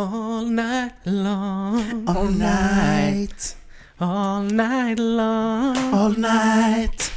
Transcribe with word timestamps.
All 0.00 0.44
night 0.46 0.94
long, 1.04 2.06
All 2.06 2.30
night, 2.30 3.56
all 3.98 4.42
night 4.42 4.98
long, 4.98 5.76
all 5.92 6.14
night, 6.16 7.10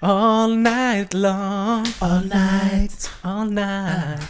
all 0.00 0.48
night 0.48 1.14
long, 1.14 1.84
all 2.00 2.20
night, 2.20 3.10
all 3.24 3.44
night, 3.44 4.20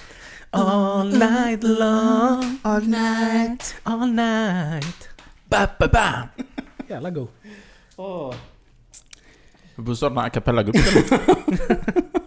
all 0.55 1.05
night 1.05 1.63
long, 1.63 2.59
all 2.65 2.81
night. 2.81 3.75
all 3.85 4.07
night. 4.07 5.09
Ba, 5.51 5.69
ba, 5.79 5.89
ba. 5.89 6.29
Jävla 6.89 7.11
god. 7.11 7.29
Vi 9.77 9.83
borde 9.83 9.97
starta 9.97 10.21
en 10.21 10.27
a 10.27 10.31
cappella-grupp 10.31 10.77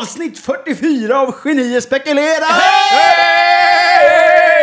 avsnitt 0.00 0.38
44 0.38 1.18
av 1.20 1.34
Genier 1.44 1.80
spekulerar! 1.80 2.60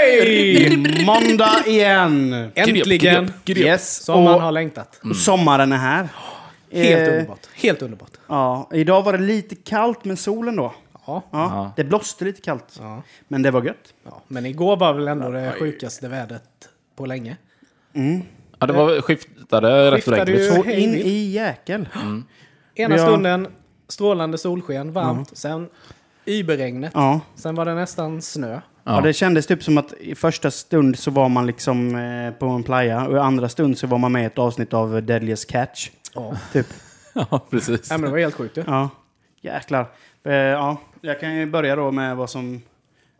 Hej! 0.07 1.05
Måndag 1.05 1.63
igen. 1.65 2.33
Äntligen! 2.55 3.33
Yes, 3.47 4.03
Som 4.03 4.23
man 4.23 4.33
och 4.35 4.41
har 4.41 4.51
längtat. 4.51 4.99
sommaren 5.15 5.71
är 5.71 5.77
här. 5.77 6.07
Helt 6.71 7.07
Eh, 7.07 7.13
underbart. 7.13 7.39
Helt 7.53 7.81
underbart. 7.81 8.11
Ja, 8.27 8.69
idag 8.73 9.01
var 9.03 9.13
det 9.13 9.19
lite 9.23 9.55
kallt 9.55 10.05
med 10.05 10.19
solen 10.19 10.55
då. 10.55 10.73
Ja. 11.07 11.23
Ja, 11.31 11.71
Det 11.75 11.83
blåste 11.83 12.25
lite 12.25 12.41
kallt. 12.41 12.75
Ja. 12.79 13.01
Men 13.27 13.41
det 13.41 13.51
var 13.51 13.63
gött. 13.63 13.93
ja. 14.05 14.21
Men 14.27 14.45
igår 14.45 14.77
var 14.77 14.93
väl 14.93 15.07
ändå 15.07 15.29
det 15.29 15.51
sjukaste 15.59 16.07
vädret 16.07 16.43
på 16.97 17.05
länge. 17.05 17.37
Ja, 18.59 18.67
det 18.67 18.73
var 18.73 19.01
skiftade 19.01 19.91
rätt 19.91 19.93
Skiftade 20.03 20.21
ordentligt. 20.21 20.41
ju- 20.51 20.55
Så 20.55 20.63
hej 20.63 20.79
in 20.83 20.91
vilt. 20.91 21.05
i 21.05 21.31
jäkel. 21.31 21.89
Ena 22.75 22.95
Ja. 22.97 23.01
stunden 23.03 23.47
strålande 23.87 24.37
solsken, 24.37 24.91
varmt. 24.93 25.37
Sen 25.37 25.69
überregnet. 26.25 26.91
Ja. 26.95 27.19
Sen 27.35 27.55
var 27.55 27.65
det 27.65 27.75
nästan 27.75 28.21
snö. 28.21 28.51
Ja. 28.53 28.61
Ja. 28.83 29.01
det 29.01 29.13
kändes 29.13 29.47
typ 29.47 29.63
som 29.63 29.77
att 29.77 29.93
i 29.93 30.15
första 30.15 30.51
stund 30.51 30.99
så 30.99 31.11
var 31.11 31.29
man 31.29 31.45
liksom 31.45 31.95
eh, 31.95 32.31
på 32.33 32.45
en 32.45 32.63
playa 32.63 33.07
och 33.07 33.15
i 33.15 33.19
andra 33.19 33.49
stund 33.49 33.77
så 33.77 33.87
var 33.87 33.97
man 33.97 34.11
med 34.11 34.23
i 34.23 34.25
ett 34.25 34.37
avsnitt 34.37 34.73
av 34.73 35.03
Deadliest 35.03 35.49
Catch. 35.49 35.89
Ja. 36.13 36.37
Typ. 36.53 36.67
Ja, 37.31 37.39
precis. 37.49 37.89
Nej, 37.89 37.99
men 37.99 38.01
det 38.05 38.11
var 38.11 38.19
helt 38.19 38.35
sjukt 38.35 38.55
du. 38.55 38.63
Ja, 38.67 38.89
jäklar. 39.41 39.87
Eh, 40.23 40.33
ja, 40.33 40.77
jag 41.01 41.19
kan 41.19 41.35
ju 41.35 41.45
börja 41.45 41.75
då 41.75 41.91
med 41.91 42.17
vad 42.17 42.29
som... 42.29 42.61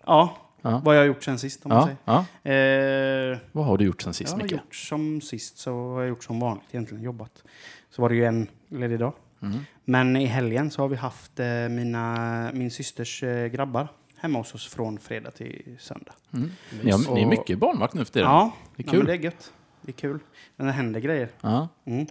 Ja, 0.05 0.37
Ja. 0.61 0.81
vad 0.85 0.95
jag 0.95 1.02
har 1.02 1.05
gjort 1.05 1.23
sen 1.23 1.39
sist 1.39 1.65
om 1.65 1.69
man 1.69 1.77
Ja, 1.77 1.85
säger. 1.85 2.23
ja. 2.43 3.31
Eh, 3.33 3.37
Vad 3.52 3.65
har 3.65 3.77
du 3.77 3.85
gjort 3.85 4.02
sen 4.02 4.09
jag 4.09 4.15
sist, 4.15 4.31
har 4.33 4.41
Micke? 4.41 4.52
gjort 4.52 4.75
som 4.75 5.21
sist 5.21 5.57
så 5.57 5.71
har 5.93 5.99
jag 6.02 6.09
gjort 6.09 6.23
som 6.23 6.39
vanligt 6.39 6.63
egentligen, 6.71 7.03
jobbat. 7.03 7.43
Så 7.89 8.02
var 8.02 8.09
det 8.09 8.15
ju 8.15 8.25
en 8.25 8.47
ledig 8.69 8.99
dag. 8.99 9.13
Mm. 9.41 9.59
Men 9.85 10.16
i 10.16 10.25
helgen 10.25 10.71
så 10.71 10.81
har 10.81 10.88
vi 10.89 10.95
haft 10.95 11.39
eh, 11.39 11.69
mina, 11.69 12.52
min 12.53 12.71
systers 12.71 13.23
eh, 13.23 13.47
grabbar 13.47 13.88
hemma 14.17 14.39
hos 14.39 14.55
oss 14.55 14.67
från 14.67 14.99
fredag 14.99 15.31
till 15.31 15.75
söndag. 15.80 16.13
Mm. 16.33 16.52
Ni, 16.83 16.91
har, 16.91 17.13
ni 17.16 17.21
är 17.21 17.25
mycket 17.27 17.59
barnvakt 17.59 17.93
nu 17.93 18.05
för 18.05 18.13
tiden. 18.13 18.30
Ja, 18.30 18.52
Det 18.75 18.83
är 18.83 18.88
ja, 18.88 18.91
kul. 18.91 18.99
men 18.99 19.08
det 19.08 19.13
är 19.13 19.17
gött. 19.23 19.53
Det 19.81 19.91
är 19.91 19.93
kul. 19.93 20.19
Men 20.55 20.67
det 20.67 20.73
händer 20.73 20.99
grejer. 20.99 21.30
Ja. 21.41 21.67
Mm. 21.85 22.08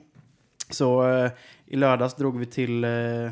Så 0.70 1.08
eh, 1.08 1.30
i 1.66 1.77
lördags 1.77 2.14
drog 2.14 2.38
vi 2.38 2.47
till... 2.47 2.84
Eh, 2.84 3.30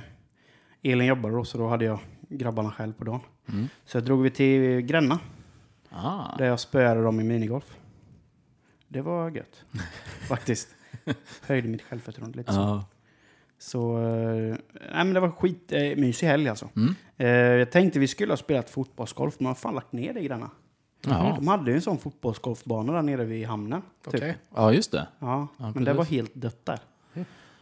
Elin 0.83 1.06
jobbade 1.06 1.34
då, 1.34 1.45
så 1.45 1.59
då 1.59 1.69
hade 1.69 1.84
jag 1.84 1.98
grabbarna 2.28 2.70
själv 2.72 2.92
på 2.92 3.05
dagen. 3.05 3.20
Mm. 3.53 3.69
Så 3.84 4.00
drog 4.00 4.22
vi 4.22 4.31
till 4.31 4.81
Gränna, 4.81 5.19
Ah. 5.91 6.37
där 6.39 6.47
jag 6.47 6.61
spöade 6.61 7.03
dem 7.03 7.20
i 7.20 7.25
minigolf. 7.25 7.77
Det 8.89 9.00
var 9.03 9.31
gött, 9.31 9.65
faktiskt. 10.28 10.69
Höjde 11.47 11.69
mitt 11.69 11.83
självförtroende 11.83 12.39
lite 12.39 12.53
så. 12.53 12.84
Så, 13.65 13.98
eh, 13.98 14.57
nej 14.73 15.05
men 15.05 15.15
det 15.15 15.20
var 15.20 15.31
skit, 15.31 15.73
eh, 15.73 15.97
mysig 15.97 16.27
helg 16.27 16.49
alltså. 16.49 16.69
Mm. 16.77 16.94
Eh, 17.16 17.28
jag 17.28 17.71
tänkte 17.71 17.99
vi 17.99 18.09
skulle 18.09 18.33
ha 18.33 18.37
spelat 18.37 18.71
fotbollsgolf, 18.71 19.34
men 19.38 19.44
jag 19.44 19.50
har 19.50 19.55
fan 19.55 19.75
lagt 19.75 19.93
ner 19.93 20.15
det 20.15 20.21
i 20.21 20.25
Gränna. 20.27 20.50
Ja. 21.06 21.33
De 21.38 21.49
hade 21.49 21.71
ju 21.71 21.75
en 21.75 21.83
sån 21.83 21.99
fotbollsgolfbana 21.99 22.93
där 22.93 23.03
nere 23.03 23.25
vid 23.25 23.47
hamnen. 23.47 23.83
Typ. 24.05 24.15
Okej. 24.15 24.37
ja, 24.55 24.72
just 24.72 24.93
det. 24.93 25.06
Ja, 25.19 25.27
Ja, 25.27 25.65
men 25.65 25.72
precis. 25.72 25.87
det 25.87 25.93
var 25.93 26.05
helt 26.05 26.34
dött 26.34 26.66
där. 26.66 26.78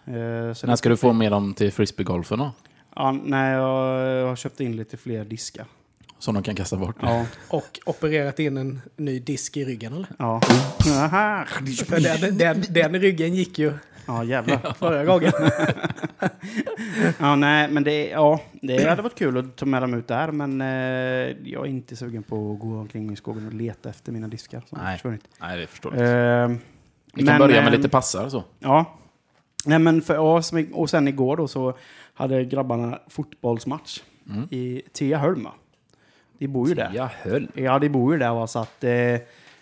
Eh, 0.04 0.54
så 0.54 0.66
När 0.66 0.76
ska 0.76 0.88
du 0.88 0.96
få 0.96 1.12
med 1.12 1.32
dem 1.32 1.54
till 1.54 1.72
frisbeegolfen 1.72 2.38
då? 2.38 2.52
Ja, 2.96 3.12
nej, 3.12 3.52
jag 3.52 4.26
har 4.26 4.36
köpt 4.36 4.60
in 4.60 4.76
lite 4.76 4.96
fler 4.96 5.24
diskar. 5.24 5.66
Som 6.18 6.34
de 6.34 6.42
kan 6.42 6.54
kasta 6.54 6.76
bort? 6.76 6.96
Ja. 7.00 7.26
Och 7.50 7.80
opererat 7.86 8.38
in 8.38 8.56
en 8.56 8.80
ny 8.96 9.18
disk 9.18 9.56
i 9.56 9.64
ryggen 9.64 9.92
eller? 9.92 10.08
Ja. 10.18 10.40
Aha. 10.90 11.44
För 11.86 12.20
den, 12.20 12.38
den, 12.38 12.64
den 12.70 13.00
ryggen 13.00 13.34
gick 13.34 13.58
ju 13.58 13.72
Ja, 14.06 14.24
jävlar. 14.24 14.74
förra 14.78 15.04
gången. 15.04 15.32
Ja, 17.18 17.36
nej, 17.36 17.68
men 17.68 17.84
det, 17.84 18.08
ja, 18.08 18.40
det 18.52 18.88
hade 18.88 19.02
varit 19.02 19.14
kul 19.18 19.38
att 19.38 19.56
ta 19.56 19.66
med 19.66 19.82
dem 19.82 19.94
ut 19.94 20.08
där, 20.08 20.30
men 20.32 20.60
eh, 20.60 21.36
jag 21.52 21.66
är 21.66 21.70
inte 21.70 21.96
sugen 21.96 22.22
på 22.22 22.52
att 22.52 22.60
gå 22.60 22.78
omkring 22.78 23.12
i 23.12 23.16
skogen 23.16 23.46
och 23.46 23.52
leta 23.52 23.90
efter 23.90 24.12
mina 24.12 24.28
diskar 24.28 24.62
som 24.68 24.78
har 24.78 24.84
Nej. 24.84 24.96
försvunnit. 24.96 25.28
Nej, 25.40 25.56
det 25.56 25.62
är 25.62 25.66
förståeligt. 25.66 26.00
Eh, 26.02 26.06
Vi 27.14 27.26
kan 27.26 27.38
men, 27.38 27.38
börja 27.38 27.62
med 27.62 27.72
eh, 27.72 27.76
lite 27.76 27.88
passar 27.88 28.28
så. 28.28 28.44
Ja. 28.58 28.98
Nej, 29.66 29.78
men 29.78 30.02
för, 30.02 30.14
ja, 30.14 30.42
och 30.72 30.90
sen 30.90 31.08
igår 31.08 31.36
då 31.36 31.48
så 31.48 31.74
hade 32.14 32.44
grabbarna 32.44 32.98
fotbollsmatch 33.08 34.00
Mm. 34.30 34.48
i 34.50 34.82
Tiaholm. 34.92 35.48
De 36.38 36.48
bor 36.48 36.68
ju 36.68 36.74
där. 36.74 36.90
Jag 36.94 37.08
höll. 37.22 37.48
Ja, 37.54 37.78
de 37.78 37.88
bor 37.88 38.12
ju 38.12 38.18
där. 38.18 38.34
Va? 38.34 38.46
Så 38.46 38.58
att, 38.58 38.84
eh, 38.84 38.90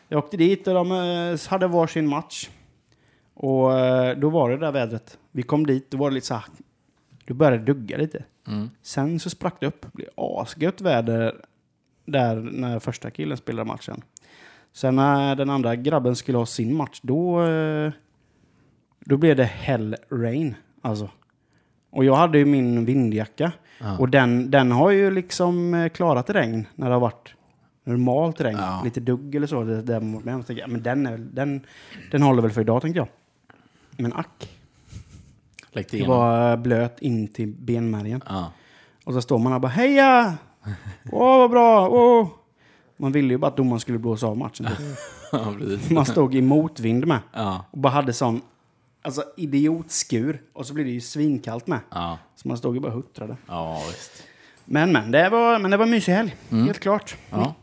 jag 0.09 0.19
åkte 0.19 0.37
dit 0.37 0.67
och 0.69 0.75
de 0.75 0.93
eh, 0.93 1.51
hade 1.51 1.67
varsin 1.67 2.09
match. 2.09 2.49
Och 3.43 3.79
eh, 3.79 4.19
då 4.19 4.29
var 4.29 4.51
det 4.51 4.57
där 4.57 4.73
vädret. 4.73 5.19
Vi 5.33 5.43
kom 5.43 5.67
dit, 5.67 5.91
då 5.91 5.99
var 5.99 6.11
det 6.11 6.15
lite 6.15 6.27
så 6.27 6.35
här, 6.35 6.45
då 7.25 7.35
började 7.35 7.59
det 7.59 7.65
dugga 7.65 7.97
lite. 7.97 8.25
Mm. 8.49 8.71
Sen 8.83 9.21
så 9.21 9.31
sprack 9.31 9.55
det 9.61 9.67
upp. 9.67 9.83
Det 9.83 9.93
blev 9.93 10.09
asgött 10.17 10.81
väder 10.81 11.35
där 12.05 12.37
när 12.37 12.79
första 12.79 13.11
killen 13.11 13.37
spelade 13.37 13.69
matchen. 13.69 14.03
Sen 14.73 14.97
när 14.97 15.37
den 15.37 15.51
andra 15.51 15.77
grabben 15.77 16.17
skulle 16.17 16.39
ha 16.39 16.47
sin 16.47 16.77
match, 16.77 17.01
då, 17.03 17.43
eh, 17.43 17.93
då 19.01 19.17
blev 19.17 19.37
det 19.37 19.45
hell 19.45 19.97
rain. 20.11 20.55
Alltså. 20.81 21.11
Och 21.91 22.05
jag 22.05 22.17
hade 22.17 22.39
ju 22.39 22.45
min 22.45 22.85
vindjacka. 22.85 23.53
Ja. 23.79 23.99
Och 23.99 24.09
den, 24.09 24.51
den 24.51 24.73
har 24.73 24.91
ju 24.91 25.11
liksom 25.11 25.75
eh, 25.75 25.89
klarat 25.89 26.31
regn 26.31 26.67
när 26.75 26.87
det 26.87 26.93
har 26.93 27.01
varit 27.01 27.35
normalt 27.85 28.41
regn. 28.41 28.59
Ja. 28.59 28.81
Lite 28.85 29.01
dugg 29.01 29.35
eller 29.35 29.47
så. 29.47 29.63
Det, 29.63 29.83
där 29.83 30.01
mig. 30.01 30.35
Jag 30.35 30.47
tänkte, 30.47 30.67
Men 30.67 30.83
den, 30.83 31.07
är, 31.07 31.19
den, 31.19 31.67
den 32.11 32.23
håller 32.23 32.43
väl 32.43 32.51
för 32.51 32.61
idag 32.61 32.83
tänkte 32.83 32.99
jag. 32.99 33.09
Men 33.97 34.13
ack. 34.13 34.49
Till 35.73 35.83
Det 35.91 35.95
igenom. 35.95 36.17
var 36.17 36.57
blöt 36.57 36.99
in 37.01 37.29
till 37.29 37.49
benmärgen. 37.49 38.23
Ja. 38.29 38.53
Och 39.05 39.15
så 39.15 39.23
står 39.23 39.39
man 39.39 39.53
och 39.53 39.61
bara 39.61 39.69
heja! 39.69 40.35
Åh, 41.13 41.39
vad 41.39 41.51
bra! 41.51 41.89
Åh! 41.89 42.29
Man 42.97 43.13
ville 43.13 43.35
ju 43.35 43.39
bara 43.39 43.47
att 43.49 43.57
domaren 43.57 43.81
skulle 43.81 43.99
blåsa 43.99 44.27
av 44.27 44.37
matchen. 44.39 44.67
typ. 44.67 44.79
ja, 45.33 45.55
precis. 45.59 45.91
Man 45.91 46.07
stod 46.07 46.35
i 46.35 46.41
motvind 46.43 47.07
med. 47.07 47.19
Ja. 47.33 47.65
Och 47.71 47.79
bara 47.79 47.93
hade 47.93 48.13
sån 48.13 48.41
alltså, 49.03 49.25
idiotskur. 49.37 50.43
Och 50.53 50.67
så 50.67 50.75
blev 50.75 50.87
det 50.87 50.93
ju 50.93 51.01
svinkallt 51.01 51.67
med. 51.67 51.81
Ja. 51.91 52.19
Så 52.37 52.49
man 52.49 52.57
stod 52.57 52.75
ju 52.75 52.81
bara 52.81 52.89
och 52.89 52.95
huttrade. 52.95 53.37
Ja, 53.47 53.83
visst. 53.89 54.23
Men, 54.65 54.93
men, 54.93 55.11
det 55.11 55.29
var, 55.29 55.59
men 55.59 55.71
det 55.71 55.77
var 55.77 55.85
en 55.85 55.91
mysig 55.91 56.13
helg. 56.13 56.37
Helt 56.51 56.81
klart. 56.81 57.17
Ja. 57.31 57.55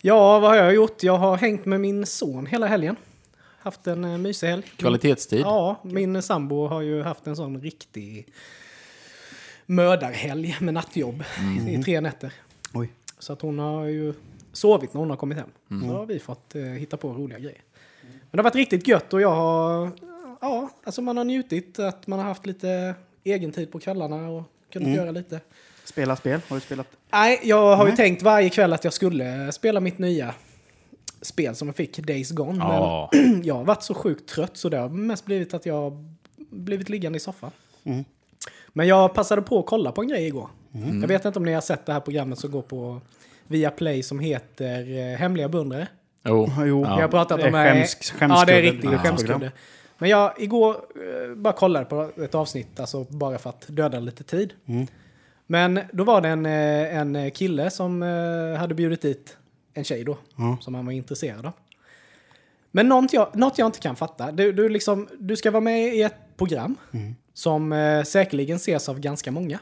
Ja, 0.00 0.38
vad 0.38 0.50
har 0.50 0.56
jag 0.56 0.74
gjort? 0.74 1.02
Jag 1.02 1.16
har 1.18 1.36
hängt 1.36 1.66
med 1.66 1.80
min 1.80 2.06
son 2.06 2.46
hela 2.46 2.66
helgen. 2.66 2.96
Haft 3.58 3.86
en 3.86 4.04
uh, 4.04 4.18
mysig 4.18 4.48
helg. 4.48 4.72
Kvalitetstid. 4.76 5.40
Ja, 5.40 5.80
min 5.82 6.22
sambo 6.22 6.66
har 6.66 6.82
ju 6.82 7.02
haft 7.02 7.26
en 7.26 7.36
sån 7.36 7.60
riktig 7.60 8.26
mördarhelg 9.66 10.56
med 10.60 10.74
nattjobb 10.74 11.24
i 11.68 11.82
tre 11.82 12.00
nätter. 12.00 12.32
Oj. 12.74 12.92
Så 13.18 13.32
att 13.32 13.42
hon 13.42 13.58
har 13.58 13.84
ju 13.84 14.14
sovit 14.52 14.94
när 14.94 15.00
hon 15.00 15.10
har 15.10 15.16
kommit 15.16 15.38
hem. 15.38 15.50
Så 15.68 15.86
har 15.86 16.06
vi 16.06 16.18
fått 16.18 16.54
eh, 16.54 16.62
hitta 16.62 16.96
på 16.96 17.12
roliga 17.12 17.38
grejer. 17.38 17.62
Men 18.02 18.30
det 18.30 18.38
har 18.38 18.44
varit 18.44 18.54
riktigt 18.54 18.88
gött 18.88 19.12
och 19.12 19.20
jag 19.20 19.34
har... 19.34 19.90
Ja, 20.40 20.70
alltså 20.84 21.02
man 21.02 21.16
har 21.16 21.24
njutit 21.24 21.78
att 21.78 22.06
man 22.06 22.18
har 22.18 22.26
haft 22.26 22.46
lite 22.46 22.94
egen 23.24 23.52
tid 23.52 23.72
på 23.72 23.78
kvällarna 23.78 24.28
och 24.28 24.42
kunnat 24.72 24.88
göra 24.88 25.10
lite. 25.10 25.40
Spela 25.84 26.16
spel? 26.16 26.40
Har 26.48 26.56
du 26.56 26.60
spelat? 26.60 26.86
Nej, 27.12 27.40
jag 27.42 27.76
har 27.76 27.84
ju 27.84 27.90
Nej. 27.90 27.96
tänkt 27.96 28.22
varje 28.22 28.48
kväll 28.48 28.72
att 28.72 28.84
jag 28.84 28.92
skulle 28.92 29.52
spela 29.52 29.80
mitt 29.80 29.98
nya 29.98 30.34
spel 31.22 31.54
som 31.54 31.68
jag 31.68 31.76
fick, 31.76 31.98
Days 31.98 32.30
Gone. 32.30 32.58
Ja. 32.58 33.10
Men 33.12 33.42
jag 33.44 33.54
har 33.54 33.64
varit 33.64 33.82
så 33.82 33.94
sjukt 33.94 34.28
trött 34.28 34.56
så 34.56 34.68
det 34.68 34.76
har 34.78 34.88
mest 34.88 35.24
blivit 35.24 35.54
att 35.54 35.66
jag 35.66 35.74
har 35.74 36.04
blivit 36.50 36.88
liggande 36.88 37.16
i 37.16 37.20
soffan. 37.20 37.50
Mm. 37.84 38.04
Men 38.68 38.86
jag 38.88 39.14
passade 39.14 39.42
på 39.42 39.58
att 39.58 39.66
kolla 39.66 39.92
på 39.92 40.00
en 40.02 40.08
grej 40.08 40.26
igår. 40.26 40.48
Jag 41.00 41.08
vet 41.08 41.24
inte 41.24 41.38
om 41.38 41.44
ni 41.44 41.52
har 41.52 41.60
sett 41.60 41.86
det 41.86 41.92
här 41.92 42.00
programmet 42.00 42.38
som 42.38 42.50
går 42.50 42.62
på 42.62 43.00
via 43.46 43.70
Play 43.70 44.02
som 44.02 44.18
heter 44.20 44.98
eh, 44.98 45.18
Hemliga 45.18 45.48
beundrare. 45.48 45.88
Jo. 46.24 46.50
Jo. 46.66 46.80
Vi 46.80 46.86
har 46.86 47.08
pratat 47.08 47.40
Det 47.40 47.44
är 47.44 47.48
om... 47.48 47.54
eh, 47.54 47.82
skäms- 47.84 48.14
ja, 48.20 48.44
det 48.46 48.52
är 48.52 48.62
riktigt 48.62 48.92
Ja. 48.92 48.98
skämskudde. 48.98 49.52
Men 49.98 50.10
jag 50.10 50.32
igår 50.42 50.70
eh, 50.70 51.34
bara 51.34 51.52
kollade 51.52 51.84
på 51.84 52.10
ett 52.22 52.34
avsnitt, 52.34 52.80
alltså 52.80 53.04
bara 53.04 53.38
för 53.38 53.50
att 53.50 53.64
döda 53.68 54.00
lite 54.00 54.24
tid. 54.24 54.52
Mm. 54.66 54.86
Men 55.46 55.80
då 55.92 56.04
var 56.04 56.20
det 56.20 56.28
en, 56.28 56.46
en 56.46 57.30
kille 57.30 57.70
som 57.70 58.02
eh, 58.02 58.58
hade 58.60 58.74
bjudit 58.74 59.02
dit 59.02 59.36
en 59.78 59.84
tjej 59.84 60.04
då, 60.04 60.18
Ja. 60.36 60.58
som 60.60 60.74
han 60.74 60.86
var 60.86 60.92
intresserad 60.92 61.46
av. 61.46 61.52
Men 62.70 62.88
något 62.88 63.12
jag, 63.12 63.36
något 63.36 63.58
jag 63.58 63.68
inte 63.68 63.78
kan 63.80 63.96
fatta. 63.96 64.32
Du, 64.32 64.52
du, 64.52 64.68
liksom, 64.68 65.08
du 65.18 65.36
ska 65.36 65.50
vara 65.50 65.60
med 65.60 65.94
i 65.94 66.02
ett 66.02 66.36
program 66.36 66.76
som 67.34 67.72
eh, 67.72 68.02
säkerligen 68.02 68.56
ses 68.56 68.88
av 68.88 69.00
ganska 69.00 69.30
många. 69.30 69.58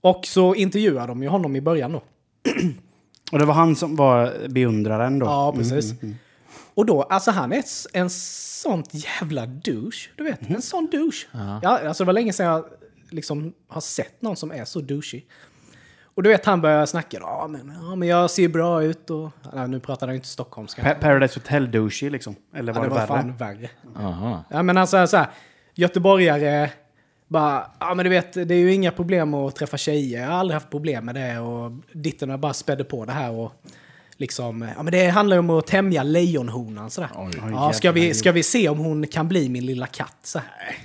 Och 0.00 0.26
så 0.26 0.54
intervjuar 0.54 1.08
de 1.08 1.22
ju 1.22 1.28
honom 1.28 1.56
i 1.56 1.60
början 1.60 1.92
då. 1.92 2.02
Och 3.32 3.38
det 3.38 3.44
var 3.44 3.54
han 3.54 3.76
som 3.76 3.96
var 3.96 4.48
beundraren 4.48 5.18
då? 5.18 5.26
Ja, 5.26 5.52
precis. 5.56 5.94
Och 6.74 6.86
då, 6.86 7.02
alltså 7.02 7.30
han 7.30 7.52
är 7.52 7.64
en 7.92 8.10
sånt 8.10 8.88
jävla 8.92 9.46
douche. 9.46 10.08
Du 10.16 10.24
vet, 10.24 10.50
en 10.50 10.62
sån 10.62 10.86
douche. 10.92 11.26
Ja. 11.62 11.78
alltså 11.88 12.04
det 12.04 12.06
var 12.06 12.12
länge 12.12 12.32
sedan 12.32 12.46
jag 12.46 12.64
liksom 13.10 13.52
har 13.68 13.80
sett 13.80 14.22
någon 14.22 14.36
som 14.36 14.50
är 14.52 14.64
så 14.64 14.80
douchig. 14.80 15.26
Och 16.14 16.22
du 16.22 16.28
vet, 16.28 16.46
han 16.46 16.60
börjar 16.60 16.86
snacka. 16.86 17.18
Ja, 17.20 17.46
men, 17.50 17.72
ja, 17.82 17.94
men 17.94 18.08
jag 18.08 18.30
ser 18.30 18.48
bra 18.48 18.82
ut 18.82 19.10
och... 19.10 19.30
Ja, 19.54 19.66
nu 19.66 19.80
pratar 19.80 20.06
han 20.06 20.14
ju 20.14 20.16
inte 20.16 20.28
stockholmska. 20.28 20.82
Pa- 20.82 20.94
Paradise 20.94 21.40
Hotel 21.40 21.70
douchey 21.70 22.10
liksom? 22.10 22.36
Eller 22.54 22.72
var 22.72 22.80
ja, 22.80 22.88
det, 22.88 22.94
det 22.94 23.00
var 23.00 23.06
värre? 23.06 23.22
fan 23.22 23.36
värre. 23.36 23.70
Aha. 23.96 24.44
Ja, 24.50 24.62
men 24.62 24.76
alltså 24.78 25.06
så 25.06 25.16
här, 25.16 25.26
göteborgare 25.74 26.70
bara, 27.28 27.70
ja 27.80 27.94
men 27.94 28.04
du 28.04 28.10
vet, 28.10 28.32
det 28.32 28.54
är 28.54 28.58
ju 28.58 28.72
inga 28.72 28.90
problem 28.90 29.34
att 29.34 29.56
träffa 29.56 29.76
tjejer. 29.76 30.20
Jag 30.20 30.28
har 30.28 30.34
aldrig 30.34 30.54
haft 30.54 30.70
problem 30.70 31.04
med 31.04 31.14
det 31.14 31.38
och 31.38 31.72
ditten 31.92 32.30
har 32.30 32.38
bara 32.38 32.52
spädde 32.52 32.84
på 32.84 33.04
det 33.04 33.12
här 33.12 33.30
och 33.30 33.52
liksom, 34.16 34.68
ja 34.76 34.82
men 34.82 34.92
det 34.92 35.06
handlar 35.08 35.36
ju 35.36 35.38
om 35.38 35.50
att 35.50 35.66
tämja 35.66 36.02
lejonhonan 36.02 36.90
sådär. 36.90 37.10
Oj. 37.16 37.32
Ja, 37.50 37.72
ska 37.72 37.92
vi, 37.92 38.14
ska 38.14 38.32
vi 38.32 38.42
se 38.42 38.68
om 38.68 38.78
hon 38.78 39.06
kan 39.06 39.28
bli 39.28 39.48
min 39.48 39.66
lilla 39.66 39.86
katt 39.86 40.18
så 40.22 40.38
här. 40.38 40.76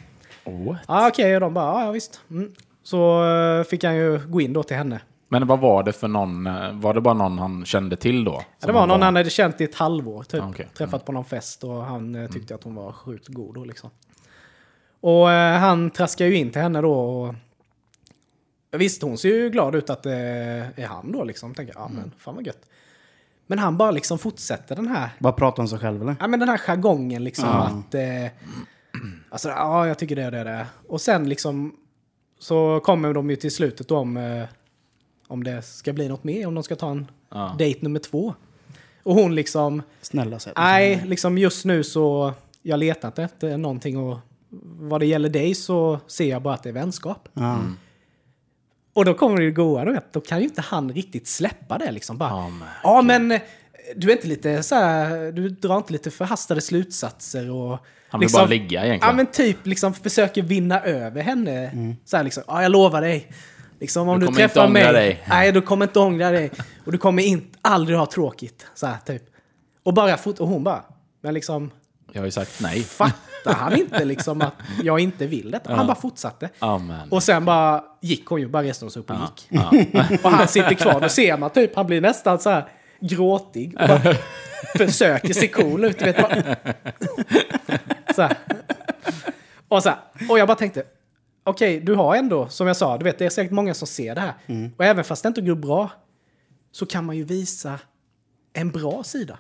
What? 0.65 0.79
Ja 0.87 1.07
okej, 1.07 1.35
och 1.35 1.41
de 1.41 1.53
bara, 1.53 1.65
ja, 1.65 1.85
ja 1.85 1.91
visst. 1.91 2.21
Mm. 2.31 2.51
Så 2.83 3.25
eh, 3.25 3.63
fick 3.63 3.83
han 3.83 3.95
ju 3.95 4.19
gå 4.27 4.41
in 4.41 4.53
då 4.53 4.63
till 4.63 4.77
henne. 4.77 4.99
Men 5.31 5.47
vad 5.47 5.59
var 5.59 5.83
det 5.83 5.93
för 5.93 6.07
någon? 6.07 6.47
eh, 6.47 6.71
Var 6.73 6.93
det 6.93 7.01
bara 7.01 7.13
någon 7.13 7.39
han 7.39 7.65
kände 7.65 7.95
till 7.95 8.23
då? 8.23 8.41
Ja, 8.59 8.67
det 8.67 8.73
var 8.73 8.87
någon 8.87 9.01
han 9.01 9.15
hade 9.15 9.29
känt 9.29 9.61
i 9.61 9.63
ett 9.63 9.75
halvår, 9.75 10.23
typ. 10.23 10.41
Ah, 10.43 10.49
okej. 10.49 10.67
Träffat 10.77 11.05
på 11.05 11.11
någon 11.11 11.25
fest 11.25 11.63
och 11.63 11.83
han 11.85 12.15
eh, 12.15 12.29
tyckte 12.29 12.55
att 12.55 12.63
hon 12.63 12.75
var 12.75 12.91
sjukt 12.91 13.27
god 13.27 13.55
då 13.55 13.65
liksom. 13.65 13.89
Och 15.01 15.31
eh, 15.31 15.59
han 15.59 15.89
traskar 15.91 16.25
ju 16.25 16.35
in 16.37 16.51
till 16.51 16.61
henne 16.61 16.81
då 16.81 16.93
och... 16.93 17.35
Visst, 18.71 19.01
hon 19.01 19.17
ser 19.17 19.29
ju 19.29 19.49
glad 19.49 19.75
ut 19.75 19.89
att 19.89 20.03
det 20.03 20.13
är 20.75 20.85
han 20.87 21.11
då 21.11 21.23
liksom. 21.23 21.53
Tänker, 21.53 21.73
ja 21.77 21.89
men 21.93 22.11
fan 22.17 22.35
vad 22.35 22.45
gött. 22.47 22.65
Men 23.47 23.59
han 23.59 23.77
bara 23.77 23.91
liksom 23.91 24.19
fortsätter 24.19 24.75
den 24.75 24.87
här, 24.87 25.09
Bara 25.19 25.33
prata 25.33 25.61
om 25.61 25.67
sig 25.67 25.79
själv 25.79 26.01
eller? 26.01 26.15
ja 26.19 26.27
men 26.27 26.39
den 26.39 26.49
här 26.49 26.57
jargongen 26.57 27.23
liksom 27.23 27.45
Ja. 27.45 27.53
att... 27.63 27.93
Eh, 27.95 28.31
alltså, 29.29 29.49
ja 29.49 29.87
jag 29.87 29.99
tycker 29.99 30.15
det 30.15 30.25
och 30.25 30.31
det 30.31 30.39
och 30.39 30.45
det. 30.45 30.67
Och 30.87 31.01
sen 31.01 31.29
liksom 31.29 31.75
så 32.39 32.79
kommer 32.83 33.13
de 33.13 33.29
ju 33.29 33.35
till 33.35 33.55
slutet 33.55 33.87
då 33.87 33.97
om, 33.97 34.17
eh, 34.17 34.43
om 35.29 35.43
det 35.43 35.61
ska 35.61 35.93
bli 35.93 36.07
något 36.09 36.23
mer, 36.23 36.47
om 36.47 36.55
de 36.55 36.63
ska 36.63 36.75
ta 36.75 36.91
en 36.91 37.07
Ja. 37.31 37.55
dejt 37.59 37.79
nummer 37.81 37.99
två. 37.99 38.33
Och 39.03 39.15
hon 39.15 39.35
liksom, 39.35 39.81
Snälla 40.01 40.39
säg 40.39 40.53
nej, 40.55 41.03
liksom 41.05 41.37
just 41.37 41.65
nu 41.65 41.83
så, 41.83 42.33
jag 42.61 42.79
letar 42.79 43.07
inte 43.07 43.23
efter 43.23 43.57
någonting 43.57 43.97
och 43.97 44.17
vad 44.79 44.99
det 45.01 45.05
gäller 45.05 45.29
dig 45.29 45.55
så 45.55 45.99
ser 46.07 46.29
jag 46.29 46.41
bara 46.41 46.53
att 46.53 46.63
det 46.63 46.69
är 46.69 46.73
vänskap. 46.73 47.29
Ja. 47.33 47.59
Och 48.93 49.05
då 49.05 49.13
kommer 49.13 49.41
det 49.41 49.51
goa, 49.51 49.85
du 49.85 49.91
vet, 49.93 50.13
då 50.13 50.21
kan 50.21 50.37
ju 50.39 50.43
inte 50.43 50.61
han 50.61 50.91
riktigt 50.93 51.27
släppa 51.27 51.77
det 51.77 51.91
liksom. 51.91 52.17
Bara, 52.17 52.29
Ja, 52.29 52.49
men- 52.49 52.67
ja 52.83 53.01
men 53.01 53.39
du 53.95 54.07
är 54.11 54.15
inte 54.15 54.27
lite 54.27 54.63
så 54.63 54.75
här, 54.75 55.31
du 55.31 55.49
drar 55.49 55.77
inte 55.77 55.93
lite 55.93 56.11
förhastade 56.11 56.61
slutsatser 56.61 57.51
och... 57.51 57.77
Han 58.09 58.19
vill 58.19 58.25
liksom, 58.25 58.39
bara 58.39 58.49
ligga 58.49 58.85
egentligen. 58.85 59.09
Ja 59.09 59.15
men 59.15 59.25
typ 59.25 59.65
liksom 59.65 59.93
försöker 59.93 60.41
vinna 60.41 60.81
över 60.81 61.21
henne. 61.21 61.71
Så 62.05 62.17
här 62.17 62.23
liksom, 62.23 62.43
ja 62.47 62.61
jag 62.63 62.71
lovar 62.71 63.01
dig. 63.01 63.31
Liksom 63.79 64.09
om 64.09 64.19
Du 64.19 64.25
du, 64.25 64.27
inte 64.29 64.39
träffar 64.39 64.61
ångra 64.61 64.71
mig. 64.73 64.93
dig. 64.93 65.23
Nej, 65.29 65.51
du 65.51 65.61
kommer 65.61 65.85
inte 65.85 65.99
ångra 65.99 66.31
dig. 66.31 66.51
Och 66.85 66.91
du 66.91 66.97
kommer 66.97 67.23
inte, 67.23 67.57
aldrig 67.61 67.97
ha 67.97 68.05
tråkigt. 68.05 68.65
Så 68.75 68.87
här 68.87 68.97
typ. 69.05 69.23
Och 69.83 69.93
bara 69.93 70.17
fot 70.17 70.39
och 70.39 70.47
hon 70.47 70.63
bara, 70.63 70.83
men 71.21 71.33
liksom 71.33 71.71
Jag 72.11 72.21
har 72.21 72.25
ju 72.25 72.31
sagt 72.31 72.59
nej. 72.61 72.83
fattar 72.83 73.53
han 73.53 73.75
inte 73.75 74.05
liksom 74.05 74.41
att 74.41 74.53
jag 74.83 74.99
inte 74.99 75.27
vill 75.27 75.51
detta? 75.51 75.75
Han 75.75 75.87
bara 75.87 75.95
fortsatte. 75.95 76.49
Amen. 76.59 77.09
Och 77.11 77.23
sen 77.23 77.45
bara 77.45 77.83
gick 78.01 78.25
hon 78.25 78.41
ju, 78.41 78.47
bara 78.47 78.63
reste 78.63 78.85
hon 78.85 78.91
sig 78.91 78.99
upp 78.99 79.09
och 79.09 79.15
gick. 79.15 79.47
Ja. 79.49 79.71
Och 80.23 80.31
han 80.31 80.47
sitter 80.47 80.73
kvar, 80.73 81.01
då 81.01 81.09
ser 81.09 81.37
man 81.37 81.49
typ, 81.49 81.75
han 81.75 81.87
blir 81.87 82.01
nästan 82.01 82.39
så 82.39 82.49
här 82.49 82.67
gråtig. 82.99 83.75
Och 83.81 83.87
bara 83.87 84.15
försöker 84.77 85.33
se 85.33 85.47
cool 85.47 85.85
ut, 85.85 85.99
du 85.99 86.05
vet. 86.05 86.17
Bara. 86.21 86.55
Så 88.15 88.21
här. 88.21 88.37
Och, 89.67 89.83
så 89.83 89.89
här. 89.89 89.97
och 90.29 90.39
jag 90.39 90.47
bara 90.47 90.57
tänkte, 90.57 90.83
okej, 91.43 91.79
du 91.79 91.95
har 91.95 92.15
ändå, 92.15 92.47
som 92.47 92.67
jag 92.67 92.77
sa, 92.77 92.97
du 92.97 93.03
vet, 93.03 93.17
det 93.19 93.25
är 93.25 93.29
säkert 93.29 93.51
många 93.51 93.73
som 93.73 93.87
ser 93.87 94.15
det 94.15 94.21
här. 94.21 94.33
Och 94.77 94.85
även 94.85 95.03
fast 95.03 95.23
det 95.23 95.27
inte 95.27 95.41
går 95.41 95.55
bra, 95.55 95.89
så 96.71 96.85
kan 96.85 97.05
man 97.05 97.17
ju 97.17 97.23
visa 97.23 97.79
en 98.53 98.71
bra 98.71 99.03
sida. 99.03 99.37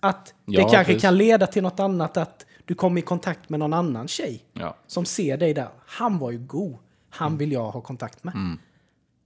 Att 0.00 0.26
det 0.26 0.32
Ja, 0.52 0.60
kanske 0.68 0.84
precis. 0.84 1.02
kan 1.02 1.18
leda 1.18 1.46
till 1.46 1.62
något 1.62 1.80
annat, 1.80 2.16
att 2.16 2.46
du 2.64 2.74
kommer 2.74 2.98
i 2.98 3.02
kontakt 3.02 3.48
med 3.48 3.60
någon 3.60 3.72
annan 3.72 4.08
tjej 4.08 4.44
Ja. 4.52 4.76
som 4.86 5.04
ser 5.04 5.36
dig 5.36 5.54
där. 5.54 5.68
Han 5.86 6.18
var 6.18 6.30
ju 6.30 6.38
god. 6.38 6.76
Han 7.10 7.26
Mm. 7.26 7.38
vill 7.38 7.52
jag 7.52 7.70
ha 7.70 7.80
kontakt 7.80 8.24
med. 8.24 8.34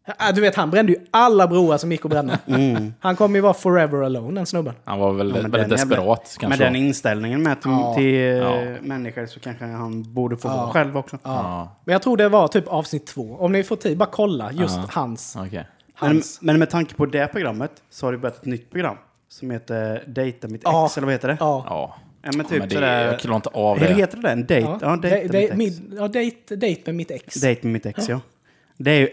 Ja, 0.06 0.32
Du 0.32 0.40
vet, 0.40 0.54
han 0.54 0.70
brände 0.70 0.92
ju 0.92 0.98
alla 1.10 1.46
broar 1.46 1.78
som 1.78 1.92
gick 1.92 2.04
att 2.04 2.10
bränna. 2.10 2.38
Han 3.00 3.16
kommer 3.16 3.34
ju 3.36 3.40
vara 3.40 3.54
forever 3.54 4.02
alone, 4.02 4.34
den 4.40 4.46
snubben. 4.46 4.74
Han 4.84 4.98
var 4.98 5.12
väl 5.12 5.28
Ja, 5.36 5.42
men 5.42 5.50
väldigt 5.50 5.70
desperat 5.70 6.06
Med 6.06 6.40
kanske. 6.40 6.64
den 6.64 6.76
inställningen 6.76 7.42
med 7.42 7.62
till, 7.62 7.70
Ja. 7.70 7.94
till 7.94 8.14
eh, 8.14 8.20
Ja. 8.20 8.60
människor 8.82 9.26
så 9.26 9.40
kanske 9.40 9.64
han 9.64 10.14
borde 10.14 10.36
få 10.36 10.48
Ja. 10.48 10.56
vara 10.56 10.70
själv 10.72 10.96
också. 10.96 11.18
Ja. 11.22 11.76
Men 11.84 11.92
jag 11.92 12.02
tror 12.02 12.16
det 12.16 12.28
var 12.28 12.48
typ 12.48 12.68
avsnitt 12.68 13.06
två. 13.06 13.36
Om 13.40 13.52
ni 13.52 13.62
får 13.62 13.76
tid, 13.76 13.98
bara 13.98 14.08
kolla 14.12 14.52
just 14.52 14.76
Ja. 14.76 14.84
hans. 14.90 15.36
Men, 15.36 15.64
hans. 15.94 16.38
men 16.42 16.58
med 16.58 16.70
tanke 16.70 16.94
på 16.94 17.06
det 17.06 17.26
programmet 17.26 17.70
så 17.90 18.06
har 18.06 18.12
det 18.12 18.18
börjat 18.18 18.36
ett 18.38 18.44
nytt 18.44 18.70
program 18.70 18.96
som 19.28 19.50
heter 19.50 20.02
Dejta 20.06 20.48
mitt 20.48 20.60
ex, 20.60 20.64
Ja. 20.64 20.90
eller 20.96 21.04
vad 21.04 21.12
heter 21.14 21.28
det? 21.28 21.36
Ja. 21.40 21.64
Ja. 21.68 21.94
Ja, 22.22 22.30
men 22.32 22.38
Ja, 22.40 22.44
typ 22.44 22.58
men 22.58 22.68
det, 22.68 22.74
sådär... 22.74 23.06
jag 23.06 23.20
klarar 23.20 23.36
inte 23.36 23.48
av 23.48 23.78
Hur 23.78 23.88
det. 23.88 23.94
heter 23.94 24.18
det? 24.18 24.30
En 24.30 24.46
dejt? 24.46 24.68
Ja, 24.80 24.96
dejta 24.96 25.32
Dej- 25.32 25.42
mitt 25.42 25.50
ex. 25.50 25.56
min- 25.56 25.94
ja, 25.98 26.08
dejt, 26.08 26.56
dejt 26.56 26.82
med 26.86 26.94
mitt 26.94 27.10
ex. 27.10 27.34
Dejt 27.34 27.60
med 27.66 27.72
mitt 27.72 27.86
ex, 27.86 28.08
ja. 28.08 28.20
Det 28.76 28.90
är 28.90 28.98
ju, 29.00 29.08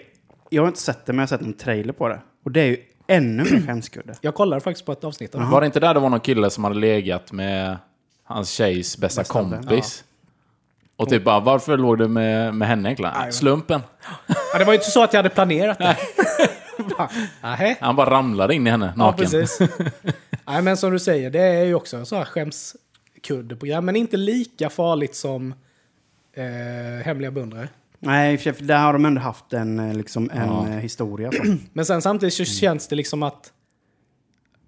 jag 0.53 0.61
har 0.61 0.67
inte 0.67 0.79
sett 0.79 1.05
det, 1.05 1.13
men 1.13 1.17
jag 1.17 1.21
har 1.23 1.27
sett 1.37 1.41
en 1.41 1.53
trailer 1.53 1.93
på 1.93 2.07
det. 2.07 2.21
Och 2.45 2.51
det 2.51 2.61
är 2.61 2.65
ju 2.65 2.77
ännu 3.07 3.43
mer 3.43 3.61
skämskudde. 3.67 4.15
Jag 4.21 4.35
kollade 4.35 4.61
faktiskt 4.61 4.85
på 4.85 4.91
ett 4.91 5.03
avsnitt 5.03 5.35
av 5.35 5.41
det. 5.41 5.47
Var 5.47 5.61
det 5.61 5.65
inte 5.65 5.79
där 5.79 5.93
det 5.93 5.99
var 5.99 6.09
någon 6.09 6.19
kille 6.19 6.49
som 6.49 6.63
hade 6.63 6.75
legat 6.79 7.31
med 7.31 7.77
hans 8.23 8.49
tjejs 8.49 8.97
bästa, 8.97 9.21
Bästa 9.21 9.33
kompis? 9.33 10.03
Och 10.95 11.09
typ 11.09 11.23
bara, 11.23 11.39
varför 11.39 11.77
låg 11.77 11.97
du 11.97 12.07
med, 12.07 12.53
med 12.55 12.67
henne 12.67 12.89
egentligen? 12.89 13.13
Nej, 13.19 13.31
Slumpen. 13.33 13.81
Ja, 14.53 14.59
det 14.59 14.65
var 14.65 14.73
ju 14.73 14.77
inte 14.79 14.91
så 14.91 15.03
att 15.03 15.13
jag 15.13 15.17
hade 15.19 15.29
planerat 15.29 15.77
det. 15.77 15.97
Bara, 16.97 17.09
Nähä. 17.43 17.75
Han 17.81 17.95
bara 17.95 18.09
ramlade 18.09 18.55
in 18.55 18.67
i 18.67 18.69
henne 18.69 18.85
Ja, 18.97 19.03
naken. 19.05 19.25
precis. 19.25 19.59
Nej, 20.47 20.61
men 20.61 20.77
som 20.77 20.91
du 20.91 20.99
säger, 20.99 21.29
det 21.29 21.39
är 21.41 21.65
ju 21.65 21.75
också 21.75 22.05
så 22.05 22.15
här 22.15 22.25
skämskuddeprogram. 22.25 23.85
Men 23.85 23.95
inte 23.95 24.17
lika 24.17 24.69
farligt 24.69 25.15
som 25.15 25.53
eh, 26.33 27.05
Hemliga 27.05 27.31
beundrare. 27.31 27.67
Nej, 28.03 28.37
för 28.37 28.63
där 28.63 28.79
har 28.79 28.93
de 28.93 29.05
ändå 29.05 29.21
haft 29.21 29.53
en, 29.53 29.79
eh, 29.79 29.93
liksom, 29.93 30.29
en 30.33 30.47
Ja. 30.47 30.67
eh, 30.67 30.75
historia. 30.77 31.31
Så. 31.31 31.43
Men 31.73 31.85
sen 31.85 32.01
samtidigt 32.01 32.33
så 32.33 32.45
känns 32.45 32.87
det 32.87 32.95
liksom 32.95 33.23
att... 33.23 33.51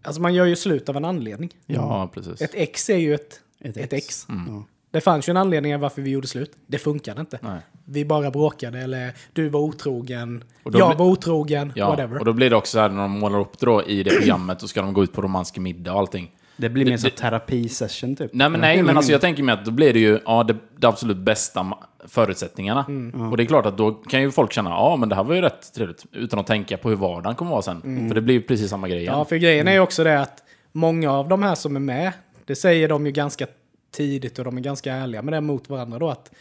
Alltså 0.03 0.21
man 0.21 0.33
gör 0.33 0.45
ju 0.45 0.55
slut 0.55 0.89
av 0.89 0.97
en 0.97 1.05
anledning. 1.05 1.49
Ja, 1.65 2.11
precis. 2.13 2.41
Ett 2.41 2.51
ex 2.53 2.89
är 2.89 2.97
ju 2.97 3.13
ett, 3.15 3.39
Ett 3.59 3.77
ett, 3.77 3.93
ex. 3.93 4.05
ex. 4.05 4.25
Ja. 4.47 4.63
Det 4.91 5.01
fanns 5.01 5.29
ju 5.29 5.31
en 5.31 5.37
anledning 5.37 5.79
varför 5.79 6.01
vi 6.01 6.09
gjorde 6.11 6.27
slut. 6.27 6.51
Det 6.67 6.77
funkade 6.77 7.21
inte. 7.21 7.39
Nej. 7.41 7.59
Vi 7.85 8.05
bara 8.05 8.31
bråkade 8.31 8.79
eller 8.79 9.13
du 9.33 9.49
var 9.49 9.59
otrogen, 9.59 10.43
Och 10.63 10.75
jag 10.75 10.95
var 10.95 11.05
otrogen, 11.05 11.73
Ja, 11.75 11.89
whatever. 11.89 12.19
och 12.19 12.25
då 12.25 12.33
blir 12.33 12.49
det 12.49 12.55
också 12.55 12.71
så 12.71 12.79
här 12.79 12.89
när 12.89 13.01
de 13.01 13.11
målar 13.19 13.39
upp 13.39 13.59
det 13.59 13.65
då 13.65 13.83
i 13.83 14.03
det 14.03 14.09
programmet, 14.09 14.61
så 14.61 14.67
ska 14.67 14.81
de 14.81 14.93
gå 14.93 15.03
ut 15.03 15.13
på 15.13 15.21
romansk 15.21 15.57
middag 15.57 15.93
och 15.93 15.99
allting. 15.99 16.31
Det 16.57 16.69
blir 16.69 16.85
mer 16.85 16.97
som 16.97 17.09
terapisession 17.09 18.15
typ. 18.15 18.33
Nej, 18.33 18.49
men, 18.49 18.61
nej, 18.61 18.83
men 18.83 18.97
alltså 18.97 19.11
jag 19.11 19.21
tänker 19.21 19.43
mig 19.43 19.53
att 19.53 19.65
då 19.65 19.71
blir 19.71 19.93
det 19.93 19.99
ju 19.99 20.19
ja, 20.25 20.43
det, 20.43 20.55
det 20.77 20.87
absolut 20.87 21.17
bästa 21.17 21.73
förutsättningarna. 22.07 22.85
Mm. 22.87 23.31
Och 23.31 23.37
det 23.37 23.43
är 23.43 23.45
klart 23.45 23.65
att 23.65 23.77
då 23.77 23.91
kan 23.91 24.21
ju 24.21 24.31
folk 24.31 24.53
känna, 24.53 24.69
ja 24.69 24.95
men 24.95 25.09
det 25.09 25.15
här 25.15 25.23
var 25.23 25.35
ju 25.35 25.41
rätt 25.41 25.73
trevligt, 25.73 26.05
utan 26.11 26.39
att 26.39 26.47
tänka 26.47 26.77
på 26.77 26.89
hur 26.89 26.95
vardagen 26.95 27.35
kommer 27.35 27.51
vara 27.51 27.61
sen. 27.61 28.07
För 28.07 28.15
det 28.15 28.21
blir 28.21 28.35
ju 28.35 28.41
precis 28.41 28.69
samma 28.69 28.87
grej 28.87 28.99
igen. 28.99 29.13
Mm. 29.13 29.19
Ja, 29.19 29.25
för 29.25 29.35
grejen 29.35 29.67
är 29.67 29.73
ju 29.73 29.79
också 29.79 30.03
det 30.03 30.21
att 30.21 30.43
många 30.71 31.11
av 31.11 31.29
de 31.29 31.43
här 31.43 31.55
som 31.55 31.75
är 31.75 31.79
med, 31.79 32.11
det 32.45 32.55
säger 32.55 32.89
de 32.89 33.05
ju 33.05 33.11
ganska 33.11 33.47
tidigt 33.91 34.39
och 34.39 34.45
de 34.45 34.57
är 34.57 34.61
ganska 34.61 34.93
ärliga 34.93 35.21
med 35.21 35.33
det 35.33 35.41
mot 35.41 35.69
varandra 35.69 35.99
då 35.99 36.09
att 36.09 36.31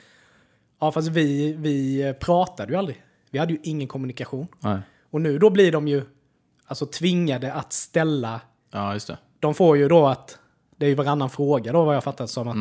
ja, 0.81 0.93
fast 0.93 1.09
vi, 1.09 1.53
vi 1.53 2.15
pratade 2.21 2.73
ju 2.73 2.79
aldrig. 2.79 3.03
Vi 3.31 3.39
hade 3.39 3.53
ju 3.53 3.59
ingen 3.63 3.89
kommunikation. 3.89 4.47
Nej. 4.61 4.79
Och 5.11 5.21
nu 5.21 5.39
då 5.39 5.51
blir 5.51 5.73
de 5.73 5.89
ju 5.89 6.03
alltså 6.67 6.87
tvingade 6.87 7.53
att 7.53 7.73
ställa, 7.73 8.41
Ja, 8.73 8.93
just 8.93 9.07
det. 9.07 9.19
De 9.43 9.55
får 9.55 9.77
ju 9.77 9.89
då 9.89 10.07
att, 10.07 10.39
det 10.77 10.87
är 10.87 10.89
ju 10.91 10.95
varannan 10.95 11.31
fråga 11.31 11.73
då 11.73 11.85
vad 11.85 11.97
jag 11.97 12.05
fattat 12.05 12.31
som 12.31 12.49
att 12.49 12.57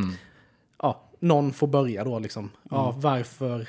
ja, 0.82 1.02
någon 1.20 1.54
får 1.54 1.68
börja 1.68 2.04
då 2.04 2.20
liksom. 2.20 2.50
Ja, 2.70 2.94
varför 2.98 3.68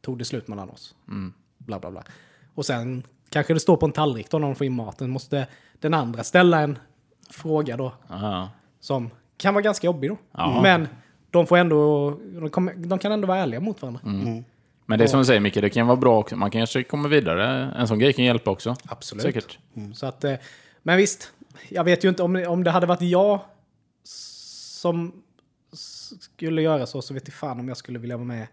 tog 0.00 0.18
det 0.18 0.24
slut 0.24 0.48
mellan 0.48 0.70
oss? 0.70 0.94
Bla 1.58 1.78
bla 1.78 1.90
bla. 1.90 2.02
Och 2.54 2.66
sen 2.66 3.02
kanske 3.28 3.54
det 3.54 3.60
står 3.60 3.76
på 3.76 3.86
en 3.86 3.92
tallrik 3.92 4.30
då 4.30 4.38
när 4.38 4.46
de 4.46 4.54
får 4.54 4.66
in 4.66 4.72
maten. 4.72 5.10
Måste 5.10 5.46
den 5.80 5.94
andra 5.94 6.24
ställa 6.24 6.60
en 6.60 6.78
fråga 7.30 7.76
då 7.76 7.92
Ja. 8.08 8.50
som 8.80 9.10
kan 9.36 9.54
vara 9.54 9.62
ganska 9.62 9.86
jobbig 9.86 10.10
då. 10.10 10.16
Ja. 10.32 10.60
Men 10.62 10.88
de 11.30 11.46
får 11.46 11.56
ändå, 11.56 12.10
de, 12.40 12.50
kommer, 12.50 12.74
de 12.74 12.98
kan 12.98 13.12
ändå 13.12 13.26
vara 13.28 13.38
ärliga 13.38 13.60
mot 13.60 13.82
varandra. 13.82 14.00
Men 14.86 14.98
det 14.98 15.04
är 15.04 15.08
som 15.08 15.18
du 15.18 15.24
säger 15.24 15.40
Micke, 15.40 15.54
det 15.54 15.70
kan 15.70 15.86
vara 15.86 15.96
bra 15.96 16.18
också. 16.18 16.36
Man 16.36 16.50
kanske 16.50 16.82
kommer 16.82 17.08
vidare. 17.08 17.72
En 17.78 17.88
sån 17.88 17.98
grej 17.98 18.12
kan 18.12 18.24
hjälpa 18.24 18.50
också. 18.50 18.76
Absolut. 18.84 19.22
Säkert. 19.22 19.58
Så 19.94 20.06
att, 20.06 20.24
eh, 20.24 20.34
men 20.82 20.96
visst, 20.96 21.32
jag 21.68 21.84
vet 21.84 22.04
ju 22.04 22.08
inte 22.08 22.22
om, 22.22 22.44
om 22.48 22.64
det 22.64 22.70
hade 22.70 22.86
varit 22.86 23.02
jag 23.02 23.40
som 24.80 25.12
skulle 26.20 26.62
göra 26.62 26.86
så, 26.86 27.02
så 27.02 27.14
vet 27.14 27.28
jag 27.28 27.34
fan 27.34 27.60
om 27.60 27.68
jag 27.68 27.76
skulle 27.76 27.98
vilja 27.98 28.16
vara 28.16 28.26
med. 28.26 28.46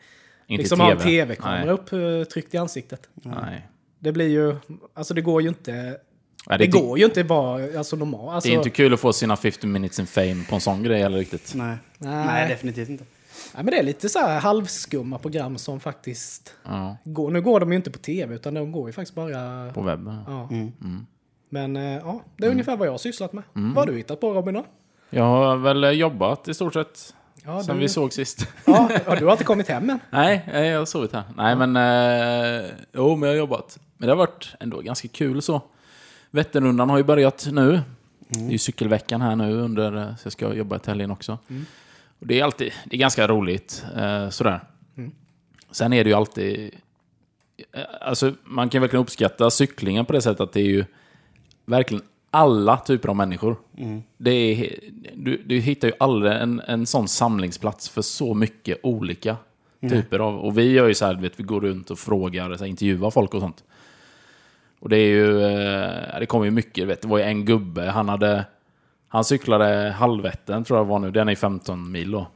Inte 0.47 0.61
liksom 0.61 0.81
i 0.81 0.83
ha 0.83 0.91
en 0.91 0.97
TV. 0.97 1.09
tv-kamera 1.09 1.71
upptryckt 1.71 2.53
i 2.53 2.57
ansiktet. 2.57 3.09
Nej. 3.13 3.67
Det 3.99 4.11
blir 4.11 4.27
ju, 4.27 4.55
alltså 4.93 5.13
det 5.13 5.21
går 5.21 5.41
ju 5.41 5.47
inte, 5.47 5.71
Nej, 5.71 6.57
det, 6.57 6.57
det, 6.57 6.67
går 6.67 6.99
ju 6.99 7.05
inte 7.05 7.23
bara, 7.23 7.77
alltså 7.77 7.95
normalt. 7.95 8.33
Alltså, 8.33 8.49
det 8.49 8.55
är 8.55 8.57
inte 8.57 8.69
kul 8.69 8.93
att 8.93 8.99
få 8.99 9.13
sina 9.13 9.35
50 9.35 9.67
minutes 9.67 9.99
in 9.99 10.07
fame 10.07 10.43
på 10.49 10.55
en 10.55 10.61
sån 10.61 10.83
grej 10.83 11.01
eller 11.01 11.17
riktigt. 11.17 11.53
Nej. 11.55 11.77
Nej. 11.97 12.25
Nej, 12.25 12.49
definitivt 12.49 12.89
inte. 12.89 13.03
Nej, 13.53 13.63
men 13.63 13.65
det 13.65 13.79
är 13.79 13.83
lite 13.83 14.09
så 14.09 14.19
här 14.19 14.39
halvskumma 14.39 15.17
program 15.17 15.57
som 15.57 15.79
faktiskt 15.79 16.55
Ja, 16.63 16.97
går. 17.03 17.31
Nu 17.31 17.41
går 17.41 17.59
de 17.59 17.71
ju 17.71 17.75
inte 17.75 17.91
på 17.91 17.99
tv, 17.99 18.35
utan 18.35 18.53
de 18.53 18.71
går 18.71 18.89
ju 18.89 18.93
faktiskt 18.93 19.15
bara... 19.15 19.71
på 19.73 19.81
webben. 19.81 20.23
Ja. 20.27 20.49
Mm. 20.51 21.05
Men 21.53 21.75
eh, 21.75 21.83
ja, 21.83 22.21
det 22.37 22.45
är 22.45 22.49
ungefär 22.51 22.77
vad 22.77 22.87
jag 22.87 22.93
har 22.93 22.97
sysslat 22.97 23.33
med. 23.33 23.43
Vad 23.53 23.75
har 23.75 23.85
du 23.85 23.97
hittat 23.97 24.19
på 24.19 24.33
Robin 24.33 24.53
då? 24.53 24.65
Jag 25.09 25.23
har 25.23 25.57
väl 25.57 25.83
eh, 25.83 25.89
jobbat 25.89 26.47
i 26.47 26.53
stort 26.53 26.73
sett 26.73 27.13
Ja, 27.45 27.63
sen 27.63 27.75
du, 27.75 27.81
vi 27.81 27.89
såg 27.89 28.13
sist. 28.13 28.47
ja, 28.65 28.89
ja, 29.05 29.15
du 29.15 29.25
har 29.25 29.31
inte 29.31 29.43
kommit 29.43 29.67
hem 29.67 29.89
än. 29.89 29.99
Nej, 30.09 30.43
jag 30.53 30.79
har 30.79 30.85
sovit 30.85 31.13
här. 31.13 31.23
Nej, 31.37 31.55
men... 31.55 31.75
Eh, 31.75 32.69
jo, 32.93 33.15
men 33.15 33.29
jag 33.29 33.35
har 33.35 33.39
jobbat. 33.39 33.79
Men 33.97 34.07
det 34.07 34.11
har 34.11 34.17
varit 34.17 34.53
ändå 34.59 34.81
ganska 34.81 35.07
kul 35.07 35.41
så. 35.41 35.61
Vätternrundan 36.31 36.89
har 36.89 36.97
ju 36.97 37.03
börjat 37.03 37.47
nu. 37.51 37.81
Det 38.27 38.39
är 38.39 38.49
ju 38.51 38.57
cykelveckan 38.57 39.21
här 39.21 39.35
nu 39.35 39.53
under... 39.53 39.97
eh, 39.97 40.15
Så 40.15 40.25
jag 40.25 40.31
ska 40.33 40.53
jobba 40.53 40.79
till 40.79 40.89
helgen 40.89 41.11
också. 41.11 41.37
Och 42.19 42.27
det 42.27 42.39
är 42.39 42.43
alltid... 42.43 42.73
Det 42.85 42.95
är 42.95 42.99
ganska 42.99 43.27
roligt. 43.27 43.85
Eh, 43.97 44.29
sådär. 44.29 44.59
Sen 45.71 45.93
är 45.93 46.03
det 46.03 46.09
ju 46.09 46.15
alltid... 46.15 46.71
Alltså, 48.01 48.33
man 48.43 48.69
kan 48.69 48.81
verkligen 48.81 49.01
uppskatta 49.03 49.49
cyklingen 49.49 50.05
på 50.05 50.13
det 50.13 50.21
sättet 50.21 50.41
att 50.41 50.53
det 50.53 50.59
är 50.61 50.65
ju 50.65 50.85
verkligen 51.65 52.03
alla 52.31 52.77
typer 52.77 53.09
av 53.09 53.15
människor. 53.15 53.55
Det 54.17 54.31
är, 54.31 54.75
du, 55.15 55.43
du 55.45 55.59
hittar 55.59 55.87
ju 55.87 55.93
aldrig 55.99 56.33
en, 56.33 56.61
en 56.67 56.85
sån 56.85 57.07
samlingsplats 57.07 57.89
för 57.89 58.01
så 58.01 58.33
mycket 58.33 58.79
olika 58.83 59.37
typer 59.89 60.19
av... 60.19 60.39
Och 60.39 60.57
vi 60.57 60.71
gör 60.71 60.87
ju 60.87 60.93
så 60.93 61.05
här, 61.05 61.15
vet, 61.15 61.39
vi 61.39 61.43
går 61.43 61.61
runt 61.61 61.91
och 61.91 61.99
frågar, 61.99 62.55
så 62.55 62.63
här, 62.63 62.69
intervjuar 62.69 63.11
folk 63.11 63.33
och 63.33 63.41
sånt. 63.41 63.63
Och 64.79 64.89
det 64.89 64.97
är 64.97 65.07
ju... 65.07 65.43
Eh, 65.43 66.19
det 66.19 66.25
kommer 66.25 66.45
ju 66.45 66.51
mycket, 66.51 66.87
vet, 66.87 67.01
det 67.01 67.07
var 67.07 67.17
ju 67.17 67.23
en 67.23 67.45
gubbe, 67.45 67.89
han 67.89 68.09
hade... 68.09 68.45
Han 69.07 69.23
cyklade 69.23 69.91
halvvätten, 69.97 70.63
tror 70.63 70.79
jag 70.79 70.85
var 70.85 70.99
nu, 70.99 71.11
den 71.11 71.29
är 71.29 71.35
15 71.35 71.91
mil 71.91 72.11
då. 72.11 72.27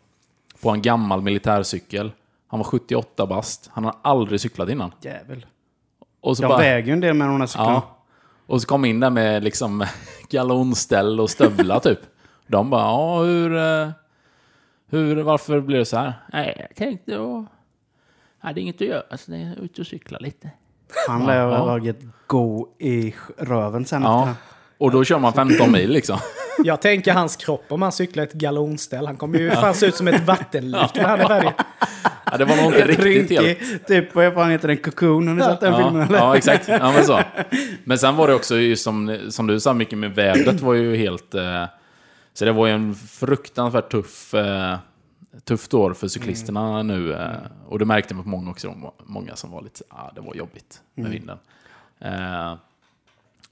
På 0.61 0.69
en 0.69 0.81
gammal 0.81 1.21
militärcykel. 1.21 2.11
Han 2.47 2.59
var 2.59 2.63
78 2.63 3.25
bast, 3.25 3.69
han 3.73 3.83
har 3.83 3.95
aldrig 4.01 4.41
cyklat 4.41 4.69
innan. 4.69 4.91
Jävel. 5.01 5.45
Och 6.21 6.37
så 6.37 6.43
Jag 6.43 6.49
bara, 6.49 6.59
väger 6.59 6.87
ju 6.87 6.93
en 6.93 6.99
del 6.99 7.13
med 7.13 7.27
de 7.27 7.39
här 7.39 7.47
cyklarna. 7.47 7.71
Ja. 7.71 7.94
Och 8.45 8.61
så 8.61 8.67
kom 8.67 8.85
in 8.85 8.99
där 8.99 9.09
med 9.09 9.43
liksom 9.43 9.85
galonställ 10.29 11.19
och 11.19 11.29
stövlar 11.29 11.79
typ. 11.79 11.99
De 12.47 12.69
bara, 12.69 12.81
ja 12.81 13.23
hur, 13.23 13.55
eh, 13.57 13.89
hur, 14.89 15.15
varför 15.23 15.61
blir 15.61 15.77
det 15.77 15.85
så 15.85 15.97
här? 15.97 16.13
Nej, 16.33 16.65
jag 16.69 16.75
tänkte 16.75 17.17
och 17.17 17.45
hade 18.39 18.61
inget 18.61 18.75
att 18.75 18.81
göra 18.87 19.17
så 19.17 19.31
jag 19.31 19.41
är 19.41 19.59
ute 19.61 19.81
och 19.81 19.87
cykla 19.87 20.17
lite. 20.17 20.49
Han 21.07 21.25
lär 21.25 21.45
ha 21.57 21.65
tagit 21.65 21.99
go 22.27 22.67
i 22.79 23.15
röven 23.37 23.85
sen 23.85 24.03
efter 24.03 24.11
Ja. 24.13 24.25
det. 24.25 24.54
Och 24.77 24.91
då 24.91 25.03
kör 25.03 25.19
man 25.19 25.33
15 25.33 25.71
mil 25.71 25.89
liksom. 25.89 26.19
Jag 26.63 26.81
tänker 26.81 27.13
hans 27.13 27.35
kropp 27.35 27.65
om 27.69 27.81
han 27.81 27.91
cyklar 27.91 28.23
ett 28.23 28.33
galonställ. 28.33 29.05
Han 29.05 29.17
kommer 29.17 29.39
ju 29.39 29.51
fan 29.51 29.73
se 29.73 29.85
ut 29.85 29.95
som 29.95 30.07
ett 30.07 30.25
vattenlik 30.25 30.95
när 30.95 31.03
han 31.03 31.19
är 31.19 31.27
färdig. 31.27 31.51
Ja, 32.31 32.37
det 32.37 32.45
var 32.45 32.55
nog 32.55 32.65
inte 32.65 32.85
riktigt 32.85 33.41
helt... 33.41 33.87
Typ, 33.87 34.15
vad 34.15 34.33
fan 34.33 34.51
heter 34.51 34.67
den? 34.67 34.77
Cocoon? 34.77 35.27
Har 35.27 35.35
ni 35.35 35.41
sett 35.41 35.59
den 35.59 35.73
Ja, 35.73 35.77
filmen? 35.77 36.07
Eller? 36.07 36.17
ja, 36.17 36.37
exakt. 36.37 36.67
Ja, 36.67 36.91
men, 36.91 37.05
så. 37.05 37.21
men 37.83 37.97
sen 37.97 38.15
var 38.15 38.27
det 38.27 38.33
också, 38.33 38.55
ju 38.55 38.75
som, 38.75 39.19
som 39.29 39.47
du 39.47 39.59
sa, 39.59 39.73
mycket 39.73 39.97
med 39.97 40.15
vädret 40.15 40.61
var 40.61 40.73
ju 40.73 40.95
helt... 40.95 41.35
Eh, 41.35 41.65
så 42.33 42.45
det 42.45 42.51
var 42.51 42.67
ju 42.67 42.73
en 42.73 42.95
fruktansvärt 42.95 43.91
tuff, 43.91 44.33
eh, 44.33 44.77
tufft 45.43 45.73
år 45.73 45.93
för 45.93 46.07
cyklisterna 46.07 46.83
nu. 46.83 47.13
Eh, 47.13 47.29
och 47.67 47.79
det 47.79 47.85
märkte 47.85 48.15
man 48.15 48.23
på 48.23 48.29
många 48.29 48.51
också. 48.51 48.93
Många 49.05 49.35
som 49.35 49.51
var 49.51 49.61
lite, 49.61 49.83
ah, 49.89 50.11
det 50.15 50.21
var 50.21 50.35
jobbigt 50.35 50.81
med 50.95 51.11
vinden. 51.11 51.37
Eh, 52.01 52.53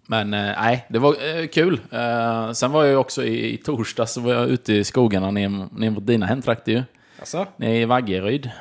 men 0.08 0.34
eh, 0.34 0.40
nej, 0.62 0.86
det 0.90 1.00
var 1.00 1.40
eh, 1.40 1.48
kul. 1.48 1.82
Eh, 1.92 2.52
sen 2.52 2.72
var 2.72 2.84
jag 2.84 2.92
ju 2.92 2.98
också 2.98 3.24
i, 3.24 3.54
i 3.54 3.58
torsdag 3.58 4.06
så 4.06 4.22
var 4.22 4.34
jag 4.34 4.48
ute 4.48 4.74
i 4.74 4.84
skogarna 4.84 5.32
ner, 5.32 5.68
ner 5.72 5.90
mot 5.90 6.06
dina 6.08 6.26
hemtrakter 6.26 6.72
ju. 6.72 6.84
Alltså, 7.20 7.48
Nere 7.58 7.78
i 7.78 7.86
Vaggeryd. 7.86 8.52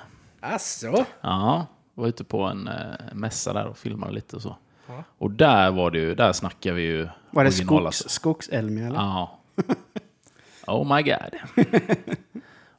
alltså. 0.41 1.05
Ja, 1.21 1.67
var 1.95 2.07
ute 2.07 2.25
på 2.25 2.43
en 2.43 2.71
mässa 3.13 3.53
där 3.53 3.67
och 3.67 3.79
filmade 3.79 4.13
lite 4.13 4.37
och 4.37 4.43
så. 4.43 4.57
Ja. 4.87 5.05
Och 5.19 5.31
där 5.31 5.71
var 5.71 5.91
det 5.91 5.99
ju, 5.99 6.15
där 6.15 6.33
snackar 6.33 6.73
vi 6.73 6.83
ju 6.83 7.09
Var 7.31 7.45
det 7.45 7.53
skogs, 7.53 8.05
skogsälmia 8.09 8.87
eller? 8.87 8.97
Ja. 8.97 9.39
Oh 10.67 10.97
my 10.97 11.03
god. 11.03 11.67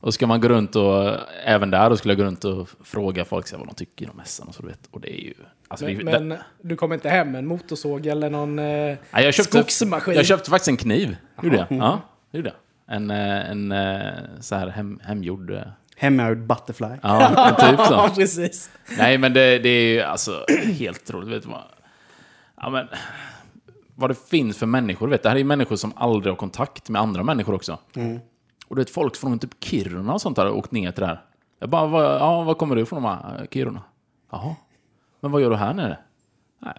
och 0.03 0.13
ska 0.13 0.27
man 0.27 0.41
gå 0.41 0.47
runt 0.47 0.75
och, 0.75 1.15
även 1.45 1.71
där, 1.71 1.89
då 1.89 1.97
skulle 1.97 2.11
jag 2.11 2.17
gå 2.19 2.23
runt 2.25 2.43
och 2.45 2.69
fråga 2.83 3.25
folk 3.25 3.47
så 3.47 3.55
här, 3.55 3.59
vad 3.59 3.67
de 3.67 3.75
tycker 3.75 4.09
om 4.09 4.17
mässan 4.17 4.47
och 4.47 4.55
så 4.55 4.61
du 4.61 4.67
vet. 4.67 4.79
Och 4.91 5.01
det 5.01 5.19
är 5.19 5.21
ju... 5.23 5.33
Alltså, 5.67 5.85
Men, 5.85 5.97
det, 6.05 6.19
men 6.19 6.37
du 6.61 6.75
kommer 6.75 6.95
inte 6.95 7.09
hem 7.09 7.31
med 7.31 7.39
en 7.39 7.45
motorsåg 7.47 8.05
eller 8.05 8.29
någon 8.29 8.59
eh, 8.59 8.65
Nej, 8.65 8.97
jag 9.11 9.33
köpte, 9.33 9.51
skogsmaskin? 9.57 10.13
Jag 10.15 10.25
köpte 10.25 10.49
faktiskt 10.49 10.67
en 10.67 10.77
kniv. 10.77 11.17
Gjorde 11.41 11.55
jag. 11.57 11.67
Ja, 11.69 12.01
det 12.31 12.37
gjorde 12.37 12.49
jag. 12.85 12.95
En, 12.95 13.11
eh, 13.11 13.49
en 13.51 13.71
eh, 13.71 14.13
så 14.39 14.55
här 14.55 14.67
hem, 14.67 14.99
hemgjord... 15.03 15.51
eh, 15.51 15.61
Hemmagjord 15.97 16.37
butterfly. 16.47 16.87
Ja, 17.01 17.49
en 17.49 17.55
typ 17.55 17.85
så. 17.85 17.93
Ja, 17.93 18.11
precis. 18.15 18.69
Nej, 18.97 19.17
men 19.17 19.33
det, 19.33 19.59
det 19.59 19.69
är 19.69 19.93
ju 19.93 20.01
alltså 20.01 20.45
helt 20.79 21.11
roligt. 21.11 21.29
Vet 21.29 21.43
du 21.43 21.49
vad? 21.49 21.61
Ja, 22.61 22.69
men, 22.69 22.87
vad 23.95 24.09
det 24.09 24.29
finns 24.29 24.57
för 24.57 24.65
människor. 24.65 25.07
Vet, 25.07 25.23
det 25.23 25.29
här 25.29 25.35
är 25.35 25.39
ju 25.39 25.45
människor 25.45 25.75
som 25.75 25.93
aldrig 25.95 26.31
har 26.31 26.37
kontakt 26.37 26.89
med 26.89 27.01
andra 27.01 27.23
människor 27.23 27.53
också. 27.55 27.77
Och 28.73 28.77
det 28.77 28.89
är 28.89 28.93
folk 28.93 29.15
från 29.15 29.39
typ 29.39 29.63
Kiruna 29.63 30.13
och 30.13 30.21
sånt 30.21 30.35
där 30.35 30.51
åkt 30.51 30.71
ner 30.71 30.91
till 30.91 31.01
det 31.01 31.07
här. 31.07 31.21
Jag 31.59 31.69
bara, 31.69 31.87
vad, 31.87 32.05
ja, 32.05 32.41
var 32.43 32.53
kommer 32.53 32.75
du 32.75 32.81
ifrån? 32.81 33.03
De 33.03 33.09
här, 33.09 33.47
Kiruna. 33.51 33.81
Jaha. 34.31 34.55
Men 35.19 35.31
vad 35.31 35.41
gör 35.41 35.49
du 35.49 35.55
här 35.55 35.73
nere? 35.73 35.97
Nej, 36.59 36.73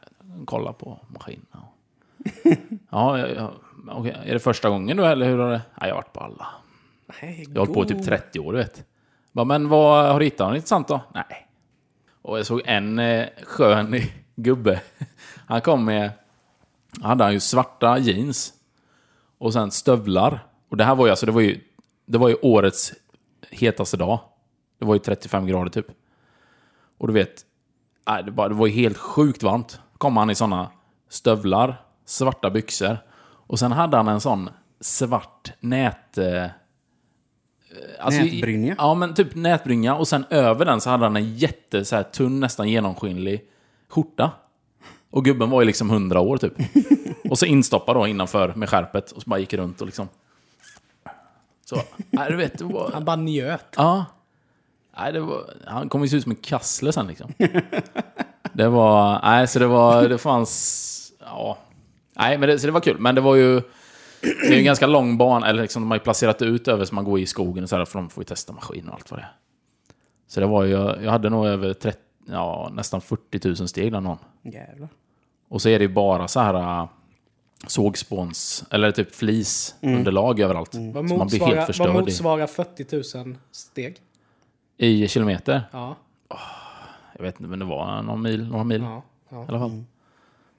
kolla 0.45 0.73
på 0.73 1.01
maskinerna. 1.09 1.63
Ja, 2.91 3.19
ja, 3.19 3.27
ja 3.29 3.53
okej. 3.91 4.17
Är 4.25 4.33
det 4.33 4.39
första 4.39 4.69
gången 4.69 4.97
du 4.97 5.05
eller 5.07 5.27
hur 5.27 5.39
har 5.39 5.51
det? 5.51 5.63
Nej, 5.81 5.89
jag 5.89 5.89
har 5.89 5.95
varit 5.95 6.13
på 6.13 6.21
alla. 6.21 6.47
Nej, 7.07 7.45
Jag 7.49 7.61
har 7.61 7.67
hållit 7.67 7.75
på 7.75 7.85
i 7.85 7.87
typ 7.87 7.97
god. 7.97 8.07
30 8.07 8.41
år, 8.41 8.53
du 8.53 8.59
vet. 8.59 8.85
Bara, 9.33 9.45
men 9.45 9.69
vad 9.69 10.13
har 10.13 10.19
du 10.19 10.25
hittat 10.25 10.49
något 10.49 10.57
intressant 10.57 10.89
då? 10.89 11.01
Nej. 11.15 11.49
Och 12.23 12.39
jag 12.39 12.47
såg 12.47 12.63
en 12.65 12.99
eh, 12.99 13.27
skön 13.43 13.97
gubbe. 14.37 14.81
Han 15.47 15.61
kom 15.61 15.85
med, 15.85 16.11
hade 17.03 17.25
han 17.25 17.33
ju 17.33 17.41
svarta 17.41 17.99
jeans. 17.99 18.53
Och 19.39 19.53
sen 19.53 19.71
stövlar. 19.71 20.47
Och 20.69 20.77
det 20.77 20.85
här 20.85 20.95
var 20.95 21.07
ju 21.07 21.11
alltså, 21.11 21.27
det 21.27 21.33
var 21.33 21.41
ju, 21.41 21.61
det 22.07 22.19
var 22.19 22.29
ju 22.29 22.37
årets 22.43 22.93
hetaste 23.51 23.97
dag. 23.97 24.21
Det 24.79 24.85
var 24.85 24.95
ju 24.95 24.99
35 24.99 25.47
grader 25.47 25.71
typ. 25.71 25.87
Och 26.99 27.07
du 27.07 27.13
vet, 27.13 27.43
nej, 28.09 28.25
det, 28.25 28.31
var 28.31 28.67
ju 28.67 28.73
helt 28.73 28.99
sjukt 28.99 29.43
varmt. 29.43 29.81
Kom 29.99 30.17
han 30.17 30.31
i 30.31 30.35
såna 30.35 30.71
stövlar, 31.09 31.83
svarta 32.05 32.51
byxor. 32.51 32.99
Och 33.47 33.59
sen 33.59 33.73
hade 33.73 33.97
han 33.97 34.09
en 34.09 34.21
sån 34.21 34.51
svart 34.81 35.53
nät... 35.61 36.19
Eh, 36.19 36.47
alltså, 38.01 38.23
Nätbrynja? 38.23 38.75
Ja, 38.79 38.95
men 38.95 39.15
typ 39.15 39.35
nätbrynja. 39.35 39.95
Och 39.95 40.09
sen 40.09 40.25
över 40.31 40.65
den 40.65 40.81
så 40.81 40.91
hade 40.91 41.05
han 41.05 41.17
en 41.17 41.37
jätte, 41.37 41.85
så 41.85 41.97
här, 41.97 42.03
tunn, 42.03 42.41
nästan 42.41 42.69
genomskinlig 42.69 43.45
skjorta. 43.89 44.31
Och 45.11 45.25
gubben 45.25 45.51
var 45.51 45.61
ju 45.61 45.67
liksom 45.67 45.91
100 45.91 46.21
år 46.21 46.37
typ. 46.37 46.55
och 47.31 47.39
så 47.39 47.47
instoppad 47.47 47.97
då 47.97 48.07
innanför 48.07 48.55
med 48.55 48.69
skärpet. 48.69 49.11
Och 49.13 49.23
så 49.23 49.31
bara 49.31 49.41
gick 49.41 49.55
runt 49.55 49.81
och 49.81 49.87
liksom... 49.87 50.09
Så, 51.65 51.83
nej, 52.11 52.31
du 52.31 52.37
vet, 52.37 52.59
det 52.59 52.65
var... 52.65 52.91
Han 52.93 53.05
bara 53.05 53.17
njöt. 53.17 53.75
Ja. 53.77 54.05
Nej, 54.97 55.13
det 55.13 55.21
var, 55.21 55.45
han 55.67 55.89
kom 55.89 56.03
ju 56.03 56.09
se 56.09 56.17
ut 56.17 56.23
som 56.23 56.33
en 56.33 56.37
kassler 56.37 56.91
sen 56.91 57.07
liksom. 57.07 57.33
det 58.53 58.69
var, 58.69 59.21
nej 59.23 59.47
så 59.47 59.59
det 59.59 59.67
var, 59.67 60.09
det 60.09 60.19
fanns, 60.19 61.13
ja. 61.21 61.59
Nej, 62.17 62.39
men 62.39 62.49
det, 62.49 62.59
så 62.59 62.67
det 62.67 62.73
var 62.73 62.81
kul. 62.81 62.99
Men 62.99 63.15
det 63.15 63.21
var 63.21 63.35
ju, 63.35 63.63
det 64.21 64.47
är 64.47 64.53
ju 64.53 64.59
en 64.59 64.65
ganska 64.65 64.87
lång 64.87 65.19
bana, 65.19 65.49
eller 65.49 65.63
liksom 65.63 65.83
de 65.83 65.91
har 65.91 65.97
ju 65.97 66.03
placerat 66.03 66.43
ut 66.43 66.69
över 66.69 66.85
så 66.85 66.95
man 66.95 67.05
går 67.05 67.21
i 67.21 67.27
skogen 67.27 67.63
och 67.63 67.69
så 67.69 67.77
här, 67.77 67.85
för 67.85 67.99
de 67.99 68.11
får 68.11 68.21
ju 68.21 68.25
testa 68.25 68.53
maskin 68.53 68.89
och 68.89 68.95
allt 68.95 69.11
vad 69.11 69.21
det 69.21 69.25
är. 69.25 69.33
Så 70.29 70.41
det 70.41 70.47
var 70.47 70.65
ju, 70.65 70.73
jag 70.73 71.11
hade 71.11 71.31
nog 71.31 71.47
över 71.47 71.73
30, 71.73 71.99
ja, 72.27 72.71
nästan 72.73 73.01
40 73.01 73.49
000 73.49 73.57
steg 73.57 73.93
där 73.93 74.01
någon. 74.01 74.19
Jävlar. 74.43 74.89
Och 75.49 75.63
så 75.63 75.69
är 75.69 75.79
det 75.79 75.85
ju 75.85 75.93
bara 75.93 76.29
så 76.29 76.41
här 76.41 76.89
sågspåns, 77.67 78.65
eller 78.71 78.91
typ 78.91 79.15
flisunderlag 79.15 80.41
överallt. 80.41 80.75
Vad 80.75 81.09
Så 81.09 81.17
man 81.17 81.27
blir 81.27 81.41
helt 81.41 81.69
motsvarar, 81.69 81.93
vad 81.93 82.03
motsvarar 82.03 82.47
40 82.47 83.19
000 83.25 83.37
steg? 83.53 84.01
i 84.77 85.09
kilometer. 85.09 85.63
Ja. 85.73 85.97
Jag 87.17 87.23
vet 87.23 87.41
inte, 87.41 87.51
men 87.51 87.59
det 87.59 87.65
var 87.65 88.03
någon 88.03 88.23
mil, 88.23 88.49
några 88.49 88.65
mil 88.65 88.83
ja, 88.83 89.03
ja. 89.29 89.45
i 89.45 89.49
alla 89.49 89.59
fall. 89.59 89.85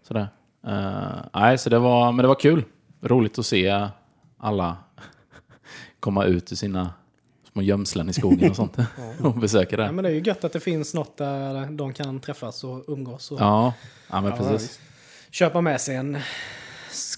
Sådär. 0.08 0.28
Uh, 0.68 1.22
nej, 1.34 1.58
så 1.58 1.70
det 1.70 1.80
var, 1.80 2.12
men 2.12 2.24
det 2.24 2.28
var 2.28 2.40
kul. 2.40 2.64
Roligt 3.02 3.40
att 3.40 3.46
se 3.46 3.88
alla 4.38 4.78
komma 6.00 6.26
ut 6.26 6.52
ur 6.52 6.56
sina 6.56 6.94
små 7.54 7.62
gömslen 7.62 8.10
i 8.10 8.14
skogen 8.14 8.50
och 8.50 8.56
sånt. 8.56 8.78
och 9.24 9.34
besöka 9.34 9.76
ja. 9.76 9.84
det. 9.84 9.92
men 9.92 10.04
det 10.04 10.10
är 10.10 10.14
ju 10.14 10.22
gött 10.22 10.44
att 10.44 10.54
det 10.54 10.60
finns 10.60 10.94
något 10.94 11.18
där 11.18 11.72
de 11.72 11.94
kan 11.94 12.20
träffas 12.20 12.64
och 12.64 12.84
umgås. 12.88 13.32
Och 13.32 13.42
Ja, 13.42 13.74
ja 14.10 14.22
men 14.22 14.32
Ja, 14.32 14.38
precis. 14.38 14.80
Köpa 15.32 15.62
med 15.62 15.82
sig 15.82 15.96
en 15.96 16.18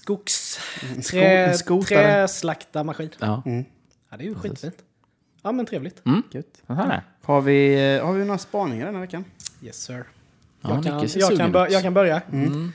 skogs... 0.08 0.60
sko- 1.02 1.82
Trä, 1.82 1.96
träslaktarmaskin. 1.98 3.10
Ja. 3.18 3.42
Ja, 4.10 4.16
det 4.16 4.24
är 4.24 4.28
ju 4.28 4.34
skitfint. 4.34 4.74
Ja, 5.42 5.52
men 5.52 5.66
trevligt. 5.66 6.02
Här 6.68 6.90
är. 6.90 7.02
Har 7.24 7.40
vi, 7.40 7.94
eh, 7.96 8.06
har 8.06 8.12
vi 8.12 8.24
några 8.24 8.38
spaningar 8.38 8.86
den 8.86 8.94
här 8.94 9.00
veckan? 9.00 9.24
Yes 9.62 9.76
sir. 9.82 10.04
Ja, 10.60 10.70
Jag 10.74 10.84
kan, 10.84 11.08
jag, 11.20 11.36
kan 11.38 11.52
bör, 11.52 11.66
ut. 11.66 11.72
jag 11.72 11.82
kan 11.82 11.94
börja. 11.94 12.22
Mm. 12.32 12.72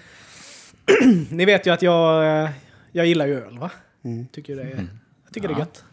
Ni 1.29 1.45
vet 1.45 1.67
ju 1.67 1.73
att 1.73 1.81
jag, 1.81 2.25
eh, 2.43 2.49
jag 2.91 3.05
gillar 3.05 3.27
ju 3.27 3.45
öl 3.45 3.59
va? 3.59 3.71
Mm. 4.03 4.27
Tycker 4.27 4.55
det 4.55 4.61
Mm. 4.63 4.89
jag 5.25 5.33
tycker 5.33 5.47
det 5.47 5.53
är 5.53 5.59
gött. 5.59 5.83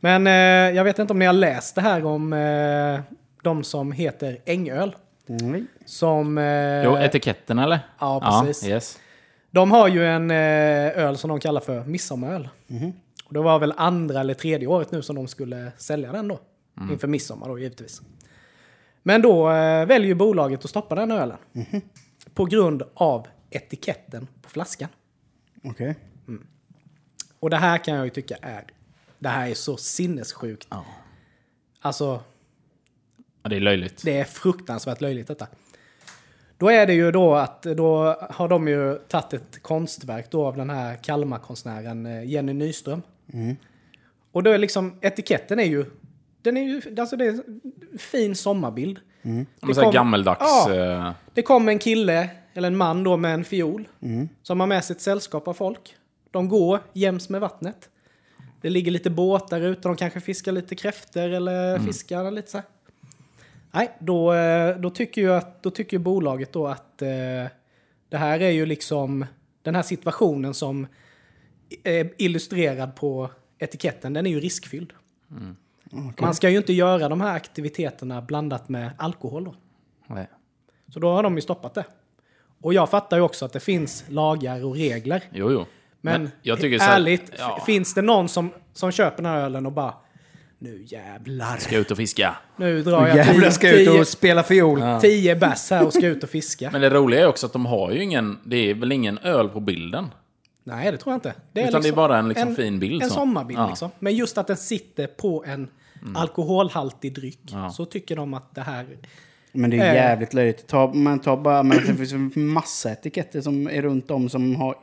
Men 0.00 0.26
eh, 0.26 0.76
jag 0.76 0.84
vet 0.84 0.98
inte 0.98 1.12
om 1.12 1.18
ni 1.18 1.24
har 1.26 1.32
läst 1.32 1.74
det 1.74 1.80
här 1.80 2.04
om 2.04 2.32
eh, 2.32 3.00
de 3.42 3.64
som 3.64 3.92
heter 3.92 4.38
Ängöl. 4.44 4.96
Nej. 5.26 5.64
Som... 5.86 6.38
Eh, 6.38 6.84
Jo, 6.84 6.96
etiketten 6.98 7.58
eller? 7.58 7.80
Ja, 7.98 8.42
precis. 8.44 8.68
yes. 8.68 8.98
De 9.54 9.70
har 9.70 9.88
ju 9.88 10.06
en 10.06 10.30
eh, 10.30 10.36
öl 11.04 11.16
som 11.18 11.28
de 11.28 11.40
kallar 11.40 11.60
för 11.60 11.84
midsommaröl. 11.84 12.48
Mhm. 12.66 12.92
Och 13.24 13.34
det 13.34 13.40
var 13.40 13.58
väl 13.58 13.74
andra 13.76 14.20
eller 14.20 14.34
tredje 14.34 14.68
året 14.68 14.92
nu 14.92 15.02
som 15.02 15.16
de 15.16 15.28
skulle 15.28 15.72
sälja 15.78 16.12
den 16.12 16.28
då. 16.28 16.40
Inför 16.90 17.08
midsommar 17.08 17.48
då 17.48 17.58
givetvis. 17.58 18.02
Men 19.02 19.22
då 19.22 19.50
eh, 19.50 19.86
väljer 19.86 20.08
ju 20.08 20.14
bolaget 20.14 20.64
att 20.64 20.70
stoppa 20.70 20.94
den 20.94 21.10
ölen. 21.10 21.36
På 22.34 22.44
grund 22.44 22.82
av 22.94 23.26
etiketten 23.50 24.28
på 24.42 24.50
flaskan. 24.50 24.88
Okej. 25.64 25.94
Och 27.40 27.50
det 27.50 27.56
här 27.56 27.78
kan 27.78 27.94
jag 27.94 28.04
ju 28.04 28.10
tycka 28.10 28.36
är... 28.42 28.64
Det 29.18 29.28
här 29.28 29.50
är 29.50 29.54
så 29.54 29.76
sinnessjukt. 29.76 30.66
Ja. 30.70 30.84
Alltså, 31.80 32.20
Ja, 33.42 33.48
det 33.48 33.56
är 33.56 33.60
löjligt. 33.60 34.02
det 34.04 34.18
är 34.18 34.24
fruktansvärt 34.24 35.00
löjligt 35.00 35.28
detta. 35.28 35.46
Då 36.62 36.68
är 36.70 36.86
det 36.86 36.94
ju 36.94 37.10
då 37.10 37.34
att 37.34 37.62
då 37.62 38.16
har 38.30 38.48
de 38.48 38.68
ju 38.68 38.94
tagit 39.08 39.32
ett 39.32 39.62
konstverk 39.62 40.30
då 40.30 40.46
av 40.46 40.56
den 40.56 40.70
här 40.70 40.96
Kalmarkonstnären 40.96 42.06
eh, 42.06 42.24
Jenny 42.24 42.52
Nyström. 42.52 43.02
Och 44.32 44.42
då 44.42 44.50
är 44.50 44.58
liksom 44.58 44.98
etiketten 45.00 45.58
är 45.60 45.64
ju 45.64 45.84
den 46.42 46.56
är 46.56 46.62
ju 46.62 46.82
alltså 47.00 47.16
det 47.16 47.24
är 47.26 47.28
en 47.30 47.60
fin 47.98 48.34
sommarbild. 48.36 48.98
Mm. 49.22 49.46
Det 49.60 49.74
kom- 49.74 49.92
gammeldags... 49.92 50.40
Ja. 50.68 50.74
eh, 50.74 51.12
Det 51.34 51.42
kommer 51.42 51.72
en 51.72 51.78
kille 51.78 52.28
eller 52.54 52.68
en 52.68 52.76
man 52.76 53.04
då 53.04 53.16
med 53.16 53.34
en 53.34 53.44
fiol 53.44 53.88
som 54.42 54.60
har 54.60 54.66
med 54.66 54.84
sig 54.84 54.96
ett 54.96 55.02
sällskap 55.02 55.48
av 55.48 55.54
folk. 55.54 55.96
De 56.30 56.48
går 56.48 56.78
jäms 56.92 57.28
med 57.28 57.40
vattnet. 57.40 57.88
Det 58.60 58.70
ligger 58.70 58.90
lite 58.92 59.10
båtar 59.10 59.60
ute, 59.60 59.80
de 59.88 59.96
kanske 59.96 60.20
fiskar 60.20 60.52
lite 60.52 60.74
kräftor 60.74 61.28
eller 61.30 61.78
fiskar 61.78 62.30
lite 62.30 62.50
så 62.50 62.56
här. 62.56 62.66
Nej, 63.74 63.90
då, 63.98 64.32
eh, 64.32 64.76
då, 64.76 64.90
tycker 64.90 65.20
ju 65.20 65.32
att, 65.32 65.62
då 65.62 65.70
tycker 65.70 65.96
ju 65.96 65.98
bolaget 65.98 66.52
då 66.52 66.66
att 66.66 67.02
eh, 67.02 67.08
det 68.08 68.16
här 68.16 68.40
är 68.40 68.50
ju 68.50 68.66
liksom 68.66 69.26
den 69.62 69.74
här 69.74 69.82
situationen 69.82 70.54
som 70.54 70.86
är 71.84 72.12
illustrerad 72.18 72.96
på 72.96 73.30
etiketten, 73.58 74.12
den 74.12 74.26
är 74.26 74.30
ju 74.30 74.40
riskfylld. 74.40 74.92
Man 76.20 76.34
ska 76.34 76.50
ju 76.50 76.56
inte 76.56 76.72
göra 76.72 77.08
de 77.08 77.20
här 77.20 77.34
aktiviteterna 77.34 78.22
blandat 78.22 78.68
med 78.68 78.90
alkohol 78.98 79.44
då. 79.44 79.54
nej. 80.06 80.28
Så 80.88 81.00
då 81.00 81.10
har 81.12 81.22
de 81.22 81.34
ju 81.34 81.40
stoppat 81.40 81.74
det. 81.74 81.84
Och 82.60 82.74
jag 82.74 82.90
fattar 82.90 83.16
ju 83.16 83.22
också 83.22 83.44
att 83.44 83.52
det 83.52 83.60
finns 83.60 84.04
lagar 84.08 84.64
och 84.64 84.74
regler. 84.74 85.22
Jo, 85.32 85.52
jo. 85.52 85.66
Men, 86.00 86.30
jag 86.42 86.60
tycker 86.60 86.78
så 86.78 86.84
här- 86.84 86.96
ärligt, 86.96 87.32
ja. 87.38 87.62
finns 87.66 87.94
det 87.94 88.02
någon 88.02 88.28
som, 88.28 88.50
som 88.72 88.92
köper 88.92 89.22
den 89.22 89.32
här 89.32 89.40
ölen 89.40 89.66
och 89.66 89.72
bara 89.72 89.94
nu 90.62 90.82
jävlar, 90.86 91.56
Ska 91.56 91.76
ut 91.78 91.90
och 91.90 91.96
fiska. 91.96 92.36
nu 92.56 92.82
drar 92.82 93.06
jag 93.06 93.16
Jävlar 93.16 93.34
tio, 93.42 93.50
ska 93.50 93.68
jag 93.68 93.80
ut 93.80 94.00
och 94.00 94.08
spela 94.08 94.42
fiol. 94.42 94.80
tio 95.00 95.36
bärs 95.36 95.70
här 95.70 95.86
och 95.86 95.92
ska 95.92 96.06
ut 96.06 96.22
och 96.24 96.30
fiska. 96.30 96.70
Men 96.72 96.80
det 96.80 96.90
roliga 96.90 97.20
är 97.20 97.26
också 97.26 97.46
att 97.46 97.52
de 97.52 97.66
har 97.66 97.90
ju 97.92 98.02
ingen... 98.02 98.38
Det 98.44 98.56
är 98.70 98.74
väl 98.74 98.92
ingen 98.92 99.18
öl 99.18 99.48
på 99.48 99.60
bilden? 99.60 100.06
Nej, 100.64 100.92
det 100.92 100.98
tror 100.98 101.12
jag 101.12 101.16
inte. 101.16 101.34
Det 101.52 101.68
Utan 101.68 101.82
det 101.82 101.88
är 101.88 101.92
bara 101.92 102.18
en 102.18 102.28
liksom 102.28 102.56
fin 102.56 102.78
bild 102.78 103.02
En 103.02 103.08
så. 103.08 103.14
sommarbild 103.14 103.58
Ja. 103.58 103.62
Mm. 103.62 103.70
liksom. 103.70 103.90
Men 103.98 104.14
just 104.16 104.38
att 104.38 104.46
den 104.46 104.56
sitter 104.56 105.06
på 105.06 105.44
en 105.46 105.68
alkoholhaltig 106.14 107.14
dryck 107.14 107.40
så 107.72 107.84
tycker 107.84 108.16
de 108.16 108.34
att 108.34 108.54
det 108.54 108.60
här... 108.60 108.86
Men 109.52 109.70
det 109.70 109.76
är 109.78 109.94
jävligt 109.94 110.34
löjligt. 110.34 110.66
Ta, 110.66 110.92
men 110.94 111.18
ta 111.18 111.36
bara, 111.36 111.62
men 111.62 111.76
det 111.86 111.94
finns 111.94 112.12
en 112.12 112.46
massa 112.46 112.92
etiketter 112.92 113.40
som 113.40 113.66
är 113.68 113.82
runt 113.82 114.10
om 114.10 114.28
som, 114.28 114.56
har, 114.56 114.74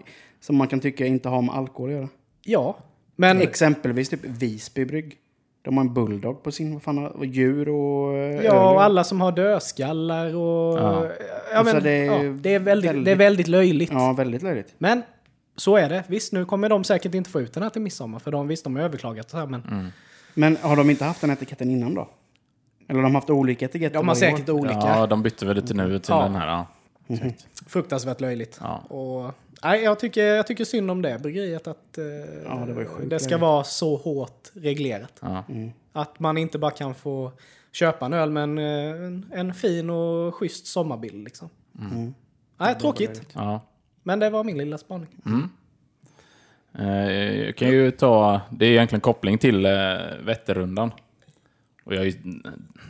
som 0.41 0.55
man 0.55 0.67
kan 0.67 0.79
tycka 0.79 1.05
inte 1.05 1.29
har 1.29 1.41
med 1.41 1.55
alkohol 1.55 1.89
att 1.89 1.95
göra. 1.95 2.09
Ja, 2.43 2.77
men... 3.15 3.41
Exempelvis 3.41 4.09
typ 4.09 4.19
Visby 4.23 4.85
brygg. 4.85 5.17
De 5.61 5.77
har 5.77 5.83
en 5.85 5.93
bulldog 5.93 6.43
på 6.43 6.51
sin, 6.51 6.73
vad 6.73 6.83
fan, 6.83 7.07
och 7.07 7.25
djur 7.25 7.69
och 7.69 8.17
eh, 8.17 8.45
Ja, 8.45 8.71
och 8.73 8.83
alla 8.83 9.03
som 9.03 9.21
har 9.21 9.31
dödskallar 9.31 10.35
och... 10.35 10.79
Ja. 10.79 11.11
Ja. 11.53 11.63
Men, 11.63 11.83
det 11.83 11.91
är 11.91 12.05
ja, 12.25 12.33
det, 12.41 12.53
är 12.53 12.59
väldigt, 12.59 12.91
det 12.91 12.95
är 12.95 12.95
väldigt- 12.95 13.17
väldigt 13.19 13.47
löjligt. 13.47 13.91
Ja, 13.93 14.13
väldigt 14.13 14.41
löjligt. 14.41 14.73
Men 14.77 15.01
så 15.55 15.77
är 15.77 15.89
det. 15.89 16.03
Visst, 16.07 16.33
nu 16.33 16.45
kommer 16.45 16.69
de 16.69 16.83
säkert 16.83 17.13
inte 17.15 17.29
få 17.29 17.41
ut 17.41 17.53
den 17.53 17.63
här 17.63 17.69
till 17.69 17.81
midsommar. 17.81 18.19
För 18.19 18.31
de, 18.31 18.47
visst, 18.47 18.63
de 18.63 18.75
har 18.75 18.83
överklagat 18.83 19.29
så 19.29 19.37
här, 19.37 19.45
men 19.45 19.63
Mm. 19.71 19.87
Men 20.33 20.57
har 20.61 20.75
de 20.75 20.89
inte 20.89 21.05
haft 21.05 21.21
den 21.21 21.29
etiketten 21.29 21.69
innan 21.69 21.93
då? 21.93 22.07
Eller 22.87 23.01
de 23.01 23.05
har 23.05 23.11
haft 23.21 23.29
olika 23.29 23.65
etiketter? 23.65 23.93
de 23.99 24.07
har 24.07 24.15
varje 24.15 24.31
år? 24.31 24.37
säkert 24.37 24.49
olika. 24.49 24.79
Ja, 24.79 25.07
de 25.07 25.23
bytte 25.23 25.45
väl 25.45 25.55
lite 25.55 25.73
nu 25.73 25.99
till 25.99 26.13
Ja. 26.13 26.23
den 26.23 26.35
här. 26.35 26.47
Ja. 26.47 26.65
Fruktansvärt 27.67 28.21
löjligt. 28.21 28.59
Ja. 28.61 28.77
Och, 28.95 29.31
nej, 29.63 29.83
jag, 29.83 29.99
tycker, 29.99 30.23
jag 30.23 30.47
tycker 30.47 30.65
synd 30.65 30.91
om 30.91 31.01
det 31.01 31.19
bryggeriet. 31.21 31.67
Att 31.67 31.97
eh, 31.97 32.03
Ja, 32.45 32.65
det 32.67 32.85
sjukt 32.85 33.09
det 33.09 33.19
ska 33.19 33.29
löjligt. 33.29 33.41
vara 33.41 33.63
så 33.63 33.95
hårt 33.95 34.49
reglerat. 34.53 35.13
Ja. 35.21 35.43
Att 35.93 36.19
man 36.19 36.37
inte 36.37 36.57
bara 36.57 36.71
kan 36.71 36.95
få 36.95 37.31
köpa 37.71 38.05
en 38.05 38.13
öl 38.13 38.31
med 38.31 38.43
en, 38.43 39.25
en, 39.33 39.53
fin 39.53 39.89
och 39.89 40.35
schysst 40.35 40.67
sommarbild. 40.67 41.23
Liksom. 41.23 41.49
Nej, 42.57 42.75
tråkigt. 42.75 43.21
Ja. 43.33 43.61
Men 44.03 44.19
det 44.19 44.29
var 44.29 44.43
min 44.43 44.57
lilla 44.57 44.77
spaning. 44.77 45.07
Eh, 46.73 47.11
Jag 47.45 47.55
kan 47.55 47.67
ju 47.69 47.91
ta, 47.91 48.41
det 48.51 48.65
är 48.65 48.69
egentligen 48.71 49.01
koppling 49.01 49.37
till 49.37 49.65
eh, 49.65 49.71
Vätternrundan. 50.23 50.91
Och 51.83 51.93
jag 51.93 51.99
har 51.99 52.05
ju 52.05 52.13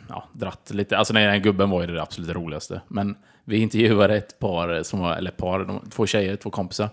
ja, 0.08 0.28
dratt 0.32 0.70
lite, 0.74 0.98
alltså 0.98 1.12
den 1.14 1.22
här 1.30 1.38
gubben 1.38 1.70
var 1.70 1.80
ju 1.80 1.86
det 1.86 2.02
absolut 2.02 2.30
roligaste. 2.36 2.80
Men 2.88 3.16
vi 3.50 3.58
intervjuade 3.58 4.16
ett 4.16 4.38
par, 4.38 4.82
som 4.82 5.00
var, 5.00 5.16
eller 5.16 5.30
par, 5.30 5.80
två 5.90 6.06
tjejer, 6.06 6.36
två 6.36 6.50
kompisar. 6.50 6.88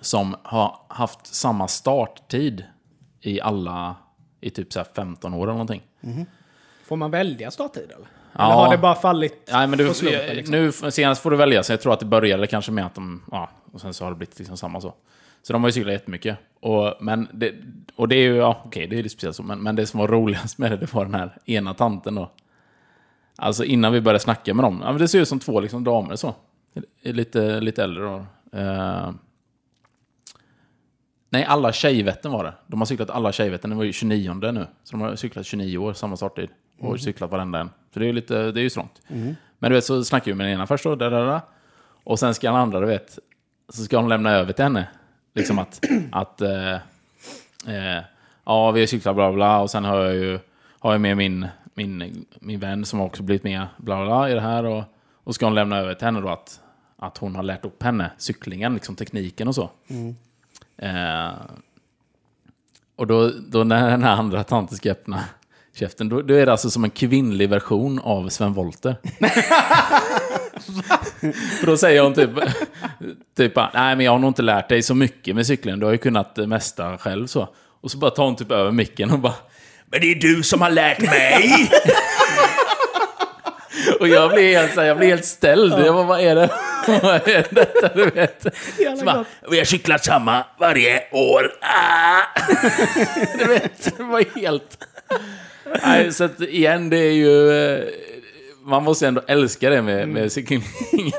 Som 0.00 0.36
har 0.42 0.80
haft 0.88 1.26
samma 1.26 1.68
starttid 1.68 2.64
i 3.20 3.40
alla, 3.40 3.96
i 4.40 4.50
typ 4.50 4.72
så 4.72 4.78
här 4.78 4.86
15 4.94 5.34
år 5.34 5.42
eller 5.42 5.52
någonting. 5.52 5.82
Får 6.84 6.96
man 6.96 7.10
välja 7.10 7.50
starttid 7.50 7.82
eller? 7.82 8.06
Ja. 8.32 8.44
Eller 8.44 8.54
har 8.54 8.70
det 8.70 8.78
bara 8.78 8.94
fallit 8.94 9.48
Nej, 9.52 9.66
men 9.66 9.78
du, 9.78 9.88
på 9.88 9.94
slumpen? 9.94 10.36
Liksom? 10.36 10.52
nu 10.52 10.72
senast 10.72 11.22
får 11.22 11.30
du 11.30 11.36
välja, 11.36 11.62
så 11.62 11.72
jag 11.72 11.80
tror 11.80 11.92
att 11.92 12.00
det 12.00 12.06
började 12.06 12.46
kanske 12.46 12.72
med 12.72 12.86
att 12.86 12.94
de, 12.94 13.22
ja, 13.30 13.50
och 13.72 13.80
sen 13.80 13.94
så 13.94 14.04
har 14.04 14.10
det 14.10 14.16
blivit 14.16 14.38
liksom 14.38 14.56
samma 14.56 14.80
så. 14.80 14.94
Så 15.42 15.52
de 15.52 15.62
har 15.62 15.68
ju 15.68 15.72
cyklat 15.72 15.92
jättemycket. 15.92 16.38
Och, 16.60 16.94
men 17.00 17.28
det, 17.32 17.54
och 17.96 18.08
det 18.08 18.16
är 18.16 18.22
ju, 18.22 18.36
ja 18.36 18.62
okej, 18.64 18.86
det 18.86 18.98
är 18.98 19.02
lite 19.02 19.08
speciellt 19.08 19.36
så, 19.36 19.42
men, 19.42 19.62
men 19.62 19.76
det 19.76 19.86
som 19.86 20.00
var 20.00 20.08
roligast 20.08 20.58
med 20.58 20.70
det, 20.70 20.76
det 20.76 20.94
var 20.94 21.04
den 21.04 21.14
här 21.14 21.38
ena 21.44 21.74
tanten 21.74 22.14
då. 22.14 22.30
Alltså 23.40 23.64
innan 23.64 23.92
vi 23.92 24.00
började 24.00 24.20
snacka 24.20 24.54
med 24.54 24.64
dem, 24.64 24.80
ja, 24.84 24.92
men 24.92 25.00
det 25.00 25.08
ser 25.08 25.20
ut 25.20 25.28
som 25.28 25.38
två 25.38 25.60
liksom 25.60 25.84
damer 25.84 26.16
så. 26.16 26.34
Lite, 27.02 27.60
lite 27.60 27.84
äldre 27.84 28.04
då. 28.04 28.26
Eh, 28.58 29.10
nej, 31.30 31.44
alla 31.44 31.72
Tjejvätten 31.72 32.32
var 32.32 32.44
det. 32.44 32.54
De 32.66 32.80
har 32.80 32.86
cyklat 32.86 33.10
alla 33.10 33.32
Tjejvätten, 33.32 33.70
det 33.70 33.76
var 33.76 33.84
ju 33.84 33.92
29 33.92 34.34
nu. 34.34 34.66
Så 34.84 34.96
de 34.96 35.00
har 35.00 35.16
cyklat 35.16 35.46
29 35.46 35.78
år, 35.78 35.92
samma 35.92 36.16
starttid. 36.16 36.48
Och 36.80 37.00
cyklat 37.00 37.30
varenda 37.30 37.58
en. 37.58 37.70
Så 37.94 37.98
det 37.98 38.04
är 38.04 38.06
ju 38.06 38.12
lite, 38.12 38.52
det 38.52 38.60
är 38.60 38.62
ju 38.62 38.70
strångt. 38.70 39.02
Men 39.58 39.70
du 39.70 39.74
vet, 39.74 39.84
så 39.84 40.04
snackar 40.04 40.26
vi 40.26 40.34
med 40.34 40.46
den 40.46 40.54
ena 40.54 40.66
först 40.66 40.84
då, 40.84 40.94
där, 40.94 41.10
där, 41.10 41.26
där. 41.26 41.40
Och 42.04 42.18
sen 42.18 42.34
ska 42.34 42.46
den 42.46 42.60
andra, 42.60 42.80
du 42.80 42.86
vet, 42.86 43.18
så 43.68 43.84
ska 43.84 43.96
de 43.96 44.08
lämna 44.08 44.30
över 44.30 44.52
till 44.52 44.64
henne. 44.64 44.88
Liksom 45.34 45.58
att, 45.58 45.84
att 46.12 46.40
eh, 46.40 46.74
eh, 47.66 48.02
ja, 48.44 48.70
vi 48.70 48.80
har 48.80 48.86
cyklat 48.86 49.14
bla 49.14 49.32
bla, 49.32 49.60
och 49.60 49.70
sen 49.70 49.84
har 49.84 49.96
jag 49.96 50.14
ju 50.14 50.38
har 50.78 50.92
jag 50.92 51.00
med 51.00 51.16
min, 51.16 51.46
min, 51.78 52.24
min 52.40 52.60
vän 52.60 52.84
som 52.84 53.00
också 53.00 53.22
blivit 53.22 53.44
med 53.44 53.66
bla 53.76 53.96
bla, 53.96 54.06
bla 54.06 54.30
i 54.30 54.34
det 54.34 54.40
här. 54.40 54.64
Och, 54.64 54.84
och 55.24 55.34
ska 55.34 55.46
hon 55.46 55.54
lämna 55.54 55.78
över 55.78 55.94
till 55.94 56.04
henne 56.04 56.20
då 56.20 56.28
att, 56.28 56.60
att 56.96 57.18
hon 57.18 57.36
har 57.36 57.42
lärt 57.42 57.64
upp 57.64 57.82
henne 57.82 58.10
cyklingen, 58.18 58.74
liksom 58.74 58.96
tekniken 58.96 59.48
och 59.48 59.54
så. 59.54 59.70
Eh, 60.76 61.30
och 62.96 63.06
då, 63.06 63.30
då 63.48 63.64
när 63.64 63.90
den 63.90 64.02
här 64.02 64.16
andra 64.16 64.44
tanten 64.44 64.76
ska 64.76 64.90
öppna 64.90 65.24
käften, 65.74 66.08
då, 66.08 66.22
då 66.22 66.34
är 66.34 66.46
det 66.46 66.52
alltså 66.52 66.70
som 66.70 66.84
en 66.84 66.90
kvinnlig 66.90 67.48
version 67.48 67.98
av 67.98 68.28
Sven 68.28 68.52
Wollter. 68.52 68.96
För 71.60 71.66
då 71.66 71.76
säger 71.76 72.02
hon 72.02 72.14
typ, 72.14 72.30
typ 73.36 73.56
nej 73.56 73.96
men 73.96 74.00
jag 74.00 74.12
har 74.12 74.18
nog 74.18 74.30
inte 74.30 74.42
lärt 74.42 74.68
dig 74.68 74.82
så 74.82 74.94
mycket 74.94 75.34
med 75.36 75.46
cykeln, 75.46 75.80
du 75.80 75.86
har 75.86 75.92
ju 75.92 75.98
kunnat 75.98 76.36
mesta 76.36 76.98
själv 76.98 77.26
så. 77.26 77.48
Och 77.80 77.90
så 77.90 77.98
bara 77.98 78.10
tar 78.10 78.24
hon 78.24 78.36
typ 78.36 78.50
över 78.50 78.70
micken 78.70 79.10
och 79.10 79.18
bara, 79.18 79.34
men 79.90 80.00
det 80.00 80.10
är 80.10 80.14
du 80.14 80.42
som 80.42 80.62
har 80.62 80.70
lärt 80.70 81.00
mig! 81.00 81.70
och 84.00 84.08
jag 84.08 84.30
blir 84.32 84.58
helt, 84.58 84.76
jag 84.76 84.98
blir 84.98 85.08
helt 85.08 85.24
ställd, 85.24 85.72
jag 85.86 85.94
bara, 85.94 86.04
vad 86.06 86.20
är 86.20 86.34
det? 86.34 86.50
vad 87.02 87.28
är 87.28 87.46
detta 87.50 87.88
du 87.94 88.04
vet? 88.10 88.46
Så 88.98 89.04
bara, 89.04 89.24
vi 89.50 89.58
har 89.58 89.64
cyklat 89.64 90.04
samma 90.04 90.44
varje 90.60 91.02
år. 91.12 91.52
Ah! 91.60 92.22
du 93.38 93.44
vet, 93.44 93.96
det 93.96 94.02
var 94.02 94.40
helt... 94.40 94.84
Nej, 95.82 96.12
så 96.12 96.24
att 96.24 96.40
igen, 96.40 96.90
det 96.90 96.98
är 96.98 97.12
ju... 97.12 97.50
eh, 97.74 97.84
Man 98.64 98.82
måste 98.82 99.06
ändå 99.08 99.22
älska 99.26 99.70
det 99.70 99.82
med, 99.82 100.08
med 100.08 100.32
cyklingen. 100.32 100.64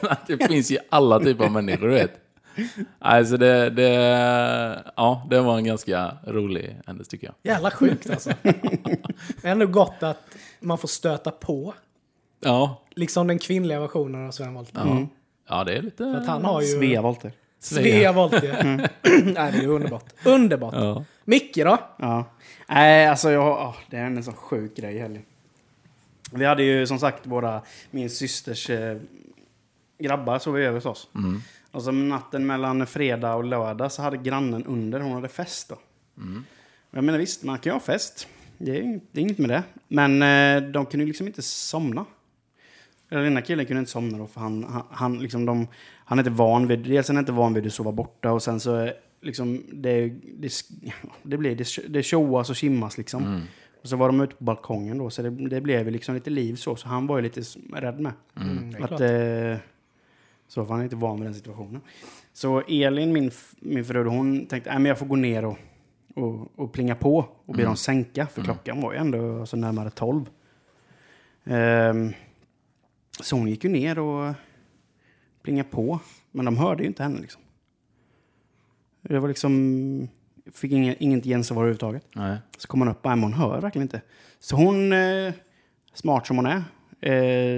Att 0.02 0.28
det 0.28 0.48
finns 0.48 0.72
ju 0.72 0.78
alla 0.90 1.20
typer 1.20 1.46
av 1.46 1.52
människor, 1.52 1.88
du 1.88 1.94
vet. 1.94 2.12
Alltså 3.00 3.38
det, 3.38 3.70
det, 3.70 3.90
ja, 4.96 5.28
det 5.30 5.42
var 5.42 5.58
en 5.58 5.64
ganska 5.64 6.18
rolig 6.28 6.76
händelse 6.88 7.12
tycker 7.12 7.28
jag. 7.28 7.54
Jävla 7.54 7.72
sjukt 7.72 8.10
alltså. 8.10 8.34
Det 8.42 9.48
är 9.48 9.52
ändå 9.52 9.66
gott 9.66 10.04
att 10.04 10.36
man 10.60 10.78
får 10.78 10.88
stöta 10.88 11.32
på. 11.32 11.74
Ja, 12.40 12.82
Liksom 12.96 13.28
den 13.28 13.40
kvinnliga 13.40 13.80
versionen 13.80 14.28
av 14.28 14.32
Sven 14.32 14.54
Wollter. 14.54 14.82
ja. 14.86 15.08
ja 15.50 15.64
det 15.64 15.78
är 15.78 15.82
lite... 15.82 15.98
För 16.04 16.16
att 16.16 16.28
han 16.28 16.46
har 16.46 16.62
ju... 16.62 16.68
Svea 16.68 17.02
Volter. 17.02 17.32
Svea 17.60 18.12
Wollter. 18.12 18.64
Nej, 19.24 19.52
det 19.52 19.58
är 19.58 19.68
underbart. 19.68 20.06
Underbart. 20.24 20.74
Ja. 20.74 21.04
Micke 21.26 21.56
då? 21.56 21.78
Ja. 21.98 22.26
Nej, 22.68 23.08
alltså 23.08 23.32
jag, 23.32 23.70
oh, 23.70 23.76
det 23.90 23.98
är 23.98 24.06
en 24.06 24.24
sån 24.24 24.34
sjuk 24.34 24.76
grej 24.76 24.96
i 24.96 25.00
helgen. 25.00 25.24
Vi 26.32 26.46
hade 26.46 26.64
ju 26.64 26.88
som 26.88 27.00
sagt 27.00 27.28
våra, 27.28 27.62
min 27.92 28.10
systers 28.10 28.70
eh, 28.70 28.98
grabbar 30.00 30.40
sov 30.40 30.58
över 30.58 30.76
hos 30.76 30.86
oss. 30.86 31.08
Och 31.72 31.82
så 31.84 31.92
natten 31.92 32.48
mellan 32.48 32.88
fredag 32.88 33.36
och 33.36 33.44
lördag 33.44 33.92
så 33.92 34.02
hade 34.02 34.18
grannen 34.18 34.66
under, 34.66 35.00
hon 35.00 35.12
hade 35.12 35.28
fest 35.28 35.70
då. 35.70 35.76
Och 36.92 36.98
Jag 36.98 37.04
menar 37.04 37.20
visst, 37.20 37.44
man 37.44 37.60
kan 37.60 37.70
ju 37.70 37.74
ha 37.74 37.80
fest. 37.80 38.28
Det 38.58 38.78
är, 38.80 39.00
det 39.12 39.20
är 39.20 39.24
inget 39.24 39.38
med 39.38 39.50
det. 39.50 39.64
Men 39.88 40.22
eh, 40.22 40.70
de 40.72 40.86
kunde 40.86 41.04
ju 41.04 41.08
liksom 41.08 41.28
inte 41.28 41.42
somna. 41.42 42.06
Den 43.10 43.26
ena 43.26 43.42
killen 43.42 43.66
kunde 43.66 43.80
inte 43.80 43.92
somna 43.92 44.18
då 44.18 44.28
för 44.28 44.42
han, 44.42 44.64
han, 44.64 44.84
han, 44.92 45.20
liksom 45.20 45.46
de, 45.46 45.68
han 46.06 46.20
är 46.20 46.24
inte 46.24 46.30
van 46.30 46.68
vid, 46.68 46.80
dels 46.80 47.10
är 47.10 47.14
han 47.14 47.20
inte 47.22 47.32
van 47.32 47.54
vid 47.54 47.68
att 47.68 47.74
sova 47.74 47.92
borta 47.92 48.32
och 48.32 48.44
sen 48.44 48.60
så 48.60 48.76
är 48.76 48.94
liksom 49.22 49.64
det, 49.74 50.10
det, 50.38 50.52
det 51.24 51.38
blir, 51.38 51.56
det, 51.56 51.66
det 51.90 52.04
tjoas 52.04 52.50
och 52.50 52.56
kimmas 52.56 52.98
liksom. 52.98 53.24
Och 53.82 53.90
så 53.90 53.96
var 53.96 54.08
de 54.08 54.22
ute 54.22 54.36
på 54.36 54.44
balkongen 54.44 54.98
då 54.98 55.10
så 55.10 55.22
det, 55.22 55.30
det 55.30 55.62
blev 55.62 55.86
ju 55.86 55.92
liksom 55.92 56.16
lite 56.16 56.30
liv 56.30 56.56
så, 56.56 56.76
så 56.76 56.88
han 56.88 57.08
var 57.08 57.18
ju 57.18 57.24
lite 57.24 57.42
rädd 57.74 58.00
med. 58.00 58.14
Mm, 58.42 58.72
det 58.72 58.78
är 58.78 58.82
att, 58.84 58.88
klart. 58.88 59.02
eh, 59.02 59.58
så 60.50 60.64
var 60.64 60.76
han 60.76 60.84
inte 60.84 60.96
van 60.96 61.20
vid 61.20 61.26
den 61.26 61.34
situationen. 61.34 61.82
Så 62.34 62.62
Elin, 62.62 63.14
min, 63.14 63.32
min 63.60 63.86
fru, 63.86 64.08
hon 64.08 64.46
tänkte 64.46 64.72
att 64.72 64.88
jag 64.88 65.00
får 65.00 65.06
gå 65.06 65.16
ner 65.16 65.46
och, 65.46 65.58
och, 66.16 66.60
och 66.60 66.74
plinga 66.74 66.96
på 66.96 67.26
och 67.46 67.56
be 67.56 67.64
dem 67.64 67.76
sänka. 67.76 68.28
För 68.28 68.42
klockan 68.42 68.82
var 68.82 68.94
ju 68.94 69.00
ändå 69.00 69.40
alltså, 69.40 69.58
närmare 69.58 69.90
tolv. 69.90 70.30
Ehm, 71.44 72.14
så 73.22 73.36
hon 73.36 73.48
gick 73.48 73.64
ju 73.64 73.70
ner 73.70 74.00
och 74.00 74.34
plingade 75.44 75.70
på. 75.70 76.00
Men 76.32 76.46
de 76.46 76.58
hörde 76.58 76.84
ju 76.84 76.88
inte 76.88 77.04
henne 77.04 77.22
liksom. 77.22 77.42
Det 79.02 79.20
var 79.20 79.28
liksom... 79.28 80.08
Fick 80.54 80.72
ingen, 80.72 80.96
inget 81.00 81.24
gensvar 81.24 81.58
överhuvudtaget. 81.58 82.06
Nej. 82.16 82.38
Så 82.58 82.68
kom 82.68 82.80
hon 82.80 82.90
upp 82.90 83.06
och 83.06 83.12
hon 83.12 83.34
hör 83.34 83.62
verkligen 83.62 83.84
inte. 83.84 84.02
Så 84.40 84.56
hon, 84.56 84.94
eh, 84.94 85.34
smart 85.94 86.28
som 86.28 86.38
hon 86.38 86.46
är, 86.46 86.64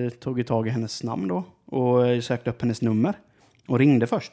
eh, 0.05 0.09
tog 0.09 0.37
ju 0.37 0.43
tag 0.43 0.67
i 0.67 0.69
hennes 0.69 1.03
namn 1.03 1.27
då 1.27 1.43
och 1.71 2.23
sökte 2.23 2.49
upp 2.49 2.61
hennes 2.61 2.81
nummer 2.81 3.13
och 3.67 3.79
ringde 3.79 4.07
först. 4.07 4.31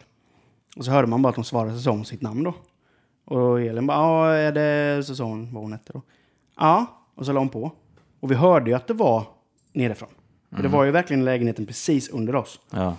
Och 0.77 0.85
så 0.85 0.91
hörde 0.91 1.07
man 1.09 1.23
bara 1.23 1.29
att 1.29 1.37
hon 1.37 1.45
svarade 1.45 1.91
hon 1.91 2.05
sitt 2.05 2.23
namn 2.23 2.45
då. 2.45 2.55
Och 3.25 3.61
Elin 3.61 3.87
bara, 3.87 3.99
ja, 3.99 4.35
är 4.35 4.53
det... 4.53 5.03
Så 5.05 5.15
sa 5.15 5.25
hon 5.25 5.55
vad 5.55 5.63
hon 5.63 5.73
hette 5.73 5.93
då. 5.93 6.03
Ja, 6.57 6.87
och 7.15 7.27
så 7.27 7.33
la 7.33 7.41
hon 7.41 7.49
på. 7.49 7.73
Och 8.21 8.31
vi 8.31 8.35
hörde 8.35 8.71
ju 8.71 8.77
att 8.77 8.87
det 8.87 8.95
var 8.95 9.25
nerifrån. 9.73 10.09
För 10.57 10.63
det 10.63 10.69
var 10.69 10.85
ju 10.85 10.91
verkligen 10.91 11.25
lägenheten 11.25 11.67
precis 11.67 12.09
under 12.09 12.35
oss. 12.35 12.61
Ja. 12.71 12.97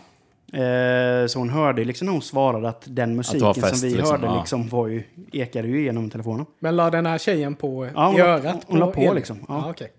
Eh, 0.59 1.27
så 1.27 1.39
hon 1.39 1.49
hörde 1.49 1.85
liksom 1.85 2.05
när 2.05 2.11
hon 2.11 2.21
svarade 2.21 2.69
att 2.69 2.83
den 2.87 3.15
musiken 3.15 3.45
var 3.45 3.53
fest, 3.53 3.79
som 3.79 3.89
vi 3.89 3.95
liksom, 3.95 4.11
hörde 4.11 4.27
ja. 4.27 4.39
liksom 4.39 4.67
var 4.67 4.87
ju, 4.87 5.03
ekade 5.31 5.67
ju 5.67 5.79
igenom 5.79 6.09
telefonen. 6.09 6.45
Men 6.59 6.75
la 6.75 6.89
den 6.89 7.05
här 7.05 7.17
tjejen 7.17 7.55
på 7.55 7.89
Ja, 7.95 8.07
hon 8.07 8.15
i 8.15 8.21
örat? 8.21 8.65
hon 8.67 8.79
la 8.79 8.91
på 8.91 9.01
Elin? 9.01 9.15
liksom, 9.15 9.37
ja. 9.47 9.61
Ja, 9.65 9.69
okej. 9.69 9.91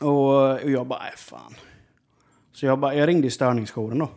Och, 0.00 0.62
och 0.62 0.70
jag 0.70 0.86
bara, 0.86 0.98
nej 0.98 1.12
fan. 1.16 1.54
Så 2.52 2.66
jag, 2.66 2.78
bara, 2.78 2.94
jag 2.94 3.08
ringde 3.08 3.30
störningsjouren 3.30 3.98
då. 3.98 4.08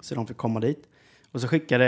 Så 0.00 0.14
de 0.14 0.26
fick 0.26 0.36
komma 0.36 0.60
dit. 0.60 0.88
Och 1.32 1.40
så 1.40 1.48
skickade 1.48 1.84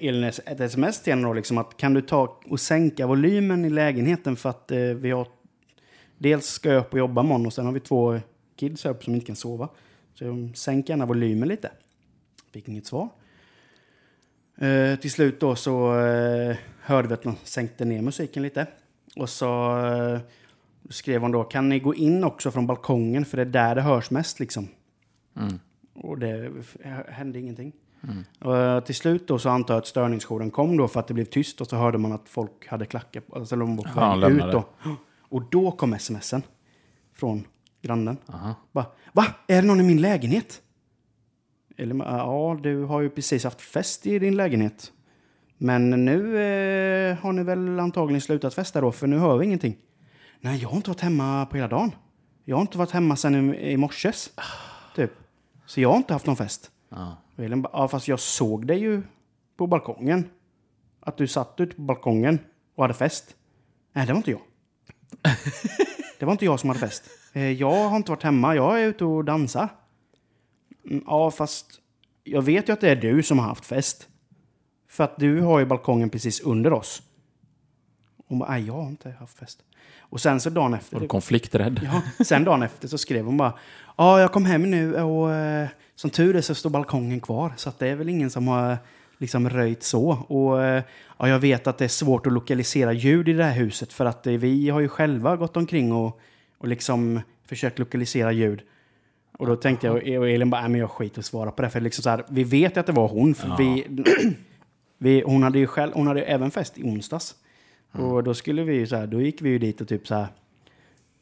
Elin 0.00 0.24
ett 0.24 0.60
sms 0.60 1.02
till 1.02 1.12
henne 1.12 1.28
då, 1.28 1.32
liksom 1.32 1.58
att 1.58 1.76
kan 1.76 1.94
du 1.94 2.02
ta 2.02 2.40
och 2.46 2.60
sänka 2.60 3.06
volymen 3.06 3.64
i 3.64 3.70
lägenheten 3.70 4.36
för 4.36 4.50
att 4.50 4.70
eh, 4.70 4.78
vi 4.78 5.10
har... 5.10 5.26
Dels 6.18 6.46
ska 6.46 6.72
jag 6.72 6.80
upp 6.80 6.92
och 6.92 6.98
jobba 6.98 7.20
imorgon 7.20 7.46
och 7.46 7.52
sen 7.52 7.66
har 7.66 7.72
vi 7.72 7.80
två 7.80 8.20
kids 8.56 8.84
här 8.84 8.90
uppe 8.90 9.04
som 9.04 9.14
inte 9.14 9.26
kan 9.26 9.36
sova. 9.36 9.68
Så 10.14 10.48
sänk 10.54 10.88
gärna 10.88 11.06
volymen 11.06 11.48
lite. 11.48 11.70
Fick 12.52 12.68
inget 12.68 12.86
svar. 12.86 13.08
Eh, 14.60 14.96
till 14.96 15.10
slut 15.10 15.40
då 15.40 15.56
så 15.56 16.00
eh, 16.00 16.56
hörde 16.80 17.08
vi 17.08 17.14
att 17.14 17.22
de 17.22 17.36
sänkte 17.44 17.84
ner 17.84 18.02
musiken 18.02 18.42
lite. 18.42 18.66
Och 19.16 19.28
så 19.28 19.78
eh, 19.86 20.20
skrev 20.90 21.20
hon 21.20 21.32
då, 21.32 21.44
kan 21.44 21.68
ni 21.68 21.80
gå 21.80 21.94
in 21.94 22.24
också 22.24 22.50
från 22.50 22.66
balkongen 22.66 23.24
för 23.24 23.36
det 23.36 23.42
är 23.42 23.46
där 23.46 23.74
det 23.74 23.82
hörs 23.82 24.10
mest 24.10 24.40
liksom. 24.40 24.68
Och 25.94 26.18
det 26.18 26.52
hände 27.08 27.38
ingenting. 27.38 27.72
Och 28.40 28.56
eh, 28.56 28.80
till 28.80 28.94
slut 28.94 29.28
då 29.28 29.38
så 29.38 29.48
antar 29.48 29.74
jag 29.74 29.78
att 29.80 29.86
störningsjouren 29.86 30.50
kom 30.50 30.76
då 30.76 30.88
för 30.88 31.00
att 31.00 31.06
det 31.06 31.14
blev 31.14 31.24
tyst 31.24 31.60
och 31.60 31.66
så 31.66 31.76
hörde 31.76 31.98
man 31.98 32.12
att 32.12 32.28
folk 32.28 32.68
hade 32.68 32.86
klackar 32.86 33.20
på, 33.20 33.36
alltså 33.36 33.56
de 33.56 33.76
var 33.76 33.84
på 33.84 34.16
lämnade. 34.16 34.48
ut 34.48 34.52
då. 34.52 34.64
Och 35.20 35.42
då 35.50 35.70
kom 35.70 35.98
smsen 35.98 36.42
från 37.14 37.46
grannen. 37.82 38.16
Aha. 38.26 38.54
Bara, 38.72 38.86
Va? 39.12 39.26
Är 39.46 39.62
det 39.62 39.68
någon 39.68 39.80
i 39.80 39.84
min 39.84 40.00
lägenhet? 40.00 40.62
Eller, 41.76 41.96
ja, 42.04 42.58
du 42.62 42.84
har 42.84 43.00
ju 43.00 43.10
precis 43.10 43.44
haft 43.44 43.60
fest 43.60 44.06
i 44.06 44.18
din 44.18 44.36
lägenhet. 44.36 44.92
Men 45.58 45.90
nu 46.04 46.38
eh, 46.38 47.16
har 47.16 47.32
ni 47.32 47.42
väl 47.42 47.80
antagligen 47.80 48.20
slutat 48.20 48.54
festa 48.54 48.80
då, 48.80 48.92
för 48.92 49.06
nu 49.06 49.18
hör 49.18 49.38
vi 49.38 49.44
ingenting. 49.46 49.76
Nej, 50.40 50.58
jag 50.62 50.68
har 50.68 50.76
inte 50.76 50.90
varit 50.90 51.00
hemma 51.00 51.46
på 51.46 51.56
hela 51.56 51.68
dagen. 51.68 51.92
Jag 52.44 52.56
har 52.56 52.60
inte 52.60 52.78
varit 52.78 52.90
hemma 52.90 53.16
sedan 53.16 53.54
i, 53.54 53.70
i 53.72 53.76
morses. 53.76 54.30
Typ. 54.94 55.10
Så 55.66 55.80
jag 55.80 55.88
har 55.88 55.96
inte 55.96 56.12
haft 56.12 56.26
någon 56.26 56.36
fest. 56.36 56.70
Ja. 56.88 57.16
Och 57.36 57.44
Elin 57.44 57.62
bara, 57.62 57.70
ja 57.72 57.88
fast 57.88 58.08
jag 58.08 58.20
såg 58.20 58.66
dig 58.66 58.78
ju 58.78 59.02
på 59.56 59.66
balkongen. 59.66 60.30
Att 61.00 61.16
du 61.16 61.26
satt 61.26 61.54
ute 61.60 61.76
på 61.76 61.82
balkongen 61.82 62.38
och 62.74 62.84
hade 62.84 62.94
fest. 62.94 63.36
Nej, 63.92 64.06
det 64.06 64.12
var 64.12 64.16
inte 64.16 64.30
jag. 64.30 64.40
det 66.18 66.24
var 66.26 66.32
inte 66.32 66.44
jag 66.44 66.60
som 66.60 66.68
hade 66.70 66.80
fest. 66.80 67.04
Eh, 67.32 67.50
Jag 67.52 67.88
har 67.88 67.96
inte 67.96 68.10
varit 68.10 68.22
hemma, 68.22 68.54
jag 68.54 68.80
är 68.82 68.86
ute 68.86 69.04
och 69.04 69.24
dansar. 69.24 69.68
Mm, 70.90 71.04
Ja, 71.06 71.30
fast 71.30 71.80
jag 72.24 72.42
vet 72.42 72.68
ju 72.68 72.72
att 72.72 72.80
det 72.80 72.90
är 72.90 72.96
du 72.96 73.22
som 73.22 73.38
har 73.38 73.46
haft 73.46 73.66
fest. 73.66 74.08
För 74.88 75.04
att 75.04 75.16
du 75.18 75.40
har 75.40 75.58
ju 75.58 75.64
balkongen 75.66 76.10
precis 76.10 76.40
under 76.40 76.72
oss. 76.72 77.02
Hon 78.26 78.38
bara, 78.38 78.50
nej 78.50 78.66
jag 78.66 78.72
har 78.74 78.88
inte 78.88 79.10
haft 79.10 79.38
fest. 79.38 79.62
Och 80.00 80.20
sen 80.20 80.40
så 80.40 80.50
dagen 80.50 80.74
efter... 80.74 80.96
Var 80.96 81.00
du 81.00 81.08
konflikträdd? 81.08 81.80
Ja, 81.84 82.24
sen 82.24 82.44
dagen 82.44 82.62
efter 82.62 82.88
så 82.88 82.98
skrev 82.98 83.24
hon 83.24 83.36
bara 83.36 83.58
Ja, 84.00 84.20
jag 84.20 84.32
kom 84.32 84.44
hem 84.44 84.70
nu 84.70 85.02
och 85.02 85.32
eh, 85.32 85.68
som 85.94 86.10
tur 86.10 86.36
är 86.36 86.40
så 86.40 86.54
står 86.54 86.70
balkongen 86.70 87.20
kvar. 87.20 87.52
Så 87.56 87.68
att 87.68 87.78
det 87.78 87.88
är 87.88 87.96
väl 87.96 88.08
ingen 88.08 88.30
som 88.30 88.48
har 88.48 88.78
liksom 89.18 89.50
röjt 89.50 89.82
så. 89.82 90.08
Och 90.10 90.64
eh, 90.64 90.82
ja, 91.18 91.28
jag 91.28 91.38
vet 91.38 91.66
att 91.66 91.78
det 91.78 91.84
är 91.84 91.88
svårt 91.88 92.26
att 92.26 92.32
lokalisera 92.32 92.92
ljud 92.92 93.28
i 93.28 93.32
det 93.32 93.44
här 93.44 93.54
huset 93.54 93.92
för 93.92 94.04
att 94.04 94.26
eh, 94.26 94.32
vi 94.32 94.68
har 94.68 94.80
ju 94.80 94.88
själva 94.88 95.36
gått 95.36 95.56
omkring 95.56 95.92
och, 95.92 96.20
och 96.58 96.68
liksom 96.68 97.20
försökt 97.46 97.78
lokalisera 97.78 98.32
ljud. 98.32 98.62
Och 99.38 99.46
då 99.46 99.56
tänkte 99.56 99.86
jag, 99.86 99.96
och 99.96 100.28
Elin 100.28 100.50
bara, 100.50 100.60
nej 100.60 100.70
men 100.70 100.80
jag 100.80 100.90
skiter 100.90 101.18
och 101.18 101.24
svara 101.24 101.50
på 101.50 101.62
det. 101.62 101.70
För 101.70 101.80
liksom 101.80 102.02
så 102.02 102.10
här, 102.10 102.24
vi 102.28 102.44
vet 102.44 102.76
ju 102.76 102.80
att 102.80 102.86
det 102.86 102.92
var 102.92 103.08
hon. 103.08 103.34
För 103.34 103.56
vi, 103.58 103.86
vi, 104.98 105.22
hon 105.26 105.42
hade 105.42 105.58
ju 105.58 105.66
själv, 105.66 105.92
hon 105.94 106.06
hade 106.06 106.20
ju 106.20 106.26
även 106.26 106.50
fest 106.50 106.78
i 106.78 106.82
onsdags. 106.82 107.34
Och 107.92 108.24
då 108.24 108.34
skulle 108.34 108.62
vi 108.62 108.74
ju 108.74 108.86
så 108.86 108.96
här, 108.96 109.06
då 109.06 109.20
gick 109.20 109.42
vi 109.42 109.50
ju 109.50 109.58
dit 109.58 109.80
och 109.80 109.88
typ 109.88 110.06
så 110.06 110.14
här, 110.14 110.26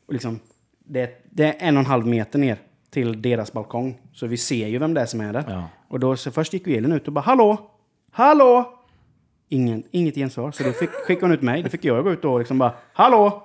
och 0.07 0.13
liksom, 0.13 0.41
det, 0.85 1.25
det 1.31 1.45
är 1.45 1.69
en 1.69 1.77
och 1.77 1.81
en 1.81 1.87
halv 1.87 2.07
meter 2.07 2.39
ner 2.39 2.59
till 2.91 3.23
deras 3.23 3.53
balkong. 3.53 4.01
Så 4.13 4.27
vi 4.27 4.37
ser 4.37 4.69
ju 4.69 4.79
vem 4.79 4.95
det 4.95 5.01
är 5.01 5.07
som 5.07 5.21
är 5.21 5.33
där. 5.33 5.45
Ja. 5.49 5.69
Och 5.89 6.01
då 6.01 6.17
så 6.17 6.31
först 6.31 6.53
gick 6.53 6.67
ju 6.67 6.77
Elin 6.77 6.93
ut 6.93 7.07
och 7.07 7.13
bara 7.13 7.21
hallå, 7.21 7.59
hallå! 8.13 8.75
Ingen, 9.49 9.83
inget 9.91 10.15
gensvar. 10.15 10.51
Så 10.53 10.63
då 10.63 10.73
fick, 10.73 10.91
skickade 10.91 11.27
hon 11.27 11.33
ut 11.33 11.43
mig. 11.43 11.63
Då 11.63 11.69
fick 11.69 11.85
jag 11.85 12.05
gå 12.05 12.13
ut 12.13 12.25
och 12.25 12.39
liksom 12.39 12.59
bara 12.59 12.73
hallå! 12.93 13.43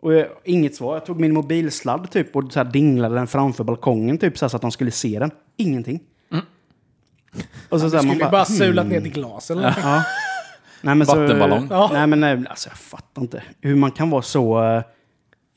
Och 0.00 0.14
jag, 0.14 0.26
inget 0.44 0.74
svar. 0.74 0.94
Jag 0.94 1.06
tog 1.06 1.20
min 1.20 1.34
mobilsladd 1.34 2.10
typ 2.10 2.36
och 2.36 2.52
så 2.52 2.64
dinglade 2.64 3.14
den 3.14 3.26
framför 3.26 3.64
balkongen 3.64 4.18
typ 4.18 4.38
så, 4.38 4.44
här, 4.44 4.48
så 4.48 4.56
att 4.56 4.62
de 4.62 4.70
skulle 4.70 4.90
se 4.90 5.18
den. 5.18 5.30
Ingenting. 5.56 6.00
Och 7.68 7.80
så, 7.80 7.90
så 7.90 7.96
här, 7.96 8.02
Skulle 8.02 8.12
man 8.12 8.18
bara, 8.18 8.30
bara 8.30 8.44
sulat 8.44 8.86
ner 8.86 9.00
till 9.00 9.12
glas 9.12 9.50
eller. 9.50 9.74
Ja. 9.82 10.02
Nej, 10.82 10.94
men 10.94 11.06
Vattenballong. 11.06 11.68
Så, 11.68 11.74
Ja. 11.74 11.90
Nej, 11.92 12.06
men 12.06 12.20
nej, 12.20 12.44
alltså, 12.50 12.68
jag 12.68 12.78
fattar 12.78 13.22
inte 13.22 13.42
hur 13.60 13.74
man 13.74 13.90
kan 13.90 14.10
vara 14.10 14.22
så 14.22 14.64
eh, 14.64 14.82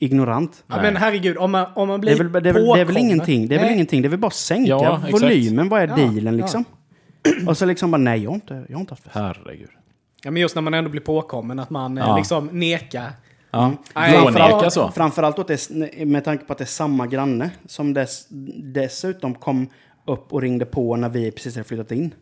ignorant. 0.04 0.64
Ja, 0.66 0.82
men 0.82 0.96
herregud, 0.96 1.36
om 1.36 1.50
man, 1.50 1.66
om 1.74 1.88
man 1.88 2.00
Det 2.00 2.04
blir 2.06 2.20
är, 2.20 2.24
väl, 2.28 2.42
det, 2.42 2.48
är 2.48 2.52
väl, 2.52 2.64
det 2.64 2.80
är 2.80 2.84
väl 2.84 2.96
ingenting. 2.96 3.48
Det 3.48 3.54
är 3.54 3.58
väl 3.58 3.66
Nej. 3.66 3.74
ingenting. 3.74 4.02
Det 4.02 4.08
är 4.08 4.10
väl 4.10 4.18
bara 4.18 4.26
att 4.26 4.34
sänka 4.34 4.70
Ja, 4.70 4.96
exakt. 5.06 5.22
volymen. 5.22 5.68
Vad 5.68 5.82
är 5.82 5.88
Ja, 5.88 5.96
dealen 5.96 6.24
ja. 6.24 6.30
liksom? 6.30 6.64
Och 7.46 7.58
så 7.58 7.66
liksom 7.66 7.90
bara, 7.90 7.96
nej, 7.98 8.22
jag 8.22 8.30
har 8.30 8.34
inte, 8.34 8.64
jag 8.68 8.76
har 8.76 8.80
inte 8.80 8.92
haft 8.92 9.02
fest. 9.02 9.14
Herregud. 9.14 9.68
Ja, 10.24 10.30
men 10.30 10.42
just 10.42 10.54
när 10.54 10.62
man 10.62 10.74
ändå 10.74 10.90
blir 10.90 11.00
påkommen, 11.00 11.58
att 11.58 11.70
man 11.70 11.98
eh, 11.98 12.04
Ja. 12.06 12.16
liksom 12.16 12.46
nekar. 12.52 13.12
Ja. 13.50 13.72
Nej, 13.94 14.10
Blåneka 14.12 14.38
framförallt- 14.38 14.72
så. 14.72 14.90
Framförallt 14.90 15.38
åt 15.38 15.48
det, 15.48 15.70
med 16.06 16.24
tanke 16.24 16.44
på 16.44 16.52
att 16.52 16.58
det 16.58 16.64
är 16.64 16.66
samma 16.66 17.06
granne 17.06 17.50
som 17.66 17.94
dess, 17.94 18.26
dessutom 18.62 19.34
kom 19.34 19.68
upp 20.06 20.32
och 20.32 20.42
ringde 20.42 20.64
på 20.64 20.96
när 20.96 21.08
vi 21.08 21.30
precis 21.30 21.54
hade 21.54 21.68
flyttat 21.68 21.92
in. 21.92 22.14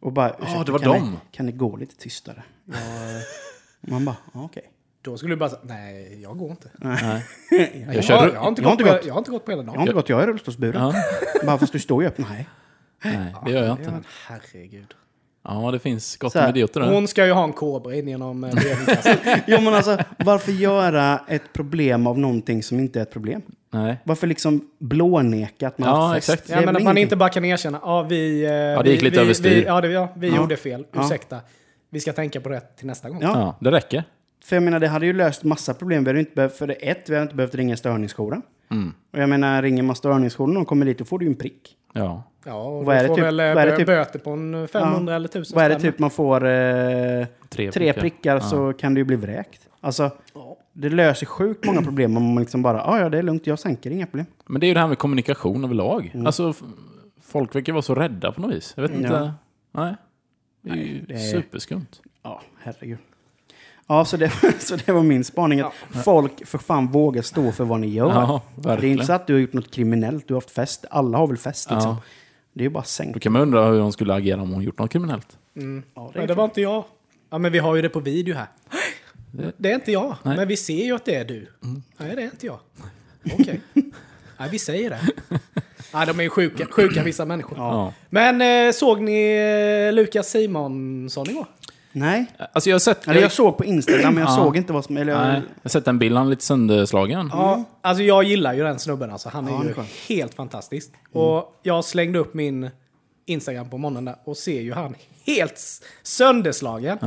Och 0.00 0.12
bara, 0.12 0.30
"Ursäkta, 0.42 0.64
det 0.64 0.72
var 0.72 0.78
kan 0.78 0.92
dem." 0.92 1.10
Ni, 1.10 1.16
kan 1.36 1.46
ni 1.46 1.52
gå 1.52 1.76
lite 1.76 1.96
tystare? 1.96 2.42
Jag, 2.64 2.76
eh, 2.76 3.92
man 3.92 4.04
bara, 4.04 4.16
ja, 4.34 4.44
okej. 4.44 4.62
Då 5.10 5.16
skulle 5.18 5.34
du 5.34 5.38
bara 5.38 5.48
säga, 5.48 5.60
nej, 5.64 6.18
jag 6.22 6.38
går 6.38 6.50
inte. 6.50 6.68
Nej. 6.78 7.24
Jag, 7.86 7.94
Jag 7.94 8.04
kör- 8.04 8.16
har, 8.16 8.28
jag, 8.28 8.40
har 8.40 8.48
inte 8.48 8.62
jag 8.62 8.68
har 8.68 8.76
gått 8.76 8.86
på, 8.86 8.92
gått. 8.92 9.06
jag 9.06 9.14
har 9.14 9.18
inte 9.18 9.30
gått 9.30 9.44
på 9.44 9.50
hela 9.50 9.62
Jag 9.62 9.66
har 9.68 9.74
dagen. 9.74 9.82
inte 9.82 9.92
gått, 9.92 10.08
jag 10.08 10.22
är 10.22 10.26
rullstolsburen. 10.26 10.82
Ja. 10.82 10.94
Bara 11.46 11.58
fast 11.58 11.72
du 11.72 11.78
står 11.78 12.02
ju 12.02 12.08
upp. 12.08 12.18
Nej. 12.18 12.48
Nej, 13.04 13.34
det 13.44 13.50
gör 13.50 13.58
jag 13.58 13.68
Ja, 13.68 13.72
inte. 13.78 13.90
men 13.90 14.04
herregud. 14.28 14.94
Ja, 15.44 15.70
det 15.72 15.78
finns 15.78 16.16
gott 16.16 16.36
om 16.36 16.44
idioter 16.48 16.80
där. 16.80 16.94
Hon 16.94 17.08
ska 17.08 17.26
ju 17.26 17.32
ha 17.32 17.44
en 17.44 17.52
kobra 17.52 17.94
in 17.94 18.08
genom 18.08 18.44
eh, 18.44 18.50
brevinkastet. 18.54 19.18
Jo 19.46 19.60
men 19.60 19.74
alltså, 19.74 19.98
varför 20.18 20.52
göra 20.52 21.20
ett 21.28 21.52
problem 21.52 22.06
av 22.06 22.18
någonting 22.18 22.62
som 22.62 22.78
inte 22.80 22.98
är 22.98 23.02
ett 23.02 23.10
problem? 23.12 23.42
Nej. 23.70 23.96
Varför 24.04 24.26
liksom 24.26 24.68
blåneka 24.78 25.68
att 25.68 25.78
man 25.78 25.88
Ja, 25.88 26.16
exakt. 26.16 26.48
Ja, 26.48 26.60
men 26.60 26.76
att 26.76 26.82
man 26.82 26.98
inte 26.98 27.16
bara 27.16 27.28
kan 27.28 27.44
erkänna, 27.44 27.80
ja 27.82 28.02
vi... 28.02 28.44
eh, 28.44 28.50
Ja, 28.52 28.82
det 28.82 28.90
gick 28.90 29.02
lite 29.02 29.16
vi, 29.16 29.22
överstyr. 29.24 29.50
Vi, 29.50 29.64
ja, 29.64 29.80
det, 29.80 29.88
ja, 29.88 30.08
vi 30.16 30.28
Ja. 30.28 30.36
gjorde 30.36 30.56
fel, 30.56 30.86
Ja. 30.92 31.04
ursäkta. 31.04 31.40
Vi 31.90 32.00
ska 32.00 32.12
tänka 32.12 32.40
på 32.40 32.48
det 32.48 32.60
till 32.76 32.86
nästa 32.86 33.08
gång. 33.08 33.18
Ja. 33.22 33.28
Ja, 33.34 33.56
det 33.60 33.70
räcker. 33.70 34.04
För 34.48 34.56
jag 34.56 34.62
menar, 34.62 34.80
det 34.80 34.88
hade 34.88 35.06
ju 35.06 35.12
löst 35.12 35.44
massa 35.44 35.74
problem. 35.74 36.04
Vi 36.04 36.10
hade 36.10 36.20
inte 36.20 36.32
behövt, 36.34 36.56
för 36.56 36.66
det 36.66 36.74
ett, 36.74 37.08
vi 37.10 37.14
hade 37.14 37.22
inte 37.22 37.34
behövt 37.34 37.54
ringa 37.54 37.76
störningsjouren. 37.76 38.42
Mm. 38.70 38.92
Och 39.12 39.18
jag 39.18 39.28
menar, 39.28 39.62
ringer 39.62 39.82
man 39.82 39.96
störningsjouren 39.96 40.56
och 40.56 40.66
kommer 40.66 40.86
dit, 40.86 40.98
då 40.98 41.04
får 41.04 41.18
du 41.18 41.24
ju 41.24 41.30
en 41.30 41.36
prick. 41.36 41.76
Ja. 41.92 42.22
Ja, 42.44 42.62
och 42.62 42.84
Vad 42.84 42.96
är 42.96 43.00
du 43.00 43.02
det 43.02 43.08
får 43.08 43.14
typ- 43.14 43.24
väl 43.24 43.40
eh, 43.40 43.54
vad 43.54 43.62
är 43.62 43.66
det 43.66 43.72
bö- 43.72 43.76
typ- 43.76 43.86
böter 43.86 44.18
på 44.18 44.30
en 44.30 44.68
500 44.68 45.14
eller 45.16 45.28
1000 45.28 45.56
Vad 45.56 45.64
är 45.64 45.68
det 45.68 45.80
typ 45.80 45.98
man 45.98 46.10
får 46.10 46.46
eh, 46.46 47.26
Tre, 47.48 47.70
tre 47.72 47.92
prickar 47.92 48.40
så 48.40 48.72
kan 48.72 48.94
du 48.94 49.00
ju 49.00 49.04
bli 49.04 49.16
vräkt. 49.16 49.68
Alltså, 49.80 50.10
det 50.72 50.88
löser 50.88 51.26
sjukt 51.26 51.66
många 51.66 51.82
problem 51.82 52.16
om 52.16 52.24
man 52.34 52.42
liksom 52.42 52.62
bara, 52.62 52.76
ja 52.78 53.00
ja 53.00 53.08
det 53.08 53.18
är 53.18 53.22
lugnt, 53.22 53.46
jag 53.46 53.58
sänker, 53.58 53.90
inga 53.90 54.06
problem. 54.06 54.26
Men 54.46 54.60
det 54.60 54.66
är 54.66 54.68
ju 54.68 54.74
det 54.74 54.80
här 54.80 54.88
med 54.88 54.98
kommunikation 54.98 55.64
överlag. 55.64 56.10
Mm. 56.14 56.26
Alltså, 56.26 56.54
folk 57.22 57.54
verkar 57.54 57.72
vara 57.72 57.82
så 57.82 57.94
rädda 57.94 58.32
på 58.32 58.40
något 58.40 58.54
vis. 58.54 58.72
Jag 58.76 58.82
vet 58.82 58.90
Ja. 58.90 58.96
inte. 58.98 59.32
Nej. 59.72 59.94
Det 60.62 60.70
är 60.70 60.74
ju 60.76 60.82
Nej, 60.82 61.04
det 61.08 61.14
är- 61.14 61.18
superskumt. 61.18 61.86
Ja, 62.22 62.42
herregud. 62.62 62.98
Ja, 63.88 64.04
så 64.04 64.16
det, 64.16 64.32
så 64.58 64.76
det 64.76 64.92
var 64.92 65.02
min 65.02 65.24
spaning. 65.24 65.60
Att 65.60 65.72
Folk 66.04 66.46
för 66.46 66.58
fan 66.58 66.86
vågar 66.86 67.22
stå 67.22 67.52
för 67.52 67.64
vad 67.64 67.80
ni 67.80 67.88
gör. 67.88 68.08
Ja, 68.08 68.42
det 68.62 68.70
är 68.70 68.84
inte 68.84 69.06
så 69.06 69.12
att 69.12 69.26
du 69.26 69.32
har 69.32 69.40
gjort 69.40 69.52
något 69.52 69.70
kriminellt, 69.70 70.28
du 70.28 70.34
har 70.34 70.40
haft 70.40 70.50
fest. 70.50 70.84
Alla 70.90 71.18
har 71.18 71.26
väl 71.26 71.36
fest 71.36 71.70
liksom. 71.70 71.90
Ja. 71.90 72.02
Det 72.52 72.60
är 72.60 72.64
ju 72.64 72.70
bara 72.70 72.84
sänk. 72.84 73.14
Då 73.14 73.20
kan 73.20 73.32
man 73.32 73.42
undra 73.42 73.66
hur 73.70 73.80
hon 73.80 73.92
skulle 73.92 74.14
agera 74.14 74.42
om 74.42 74.50
hon 74.52 74.62
gjort 74.62 74.78
något 74.78 74.90
kriminellt. 74.90 75.38
Mm. 75.56 75.82
Ja, 75.94 76.12
Nej, 76.14 76.26
det 76.26 76.34
var 76.34 76.44
inte 76.44 76.60
jag. 76.60 76.84
Ja, 77.30 77.38
men 77.38 77.52
vi 77.52 77.58
har 77.58 77.76
ju 77.76 77.82
det 77.82 77.88
på 77.88 78.00
video 78.00 78.34
här. 78.34 78.46
Det 79.56 79.70
är 79.70 79.74
inte 79.74 79.92
jag, 79.92 80.16
Nej. 80.22 80.36
men 80.36 80.48
vi 80.48 80.56
ser 80.56 80.84
ju 80.84 80.94
att 80.94 81.04
det 81.04 81.14
är 81.14 81.24
du. 81.24 81.46
Nej, 81.96 82.16
det 82.16 82.22
är 82.22 82.24
inte 82.24 82.46
jag. 82.46 82.58
Okej. 83.32 83.60
Nej, 84.38 84.48
vi 84.50 84.58
säger 84.58 84.90
det. 84.90 85.00
Nej, 85.94 86.06
de 86.06 86.18
är 86.18 86.22
ju 86.22 86.30
sjuka, 86.30 86.66
sjuka 86.70 87.02
vissa 87.02 87.24
människor. 87.24 87.58
Ja. 87.58 87.92
Men 88.10 88.66
eh, 88.66 88.72
såg 88.72 89.00
ni 89.00 89.32
eh, 89.88 89.92
Lukas 89.92 90.30
Simonsson 90.30 91.30
igår? 91.30 91.46
Nej, 91.92 92.26
Alltså 92.52 92.70
jag 92.70 92.74
har 92.74 92.80
sett... 92.80 93.08
eller 93.08 93.20
jag 93.20 93.32
såg 93.32 93.56
på 93.58 93.64
Instagram 93.64 94.14
men 94.14 94.22
jag 94.24 94.32
Ja. 94.32 94.36
såg 94.36 94.56
inte 94.56 94.72
vad 94.72 94.84
som... 94.84 94.96
Eller 94.96 95.12
jag, 95.12 95.20
Nej, 95.22 95.34
jag 95.34 95.62
har 95.62 95.68
sett 95.68 95.88
en 95.88 95.98
bild, 95.98 96.16
han 96.16 96.26
är 96.26 96.30
lite 96.30 96.44
sönderslagen. 96.44 97.28
Ja, 97.32 97.64
alltså 97.80 98.02
jag 98.02 98.24
gillar 98.24 98.54
ju 98.54 98.62
den 98.62 98.78
snubben 98.78 99.10
alltså. 99.10 99.28
Han 99.28 99.46
är 99.46 99.50
Ja, 99.50 99.56
han 99.56 99.64
är 99.66 99.68
ju 99.68 99.74
skön. 99.74 99.84
helt 100.08 100.34
fantastisk. 100.34 100.90
Och 101.12 101.58
jag 101.62 101.84
slängde 101.84 102.18
upp 102.18 102.34
min 102.34 102.70
Instagram 103.26 103.70
på 103.70 103.78
morgonen 103.78 104.04
där 104.04 104.16
och 104.24 104.36
ser 104.36 104.60
ju 104.60 104.72
han 104.72 104.94
helt 105.26 105.52
s- 105.56 105.82
sönderslagen. 106.02 106.98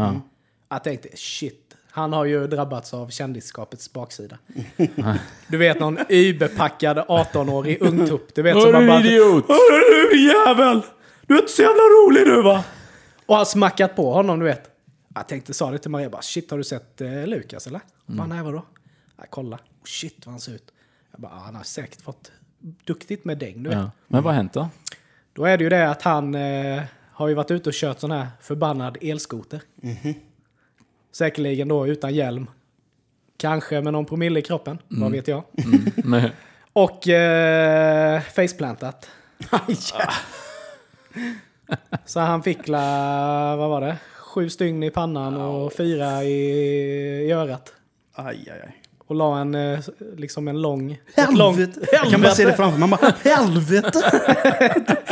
Jag 0.70 0.84
tänkte 0.84 1.08
shit, 1.15 1.76
han 1.91 2.13
har 2.13 2.26
ju 2.26 2.48
drabbats 2.48 2.94
av 2.94 3.10
kändisskapets 3.10 3.94
baksida. 3.94 4.38
du 5.48 5.58
vet 5.58 5.80
någon 5.80 5.98
überpackad 6.10 6.98
18-årig 6.98 7.82
ungtupp. 7.82 8.36
Du 8.36 8.41
vet 8.41 8.62
som 8.62 8.72
man 8.72 8.88
bara... 8.88 9.00
idiot! 9.00 9.46
Hörru 9.48 10.10
du 10.12 10.28
jävel! 10.28 10.82
Du 11.28 11.34
är 11.36 11.39
inte 11.39 11.52
så 11.52 11.62
jävla 11.62 11.74
rolig 11.84 12.26
du 12.26 12.41
va? 12.41 12.63
Och 13.26 13.36
han 13.36 13.46
smackat 13.46 13.96
på 13.96 14.13
honom 14.13 14.39
du 14.39 14.46
vet. 14.46 14.67
Jag 15.15 15.28
tänkte, 15.28 15.54
sa 15.54 15.71
det 15.71 15.78
till 15.78 15.91
Maria, 15.91 16.10
bara, 16.10 16.21
shit 16.21 16.52
har 16.52 16.58
du 16.58 16.63
sett 16.63 17.02
eh, 17.02 17.28
Lukas 17.28 17.67
eller? 17.67 17.82
Mm. 18.08 18.17
Bara, 18.17 18.28
nej 18.28 18.43
vadå? 18.43 18.65
Jag 19.17 19.30
kolla, 19.30 19.56
oh, 19.56 19.86
shit 19.86 20.26
vad 20.26 20.34
han 20.34 20.39
ser 20.39 20.52
ut. 20.54 20.74
Jag 21.12 21.21
bara, 21.21 21.32
ah, 21.32 21.39
han 21.39 21.56
har 21.56 21.63
säkert 21.63 22.02
fått 22.02 22.32
duktigt 22.60 23.26
med 23.26 23.38
däng 23.38 23.63
du 23.63 23.69
vet. 23.69 23.78
Ja. 23.80 23.91
Men 24.08 24.24
vad 24.24 24.34
har 24.34 24.38
hänt 24.38 24.54
då? 24.54 24.69
Då 25.34 25.45
är 25.45 25.58
det 25.58 25.63
ju 25.63 25.69
det 25.69 25.89
att 25.89 26.02
han 26.02 26.36
eh, 26.36 26.84
har 27.12 27.28
ju 27.28 27.34
varit 27.34 27.52
ute 27.52 27.69
och 27.69 27.76
kört 27.76 28.00
sån 28.00 28.12
här 28.12 28.28
förbannad 28.41 28.97
elskoter. 29.02 29.62
Säkerligen 31.12 31.67
då 31.67 31.88
utan 31.88 32.13
hjälm. 32.13 32.50
Kanske 33.38 33.82
med 33.82 33.93
någon 33.93 34.06
promille 34.06 34.39
i 34.39 34.41
kroppen, 34.41 34.78
vad 34.88 35.12
vet 35.12 35.28
jag. 35.28 35.43
Men, 35.95 36.30
Och 36.74 37.08
eh, 37.08 38.21
faceplantat. 38.21 39.10
Så 42.06 42.19
han 42.19 42.43
fick 42.43 42.67
la, 42.67 43.56
vad 43.56 43.69
var 43.69 43.82
det? 43.82 43.97
Sju 44.34 44.50
stygn 44.50 44.84
i 44.84 44.91
pannan 44.91 45.41
och 45.41 45.74
fyra 45.74 46.24
i, 46.24 46.38
i 47.28 47.32
örat. 47.32 47.74
aj, 48.13 48.50
aj, 48.52 48.62
aj. 48.63 48.82
Och 49.08 49.15
la 49.15 49.38
en, 49.38 49.56
eh, 49.56 49.80
liksom 50.17 50.48
en 50.48 50.62
lång... 50.62 51.00
Långt, 51.32 51.58
Helvete! 51.58 51.88
Jag 51.91 52.12
kan 52.12 52.22
bara 52.22 52.32
se 52.32 52.46
det 52.46 52.54
framför 52.54 52.80
mig. 52.80 52.89
Man 52.89 53.00
bara, 53.02 53.13
helvete! 53.24 54.02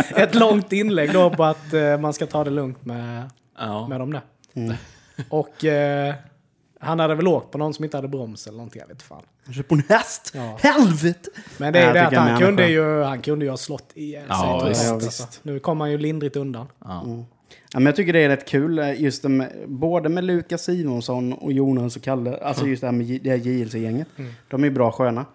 ett 0.16 0.36
långt 0.36 0.72
inlägg 0.72 1.14
då 1.14 1.30
på 1.30 1.44
att 1.44 1.74
eh, 1.74 1.98
man 1.98 2.14
ska 2.14 2.26
ta 2.26 2.44
det 2.44 2.50
lugnt 2.50 2.86
med, 2.86 3.30
ja. 3.58 3.88
med 3.88 4.00
dem 4.00 4.14
där. 4.14 4.22
Och 5.30 5.66
eh, 5.66 6.14
han 6.80 7.00
hade 7.00 7.16
väl 7.16 7.28
åkt 7.28 7.52
på 7.52 7.58
någon 7.58 7.74
som 7.74 7.86
inte 7.86 7.98
hade 7.98 8.08
broms 8.08 8.48
eller 8.48 8.58
någonting, 8.58 8.82
jag 8.82 8.88
vet 8.88 9.02
fan. 9.02 9.24
Jag 9.46 9.56
kör 9.56 9.64
på 9.64 9.76
en 9.76 9.84
häst! 9.90 10.32
Ja. 10.36 10.58
Helvete! 10.60 11.30
Men 11.58 11.74
det 11.74 11.80
är 11.80 11.86
Jag 11.86 11.94
det 11.94 12.02
att 12.02 12.10
tycker 12.10 12.22
han 12.22 12.32
han 12.32 12.42
kunde, 12.42 12.68
ju, 12.68 13.04
han 13.04 13.22
kunde 13.22 13.46
ju 13.46 13.52
ha 13.52 13.58
slått 13.58 13.92
ihjäl 13.94 14.28
sig. 14.28 14.38
Ja, 14.38 14.66
visst. 14.70 14.84
Ja, 14.86 14.94
alltså. 14.94 15.28
Nu 15.42 15.60
kom 15.60 15.82
han 15.82 15.92
ju 15.92 15.98
lindrigt 15.98 16.36
undan. 16.36 16.68
Ja. 16.86 17.26
Ja, 17.74 17.80
men 17.80 17.86
jag 17.86 17.96
tycker 17.96 18.14
det 18.14 18.20
är 18.20 18.30
rätt 18.30 18.48
kul, 18.50 18.80
eh, 18.80 19.02
just 19.02 19.24
med, 19.24 19.50
både 19.68 20.10
med 20.10 20.24
Lukas 20.24 20.64
Simonsson 20.64 21.34
och 21.34 21.54
Jonas 21.54 21.96
och 21.96 22.02
Kalle, 22.02 22.38
alltså 22.38 22.66
just 22.68 22.82
det 22.82 22.88
här 22.88 22.92
med 22.92 23.20
det 23.24 23.30
här 23.30 23.38
JLC-gänget. 23.38 24.08
De 24.50 24.64
är 24.64 24.70
bra 24.70 24.92
sköna. 24.92 25.26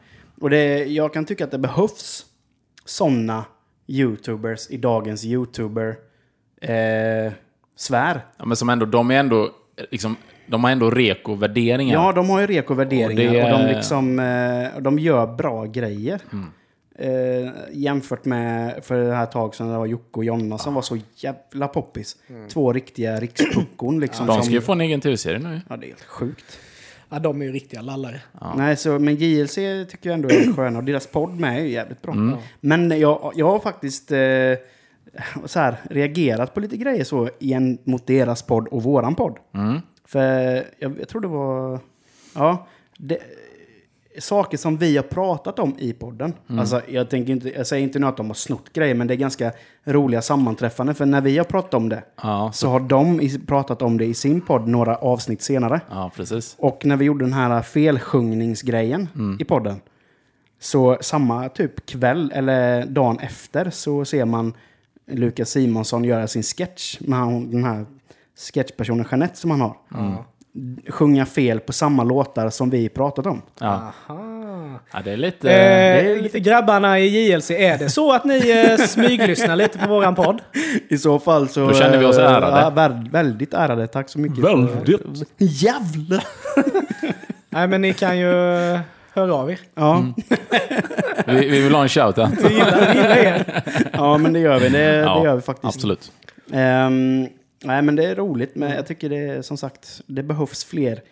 Och 0.41 0.51
det, 0.51 0.85
jag 0.85 1.13
kan 1.13 1.25
tycka 1.25 1.45
att 1.45 1.51
det 1.51 1.59
behövs 1.59 2.27
sådana 2.85 3.45
YouTubers 3.87 4.71
i 4.71 4.77
dagens 4.77 5.25
YouTuber 5.25 5.97
eh, 6.61 7.33
svär. 7.77 8.21
Ja, 8.37 8.45
men 8.47 8.57
som 8.57 8.69
ändå, 8.69 8.87
de 8.87 9.11
är 9.11 9.15
ändå, 9.21 9.51
liksom, 9.91 10.17
de 10.47 10.65
har 10.65 10.71
ändå 10.71 10.91
reko-värderingar. 10.91 11.95
Ja, 11.95 12.13
de 12.13 12.31
har 12.31 12.41
ju 12.41 12.47
reko-värderingar 12.47 13.45
Och 13.45 13.53
och, 13.53 13.59
det- 13.59 13.69
de, 13.69 13.75
liksom, 13.75 14.19
eh, 14.19 14.81
de 14.83 14.99
gör 14.99 15.27
bra 15.27 15.65
grejer. 15.65 16.21
Mm. 16.33 16.47
Eh, 16.99 17.51
jämfört 17.73 18.25
med 18.25 18.85
för 18.85 18.99
det 18.99 19.15
här 19.15 19.27
tag 19.27 19.55
sedan 19.55 19.69
det 19.69 19.79
var 19.79 19.87
Jocke 19.87 20.11
och 20.19 20.25
Jonna 20.25 20.59
som 20.59 20.75
var 20.75 20.83
så 20.83 20.99
jävla 21.17 21.69
poppis. 21.69 22.17
Två 22.49 22.73
riktiga 22.73 23.21
rikspuckon 23.21 24.01
liksom. 24.01 24.27
de 24.27 24.33
som- 24.35 24.43
ska 24.43 24.53
ju 24.55 24.61
få 24.61 24.73
en 24.73 24.81
egen 24.81 25.01
tv-serie 25.01 25.39
nu. 25.39 25.61
Ja, 25.69 25.77
det 25.77 25.87
är 25.87 25.89
helt 25.89 26.03
sjukt. 26.03 26.59
Ja, 27.09 27.19
de 27.19 27.41
är 27.43 27.47
ju 27.47 27.53
riktiga 27.53 27.81
lallare. 27.81 28.21
Nej, 28.57 28.77
så, 28.77 28.99
men 28.99 29.15
JLC 29.17 29.55
tycker 29.89 29.99
jag 30.11 30.15
ändå 30.15 30.29
är 30.29 30.53
sköna 30.57 30.79
och 30.79 30.85
deras 30.85 31.07
podd 31.07 31.41
med 31.41 31.59
är 31.59 31.63
ju 31.65 31.69
jävligt 31.71 32.03
bra. 32.03 32.15
Men 32.61 33.01
jag, 33.01 33.33
jag 33.35 33.51
har 33.51 33.59
faktiskt 33.59 34.11
eh, 34.13 34.19
så 35.45 35.59
här, 35.61 35.77
reagerat 35.91 36.55
på 36.55 36.61
lite 36.61 36.77
grejer 36.77 37.05
så 37.05 37.29
igen 37.39 37.79
mot 37.85 38.07
deras 38.07 38.43
podd 38.43 38.69
och 38.69 38.83
våran 38.83 39.15
podd. 39.15 39.39
Mm. 39.55 39.81
För 40.05 40.21
jag, 40.79 40.99
jag 41.01 41.09
tror 41.09 41.21
det 41.21 41.29
var... 41.29 41.79
Ja, 42.35 42.67
det, 42.99 43.19
saker 44.19 44.57
som 44.59 44.77
vi 44.77 44.97
har 44.97 45.03
pratat 45.03 45.59
om 45.59 45.75
i 45.79 45.93
podden. 45.93 46.33
Alltså, 46.49 46.83
jag, 46.89 47.11
tänker 47.11 47.33
inte, 47.33 47.49
jag 47.49 47.67
säger 47.67 47.83
inte 47.83 47.99
nu 47.99 48.07
att 48.07 48.17
de 48.17 48.27
har 48.27 48.35
snott 48.35 48.73
grejer, 48.73 48.95
men 48.95 49.07
det 49.07 49.15
är 49.15 49.17
ganska 49.17 49.53
roliga 49.85 50.23
sammanträffanden. 50.23 50.95
För 50.95 51.07
när 51.07 51.21
vi 51.21 51.39
har 51.39 51.45
pratat 51.45 51.75
om 51.75 51.89
det 51.89 52.03
Ja, 52.23 52.51
så 52.55 52.69
har 52.69 52.81
de 52.81 53.31
pratat 53.47 53.83
om 53.83 53.99
det 53.99 54.05
i 54.05 54.15
sin 54.15 54.41
podd 54.41 54.69
några 54.69 54.97
avsnitt 54.97 55.43
senare. 55.43 55.81
ja 55.91 56.11
precis. 56.17 56.55
Och 56.59 56.85
när 56.85 56.97
vi 56.97 57.05
gjorde 57.05 57.25
den 57.25 57.33
här 57.33 57.63
felsjungningsgrejen 57.63 59.09
i 59.41 59.45
podden. 59.45 59.81
Så 60.61 60.99
samma 61.01 61.49
typ 61.49 61.87
kväll 61.87 62.33
eller 62.35 62.87
dagen 62.87 63.19
efter 63.19 63.71
så 63.71 64.05
ser 64.05 64.25
man 64.25 64.55
Lukas 65.07 65.51
Simonsson 65.51 66.05
göra 66.05 66.27
sin 66.27 66.43
sketch 66.43 67.01
med 67.01 67.43
den 67.43 67.65
här 67.65 67.87
sketchpersonen 68.53 69.07
Jeanette 69.11 69.37
som 69.37 69.51
han 69.51 69.61
har. 69.61 69.77
Sjunga 70.89 71.27
fel 71.27 71.61
på 71.61 71.73
samma 71.73 72.05
låtar 72.05 72.51
som 72.51 72.71
vi 72.71 72.89
pratat 72.89 73.27
om. 73.27 73.43
Ja. 73.61 73.67
Aha. 74.09 74.81
ja, 74.93 74.99
det 75.05 75.11
är 75.13 75.17
lite... 75.17 75.51
Eh, 75.51 76.05
det 76.05 76.13
är 76.19 76.23
lite 76.23 76.41
Grabbarna 76.41 76.99
i 77.01 77.33
JLC, 77.33 77.51
är 77.51 77.79
det 77.79 77.89
så 77.91 78.13
att 78.13 78.25
ni 78.25 78.51
eh, 78.51 78.77
smyglyssnar 78.87 79.57
lite 79.57 79.79
på 79.79 79.89
våran 79.89 80.15
podd? 80.15 80.41
I 80.89 80.99
så 80.99 81.19
fall 81.19 81.49
så... 81.49 81.67
Då 81.69 81.75
känner 81.75 81.99
vi 81.99 82.05
oss 82.05 82.19
eh, 82.19 82.33
ärade. 82.33 82.61
Ja, 82.61 82.71
vä- 82.71 83.11
väldigt 83.11 83.55
ärade. 83.55 83.87
Tack 83.87 84.09
så 84.09 84.19
mycket. 84.19 84.39
Väldigt. 84.45 84.87
För, 85.19 85.27
jävlar! 85.39 86.25
Nej, 87.51 87.69
men 87.69 87.81
ni 87.83 87.93
kan 87.93 88.19
ju 88.19 88.57
eh, 88.75 88.81
höra 89.15 89.35
av 89.35 89.51
er. 89.51 89.59
Ja, 89.75 90.05
vi, 91.27 91.49
vi 91.49 91.61
vill 91.63 91.75
ha 91.75 91.83
en 91.83 91.89
shoutout. 91.89 92.31
Vi 92.45 92.55
gillar, 92.55 92.93
vi 92.95 93.01
gillar 93.01 93.17
er. 93.17 93.63
ja, 93.93 94.19
men 94.19 94.33
det 94.33 94.39
gör 94.39 94.59
vi. 94.61 94.69
Det, 94.69 94.79
Ja, 94.95 95.19
det 95.19 95.25
gör 95.25 95.35
vi 95.37 95.43
faktiskt. 95.43 95.75
Absolut. 95.77 96.13
Ehm, 96.53 97.29
nej, 97.65 97.83
men 97.83 97.97
det 97.97 98.05
är 98.05 98.15
roligt. 98.15 98.55
Men 98.55 98.71
jag 98.71 98.87
tycker 98.87 99.09
det 99.09 99.17
är 99.19 99.43
som 99.43 99.57
sagt, 99.57 100.01
det 100.07 100.23
behövs 100.23 100.65
fler 100.65 101.03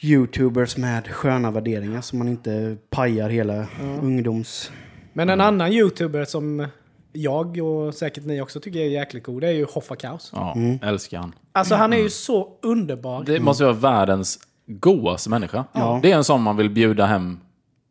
YouTubers 0.00 0.76
med 0.76 1.08
sköna 1.08 1.50
värderingar 1.50 2.00
så 2.00 2.16
man 2.16 2.28
inte 2.28 2.76
pajar 2.90 3.28
hela 3.28 3.66
ungdoms... 4.02 4.70
Men 5.12 5.30
en 5.30 5.40
annan 5.40 5.72
YouTuber 5.72 6.24
som 6.24 6.66
jag 7.12 7.58
och 7.58 7.94
säkert 7.94 8.24
ni 8.24 8.40
också 8.40 8.60
tycker 8.60 8.78
är 8.80 8.84
jäkligt 8.88 9.24
god, 9.24 9.40
det 9.40 9.48
är 9.48 9.52
ju 9.52 9.64
Hoffa 9.70 9.96
Kaos. 9.96 10.30
Ja, 10.34 10.52
Mm. 10.56 10.78
älskar 10.82 11.18
han. 11.18 11.34
Alltså 11.52 11.74
han 11.74 11.92
är 11.92 11.96
ju 11.96 12.10
så 12.10 12.48
underbar. 12.62 13.24
Det 13.24 13.40
måste 13.40 13.64
vara 13.64 13.74
världens 13.74 14.38
godaste 14.66 15.30
människa. 15.30 15.64
Ja. 15.72 16.00
Det 16.02 16.12
är 16.12 16.16
en 16.16 16.24
sån 16.24 16.42
man 16.42 16.56
vill 16.56 16.70
bjuda 16.70 17.06
hem 17.06 17.40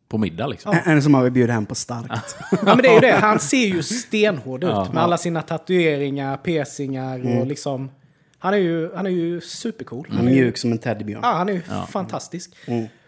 på 0.08 0.18
middag 0.18 0.46
liksom. 0.46 0.72
En, 0.72 0.92
en 0.92 1.02
som 1.02 1.12
man 1.12 1.22
vill 1.22 1.32
bjuda 1.32 1.52
hem 1.52 1.66
på 1.66 1.74
starkt. 1.74 2.36
Ja, 2.52 2.58
men 2.64 2.78
det 2.78 2.88
är 2.88 2.94
ju 2.94 3.00
det. 3.00 3.12
Han 3.12 3.38
ser 3.38 3.66
ju 3.66 3.82
stenhård 3.82 4.64
ut 4.64 4.70
Ja. 4.70 4.88
med 4.92 5.02
alla 5.02 5.16
sina 5.18 5.42
tatueringar, 5.42 6.36
piercingar 6.36 7.38
och 7.40 7.46
liksom... 7.46 7.90
Han 8.38 8.54
är 8.54 8.58
ju, 8.58 8.94
han 8.94 9.06
är 9.06 9.10
ju 9.10 9.40
supercool. 9.40 10.06
Han 10.10 10.28
är 10.28 10.32
ju, 10.32 10.40
Mjuk 10.40 10.58
som 10.58 10.72
en 10.72 10.78
teddybjörn. 10.78 11.20
ja, 11.22 11.32
han 11.32 11.48
är 11.48 11.52
ju 11.52 11.62
fantastisk. 11.90 12.50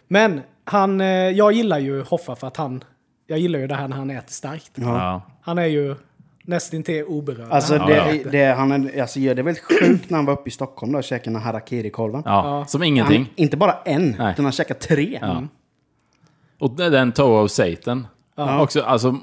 Men 0.09 0.41
han, 0.65 1.01
eh, 1.01 1.07
jag 1.07 1.53
gillar 1.53 1.79
ju 1.79 2.03
Hoffa 2.03 2.37
för 2.37 2.47
att 2.47 2.57
han... 2.57 2.85
Jag 3.27 3.39
gillar 3.39 3.59
ju 3.59 3.67
det 3.67 3.75
här 3.75 3.89
när 3.89 3.97
han 3.97 4.11
äter 4.11 4.33
starkt. 4.33 4.71
Ja. 4.75 5.23
Han 5.43 5.59
är 5.59 5.67
ju 5.67 5.95
nästintill 6.45 7.05
oberörd. 7.05 7.51
Alltså, 7.51 7.77
Han- 7.79 7.89
det, 7.91 7.97
ja. 8.25 8.31
Det, 8.31 8.45
han 8.45 8.73
är, 8.73 9.01
alltså, 9.01 9.19
det 9.21 9.29
är 9.29 9.35
väldigt 9.35 9.65
sjukt 9.65 10.11
när 10.11 10.17
han 10.19 10.25
var 10.27 10.33
uppe 10.33 10.49
i 10.49 10.53
Stockholm 10.53 10.93
då 10.93 10.99
och 10.99 11.05
käkade 11.05 11.31
den 11.37 11.43
här 11.43 11.53
harakiri-korven. 11.53 12.23
Ja, 12.25 12.65
som 12.69 12.83
ingenting. 12.83 13.23
Han, 13.23 13.29
inte 13.37 13.57
bara 13.57 13.75
en, 13.85 14.17
Nej. 14.19 14.33
utan 14.33 14.45
han 14.45 14.53
käkade 14.53 14.81
tre. 14.81 15.21
Och 16.59 16.71
den 16.71 17.12
Toe 17.12 17.42
of 17.44 17.51
Satan. 17.51 18.07
Också, 18.61 18.83
alltså, 18.83 19.16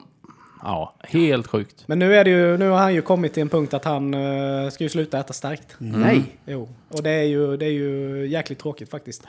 ja, 0.64 0.96
helt 1.04 1.48
sjukt. 1.48 1.84
Men 1.88 2.00
nu, 2.00 2.16
är 2.16 2.24
det 2.24 2.30
ju, 2.30 2.58
nu 2.58 2.70
har 2.70 2.78
han 2.78 2.94
ju 2.94 3.02
kommit 3.02 3.34
till 3.34 3.42
en 3.42 3.50
punkt 3.50 3.74
att 3.74 3.86
han 3.86 4.14
eh, 4.14 4.70
ska 4.70 4.84
ju 4.84 4.90
sluta 4.90 5.20
äta 5.20 5.34
starkt. 5.34 5.76
Nej. 5.78 6.24
Jo, 6.46 6.70
och 6.90 7.04
det 7.04 7.10
är 7.12 7.24
ju, 7.24 7.58
det 7.58 7.66
är 7.66 7.70
ju 7.72 8.28
jäkligt 8.28 8.60
tråkigt 8.60 8.90
faktiskt. 8.90 9.24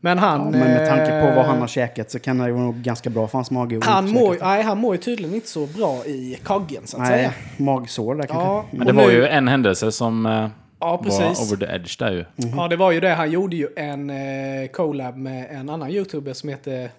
Men 0.00 0.18
han... 0.18 0.40
Ja, 0.40 0.50
men 0.50 0.60
med 0.60 0.88
tanke 0.88 1.20
på 1.20 1.26
vad 1.36 1.44
han 1.46 1.54
eh, 1.54 1.60
har 1.60 1.66
käkat 1.68 2.10
så 2.10 2.18
kan 2.18 2.38
det 2.38 2.46
ju 2.46 2.52
vara 2.52 2.64
nog 2.64 2.74
ganska 2.76 3.10
bra 3.10 3.28
för 3.28 3.38
hans 3.38 3.50
mage. 3.50 3.80
Han 3.82 4.10
mår, 4.10 4.36
nej, 4.40 4.62
han 4.62 4.78
mår 4.78 4.94
ju 4.94 5.00
tydligen 5.00 5.34
inte 5.34 5.48
så 5.48 5.66
bra 5.66 6.04
i 6.06 6.38
kaggen 6.44 6.82
så 6.86 6.96
att 6.96 7.02
Nej, 7.02 7.10
säga. 7.18 7.32
magsår 7.56 8.14
där 8.14 8.22
kanske. 8.22 8.44
Ja, 8.44 8.64
Men 8.70 8.80
och 8.80 8.86
det 8.86 8.92
var 8.92 9.06
nu- 9.06 9.12
ju 9.12 9.26
en 9.26 9.48
händelse 9.48 9.92
som 9.92 10.26
eh, 10.26 10.32
Ja, 10.80 10.96
var 10.96 10.98
precis. 10.98 11.52
over 11.52 11.66
the 11.66 11.72
edge 11.74 11.98
där 11.98 12.12
ju. 12.12 12.24
Ja, 12.56 12.68
det 12.68 12.76
var 12.76 12.92
ju 12.92 13.00
det. 13.00 13.08
Han 13.14 13.30
gjorde 13.30 13.56
ju 13.56 13.68
en 13.76 14.10
eh, 14.10 14.68
collab 14.72 15.16
med 15.16 15.46
en 15.50 15.68
annan 15.70 15.90
youtuber 15.90 16.32
som 16.32 16.48
heter 16.48 16.90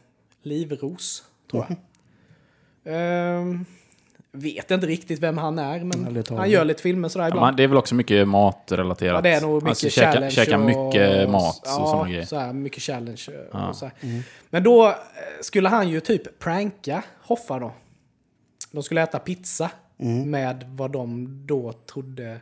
Livros, 0.43 1.23
tror 1.51 1.65
jag. 1.69 1.77
Ehm, 2.93 3.65
vet 4.31 4.71
inte 4.71 4.87
riktigt 4.87 5.19
vem 5.19 5.37
han 5.37 5.59
är, 5.59 5.79
men 5.83 6.23
han 6.37 6.49
gör 6.49 6.65
lite 6.65 6.81
filmer 6.81 7.09
sådär 7.09 7.25
Ja, 7.25 7.29
ibland. 7.29 7.45
men 7.45 7.55
det 7.55 7.63
är 7.63 7.67
väl 7.67 7.77
också 7.77 7.95
mycket 7.95 8.27
matrelaterat. 8.27 9.13
Ja, 9.15 9.21
det 9.21 9.29
är 9.29 9.41
nog 9.41 9.53
mycket 9.53 9.69
alltså, 9.69 9.89
käka, 9.89 10.11
challenge. 10.11 10.31
käka 10.31 10.57
mycket 10.57 11.25
och, 11.25 11.31
mat 11.31 11.57
och 11.57 11.63
ja, 11.65 11.71
sådana 11.71 12.09
grejer. 12.09 12.25
Så 12.25 12.37
här, 12.39 12.53
mycket 12.53 12.83
challenge 12.83 13.25
och 13.51 13.59
Ja. 13.59 13.73
så 13.73 13.85
här. 13.85 13.93
Men 14.49 14.63
då 14.63 14.87
eh, 14.87 14.93
skulle 15.41 15.69
han 15.69 15.89
ju 15.89 15.99
typ 15.99 16.39
pranka 16.39 17.03
Hoffa 17.21 17.59
då. 17.59 17.71
De 18.71 18.83
skulle 18.83 19.01
äta 19.01 19.19
pizza 19.19 19.71
med 20.25 20.63
vad 20.67 20.91
de 20.91 21.27
då 21.47 21.73
trodde 21.73 22.39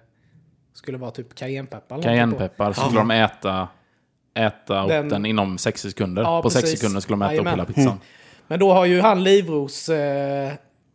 skulle 0.73 0.97
vara 0.97 1.11
typ 1.11 1.35
cayennepeppar. 1.35 2.01
Cayennepeppar 2.01 2.73
så 2.73 2.81
skulle 2.81 2.99
de 2.99 3.11
äta, 3.11 3.67
äta 4.37 4.83
upp 4.83 4.89
Den- 4.89 5.09
den 5.09 5.25
inom 5.25 5.57
60 5.57 5.89
sekunder. 5.89 6.21
Ja, 6.23 6.41
På 6.41 6.49
60 6.49 6.61
precis. 6.65 6.79
sekunder 6.79 7.01
skulle 7.01 7.15
de 7.15 7.21
äta 7.21 7.31
Jajamän. 7.33 7.53
upp 7.53 7.57
hela 7.59 7.73
pizzan. 7.73 7.99
Men 8.47 8.59
då 8.59 8.73
har 8.73 8.85
ju 8.85 9.01
han 9.01 9.23
Livros 9.23 9.89
eh, 9.89 10.47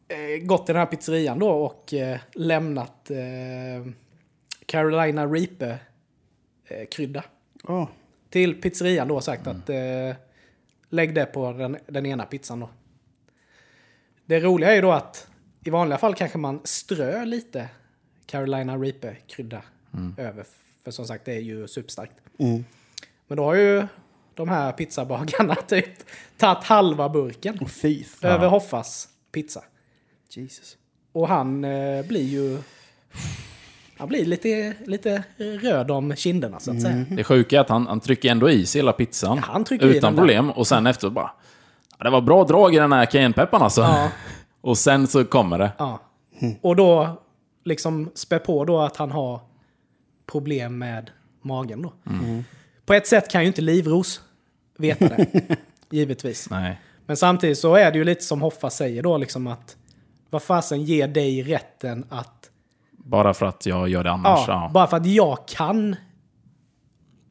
eh, 0.08 0.38
gått 0.42 0.66
till 0.66 0.72
den 0.74 0.80
här 0.80 0.86
pizzerian 0.86 1.38
då 1.38 1.48
och 1.50 1.94
eh, 1.94 2.18
lämnat 2.34 3.10
eh, 3.10 3.92
Carolina 4.66 5.26
Reaper 5.26 5.78
eh, 6.68 6.86
krydda 6.90 7.24
Åh, 7.64 7.88
till 8.30 8.60
pizzerian 8.60 9.08
då 9.08 9.20
sagt 9.20 9.46
Mm. 9.46 9.58
att 9.58 9.68
eh, 9.70 10.16
lägg 10.88 11.14
det 11.14 11.26
på 11.26 11.52
den, 11.52 11.76
den 11.86 12.06
ena 12.06 12.24
pizzan 12.24 12.60
då. 12.60 12.68
Det 14.26 14.40
roliga 14.40 14.70
är 14.70 14.74
ju 14.74 14.80
då 14.82 14.92
att 14.92 15.26
i 15.64 15.70
vanliga 15.70 15.98
fall 15.98 16.14
kanske 16.14 16.38
man 16.38 16.60
strör 16.64 17.26
lite 17.26 17.68
Carolina 18.26 18.76
Reaper 18.76 19.18
krydda 19.28 19.62
Mm. 19.94 20.14
över. 20.18 20.44
För 20.84 20.90
som 20.90 21.06
sagt 21.06 21.24
det 21.24 21.32
är 21.32 21.40
ju 21.40 21.68
superstarkt. 21.68 22.12
Mm. 22.38 22.64
Men 23.32 23.36
då 23.36 23.44
har 23.44 23.54
ju 23.54 23.86
de 24.34 24.48
här 24.48 24.72
pizzabagarna 24.72 25.54
typ 25.68 25.86
tagit 26.36 26.64
halva 26.64 27.08
burken 27.08 27.58
oh, 27.60 27.68
fy 27.68 28.04
fan. 28.04 28.30
över 28.30 28.48
Hoffas 28.48 29.08
pizza. 29.32 29.60
Jesus. 30.30 30.76
Och 31.12 31.28
han 31.28 31.64
eh, 31.64 32.06
blir 32.06 32.22
ju... 32.22 32.58
Han 33.98 34.08
blir 34.08 34.24
lite, 34.24 34.74
lite 34.86 35.24
röd 35.36 35.90
om 35.90 36.16
kinderna 36.16 36.60
så 36.60 36.70
att 36.70 36.82
säga. 36.82 37.04
Det 37.10 37.24
sjuka 37.24 37.56
är 37.56 37.60
att 37.60 37.68
han, 37.68 37.86
han 37.86 38.00
trycker 38.00 38.30
ändå 38.30 38.50
i 38.50 38.66
sig 38.66 38.78
hela 38.78 38.92
pizzan. 38.92 39.36
Ja, 39.36 39.42
han 39.52 39.64
trycker 39.64 39.86
i 39.86 39.96
utan 39.96 40.00
den 40.00 40.14
där. 40.14 40.20
problem. 40.20 40.50
Och 40.50 40.66
sen 40.66 40.86
efteråt 40.86 41.12
bara... 41.12 41.30
Ja, 41.98 42.04
det 42.04 42.10
var 42.10 42.20
bra 42.20 42.44
drag 42.44 42.74
i 42.74 42.78
den 42.78 42.92
här 42.92 43.06
cayennepepparn 43.06 43.62
alltså. 43.62 43.80
Ja. 43.80 44.08
Och 44.60 44.78
sen 44.78 45.06
så 45.06 45.24
kommer 45.24 45.58
det. 45.58 45.72
Ja. 45.78 46.00
Och 46.60 46.76
då 46.76 47.20
liksom 47.64 48.10
spä 48.14 48.38
på 48.38 48.64
då 48.64 48.80
att 48.80 48.96
han 48.96 49.10
har 49.10 49.40
problem 50.26 50.78
med 50.78 51.10
magen 51.42 51.82
då. 51.82 51.92
På 52.92 52.96
ett 52.96 53.06
sätt 53.06 53.30
kan 53.30 53.40
ju 53.40 53.46
inte 53.46 53.60
Livros 53.62 54.20
veta 54.78 55.08
det. 55.08 55.26
givetvis. 55.90 56.50
Nej. 56.50 56.80
Men 57.06 57.16
samtidigt 57.16 57.58
så 57.58 57.74
är 57.74 57.92
det 57.92 57.98
ju 57.98 58.04
lite 58.04 58.24
som 58.24 58.42
Hoffa 58.42 58.70
säger 58.70 59.02
då 59.02 59.16
liksom 59.16 59.46
att 59.46 59.76
vad 60.30 60.42
fasen 60.42 60.82
ger 60.82 61.08
dig 61.08 61.42
rätten 61.42 62.06
att 62.08 62.50
Bara 62.90 63.34
för 63.34 63.46
att 63.46 63.66
jag 63.66 63.88
gör 63.88 64.04
det 64.04 64.10
annars. 64.10 64.44
Ja, 64.48 64.52
Ja. 64.66 64.70
bara 64.74 64.86
för 64.86 64.96
att 64.96 65.06
jag 65.06 65.48
kan 65.48 65.96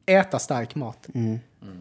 äta 0.06 0.38
stark 0.38 0.74
mat. 0.74 1.06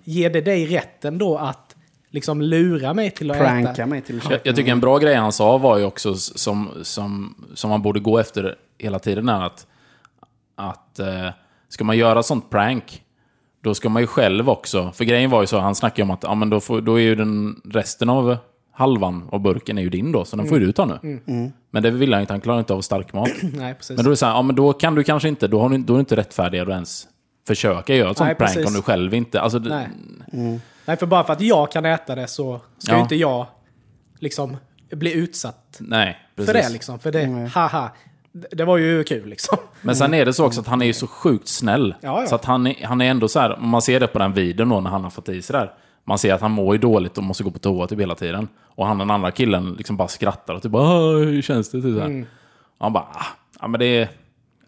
Ger 0.04 0.30
det 0.30 0.42
dig 0.42 0.66
rätten 0.66 1.18
då 1.18 1.38
att 1.38 1.76
liksom 2.10 2.42
lura 2.42 2.94
mig 2.94 3.12
till 3.12 3.32
att 3.32 3.38
Pranka 3.38 3.72
äta? 3.72 3.86
mig 3.86 4.02
till 4.02 4.18
att 4.18 4.24
Jag, 4.24 4.32
käka. 4.32 4.42
jag 4.50 4.56
tycker 4.56 4.72
en 4.72 4.80
bra 4.80 4.98
grej 4.98 5.16
han 5.16 5.32
sa 5.32 5.58
var 5.58 5.78
ju 5.78 5.86
också 5.86 6.16
som, 6.16 6.70
som, 6.84 7.36
som 7.56 7.70
man 7.70 7.82
borde 7.82 8.00
gå 8.00 8.20
efter 8.20 8.56
hela 8.78 9.00
tiden 9.00 9.30
är 9.30 9.42
att, 9.46 9.68
att 10.56 11.00
eh, 11.00 11.30
ska 11.70 11.84
man 11.84 11.98
göra 11.98 12.24
sånt 12.24 12.50
prank, 12.50 13.04
då 13.62 13.74
ska 13.74 13.90
man 13.90 14.02
ju 14.02 14.08
själv 14.08 14.50
också, 14.50 14.92
för 14.92 15.06
grejen 15.06 15.30
var 15.30 15.42
ju 15.42 15.48
så, 15.48 15.60
han 15.60 15.76
snackade 15.76 16.04
om 16.04 16.12
att 16.12 16.24
ja, 16.24 16.36
men 16.36 16.50
då, 16.50 16.60
får, 16.60 16.82
då 16.82 16.96
är 16.96 17.04
ju 17.04 17.16
den 17.16 17.62
resten 17.66 18.10
av 18.10 18.38
halvan 18.74 19.30
av 19.32 19.40
burken 19.40 19.78
är 19.78 19.82
ju 19.82 19.90
din 19.90 20.12
då, 20.12 20.26
så 20.26 20.36
den 20.36 20.48
får 20.48 20.60
ju 20.60 20.66
du 20.66 20.72
ta 20.72 20.86
nu. 20.86 21.52
Men 21.72 21.84
det 21.84 21.92
vill 21.92 22.14
han 22.14 22.22
inte, 22.22 22.34
han 22.34 22.42
klarar 22.42 22.60
inte 22.60 22.74
av 22.74 22.82
stark 22.82 23.14
mat. 23.14 23.30
Nej, 23.54 23.74
precis. 23.74 23.96
Men 23.98 24.06
då 24.06 24.10
är 24.10 24.12
det 24.12 24.18
så 24.18 24.26
här, 24.26 24.34
ja 24.34 24.42
men 24.42 24.56
då 24.56 24.74
kan 24.74 24.96
du 24.96 25.04
kanske 25.04 25.28
inte, 25.30 25.48
då, 25.48 25.60
har 25.62 25.70
du, 25.70 25.78
då 25.78 25.94
är 25.94 25.96
du 25.96 26.00
inte 26.00 26.16
rättfärdig 26.16 26.60
att 26.60 26.68
ens 26.70 27.08
försöka 27.48 27.96
göra 27.96 28.12
ett 28.12 28.18
sånt 28.18 28.28
Nej, 28.28 28.36
prank 28.36 28.50
precis. 28.54 28.68
om 28.68 28.74
du 28.74 28.82
själv 28.82 29.14
inte, 29.14 29.42
alltså, 29.42 29.60
Nej. 29.60 29.88
Nej, 30.86 30.98
för 30.98 31.06
bara 31.06 31.24
för 31.24 31.34
att 31.34 31.42
jag 31.42 31.72
kan 31.72 31.86
äta 31.86 32.16
det 32.16 32.28
så 32.28 32.62
ska 32.78 32.92
Ja. 32.92 32.98
ju 32.98 33.02
inte 33.04 33.16
jag 33.16 33.48
liksom 34.20 34.58
bli 34.92 35.14
utsatt 35.14 35.78
nej, 35.80 36.18
precis. 36.36 36.52
för 36.52 36.62
det 36.62 36.70
liksom. 36.70 37.00
För 37.00 37.12
det, 37.12 37.50
haha, 37.54 37.90
det 38.32 38.66
var 38.66 38.78
ju 38.78 39.04
kul 39.04 39.30
liksom. 39.30 39.58
Men 39.82 39.96
sen 39.96 40.14
är 40.14 40.26
det 40.26 40.34
så 40.34 40.46
också 40.46 40.60
att 40.62 40.68
han 40.68 40.82
är 40.82 40.86
ju 40.86 40.94
så 40.94 41.08
sjukt 41.08 41.48
snäll. 41.48 41.96
Ja, 42.02 42.22
ja. 42.22 42.28
Så 42.28 42.36
att 42.36 42.46
han 42.46 42.68
är, 42.68 42.86
han 42.86 43.02
är 43.02 43.06
ändå 43.12 43.28
så 43.28 43.40
här, 43.40 43.58
man 43.58 43.82
ser 43.82 44.00
det 44.00 44.08
på 44.08 44.20
den 44.20 44.34
videon 44.34 44.70
då 44.70 44.80
när 44.80 44.90
han 44.90 45.04
har 45.04 45.10
fått 45.12 45.30
i 45.30 45.42
sig 45.42 45.54
där. 45.54 45.72
Man 46.04 46.18
ser 46.18 46.34
att 46.34 46.42
han 46.42 46.52
mår 46.52 46.76
ju 46.76 46.82
dåligt 46.82 47.18
och 47.18 47.24
måste 47.24 47.44
gå 47.44 47.52
på 47.52 47.60
toa 47.60 47.88
typ 47.88 48.00
hela 48.00 48.16
tiden. 48.16 48.48
Och 48.76 48.86
han 48.88 48.98
den 48.98 49.12
andra 49.12 49.32
killen 49.32 49.74
liksom 49.78 49.98
bara 49.98 50.08
skrattar 50.08 50.54
och 50.54 50.62
typ 50.62 50.72
bara 50.72 50.84
"Ah, 50.88 51.18
hur 51.18 51.42
känns 51.42 51.72
det? 51.72 51.82
Typ 51.82 51.94
så 51.94 52.00
här. 52.00 52.06
Mm. 52.08 52.26
Och 52.78 52.86
han 52.86 52.94
bara 52.94 53.04
ah, 53.04 53.26
ja 53.62 53.68
men 53.68 53.80
det, 53.80 54.10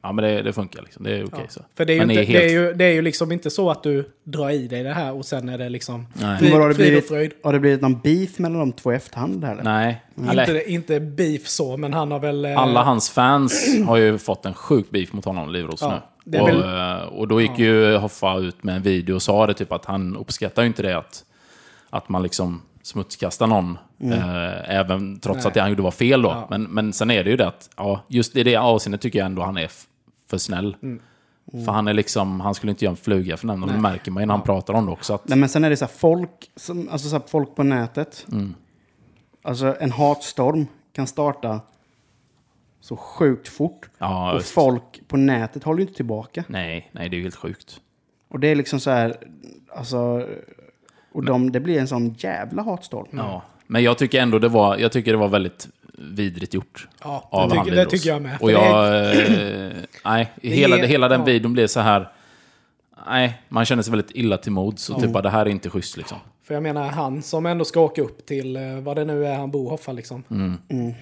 ja, 0.03 0.11
men 0.11 0.23
det, 0.25 0.41
det 0.41 0.53
funkar 0.53 0.81
liksom. 0.81 1.03
Det 1.03 1.17
är 1.17 1.25
okej 1.25 1.45
så. 1.49 1.61
För 1.77 1.85
det 1.85 1.93
är, 1.93 1.95
ju 1.95 2.01
inte, 2.01 2.13
helt- 2.15 2.27
det, 2.29 2.45
är 2.45 2.49
ju, 2.51 2.73
det 2.73 2.85
är 2.85 2.91
ju 2.93 3.01
liksom 3.01 3.31
inte 3.31 3.49
så 3.49 3.71
att 3.71 3.83
du 3.83 4.09
drar 4.23 4.49
i 4.49 4.67
dig 4.67 4.83
det 4.83 4.93
här 4.93 5.13
och 5.13 5.25
sen 5.25 5.49
är 5.49 5.57
det 5.57 5.69
liksom 5.69 6.07
Nej. 6.13 6.39
frid, 6.39 6.51
Men 6.51 6.61
har, 6.61 6.69
det 6.69 6.75
frid 6.75 6.85
och 6.85 6.89
blivit, 6.91 7.07
fröjd. 7.07 7.31
har 7.43 7.53
det 7.53 7.59
blivit 7.59 7.81
någon 7.81 7.99
beef 7.99 8.39
mellan 8.39 8.59
de 8.59 8.71
två 8.71 8.93
i 8.93 8.95
efterhand? 8.95 9.43
Här, 9.43 9.51
eller? 9.53 9.63
Nej. 9.63 10.01
Eller, 10.29 10.43
Inte, 10.59 10.71
inte 10.71 10.99
beef 10.99 11.47
så, 11.47 11.77
men 11.77 11.93
han 11.93 12.11
har 12.11 12.19
väl... 12.19 12.45
eh, 12.45 12.57
alla 12.59 12.83
hans 12.83 13.09
fans 13.09 13.77
har 13.87 13.97
ju 13.97 14.17
fått 14.17 14.45
en 14.45 14.53
sjuk 14.53 14.89
beef 14.89 15.13
mot 15.13 15.25
honom, 15.25 15.49
Livros 15.51 15.81
Ja, 15.81 16.01
nu. 16.25 16.37
är 16.37 16.41
Och, 16.41 16.47
väl- 16.47 16.97
eh, 17.01 17.03
och 17.07 17.27
då 17.27 17.41
gick 17.41 17.59
ju 17.59 17.95
Hoffa 17.95 18.37
ut 18.37 18.63
med 18.63 18.75
en 18.75 18.81
video 18.81 19.15
och 19.15 19.21
sa 19.21 19.47
det 19.47 19.53
typ 19.53 19.71
att 19.71 19.85
han 19.85 20.15
uppskattar 20.17 20.61
ju 20.61 20.67
inte 20.67 20.81
det 20.81 20.97
att, 20.97 21.23
att 21.89 22.09
man 22.09 22.23
liksom 22.23 22.61
smutskastar 22.81 23.47
någon. 23.47 23.77
Eh, 24.03 24.75
även 24.79 25.19
trots 25.19 25.37
Nej. 25.37 25.47
att 25.47 25.53
det 25.53 25.59
han 25.61 25.69
gjorde 25.69 25.81
var 25.81 25.91
fel 25.91 26.21
då. 26.21 26.29
Ja. 26.29 26.47
Men, 26.49 26.63
men 26.63 26.93
sen 26.93 27.11
är 27.11 27.23
det 27.23 27.29
ju 27.29 27.35
det 27.37 27.47
att, 27.47 27.69
ja, 27.77 28.01
just 28.07 28.35
i 28.35 28.43
det 28.43 28.55
avseendet 28.55 29.01
tycker 29.01 29.19
jag 29.19 29.25
ändå 29.25 29.41
han 29.41 29.57
är 29.57 29.69
för 30.27 30.37
snäll. 30.37 30.77
För 31.51 31.71
han 31.71 31.87
är 31.87 31.93
liksom, 31.93 32.39
han 32.39 32.55
skulle 32.55 32.71
inte 32.71 32.85
göra 32.85 32.91
en 32.91 32.97
fluga 32.97 33.37
för 33.37 33.47
nämnden. 33.47 33.69
Det 33.69 33.81
märker 33.81 34.11
man 34.11 34.23
ju 34.23 34.27
när 34.27 34.33
han 34.33 34.43
pratar 34.43 34.73
om 34.73 34.85
det 34.85 34.91
också. 34.91 35.13
Att, 35.13 35.27
Nej, 35.27 35.37
men 35.37 35.49
sen 35.49 35.63
är 35.63 35.69
det 35.69 35.77
så 35.77 35.85
här 35.85 35.93
folk, 35.93 36.51
som, 36.55 36.89
alltså 36.89 37.09
så 37.09 37.19
folk 37.19 37.55
på 37.55 37.63
nätet. 37.63 38.25
Mm. 38.31 38.55
Alltså 39.41 39.75
en 39.79 39.91
hatstorm 39.91 40.67
kan 40.93 41.07
starta 41.07 41.61
så 42.79 42.97
sjukt 42.97 43.47
fort. 43.47 43.89
ja, 43.97 44.31
och 44.31 44.39
visst. 44.39 44.49
folk 44.49 45.01
på 45.07 45.17
nätet 45.17 45.63
håller 45.63 45.79
ju 45.79 45.83
inte 45.83 45.95
tillbaka. 45.95 46.43
nej, 46.47 46.89
nej, 46.91 47.09
det 47.09 47.15
är 47.15 47.17
ju 47.17 47.23
helt 47.23 47.35
sjukt. 47.35 47.81
Och 48.27 48.39
det 48.39 48.47
är 48.47 48.55
liksom 48.55 48.79
så 48.79 48.91
här, 48.91 49.17
alltså, 49.75 50.27
och 51.11 51.25
de, 51.25 51.51
det 51.51 51.59
blir 51.59 51.79
en 51.79 51.87
sån 51.87 52.13
jävla 52.13 52.61
hatstorm. 52.61 53.07
Ja. 53.11 53.41
Men 53.67 53.83
jag 53.83 53.97
tycker 53.97 54.21
ändå 54.21 54.39
det 54.39 54.49
var, 54.49 54.77
jag 54.77 54.91
tycker 54.91 55.11
det 55.11 55.17
var 55.17 55.27
väldigt 55.29 55.67
vidrigt 55.97 56.53
gjort. 56.53 56.87
Ja, 57.03 57.27
av 57.31 57.49
det, 57.49 57.55
tycker, 57.63 57.75
det 57.75 57.85
tycker 57.85 58.09
jag 58.09 58.21
med. 58.21 58.37
Och 58.41 58.47
det 58.47 58.53
jag... 58.53 59.15
eh, 59.67 59.73
nej, 60.05 60.31
hela, 60.41 60.77
ger- 60.77 60.85
hela 60.87 61.07
den 61.07 61.19
ja. 61.19 61.25
videon 61.25 61.53
blev 61.53 61.67
så 61.67 61.79
här... 61.79 62.11
Nej, 63.07 63.41
man 63.49 63.65
känner 63.65 63.83
sig 63.83 63.91
väldigt 63.91 64.11
illa 64.15 64.37
till 64.37 64.51
mods 64.51 64.89
och 64.89 65.01
typ 65.01 65.11
bara 65.11 65.21
det 65.23 65.29
här 65.29 65.45
är 65.45 65.49
inte 65.49 65.69
schysst 65.69 65.97
liksom. 65.97 66.17
För 66.43 66.53
jag 66.53 66.63
menar, 66.63 66.87
han 66.89 67.21
som 67.21 67.45
ändå 67.45 67.65
ska 67.65 67.79
åka 67.79 68.01
upp 68.01 68.25
till 68.25 68.55
eh, 68.55 68.61
vad 68.81 68.95
det 68.95 69.05
nu 69.05 69.25
är 69.25 69.35
han 69.37 69.51
bor, 69.51 69.69
Hoffa 69.69 69.91
liksom. 69.91 70.23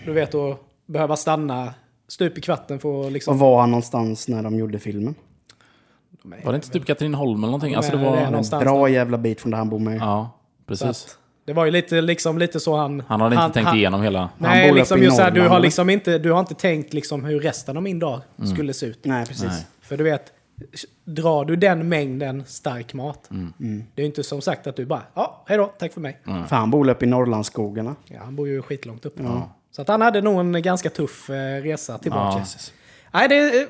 Du 0.06 0.14
vet, 0.14 0.36
att 0.36 0.60
behöva 0.86 1.16
stanna 1.16 1.74
stup 2.08 2.38
i 2.38 2.42
kvarten 2.42 2.80
för 2.80 3.06
att 3.08 3.12
liksom... 3.12 3.34
Och 3.34 3.40
var 3.40 3.60
han 3.62 3.72
någonstans 3.72 4.28
när 4.28 4.44
de 4.44 4.56
gjorde 4.56 4.80
filmen? 4.80 5.16
Var 6.24 6.52
det 6.52 6.56
inte 6.56 6.70
typ 6.70 6.86
Katrineholm 6.86 7.38
eller 7.44 7.48
någonting? 7.52 7.72
Ja, 7.72 7.78
Alltså 7.78 7.92
det 7.92 7.98
det 7.98 8.04
är 8.04 8.10
var... 8.10 8.16
någon- 8.22 8.32
Någonstans 8.32 8.64
Bra 8.64 8.86
där. 8.86 8.94
jävla 8.94 9.18
bit 9.18 9.42
från 9.42 9.52
där 9.52 9.58
han 9.58 9.70
bor 9.70 9.80
med. 9.80 9.98
Ja, 10.02 10.30
så 10.60 10.68
precis. 10.68 11.18
Det 11.46 11.54
var 11.54 11.66
ju 11.66 11.72
lite, 11.72 12.02
liksom, 12.02 12.38
lite 12.38 12.60
så 12.60 12.78
han... 12.78 13.04
Han 13.08 13.22
hade 13.22 13.36
inte 13.36 13.54
tänkt 13.54 13.76
igenom 13.76 14.02
hela... 14.02 14.30
Nej, 14.38 14.74
liksom 14.74 14.98
uppe 14.98 15.06
just 15.06 15.20
här, 15.20 15.32
du 15.32 15.48
har 15.48 15.60
liksom 15.60 15.90
inte, 15.90 16.18
du 16.18 16.32
har 16.32 16.40
inte 16.40 16.56
tänkt 16.56 16.94
liksom 16.94 17.26
hur 17.26 17.40
resten 17.40 17.78
av 17.78 17.84
min 17.84 18.00
dag 18.00 18.22
skulle 18.54 18.74
se 18.74 18.86
ut. 18.86 19.00
Nej, 19.06 19.26
precis. 19.26 19.44
Nej. 19.44 19.66
För 19.82 19.98
du 19.98 20.04
vet, 20.04 20.24
drar 21.06 21.46
du 21.46 21.56
den 21.56 21.90
mängden 21.90 22.44
stark 22.46 22.94
mat, 22.94 23.28
Mm. 23.32 23.54
det 23.96 24.02
är 24.02 24.04
ju 24.04 24.08
inte 24.08 24.24
som 24.24 24.42
sagt 24.42 24.68
att 24.68 24.76
du 24.76 24.86
bara, 24.86 25.02
ja, 25.14 25.44
hej 25.48 25.58
då, 25.58 25.66
tack 25.80 25.94
för 25.94 26.02
mig. 26.02 26.20
För 26.24 26.56
han 26.56 26.72
bor 26.72 26.90
uppe 26.90 27.06
i 27.06 27.08
Norrlandsskogarna. 27.08 27.96
Ja, 28.06 28.20
han 28.24 28.36
bor 28.36 28.48
ju 28.48 28.62
skitlångt 28.62 29.06
upp. 29.06 29.20
Så 29.72 29.82
att 29.82 29.88
han 29.88 30.02
hade 30.02 30.22
nog 30.22 30.40
en 30.40 30.62
ganska 30.62 30.90
tuff 30.90 31.30
eh, 31.30 31.62
resa 31.62 31.98
tillbaka. 31.98 32.38
Ja. 32.40 32.46
Nej, 33.14 33.30
det 33.30 33.36
är 33.36 33.68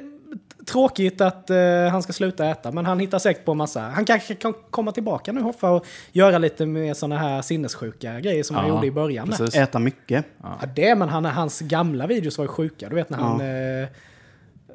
tråkigt 0.65 1.21
att 1.21 1.49
eh, 1.49 1.57
han 1.91 2.03
ska 2.03 2.13
sluta 2.13 2.45
äta, 2.49 2.71
men 2.71 2.85
han 2.85 2.99
hittar 2.99 3.19
säkert 3.19 3.45
på 3.45 3.53
massa. 3.53 3.81
Han 3.81 4.05
kanske 4.05 4.35
kan 4.35 4.53
komma 4.69 4.91
tillbaka 4.91 5.31
nu 5.31 5.41
Hoffa 5.41 5.69
och 5.69 5.85
göra 6.11 6.37
lite 6.37 6.65
mer 6.65 6.93
sådana 6.93 7.17
här 7.17 7.41
sinnessjuka 7.41 8.19
grejer 8.19 8.43
som 8.43 8.55
han 8.55 8.67
Ja, 8.67 8.73
gjorde 8.75 8.87
i 8.87 8.91
början. 8.91 9.27
precis. 9.29 9.55
Äta 9.55 9.79
mycket. 9.79 10.25
Ja, 10.43 10.59
det, 10.75 10.95
men 10.95 11.09
han, 11.09 11.25
hans 11.25 11.59
gamla 11.59 12.07
videos 12.07 12.37
var 12.37 12.45
ju 12.45 12.49
sjuka. 12.49 12.89
Du 12.89 12.95
vet 12.95 13.09
när 13.09 13.17
han 13.17 13.41
eh, 13.41 13.87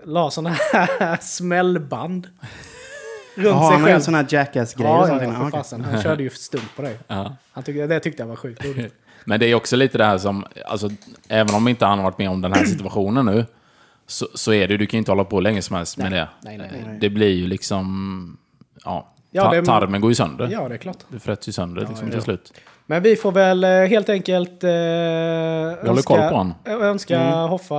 la 0.05 0.30
sådana 0.30 0.57
här 0.72 1.16
smällband 1.20 2.26
runt 3.34 3.47
Jaha, 3.47 3.68
sig 3.70 3.78
han 3.78 3.80
en 3.80 3.87
själv. 3.93 4.01
sån 4.01 4.14
här 4.14 4.26
jackass-grej. 4.28 4.87
och 4.89 4.95
Ja, 4.97 5.07
sånt. 5.07 5.22
ja, 5.22 5.28
för 5.32 5.41
okej. 5.41 5.51
fasen. 5.51 5.84
Han 5.84 6.03
körde 6.03 6.22
ju 6.22 6.30
stunt 6.30 6.76
på 6.76 6.82
det. 6.82 6.95
Ja. 7.09 7.37
Han 7.53 7.64
tyckte, 7.64 7.87
det 7.87 8.01
tyckte 8.01 8.22
jag 8.22 8.28
var 8.28 8.37
sjukt 8.37 8.64
roligt. 8.64 8.95
Men 9.24 9.41
det 9.41 9.47
är 9.47 9.55
också 9.55 9.76
lite 9.76 9.99
det 9.99 10.05
här 10.05 10.18
som, 10.18 10.45
alltså, 10.66 10.91
även 11.28 11.55
om 11.55 11.68
inte 11.68 11.87
han 11.87 11.99
har 11.99 12.05
varit 12.05 12.18
med 12.18 12.30
om 12.30 12.41
den 12.41 12.53
här 12.53 12.64
situationen 12.64 13.26
nu, 13.26 13.45
så, 14.07 14.26
så 14.34 14.52
är 14.52 14.68
det, 14.68 14.76
du 14.76 14.86
kan 14.86 14.96
ju 14.96 14.98
inte 14.98 15.11
hålla 15.11 15.24
på 15.24 15.40
länge 15.40 15.62
som 15.62 15.76
helst 15.76 15.96
med 15.98 16.12
det. 16.12 16.28
nej, 16.40 16.59
nej, 16.59 16.70
Eh, 16.86 16.92
Det 17.00 17.11
blir 17.11 17.30
ju 17.34 17.46
liksom, 17.46 18.36
ja, 18.84 19.12
Ja, 19.30 19.50
det- 19.50 19.64
tarmen 19.64 20.00
går 20.00 20.11
ju 20.11 20.14
sönder. 20.14 20.48
Ja, 20.52 20.68
det 20.68 20.74
är 20.74 20.78
klart. 20.78 20.96
Det 21.09 21.18
fräts 21.18 21.48
ju 21.48 21.52
sönder 21.52 21.86
liksom, 21.88 22.11
till 22.11 22.22
slut. 22.22 22.52
Men 22.86 23.02
vi 23.02 23.16
får 23.16 23.32
väl 23.32 23.64
eh, 23.64 23.70
helt 23.70 24.09
enkelt 24.09 24.64
eh, 24.64 24.70
önska, 25.90 26.30
önska 26.66 27.32
Hoffa... 27.34 27.74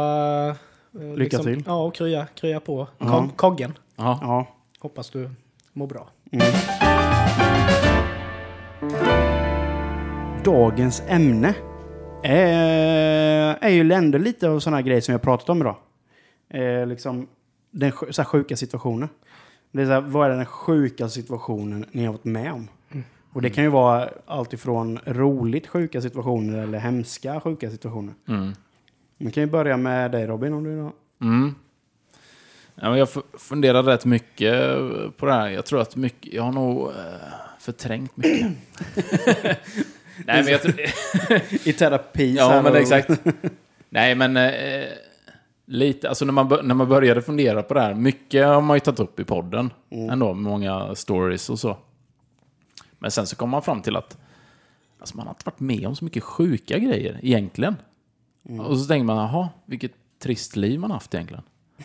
eh, 1.00 1.16
Lycka 1.16 1.38
till. 1.38 1.64
Ja, 1.68 1.84
och 1.84 1.96
krya, 1.96 2.28
krya 2.36 2.60
på 2.60 2.88
Ja. 2.98 3.06
Kog- 3.08 3.36
koggen. 3.38 3.74
Ja. 3.96 4.20
Ja. 4.22 4.48
Hoppas 4.80 5.10
du 5.10 5.30
mår 5.74 5.88
bra. 5.88 6.08
Dagens 10.44 11.04
ämne 11.08 11.54
är, 12.24 13.58
är 13.62 13.70
ju 13.70 13.92
ändå 13.94 14.18
lite 14.18 14.50
av 14.50 14.60
sådana 14.60 14.82
grejer 14.82 15.02
som 15.02 15.12
jag 15.12 15.22
pratat 15.22 15.50
om 15.50 15.62
idag. 15.62 15.76
Eh, 16.50 16.88
liksom 16.88 17.28
den 17.72 17.92
så 18.10 18.24
sjuka 18.24 18.58
situationer. 18.58 19.10
Det 19.72 19.82
är 19.82 19.86
så 19.86 19.92
här, 19.92 20.02
vad 20.02 20.32
är 20.32 20.36
den 20.36 20.46
sjuka 20.46 21.10
situationen 21.10 21.86
ni 21.92 22.06
har 22.06 22.14
varit 22.14 22.24
med 22.26 22.52
om? 22.54 22.68
Och 23.34 23.42
det 23.42 23.50
kan 23.50 23.64
ju 23.64 23.70
vara 23.70 24.10
allt 24.26 24.54
ifrån 24.54 25.00
roligt 25.06 25.68
sjuka 25.68 26.02
situationer 26.02 26.58
eller 26.64 26.80
hemska 26.80 27.40
sjuka 27.42 27.70
situationer. 27.72 28.14
Mm. 28.28 28.54
Vi 29.18 29.32
kan 29.32 29.44
ju 29.44 29.50
börja 29.50 29.78
med 29.78 30.12
dig 30.12 30.28
Robin 30.28 30.54
om 30.54 30.64
du 30.64 30.70
vill. 30.70 30.90
Mm. 31.22 31.56
Ja, 32.76 32.98
jag 32.98 33.08
fu- 33.08 33.38
funderar 33.38 33.84
rätt 33.84 34.06
mycket 34.06 34.54
på 35.18 35.26
det 35.26 35.34
här. 35.34 35.50
Jag 35.50 35.66
tror 35.66 35.82
att 35.82 35.96
mycket, 35.96 36.34
jag 36.34 36.44
har 36.44 36.52
nog 36.52 36.90
eh, 36.90 36.96
förträngt 37.60 38.18
mycket. 38.18 38.48
Nej, 40.26 40.44
men 40.44 40.48
jag 40.48 40.62
tror... 40.62 40.76
I 41.68 41.74
terapi 41.74 42.36
Ja, 42.36 42.62
men 42.62 42.76
exakt. 42.76 43.10
Nej, 43.90 44.16
men 44.16 44.38
eh, 44.38 44.84
lite, 45.68 46.10
alltså 46.10 46.26
när 46.26 46.34
man, 46.34 46.48
när 46.64 46.76
man 46.76 46.90
började 46.90 47.22
fundera 47.22 47.64
på 47.64 47.74
det 47.74 47.82
här, 47.82 47.94
mycket 47.94 48.46
har 48.46 48.62
man 48.62 48.76
ju 48.76 48.80
tagit 48.80 49.00
upp 49.00 49.20
i 49.20 49.24
podden 49.24 49.74
ändå, 49.92 50.34
med 50.34 50.52
många 50.52 50.96
stories 50.96 51.50
och 51.50 51.60
så. 51.60 51.78
Men 53.00 53.12
sen 53.12 53.28
så 53.28 53.36
kom 53.36 53.50
man 53.50 53.62
fram 53.62 53.82
till 53.82 53.96
att 53.96 54.18
alltså, 55.00 55.18
man 55.18 55.28
har 55.28 55.34
inte 55.34 55.46
varit 55.46 55.60
med 55.60 55.88
om 55.88 55.96
så 55.96 56.06
mycket 56.06 56.24
sjuka 56.24 56.80
grejer 56.80 57.20
egentligen. 57.22 57.76
Och 58.60 58.80
så 58.80 58.86
tänker 58.86 59.06
man, 59.06 59.18
jaha, 59.18 59.50
vilket 59.66 59.92
trist 60.20 60.56
liv 60.56 60.80
man 60.80 60.92
haft 60.92 61.14
egentligen. 61.14 61.44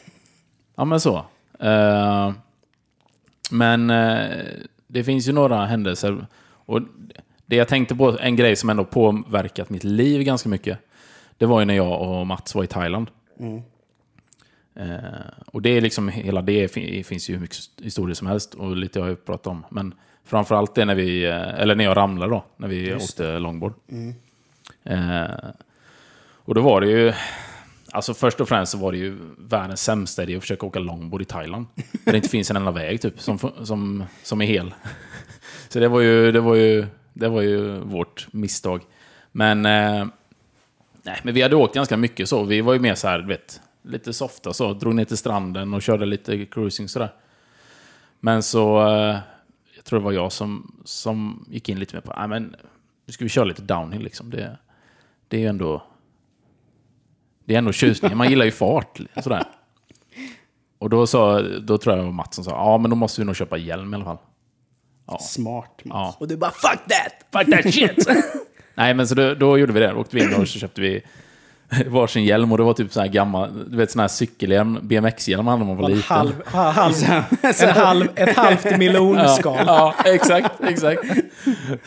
Ja, 0.75 0.85
men 0.85 1.01
så. 1.01 1.25
Eh, 1.59 2.33
men 3.51 3.91
eh, 3.91 4.45
det 4.87 5.05
finns 5.05 5.29
ju 5.29 5.33
några 5.33 5.67
händelser. 5.67 6.27
Och 6.43 6.81
det 7.47 7.57
jag 7.57 7.69
tänkte 7.69 7.95
på, 7.95 8.19
en 8.21 8.37
grej 8.37 8.57
som 8.57 8.71
ändå 8.71 8.85
påverkat 8.85 9.71
mitt 9.71 9.85
liv 9.85 10.23
ganska 10.23 10.49
mycket, 10.49 10.79
det 11.39 11.47
var 11.47 11.61
ju 11.61 11.67
när 11.67 11.75
jag 11.75 12.03
och 12.03 12.27
Mats 12.27 12.55
var 12.55 12.65
i 12.65 12.67
Thailand. 12.67 13.11
Eh, 13.41 13.61
och 15.47 15.63
det 15.63 15.71
är 15.77 15.81
liksom, 15.81 16.09
hela 16.09 16.43
det 16.43 16.69
fin- 16.69 17.05
finns 17.05 17.31
ju 17.31 17.35
hur 17.35 17.41
mycket 17.41 17.57
historier 17.83 18.15
som 18.15 18.27
helst 18.27 18.55
och 18.55 18.77
lite 18.77 19.01
har 19.01 19.09
jag 19.09 19.25
pratat 19.25 19.47
om. 19.47 19.65
Men 19.71 19.95
framförallt 20.25 20.75
det 20.75 20.85
när 20.85 20.95
vi, 20.95 21.25
eh, 21.25 21.61
eller 21.61 21.75
när 21.75 21.85
jag 21.85 21.97
ramlade 21.97 22.33
då, 22.33 22.45
när 22.57 22.69
vi 22.69 22.95
åkte 22.95 23.39
longboard. 23.39 23.73
Eh, 24.85 25.25
och 26.45 26.55
då 26.55 26.61
var 26.61 26.81
det 26.81 26.87
ju, 26.87 27.13
alltså 27.93 28.15
först 28.15 28.41
och 28.41 28.49
främst 28.49 28.73
så 28.73 28.79
var 28.79 28.93
det 28.93 28.99
ju 28.99 29.19
världens 29.39 29.83
sämsta 29.83 30.23
idé 30.23 30.37
att 30.37 30.43
försöka 30.43 30.67
åka 30.67 30.79
longboard 30.79 31.23
i 31.23 31.25
Thailand. 31.25 31.67
Där 32.05 32.13
det 32.13 32.17
inte 32.17 32.29
finns 32.37 32.51
en 32.51 32.57
enda 32.57 32.71
väg 32.71 33.01
typ, 33.01 33.21
som, 33.21 33.39
som, 33.39 34.05
som 34.23 34.41
är 34.43 34.47
hel. 34.47 34.75
Så 35.69 35.79
det 35.81 35.89
var 35.89 36.01
ju, 36.01 36.33
det 36.33 36.41
var 36.41 36.55
ju, 36.55 36.87
det 37.13 37.29
var 37.29 37.43
ju 37.43 37.79
vårt 37.79 38.27
misstag. 38.33 38.81
Men, 39.33 39.67
eh, 39.67 40.07
nej, 41.03 41.21
men 41.23 41.35
vi 41.35 41.43
hade 41.43 41.57
åkt 41.57 41.75
ganska 41.75 41.97
mycket 41.97 42.29
så. 42.29 42.45
Vi 42.45 42.61
var 42.61 42.73
ju 42.73 42.79
mer 42.79 42.95
så 42.95 43.09
här, 43.09 43.19
du 43.19 43.27
vet, 43.29 43.61
lite 43.83 44.13
softa 44.13 44.53
så. 44.53 44.75
Drog 44.75 44.95
ner 44.95 45.05
till 45.05 45.17
stranden 45.17 45.75
och 45.75 45.83
körde 45.83 46.07
lite 46.07 46.47
cruising 46.47 46.89
sådär. 46.89 47.15
Men 48.21 48.43
så, 48.43 48.89
eh, 48.89 49.19
jag 49.77 49.85
tror 49.85 49.99
det 49.99 50.05
var 50.05 50.13
jag 50.13 50.33
som, 50.33 50.83
som 50.85 51.47
gick 51.51 51.69
in 51.69 51.79
lite 51.79 51.95
mer 51.95 52.01
på, 52.01 52.13
nej 52.19 52.29
men, 52.29 52.57
nu 53.07 53.13
ska 53.13 53.25
vi 53.25 53.29
köra 53.29 53.45
lite 53.45 53.63
downhill 53.63 54.03
liksom. 54.03 54.31
Det, 54.31 54.59
det 55.29 55.37
är 55.37 55.41
ju 55.41 55.47
ändå, 55.47 55.83
det 57.45 57.55
är 57.55 57.59
ändå 57.59 57.73
tjusningen. 57.73 58.19
Man 58.19 58.31
gillar 58.31 58.45
ju 58.45 58.51
fart, 58.51 59.01
sådär. 59.23 59.45
Och 60.79 60.91
då, 60.91 61.07
sa, 61.07 61.43
då 61.43 61.79
tror 61.79 61.97
jag 61.97 62.05
det 62.05 62.07
var 62.07 62.13
Mats 62.13 62.35
som 62.35 62.45
sa, 62.45 62.51
ja 62.51 62.79
men 62.79 62.91
då 62.91 62.97
måste 62.97 63.21
vi 63.21 63.25
nog 63.25 63.37
köpa 63.37 63.57
hjälm 63.57 63.95
i 63.95 63.97
alla 63.97 64.05
fall. 64.05 64.19
Smart. 65.21 65.81
Ja. 65.83 66.17
Och 66.21 66.29
du 66.29 66.37
bara 66.37 66.51
fuck 66.51 66.81
that! 66.89 67.13
Fuck 67.33 67.55
that 67.55 67.75
shit! 67.75 68.07
Nej, 68.75 68.95
men 68.95 69.09
så 69.09 69.15
då, 69.15 69.35
då 69.35 69.59
gjorde 69.59 69.73
vi 69.73 69.81
det. 69.81 69.91
Då 69.91 69.97
åkte 69.97 70.17
vi 70.17 70.23
in 70.23 70.35
och 70.35 70.49
så 70.49 70.59
köpte 70.59 70.81
vi 70.81 71.03
varsin 71.87 72.25
hjälm 72.25 72.53
och 72.53 72.59
det 72.59 72.65
var 72.65 72.73
typ 72.75 72.93
så 72.93 73.01
här 73.01 73.09
gammal, 73.09 73.51
du 73.71 73.77
vet 73.77 73.91
sån 73.91 74.01
här 74.01 74.09
cykelhjälm, 74.09 74.79
BMX-hjälm 74.83 75.47
hade 75.47 75.65
man 75.65 75.77
var 75.77 75.85
En 75.91 75.97
liten. 75.97 76.17
halv, 76.17 76.33
ha- 76.53 76.71
halv, 76.71 76.95
en 77.63 77.71
halv, 77.71 78.09
ett 78.15 78.37
halvt 78.37 78.79
miljonskal. 78.79 79.59
Ja, 79.67 79.95
exakt, 80.05 80.51
exakt. 80.61 81.01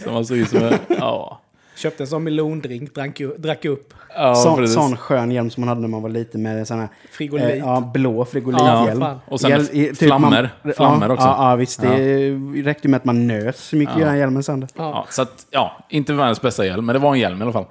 Så 0.03 0.11
man 0.11 0.25
såg 0.25 0.37
ut 0.37 0.49
som 0.49 0.63
en, 0.63 0.73
ja. 0.87 1.41
Köpte 1.77 2.03
en 2.03 2.07
sån 2.07 2.23
melondrink, 2.23 2.95
drack, 2.95 3.21
drack 3.37 3.65
upp. 3.65 3.93
ja 4.15 4.35
sån, 4.35 4.67
sån 4.67 4.97
skön 4.97 5.31
hjälm 5.31 5.49
som 5.49 5.61
man 5.61 5.67
hade 5.69 5.81
när 5.81 5.87
man 5.87 6.01
var 6.01 6.09
liten 6.09 6.41
med 6.43 6.67
sån 6.67 6.79
här 6.79 6.87
Frigolit. 7.11 7.43
Eh, 7.45 7.57
ja, 7.57 7.91
blå 7.93 8.25
frigolithjälm. 8.25 9.01
Ja. 9.01 9.19
Och 9.27 9.41
sen 9.41 9.51
Hjäl- 9.51 9.69
i- 9.71 9.87
typ 9.87 9.97
flammer. 9.97 10.49
man- 10.63 10.73
Flammer 10.73 11.07
ja, 11.07 11.13
också. 11.13 11.27
Ja, 11.27 11.49
ja 11.49 11.55
visst. 11.55 11.81
Det 11.81 12.29
räckte 12.63 12.87
med 12.87 12.97
att 12.97 13.05
man 13.05 13.27
nös 13.27 13.57
så 13.57 13.75
mycket 13.75 13.95
Ja. 13.95 14.01
ja. 14.01 14.07
den 14.07 14.17
hjälmen 14.17 14.43
sönder. 14.43 14.69
Ja, 14.77 15.05
så 15.09 15.21
att, 15.21 15.45
ja, 15.51 15.77
inte 15.89 16.13
världens 16.13 16.41
bästa 16.41 16.65
hjälm, 16.65 16.85
men 16.85 16.93
det 16.93 16.99
var 16.99 17.13
en 17.13 17.19
hjälm 17.19 17.39
i 17.39 17.43
alla 17.43 17.53
fall. 17.53 17.65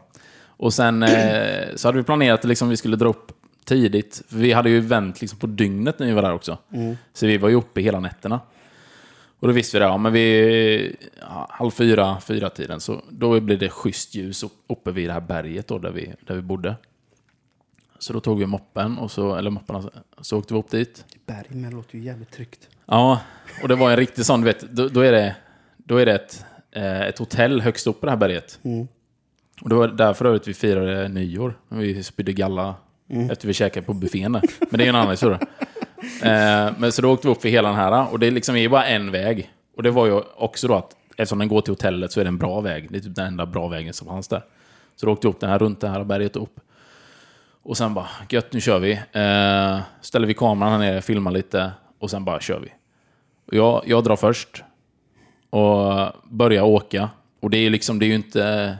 Och 0.56 0.74
sen 0.74 1.02
eh, 1.02 1.74
så 1.76 1.88
hade 1.88 1.98
vi 1.98 2.04
planerat 2.04 2.40
att 2.40 2.44
liksom, 2.48 2.68
vi 2.68 2.76
skulle 2.76 2.96
dra 2.96 3.08
upp 3.08 3.32
tidigt. 3.64 4.22
För 4.28 4.36
vi 4.36 4.52
hade 4.52 4.70
ju 4.70 4.80
vänt 4.80 5.20
liksom, 5.20 5.38
på 5.38 5.46
dygnet 5.46 5.98
när 5.98 6.06
vi 6.06 6.12
var 6.12 6.22
där 6.22 6.32
också. 6.32 6.58
Så 7.12 7.26
vi 7.26 7.38
var 7.38 7.48
ju 7.48 7.54
uppe 7.54 7.80
hela 7.80 8.00
nätterna. 8.00 8.40
Och 9.38 9.48
då 9.48 9.54
visste 9.54 9.76
vi 9.76 9.80
det, 9.80 9.86
ja, 9.86 9.96
men 9.96 10.12
vi, 10.12 10.96
ja, 11.20 11.46
halv 11.50 11.70
fyra, 11.70 12.20
fyra 12.20 12.50
tiden, 12.50 12.80
så 12.80 13.02
då 13.10 13.40
blev 13.40 13.58
det 13.58 13.68
schysst 13.68 14.14
ljus 14.14 14.42
upp- 14.42 14.64
uppe 14.68 14.90
vid 14.90 15.08
det 15.08 15.12
här 15.12 15.20
berget 15.20 15.68
då, 15.68 15.78
där, 15.78 15.90
vi, 15.90 16.14
där 16.26 16.34
vi 16.34 16.42
bodde. 16.42 16.74
Så 17.98 18.12
då 18.12 18.20
tog 18.20 18.38
vi 18.38 18.46
moppen, 18.46 18.98
och 18.98 19.10
så, 19.10 19.34
eller 19.36 19.50
mopparna, 19.50 19.90
så 20.20 20.38
åkte 20.38 20.54
vi 20.54 20.60
upp 20.60 20.70
dit. 20.70 21.04
Berg, 21.26 21.46
men 21.48 21.62
det 21.62 21.76
låter 21.76 21.98
ju 21.98 22.04
jävligt 22.04 22.30
tryggt. 22.30 22.68
Ja, 22.86 23.20
och 23.62 23.68
det 23.68 23.74
var 23.74 23.90
en 23.90 23.96
riktig 23.96 24.24
sån, 24.26 24.40
du 24.40 24.44
vet, 24.44 24.60
då, 24.60 24.88
då 24.88 25.00
är 25.00 25.12
det, 25.12 25.36
då 25.76 25.96
är 25.96 26.06
det 26.06 26.12
ett, 26.14 26.44
eh, 26.70 27.00
ett 27.00 27.18
hotell 27.18 27.60
högst 27.60 27.86
upp 27.86 28.00
på 28.00 28.06
det 28.06 28.12
här 28.12 28.16
berget. 28.18 28.58
Och 29.62 29.68
det 29.68 29.74
var 29.74 29.88
där 29.88 30.14
för 30.14 30.24
övrigt 30.24 30.48
vi 30.48 30.54
firade 30.54 31.08
nyår. 31.08 31.58
Vi 31.68 32.02
spydde 32.02 32.32
galla 32.32 32.74
efter 33.30 33.48
vi 33.48 33.54
käkade 33.54 33.86
på 33.86 33.92
buffén. 33.92 34.32
Men 34.32 34.42
det 34.70 34.84
är 34.84 34.88
en 34.88 34.94
annan 34.94 35.10
historia. 35.10 35.40
Eh, 36.22 36.72
men 36.78 36.92
så 36.92 37.02
då 37.02 37.12
åkte 37.12 37.28
vi 37.28 37.34
upp 37.34 37.42
för 37.42 37.48
hela 37.48 37.68
den 37.68 37.78
här, 37.78 38.12
och 38.12 38.18
det 38.18 38.30
liksom 38.30 38.56
är 38.56 38.68
bara 38.68 38.86
en 38.86 39.10
väg. 39.10 39.50
Och 39.76 39.82
det 39.82 39.90
var 39.90 40.06
ju 40.06 40.20
också 40.36 40.68
då 40.68 40.74
att, 40.74 40.96
eftersom 41.16 41.38
den 41.38 41.48
går 41.48 41.60
till 41.60 41.72
hotellet 41.72 42.12
så 42.12 42.20
är 42.20 42.24
det 42.24 42.28
en 42.28 42.38
bra 42.38 42.60
väg. 42.60 42.92
Det 42.92 42.98
är 42.98 43.00
typ 43.00 43.14
den 43.14 43.26
enda 43.26 43.46
bra 43.46 43.68
vägen 43.68 43.94
som 43.94 44.06
fanns 44.06 44.28
där. 44.28 44.42
Så 44.96 45.06
då 45.06 45.12
åkte 45.12 45.26
vi 45.26 45.32
upp 45.32 45.40
den 45.40 45.50
här 45.50 45.58
runt 45.58 45.80
det 45.80 45.88
här 45.88 46.04
berget 46.04 46.36
upp. 46.36 46.60
Och 47.62 47.76
sen 47.76 47.94
bara, 47.94 48.08
gött 48.28 48.52
nu 48.52 48.60
kör 48.60 48.78
vi. 48.78 48.92
Eh, 48.92 49.80
ställer 50.00 50.26
vi 50.26 50.34
kameran 50.34 50.72
här 50.72 50.78
nere, 50.78 51.02
filmar 51.02 51.30
lite 51.30 51.72
och 51.98 52.10
sen 52.10 52.24
bara 52.24 52.40
kör 52.40 52.60
vi. 52.60 52.72
Och 53.46 53.54
jag, 53.54 53.82
jag 53.86 54.04
drar 54.04 54.16
först 54.16 54.64
och 55.50 56.12
börjar 56.24 56.62
åka. 56.62 57.10
Och 57.40 57.50
det 57.50 57.56
är 57.56 57.62
ju 57.62 57.70
liksom, 57.70 57.98
det 57.98 58.06
är 58.06 58.08
ju 58.08 58.14
inte... 58.14 58.76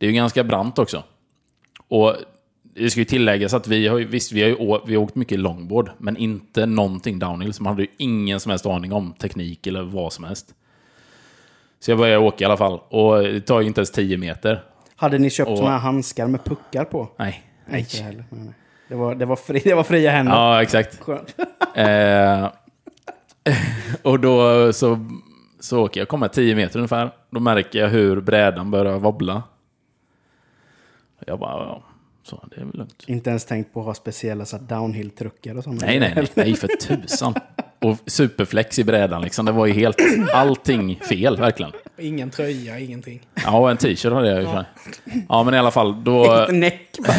Det 0.00 0.06
är 0.06 0.10
ju 0.10 0.14
ganska 0.16 0.44
brant 0.44 0.78
också. 0.78 1.02
Och 1.88 2.14
det 2.74 2.90
ska 2.90 3.00
ju 3.00 3.04
tilläggas 3.04 3.54
att 3.54 3.68
vi 3.68 3.88
har 3.88 3.98
ju, 3.98 4.04
visst, 4.04 4.32
vi 4.32 4.42
har 4.42 4.48
ju 4.48 4.54
å, 4.54 4.82
vi 4.86 4.94
har 4.94 5.02
åkt 5.02 5.14
mycket 5.14 5.38
longboard, 5.38 5.90
men 5.98 6.16
inte 6.16 6.66
någonting 6.66 7.18
downhill. 7.18 7.52
Så 7.52 7.62
man 7.62 7.72
hade 7.72 7.82
ju 7.82 7.88
ingen 7.98 8.40
som 8.40 8.50
helst 8.50 8.66
aning 8.66 8.92
om 8.92 9.12
teknik 9.12 9.66
eller 9.66 9.82
vad 9.82 10.12
som 10.12 10.24
helst. 10.24 10.54
Så 11.80 11.90
jag 11.90 11.98
började 11.98 12.18
åka 12.26 12.44
i 12.44 12.46
alla 12.46 12.56
fall. 12.56 12.80
Och 12.88 13.22
det 13.22 13.40
tar 13.40 13.60
ju 13.60 13.66
inte 13.66 13.80
ens 13.80 13.90
10 13.90 14.16
meter. 14.18 14.62
Hade 14.96 15.18
ni 15.18 15.30
köpt 15.30 15.50
Och- 15.50 15.58
såna 15.58 15.70
här 15.70 15.78
handskar 15.78 16.26
med 16.26 16.44
puckar 16.44 16.84
på? 16.84 17.08
Nej. 17.16 17.42
Nej. 17.66 17.80
Inte 17.80 17.96
heller. 18.02 18.24
Nej, 18.30 18.40
nej. 18.44 18.54
Det, 18.88 18.94
var, 18.94 19.14
det, 19.14 19.26
var 19.26 19.36
fri, 19.36 19.60
det 19.64 19.74
var 19.74 19.82
fria 19.82 20.10
händer. 20.10 20.32
Ja, 20.32 20.62
exakt. 20.62 21.00
Skönt. 21.00 21.34
Eh, 21.74 22.48
och 24.02 24.20
då 24.20 24.72
så, 24.72 25.06
så 25.60 25.84
åker 25.84 26.00
jag, 26.00 26.08
kommer 26.08 26.28
10 26.28 26.54
meter 26.54 26.78
ungefär. 26.78 27.10
Då 27.30 27.40
märker 27.40 27.78
jag 27.78 27.88
hur 27.88 28.20
brädan 28.20 28.70
börjar 28.70 28.98
wobbla. 28.98 29.42
Jag 31.26 31.38
bara, 31.38 31.64
ja, 31.64 31.82
så 32.22 32.44
det 32.50 32.60
är 32.60 32.64
väl 32.64 32.74
lugnt. 32.76 33.04
Inte 33.06 33.30
ens 33.30 33.44
tänkt 33.44 33.74
på 33.74 33.80
att 33.80 33.86
ha 33.86 33.94
speciella 33.94 34.44
så 34.44 34.58
downhill-truckar 34.58 35.58
och 35.58 35.64
sånt. 35.64 35.80
Nej, 35.80 36.00
nej, 36.00 36.12
nej, 36.16 36.26
nej 36.34 36.54
för 36.54 36.68
tusan. 36.68 37.34
Och 37.78 37.96
superflex 38.06 38.78
i 38.78 38.84
brädan 38.84 39.22
liksom. 39.22 39.46
Det 39.46 39.52
var 39.52 39.66
ju 39.66 39.72
helt, 39.72 39.96
allting 40.34 40.96
fel 41.08 41.36
verkligen. 41.36 41.72
Ingen 41.98 42.30
tröja, 42.30 42.78
ingenting. 42.78 43.20
Ja, 43.44 43.58
och 43.58 43.70
en 43.70 43.76
t-shirt 43.76 44.12
hade 44.12 44.28
jag 44.30 44.38
ju. 44.42 44.44
Ja. 44.48 44.64
ja, 45.28 45.42
men 45.44 45.54
i 45.54 45.58
alla 45.58 45.70
fall, 45.70 46.04
då... 46.04 46.46
Näck 46.50 46.96
bara. 47.06 47.14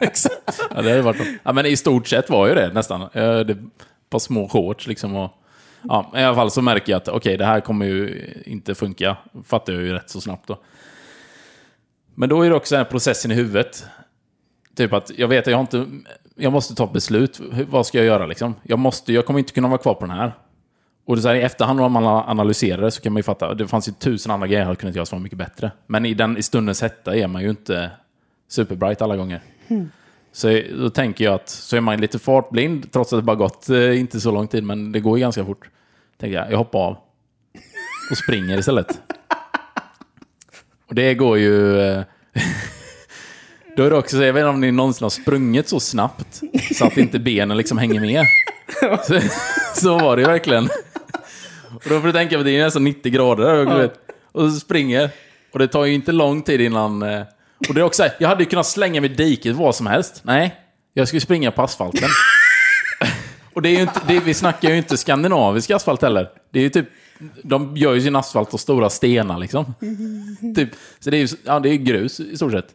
Exakt. 0.00 0.60
Ja, 0.74 0.82
det 0.82 0.90
hade 0.90 1.02
varit 1.02 1.22
ja, 1.42 1.52
men 1.52 1.66
i 1.66 1.76
stort 1.76 2.08
sett 2.08 2.30
var 2.30 2.48
ju 2.48 2.54
det 2.54 2.72
nästan. 2.72 3.02
Eh, 3.02 3.08
Det 3.38 3.52
ett 3.52 3.58
par 4.10 4.18
små 4.18 4.48
shorts 4.48 4.86
liksom. 4.86 5.16
Och, 5.16 5.30
ja, 5.88 6.12
I 6.16 6.18
alla 6.22 6.34
fall 6.34 6.50
så 6.50 6.62
märker 6.62 6.92
jag 6.92 6.96
att 6.96 7.08
okej, 7.08 7.36
det 7.36 7.44
här 7.44 7.60
kommer 7.60 7.86
ju 7.86 8.24
inte 8.46 8.74
funka. 8.74 9.16
Fattar 9.44 9.72
jag 9.72 9.82
ju 9.82 9.92
rätt 9.92 10.10
så 10.10 10.20
snabbt 10.20 10.48
då. 10.48 10.58
Men 12.20 12.28
då 12.28 12.42
är 12.42 12.50
det 12.50 12.56
också 12.56 12.74
den 12.74 12.84
här 12.84 12.90
processen 12.90 13.30
i 13.30 13.34
huvudet. 13.34 13.86
Typ 14.76 14.92
att 14.92 15.10
jag 15.18 15.28
vet 15.28 15.46
att 15.46 15.50
jag 15.52 15.60
inte... 15.60 15.86
Jag 16.34 16.52
måste 16.52 16.74
ta 16.74 16.84
ett 16.84 16.92
beslut. 16.92 17.40
Hur- 17.52 17.64
Vad 17.64 17.86
ska 17.86 17.98
jag 17.98 18.06
göra 18.06 18.26
liksom? 18.26 18.54
Jag, 18.62 18.78
måste, 18.78 19.12
jag 19.12 19.26
kommer 19.26 19.38
inte 19.38 19.52
kunna 19.52 19.68
vara 19.68 19.78
kvar 19.78 19.94
på 19.94 20.06
den 20.06 20.16
här. 20.16 20.32
Och 21.06 21.16
det 21.16 21.22
så 21.22 21.28
här, 21.28 21.34
i 21.34 21.42
efterhand 21.42 21.80
om 21.80 21.92
man 21.92 22.04
analyserar 22.06 22.82
det 22.82 22.90
så 22.90 23.00
kan 23.02 23.12
man 23.12 23.18
ju 23.18 23.22
fatta. 23.22 23.54
Det 23.54 23.68
fanns 23.68 23.88
ju 23.88 23.92
tusen 23.92 24.32
andra 24.32 24.46
grejer 24.46 24.60
jag 24.60 24.66
hade 24.66 24.76
kunnat 24.76 24.94
göra 24.96 25.06
som 25.06 25.18
var 25.18 25.22
mycket 25.22 25.38
bättre. 25.38 25.70
Men 25.86 26.06
i, 26.06 26.14
den, 26.14 26.36
i 26.36 26.42
stundens 26.42 26.82
hetta 26.82 27.16
är 27.16 27.26
man 27.26 27.42
ju 27.42 27.50
inte 27.50 27.90
superbright 28.48 29.02
alla 29.02 29.16
gånger. 29.16 29.40
Så 30.32 30.62
då 30.78 30.90
tänker 30.90 31.24
jag 31.24 31.34
att 31.34 31.48
så 31.48 31.76
är 31.76 31.80
man 31.80 32.00
lite 32.00 32.18
fartblind, 32.18 32.92
trots 32.92 33.12
att 33.12 33.18
det 33.18 33.22
bara 33.22 33.36
gått 33.36 33.68
eh, 33.68 34.00
inte 34.00 34.20
så 34.20 34.30
lång 34.30 34.48
tid, 34.48 34.64
men 34.64 34.92
det 34.92 35.00
går 35.00 35.18
ju 35.18 35.20
ganska 35.20 35.44
fort. 35.44 35.68
Tänker 36.18 36.36
jag, 36.36 36.52
jag 36.52 36.58
hoppar 36.58 36.78
av. 36.78 36.96
Och 38.10 38.16
springer 38.16 38.58
istället. 38.58 39.00
Och 40.90 40.96
det 40.96 41.14
går 41.14 41.38
ju... 41.38 41.80
eh, 41.80 42.02
Då 43.76 43.82
är 43.84 43.90
det 43.90 43.96
också, 43.96 44.16
så 44.16 44.22
jag 44.22 44.32
vet 44.32 44.40
inte 44.40 44.48
om 44.48 44.60
ni 44.60 44.70
någonsin 44.72 45.04
har 45.04 45.10
sprungit 45.10 45.68
så 45.68 45.80
snabbt 45.80 46.40
så 46.74 46.86
att 46.86 46.96
inte 46.96 47.18
benen 47.18 47.56
liksom 47.56 47.78
hänger 47.78 48.00
med. 48.00 48.26
Så, 49.06 49.20
så 49.74 49.98
var 49.98 50.16
det 50.16 50.22
ju 50.22 50.28
verkligen. 50.28 50.64
Och 51.74 51.82
då 51.88 52.00
får 52.00 52.06
du 52.06 52.12
tänka 52.12 52.36
på 52.36 52.42
det 52.42 52.50
är 52.50 52.64
nästan 52.64 52.84
90 52.84 53.12
grader. 53.12 53.66
Och, 53.66 53.80
vet, 53.80 53.94
och 54.32 54.50
så 54.52 54.60
springer. 54.60 55.10
Och 55.52 55.58
det 55.58 55.68
tar 55.68 55.84
ju 55.84 55.94
inte 55.94 56.12
lång 56.12 56.42
tid 56.42 56.60
innan... 56.60 57.02
eh, 57.02 57.22
Och 57.68 57.74
det 57.74 57.80
är 57.80 57.84
också 57.84 58.02
här, 58.02 58.12
jag 58.18 58.28
hade 58.28 58.42
ju 58.42 58.48
kunnat 58.50 58.66
slänga 58.66 59.00
mig 59.00 59.10
i 59.10 59.14
diket 59.14 59.56
vad 59.56 59.74
som 59.74 59.86
helst. 59.86 60.20
Nej, 60.24 60.54
jag 60.94 61.08
skulle 61.08 61.20
springa 61.20 61.50
på 61.50 61.62
asfalten. 61.62 62.08
Och 63.54 63.62
det 63.62 63.68
är 63.68 63.74
ju 63.74 63.82
inte, 63.82 64.00
det, 64.08 64.20
vi 64.20 64.34
snackar 64.34 64.70
ju 64.70 64.76
inte 64.76 64.96
skandinavisk 64.96 65.70
asfalt 65.70 66.02
heller. 66.02 66.28
Det 66.52 66.58
är 66.58 66.62
ju 66.62 66.70
typ, 66.70 66.86
de 67.42 67.76
gör 67.76 67.94
ju 67.94 68.00
sin 68.00 68.16
asfalt 68.16 68.54
av 68.54 68.58
stora 68.58 68.90
stenar 68.90 69.38
liksom. 69.38 69.74
Typ, 70.56 70.68
så 70.98 71.10
det 71.10 71.16
är 71.16 71.20
ju 71.20 71.28
ja, 71.44 71.60
det 71.60 71.68
är 71.68 71.76
grus 71.76 72.20
i 72.20 72.36
stort 72.36 72.52
sett. 72.52 72.74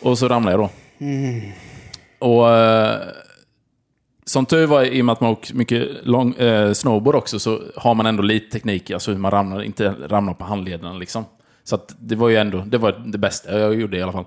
Och 0.00 0.18
så 0.18 0.28
ramlar 0.28 0.52
jag 0.52 0.60
då. 0.60 0.70
Och 2.18 2.50
eh, 2.50 3.00
som 4.24 4.46
tur 4.46 4.66
var, 4.66 4.84
i 4.84 5.00
och 5.00 5.04
med 5.04 5.12
att 5.12 5.20
man 5.20 5.30
åker 5.30 5.54
mycket 5.54 6.06
lång, 6.06 6.34
eh, 6.34 6.72
snowboard 6.72 7.14
också, 7.14 7.38
så 7.38 7.62
har 7.76 7.94
man 7.94 8.06
ändå 8.06 8.22
lite 8.22 8.50
teknik, 8.50 8.90
alltså 8.90 9.10
hur 9.12 9.18
man 9.18 9.30
ramlar, 9.30 9.62
inte 9.62 9.94
ramlar 10.08 10.34
på 10.34 10.44
handlederna 10.44 10.92
liksom. 10.92 11.24
Så 11.64 11.78
det 11.98 12.14
var 12.14 12.28
ju 12.28 12.36
ändå, 12.36 12.58
det 12.58 12.78
var 12.78 12.92
det 13.06 13.18
bästa 13.18 13.58
jag 13.58 13.74
gjorde 13.74 13.96
i 13.96 14.02
alla 14.02 14.12
fall. 14.12 14.24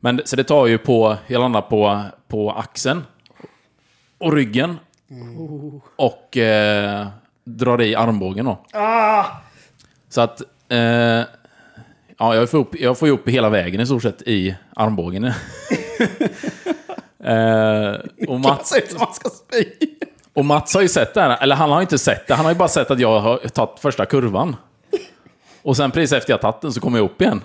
Men 0.00 0.20
så 0.24 0.36
det 0.36 0.44
tar 0.44 0.66
ju 0.66 0.78
på, 0.78 1.16
jag 1.26 1.40
landar 1.40 1.60
på, 1.60 2.02
på 2.28 2.50
axeln 2.50 3.02
och 4.18 4.32
ryggen. 4.32 4.76
Och 5.96 6.36
eh, 6.36 7.06
drar 7.44 7.80
i 7.80 7.94
armbågen 7.94 8.44
då. 8.44 8.58
Så 10.08 10.20
att, 10.20 10.42
eh, 10.68 10.78
ja, 12.18 12.34
jag 12.34 12.50
får, 12.50 12.58
upp, 12.58 12.80
jag 12.80 12.98
får 12.98 13.08
ju 13.08 13.14
upp 13.14 13.28
hela 13.28 13.48
vägen 13.48 13.80
i 13.80 13.86
stort 13.86 14.02
sett 14.02 14.22
i 14.22 14.56
armbågen. 14.76 15.24
eh, 17.24 17.94
och 18.28 18.40
Mats, 18.40 18.74
och 20.34 20.44
Mats 20.44 20.74
har 20.74 20.82
ju 20.82 20.88
sett 20.88 21.14
det 21.14 21.20
här, 21.20 21.42
eller 21.42 21.56
han 21.56 21.70
har 21.70 21.80
inte 21.80 21.98
sett 21.98 22.26
det, 22.26 22.34
han 22.34 22.44
har 22.44 22.52
ju 22.52 22.58
bara 22.58 22.68
sett 22.68 22.90
att 22.90 23.00
jag 23.00 23.20
har 23.20 23.38
tagit 23.38 23.80
första 23.80 24.06
kurvan. 24.06 24.56
Och 25.62 25.76
sen 25.76 25.90
precis 25.90 26.12
efter 26.12 26.32
jag 26.32 26.40
tagit 26.40 26.60
den 26.60 26.72
så 26.72 26.80
kommer 26.80 26.98
jag 26.98 27.04
upp 27.04 27.20
igen. 27.22 27.40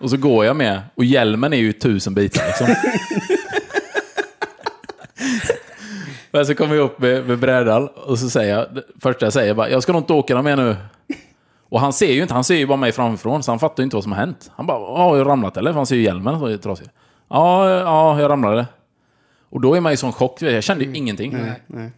Och 0.00 0.10
så 0.10 0.16
går 0.16 0.44
jag 0.44 0.56
med, 0.56 0.82
och 0.94 1.04
hjälmen 1.04 1.52
är 1.52 1.56
ju 1.56 1.72
tusen 1.72 2.14
bitar 2.14 2.46
liksom. 2.46 2.66
Men 6.36 6.46
så 6.46 6.54
kommer 6.54 6.74
jag 6.74 6.84
upp 6.84 6.98
med, 6.98 7.26
med 7.28 7.38
brädan 7.38 7.88
och 7.88 8.18
så 8.18 8.30
säger 8.30 8.58
jag, 8.58 8.66
första 9.02 9.26
jag 9.26 9.32
säger 9.32 9.54
bara, 9.54 9.70
jag 9.70 9.82
ska 9.82 9.92
nog 9.92 10.02
inte 10.02 10.12
åka 10.12 10.34
någon 10.34 10.44
mer 10.44 10.56
nu. 10.56 10.76
Och 11.68 11.80
han 11.80 11.92
ser 11.92 12.12
ju 12.12 12.22
inte, 12.22 12.34
han 12.34 12.44
ser 12.44 12.54
ju 12.54 12.66
bara 12.66 12.76
mig 12.76 12.92
framifrån, 12.92 13.42
så 13.42 13.52
han 13.52 13.58
fattar 13.58 13.82
ju 13.82 13.84
inte 13.84 13.96
vad 13.96 14.02
som 14.02 14.12
har 14.12 14.18
hänt. 14.18 14.50
Han 14.56 14.66
bara, 14.66 14.80
"Ja, 14.80 14.96
har 14.98 15.16
jag 15.16 15.26
ramlat 15.26 15.56
eller? 15.56 15.70
För 15.70 15.76
han 15.76 15.86
ser 15.86 15.96
ju 15.96 16.02
hjälmen 16.02 16.38
så 16.38 16.46
är 16.46 16.56
trasig. 16.56 16.86
Ja, 17.28 17.70
ja, 17.70 18.20
jag 18.20 18.30
ramlade. 18.30 18.66
Och 19.50 19.60
då 19.60 19.74
är 19.74 19.80
man 19.80 19.92
i 19.92 19.96
sån 19.96 20.12
chock, 20.12 20.42
jag 20.42 20.64
kände 20.64 20.84
ju 20.84 20.94
ingenting. 20.96 21.32
Nej, 21.32 21.62
nej. 21.66 21.90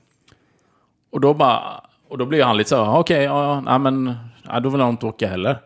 Och 1.13 1.21
då 1.21 1.35
bara... 1.35 1.63
Och 2.09 2.19
då 2.19 2.27
blir 2.27 2.45
han 2.45 2.57
lite 2.57 2.71
så 2.71 2.87
okej, 2.87 3.23
ja, 3.25 3.45
ja, 3.45 3.61
nej 3.61 3.79
men... 3.79 4.05
Nej, 4.51 4.61
då 4.63 4.69
vill 4.69 4.81
jag 4.81 4.89
inte 4.89 5.07
åka 5.07 5.29
heller. 5.29 5.59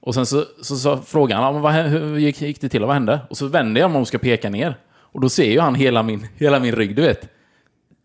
Och 0.00 0.14
sen 0.14 0.26
så, 0.26 0.44
så, 0.62 0.76
så 0.76 0.96
frågar 0.96 1.36
han, 1.36 1.44
ja, 1.44 1.52
men 1.52 1.62
vad, 1.62 1.72
hur 1.74 2.18
gick, 2.18 2.40
gick 2.42 2.60
det 2.60 2.68
till 2.68 2.82
och 2.82 2.88
vad 2.88 2.94
hände? 2.94 3.20
Och 3.30 3.36
så 3.36 3.46
vänder 3.46 3.80
jag 3.80 3.90
mig 3.90 3.96
om 3.96 4.02
och 4.02 4.08
ska 4.08 4.18
peka 4.18 4.50
ner. 4.50 4.76
Och 4.94 5.20
då 5.20 5.28
ser 5.28 5.50
ju 5.50 5.60
han 5.60 5.74
hela 5.74 6.02
min, 6.02 6.26
hela 6.36 6.60
min 6.60 6.74
rygg, 6.74 6.96
du 6.96 7.02
vet. 7.02 7.28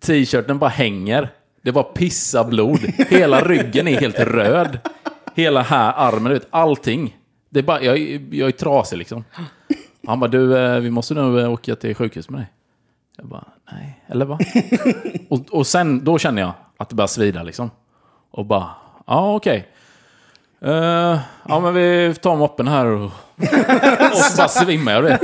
T-shirten 0.06 0.60
bara 0.60 0.70
hänger. 0.70 1.30
Det 1.62 1.72
bara 1.72 1.84
pissar 1.84 2.44
blod. 2.44 2.80
Hela 3.10 3.42
ryggen 3.42 3.88
är 3.88 4.00
helt 4.02 4.20
röd. 4.20 4.80
Hela 5.36 5.62
här 5.62 5.94
armen, 5.96 6.24
du 6.24 6.34
vet, 6.34 6.48
allting. 6.50 7.18
Det 7.50 7.60
är 7.60 7.64
bara, 7.64 7.82
jag, 7.82 7.98
är- 7.98 8.22
jag 8.36 8.48
är 8.48 8.52
trasig 8.52 8.98
liksom. 8.98 9.24
Han 10.08 10.20
bara, 10.20 10.28
du, 10.28 10.58
eh, 10.58 10.80
vi 10.80 10.90
måste 10.92 11.14
nu 11.14 11.42
eh, 11.42 11.52
åka 11.52 11.76
till 11.76 11.96
sjukhus 11.96 12.30
med 12.30 12.40
dig. 12.40 12.48
Jag 13.18 13.26
bara, 13.28 13.44
nej, 13.72 14.04
eller 14.08 14.26
va? 14.26 14.40
och, 15.30 15.40
och 15.52 15.68
sen, 15.68 16.04
då 16.04 16.18
känner 16.18 16.42
jag 16.42 16.52
att 16.78 16.90
det 16.90 16.96
börjar 16.96 17.08
svida 17.08 17.44
liksom. 17.44 17.72
Och 18.32 18.46
bara, 18.46 18.70
ja 19.08 19.36
okej. 19.36 19.68
Eh, 20.62 21.20
ja 21.48 21.60
men 21.60 21.74
vi 21.74 22.16
tar 22.22 22.36
moppen 22.36 22.68
här 22.68 22.86
och... 22.86 23.04
och 24.12 24.18
så 24.18 24.38
bara 24.38 24.48
svimmar 24.48 24.92
jag, 24.92 25.04
du 25.04 25.08
vet. 25.10 25.22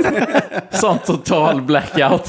Sån 0.74 0.98
total 0.98 1.62
blackout. 1.62 2.28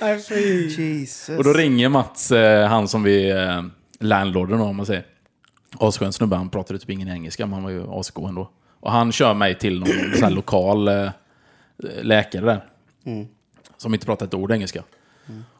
Jesus. 0.00 1.38
Och 1.38 1.44
då 1.44 1.52
ringer 1.52 1.88
Mats, 1.88 2.30
eh, 2.32 2.68
han 2.68 2.88
som 2.88 3.02
vi, 3.02 3.30
eh, 3.30 3.62
landlorden 4.00 4.60
om 4.60 4.76
man 4.76 4.86
säger. 4.86 5.06
Asskön 5.80 6.12
snubbe, 6.12 6.36
han 6.36 6.48
pratade 6.50 6.78
typ 6.78 6.90
ingen 6.90 7.08
engelska, 7.08 7.46
men 7.46 7.52
han 7.54 7.62
var 7.62 7.70
ju 7.70 7.84
asgo 7.90 8.26
ändå. 8.28 8.50
Och 8.80 8.92
han 8.92 9.12
kör 9.12 9.34
mig 9.34 9.58
till 9.58 9.78
någon 9.78 9.88
sån 10.14 10.22
här 10.22 10.30
lokal 10.30 10.88
eh, 10.88 11.10
läkare 12.02 12.44
där. 12.44 12.64
Som 13.76 13.94
inte 13.94 14.06
pratar 14.06 14.26
ett 14.26 14.34
ord 14.34 14.52
engelska. 14.52 14.82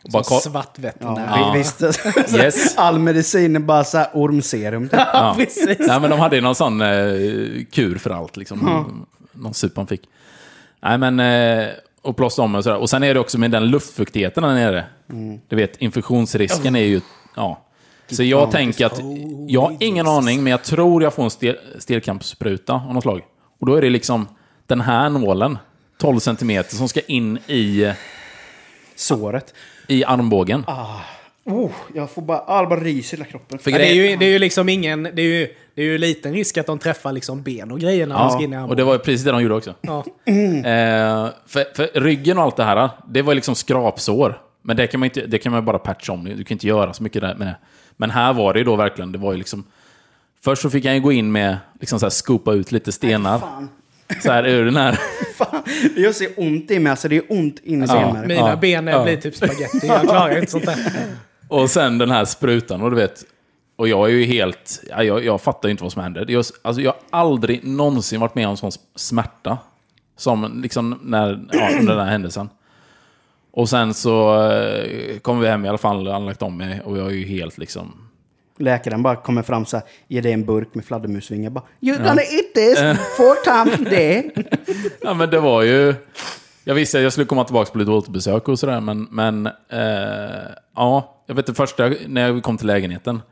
Och 0.04 0.10
bara, 0.10 0.24
Som 0.24 0.36
ko- 0.36 0.40
svartveterinär. 0.50 1.26
Ja, 1.36 1.50
vi- 1.52 1.58
Visst. 1.58 1.82
Yes. 2.34 2.76
All 2.78 2.98
medicin 2.98 3.56
är 3.56 3.60
bara 3.60 3.84
så 3.84 3.98
här 3.98 4.08
ormserum. 4.14 4.88
typ. 4.88 5.00
Ja. 5.12 5.34
precis. 5.38 5.78
Nej, 5.78 6.00
men 6.00 6.10
de 6.10 6.20
hade 6.20 6.36
ju 6.36 6.42
någon 6.42 6.54
sån 6.54 6.80
eh, 6.80 6.88
kur 7.72 7.98
för 7.98 8.10
allt, 8.10 8.36
liksom. 8.36 9.06
Någon 9.32 9.54
sup 9.54 9.76
han 9.76 9.86
fick. 9.86 10.02
Nej, 10.82 10.98
men... 10.98 11.20
Eh, 11.20 11.68
och 12.08 12.16
plåstra 12.16 12.44
om 12.44 12.54
och 12.54 12.64
sådär. 12.64 12.76
Och 12.76 12.90
sen 12.90 13.02
är 13.02 13.14
det 13.14 13.20
också 13.20 13.38
med 13.38 13.50
den 13.50 13.66
luftfuktigheten 13.66 14.42
där 14.42 14.54
nere. 14.54 14.84
Du 15.48 15.56
vet, 15.56 15.76
infektionsrisken 15.76 16.76
är 16.76 16.84
ju... 16.84 17.00
Ja. 17.36 17.64
Så 18.10 18.22
jag 18.22 18.50
tänker 18.50 18.86
att... 18.86 19.00
Jag 19.48 19.60
har 19.60 19.76
ingen 19.80 20.06
aning, 20.06 20.42
men 20.42 20.50
jag 20.50 20.64
tror 20.64 21.02
jag 21.02 21.14
får 21.14 21.24
en 21.24 21.30
stel, 21.30 21.56
stelkrampsspruta 21.78 22.72
av 22.72 22.94
något 22.94 23.02
slag. 23.02 23.22
Och 23.60 23.66
då 23.66 23.74
är 23.74 23.82
det 23.82 23.90
liksom 23.90 24.28
den 24.66 24.80
här 24.80 25.10
nålen, 25.10 25.58
12 25.98 26.18
centimeter, 26.18 26.76
som 26.76 26.88
ska 26.88 27.00
in 27.00 27.38
i, 27.46 27.92
Såret. 28.96 29.54
i 29.86 30.04
armbågen. 30.04 30.64
Oh, 31.48 31.70
jag 31.94 32.10
får 32.10 32.22
bara, 32.22 32.38
all 32.38 32.66
bara 32.68 32.80
rys 32.80 33.12
i 33.12 33.16
hela 33.16 33.24
kroppen. 33.24 33.58
För 33.58 33.70
Ja, 33.70 33.78
det, 33.78 33.84
är 33.90 33.94
ju, 33.94 34.16
det 34.16 34.24
är 34.24 34.30
ju 34.30 34.38
liksom 34.38 34.68
ingen... 34.68 35.02
Det 35.02 35.22
är 35.22 35.26
ju, 35.40 35.48
det 35.74 35.82
är 35.82 35.86
ju 35.86 35.98
liten 35.98 36.32
risk 36.32 36.58
att 36.58 36.66
de 36.66 36.78
träffar 36.78 37.12
liksom 37.12 37.42
ben 37.42 37.70
och 37.72 37.80
grejer 37.80 38.06
när 38.06 38.18
de 38.18 38.30
ska 38.30 38.42
in 38.42 38.52
i 38.52 38.56
Ja, 38.56 38.60
armbågen. 38.60 38.70
och 38.70 38.76
det 38.76 38.84
var 38.84 38.92
ju 38.92 38.98
precis 38.98 39.24
det 39.24 39.30
de 39.32 39.42
gjorde 39.42 39.54
också. 39.54 39.74
Ja. 39.80 39.98
Eh, 40.26 41.28
för, 41.46 41.74
för 41.76 42.00
ryggen 42.00 42.38
och 42.38 42.44
allt 42.44 42.56
det 42.56 42.64
här, 42.64 42.90
det 43.08 43.22
var 43.22 43.34
liksom 43.34 43.54
skrapsår. 43.54 44.40
Men 44.62 44.76
det 44.76 44.86
kan 44.86 45.00
man, 45.00 45.04
inte, 45.04 45.26
det 45.26 45.38
kan 45.38 45.52
man 45.52 45.64
bara 45.64 45.78
patcha 45.78 46.12
om. 46.12 46.24
Du 46.24 46.44
kan 46.44 46.54
inte 46.54 46.66
göra 46.66 46.92
så 46.92 47.02
mycket 47.02 47.22
där 47.22 47.34
med 47.34 47.46
det. 47.46 47.56
Men 47.96 48.10
här 48.10 48.32
var 48.32 48.52
det 48.52 48.58
ju 48.58 48.64
då 48.64 48.76
verkligen, 48.76 49.12
det 49.12 49.18
var 49.18 49.32
ju 49.32 49.38
liksom... 49.38 49.64
Först 50.44 50.62
så 50.62 50.70
fick 50.70 50.84
han 50.84 50.94
ju 50.94 51.00
gå 51.00 51.12
in 51.12 51.32
med, 51.32 51.56
liksom 51.80 52.00
så 52.00 52.06
här, 52.06 52.10
skopa 52.10 52.52
ut 52.52 52.72
lite 52.72 52.92
stenar. 52.92 53.38
Fan. 53.38 53.68
Så 54.22 54.32
här 54.32 54.46
ur 54.46 54.64
den 54.64 54.76
här. 54.76 54.98
Fan. 55.36 55.62
Det 55.94 56.00
gör 56.00 56.12
så 56.12 56.24
ont 56.36 56.70
i 56.70 56.78
mig, 56.78 56.90
alltså 56.90 57.08
det 57.08 57.16
är 57.16 57.22
ont 57.28 57.58
in 57.64 57.78
i 57.82 57.86
Ja. 57.86 57.86
senare. 57.86 58.26
Mina 58.26 58.48
Ja. 58.48 58.56
ben 58.56 58.86
Ja. 58.86 59.04
blir 59.04 59.16
typ 59.16 59.34
spaghetti. 59.36 59.86
Jag 59.86 60.02
klarar 60.02 60.38
inte 60.38 60.50
sånt 60.50 60.66
där. 60.66 60.76
Och 61.48 61.70
sen 61.70 61.98
den 61.98 62.10
här 62.10 62.24
sprutan 62.24 62.82
och 62.82 62.90
du 62.90 62.96
vet. 62.96 63.24
och 63.76 63.88
jag 63.88 64.08
är 64.08 64.12
ju 64.12 64.24
helt... 64.24 64.82
Ja, 64.90 65.02
jag, 65.02 65.24
jag 65.24 65.40
fattar 65.40 65.68
ju 65.68 65.70
inte 65.70 65.82
vad 65.82 65.92
som 65.92 66.02
händer. 66.02 66.24
Jag, 66.28 66.44
alltså, 66.62 66.82
jag 66.82 66.94
har 67.10 67.20
aldrig 67.20 67.64
någonsin 67.64 68.20
varit 68.20 68.34
med 68.34 68.48
om 68.48 68.56
sån 68.56 68.72
smärta. 68.96 69.58
Som 70.16 70.60
liksom 70.62 70.98
när, 71.02 71.46
ja, 71.52 71.68
under 71.80 71.96
den 71.96 72.04
här 72.04 72.12
händelsen. 72.12 72.48
Och 73.50 73.68
sen 73.68 73.94
så 73.94 74.42
eh, 74.50 75.18
kom 75.18 75.40
vi 75.40 75.48
hem 75.48 75.64
i 75.64 75.68
alla 75.68 75.78
fall, 75.78 76.06
han 76.06 76.26
lagt 76.26 76.42
om 76.42 76.56
mig 76.56 76.80
och 76.84 76.98
jag 76.98 77.06
är 77.06 77.10
ju 77.10 77.24
helt 77.24 77.58
liksom... 77.58 78.04
Läkaren 78.60 79.02
bara 79.02 79.16
kommer 79.16 79.42
fram 79.42 79.66
så 79.66 79.76
här, 79.76 79.86
ger 80.08 80.22
dig 80.22 80.32
en 80.32 80.44
burk 80.44 80.74
med 80.74 80.84
fladdermusvingar. 80.84 81.50
Bara, 81.50 81.64
You're 81.80 82.02
gonna 82.08 82.22
eat 82.22 82.54
this 82.54 82.78
four 83.16 83.44
times 83.44 83.80
a 83.86 83.90
day. 83.90 84.30
Ja 85.00 85.14
men 85.14 85.30
det 85.30 85.40
var 85.40 85.62
ju... 85.62 85.94
Jag 86.68 86.74
visste 86.74 86.98
att 86.98 87.02
jag 87.02 87.12
skulle 87.12 87.26
komma 87.26 87.44
tillbaka 87.44 87.72
på 87.72 87.78
lite 87.78 87.90
återbesök 87.90 88.48
och 88.48 88.58
sådär, 88.58 88.80
men... 88.80 89.08
men 89.10 89.46
eh, 89.46 90.48
ja, 90.76 91.16
jag 91.26 91.34
vet 91.34 91.46
det 91.46 91.54
första, 91.54 91.90
när 92.06 92.28
jag 92.28 92.42
kom 92.42 92.58
till 92.58 92.66
lägenheten. 92.66 93.22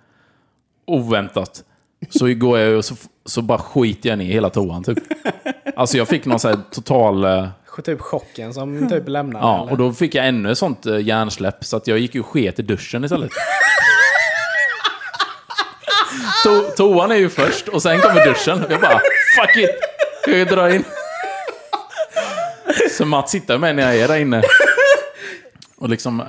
Oväntat. 0.86 1.64
Så 2.10 2.26
går 2.34 2.58
jag 2.58 2.76
och 2.76 2.84
så, 2.84 2.94
så 3.24 3.42
bara 3.42 3.58
skiter 3.58 4.08
jag 4.08 4.18
ner 4.18 4.24
hela 4.24 4.50
toan 4.50 4.84
typ. 4.84 4.98
Alltså 5.76 5.96
jag 5.96 6.08
fick 6.08 6.24
någon 6.24 6.38
sån 6.38 6.50
här 6.50 6.58
total... 6.70 7.24
eh, 7.24 7.48
Typ 7.84 8.00
chocken 8.00 8.54
som 8.54 8.88
typ 8.88 9.08
lämnar. 9.08 9.40
Ja, 9.40 9.62
eller? 9.62 9.72
och 9.72 9.78
då 9.78 9.92
fick 9.92 10.14
jag 10.14 10.26
ännu 10.28 10.50
ett 10.50 10.58
sånt 10.58 10.86
eh, 10.86 10.98
hjärnsläpp, 10.98 11.64
så 11.64 11.76
att 11.76 11.86
jag 11.86 11.98
gick 11.98 12.14
ju 12.14 12.22
sket 12.22 12.58
i 12.58 12.62
duschen 12.62 13.04
istället. 13.04 13.30
to 16.44 16.62
toan 16.76 17.10
är 17.10 17.16
ju 17.16 17.28
först, 17.28 17.68
och 17.68 17.82
sen 17.82 18.00
kommer 18.00 18.26
duschen. 18.26 18.64
Jag 18.70 18.80
bara, 18.80 19.00
fuck 19.40 19.56
it! 19.56 19.70
Jag 20.26 20.48
drar 20.48 20.68
in. 20.68 20.84
Så 22.90 23.06
Mats 23.06 23.34
hittar 23.34 23.58
mig 23.58 23.74
när 23.74 23.82
jag 23.82 23.96
är 23.96 24.08
där 24.08 24.18
inne. 24.18 24.42
Och 25.76 25.88
liksom, 25.88 26.22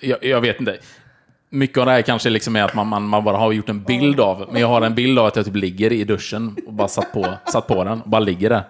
jag, 0.00 0.24
jag 0.24 0.40
vet 0.40 0.60
inte. 0.60 0.78
Mycket 1.50 1.78
av 1.78 1.86
det 1.86 1.92
här 1.92 2.02
kanske 2.02 2.30
liksom 2.30 2.56
är 2.56 2.62
att 2.62 2.74
man, 2.74 2.86
man, 2.86 3.02
man 3.02 3.24
bara 3.24 3.36
har 3.36 3.52
gjort 3.52 3.68
en 3.68 3.82
bild 3.82 4.20
av, 4.20 4.48
men 4.52 4.60
jag 4.60 4.68
har 4.68 4.82
en 4.82 4.94
bild 4.94 5.18
av 5.18 5.26
att 5.26 5.36
jag 5.36 5.44
typ 5.44 5.56
ligger 5.56 5.92
i 5.92 6.04
duschen 6.04 6.56
och 6.66 6.72
bara 6.72 6.88
satt 6.88 7.12
på, 7.12 7.34
satt 7.52 7.66
på 7.66 7.84
den, 7.84 8.00
och 8.00 8.10
bara 8.10 8.20
ligger 8.20 8.50
där. 8.50 8.64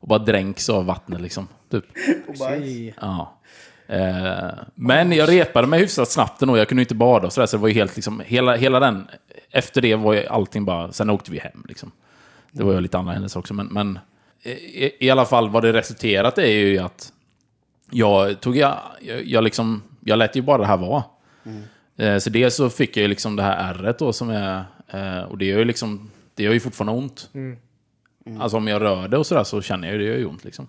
Och 0.00 0.08
bara 0.08 0.18
dränks 0.18 0.68
av 0.68 0.86
vattnet 0.86 1.20
liksom. 1.20 1.48
Typ. 1.70 1.84
Ja. 3.00 3.38
Eh, 3.86 4.48
men 4.74 5.12
jag 5.12 5.28
repade 5.28 5.66
mig 5.66 5.80
hyfsat 5.80 6.10
snabbt 6.10 6.42
ändå. 6.42 6.58
Jag 6.58 6.68
kunde 6.68 6.82
inte 6.82 6.94
bada 6.94 7.26
och 7.26 7.32
sådär, 7.32 7.46
så 7.46 7.56
det 7.56 7.60
var 7.60 7.68
ju 7.68 7.74
helt 7.74 7.96
liksom, 7.96 8.22
hela, 8.26 8.56
hela 8.56 8.80
den, 8.80 9.08
efter 9.50 9.80
det 9.80 9.94
var 9.94 10.12
ju 10.12 10.26
allting 10.26 10.64
bara, 10.64 10.92
sen 10.92 11.10
åkte 11.10 11.30
vi 11.30 11.38
hem 11.38 11.64
liksom. 11.68 11.92
Det 12.50 12.64
var 12.64 12.72
ju 12.72 12.80
lite 12.80 12.98
andra 12.98 13.12
händelser 13.12 13.40
också, 13.40 13.54
men, 13.54 13.66
men 13.66 13.98
i, 14.42 15.06
i 15.06 15.10
alla 15.10 15.24
fall 15.24 15.48
vad 15.50 15.62
det 15.62 15.72
resulterat 15.72 16.38
är 16.38 16.46
ju 16.46 16.78
att 16.78 17.12
jag 17.90 18.40
tog, 18.40 18.56
jag, 18.56 18.78
jag, 19.24 19.44
liksom, 19.44 19.82
jag 20.04 20.18
lät 20.18 20.36
ju 20.36 20.42
bara 20.42 20.58
det 20.58 20.66
här 20.66 20.76
vara. 20.76 21.02
Eh, 21.96 22.18
så 22.18 22.30
dels 22.30 22.54
så 22.56 22.70
fick 22.70 22.96
jag 22.96 23.02
ju 23.02 23.08
liksom 23.08 23.36
det 23.36 23.42
här 23.42 23.74
ärret 23.74 23.98
då 23.98 24.12
som 24.12 24.30
är, 24.30 24.64
eh, 24.88 25.22
och 25.22 25.38
det 25.38 25.44
gör 25.44 25.58
ju 25.58 25.64
liksom, 25.64 26.10
det 26.34 26.42
gör 26.42 26.52
ju 26.52 26.60
fortfarande 26.60 26.92
ont. 26.92 27.30
Alltså 28.40 28.56
om 28.56 28.68
jag 28.68 28.82
rör 28.82 29.08
det 29.08 29.18
och 29.18 29.26
sådär 29.26 29.44
så 29.44 29.62
känner 29.62 29.88
jag 29.88 29.92
ju 29.92 29.98
det 29.98 30.04
gör 30.10 30.18
ju 30.18 30.24
ont 30.26 30.44
liksom. 30.44 30.66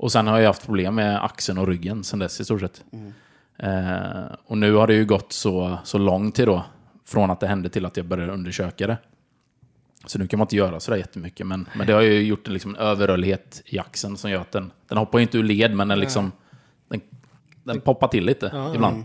Och 0.00 0.12
sen 0.12 0.26
har 0.26 0.38
jag 0.38 0.46
haft 0.46 0.66
problem 0.66 0.94
med 0.94 1.24
axeln 1.24 1.58
och 1.58 1.66
ryggen 1.68 2.04
sen 2.04 2.18
dess 2.18 2.40
i 2.40 2.44
stort 2.44 2.60
sett. 2.60 2.84
Eh, 3.58 4.32
och 4.46 4.58
nu 4.58 4.72
har 4.74 4.86
det 4.86 4.94
ju 4.94 5.04
gått 5.04 5.32
så, 5.32 5.78
så 5.84 5.98
lång 5.98 6.32
tid 6.32 6.46
då, 6.46 6.64
från 7.06 7.30
att 7.30 7.40
det 7.40 7.46
hände 7.46 7.68
till 7.68 7.86
att 7.86 7.96
jag 7.96 8.06
började 8.06 8.32
undersöka 8.32 8.86
det. 8.86 8.96
Så 10.08 10.18
nu 10.18 10.26
kan 10.26 10.38
man 10.38 10.44
inte 10.44 10.56
göra 10.56 10.80
sådär 10.80 10.98
jättemycket, 10.98 11.46
men, 11.46 11.68
men 11.76 11.86
det 11.86 11.92
har 11.92 12.00
ju 12.02 12.22
gjort 12.22 12.46
en, 12.46 12.52
liksom, 12.52 12.74
en 12.74 12.80
överrörlighet 12.80 13.62
i 13.66 13.78
axeln 13.78 14.16
som 14.16 14.30
gör 14.30 14.40
att 14.40 14.52
den, 14.52 14.72
den 14.88 14.98
hoppar 14.98 15.18
inte 15.20 15.38
ur 15.38 15.42
led, 15.42 15.74
men 15.74 15.88
den 15.88 16.00
liksom, 16.00 16.32
den, 16.88 17.00
den 17.64 17.80
poppar 17.80 18.08
till 18.08 18.24
lite 18.24 18.70
ibland. 18.74 19.04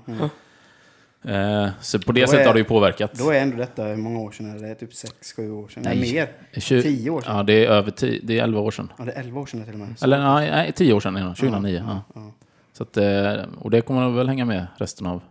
Eh, 1.26 1.70
så 1.82 2.00
på 2.00 2.12
det 2.12 2.22
Då 2.22 2.28
sättet 2.28 2.42
är- 2.44 2.48
har 2.48 2.54
det 2.54 2.60
ju 2.60 2.64
påverkat. 2.66 3.14
Då 3.14 3.30
är 3.32 3.42
ändå 3.42 3.58
detta 3.58 3.84
hur 3.84 3.96
många 3.96 4.20
år 4.20 4.32
sedan? 4.32 4.50
är 4.50 4.54
Det 4.54 4.60
Det 4.60 4.70
är 4.70 4.76
typ 4.76 4.92
6-7 4.92 5.50
år 5.52 5.68
sedan? 5.68 5.84
Nej, 5.86 6.00
mer. 6.14 6.28
Tju- 6.54 6.82
10 6.82 7.10
år 7.10 7.22
sedan? 7.22 7.38
Ja, 7.38 7.44
det 7.44 7.66
är 7.66 7.70
över 7.70 7.92
tio, 7.92 8.20
det 8.24 8.40
är 8.40 8.44
11 8.44 8.60
år 8.62 8.72
sedan. 8.72 8.92
Ja, 8.98 9.04
det 9.06 9.12
är 9.12 9.20
11 9.20 9.42
år 9.42 9.46
sedan 9.46 9.64
till 9.66 9.74
och 9.74 9.80
med. 9.80 10.00
Så- 10.00 10.06
Eller 10.06 10.20
nej, 10.20 10.52
nej 10.52 10.72
10 10.72 10.94
år 10.94 11.00
sedan 11.00 11.16
är 11.16 11.30
det, 11.30 11.36
2009. 11.36 11.84
Ja, 11.88 12.02
ja. 12.16 12.32
Så 12.74 12.84
att, 12.84 12.98
eh, 12.98 13.46
och 13.60 13.72
det 13.72 13.82
kommer 13.82 14.10
väl 14.10 14.28
hänga 14.28 14.46
med 14.46 14.68
resten 14.78 15.08
av... 15.08 15.22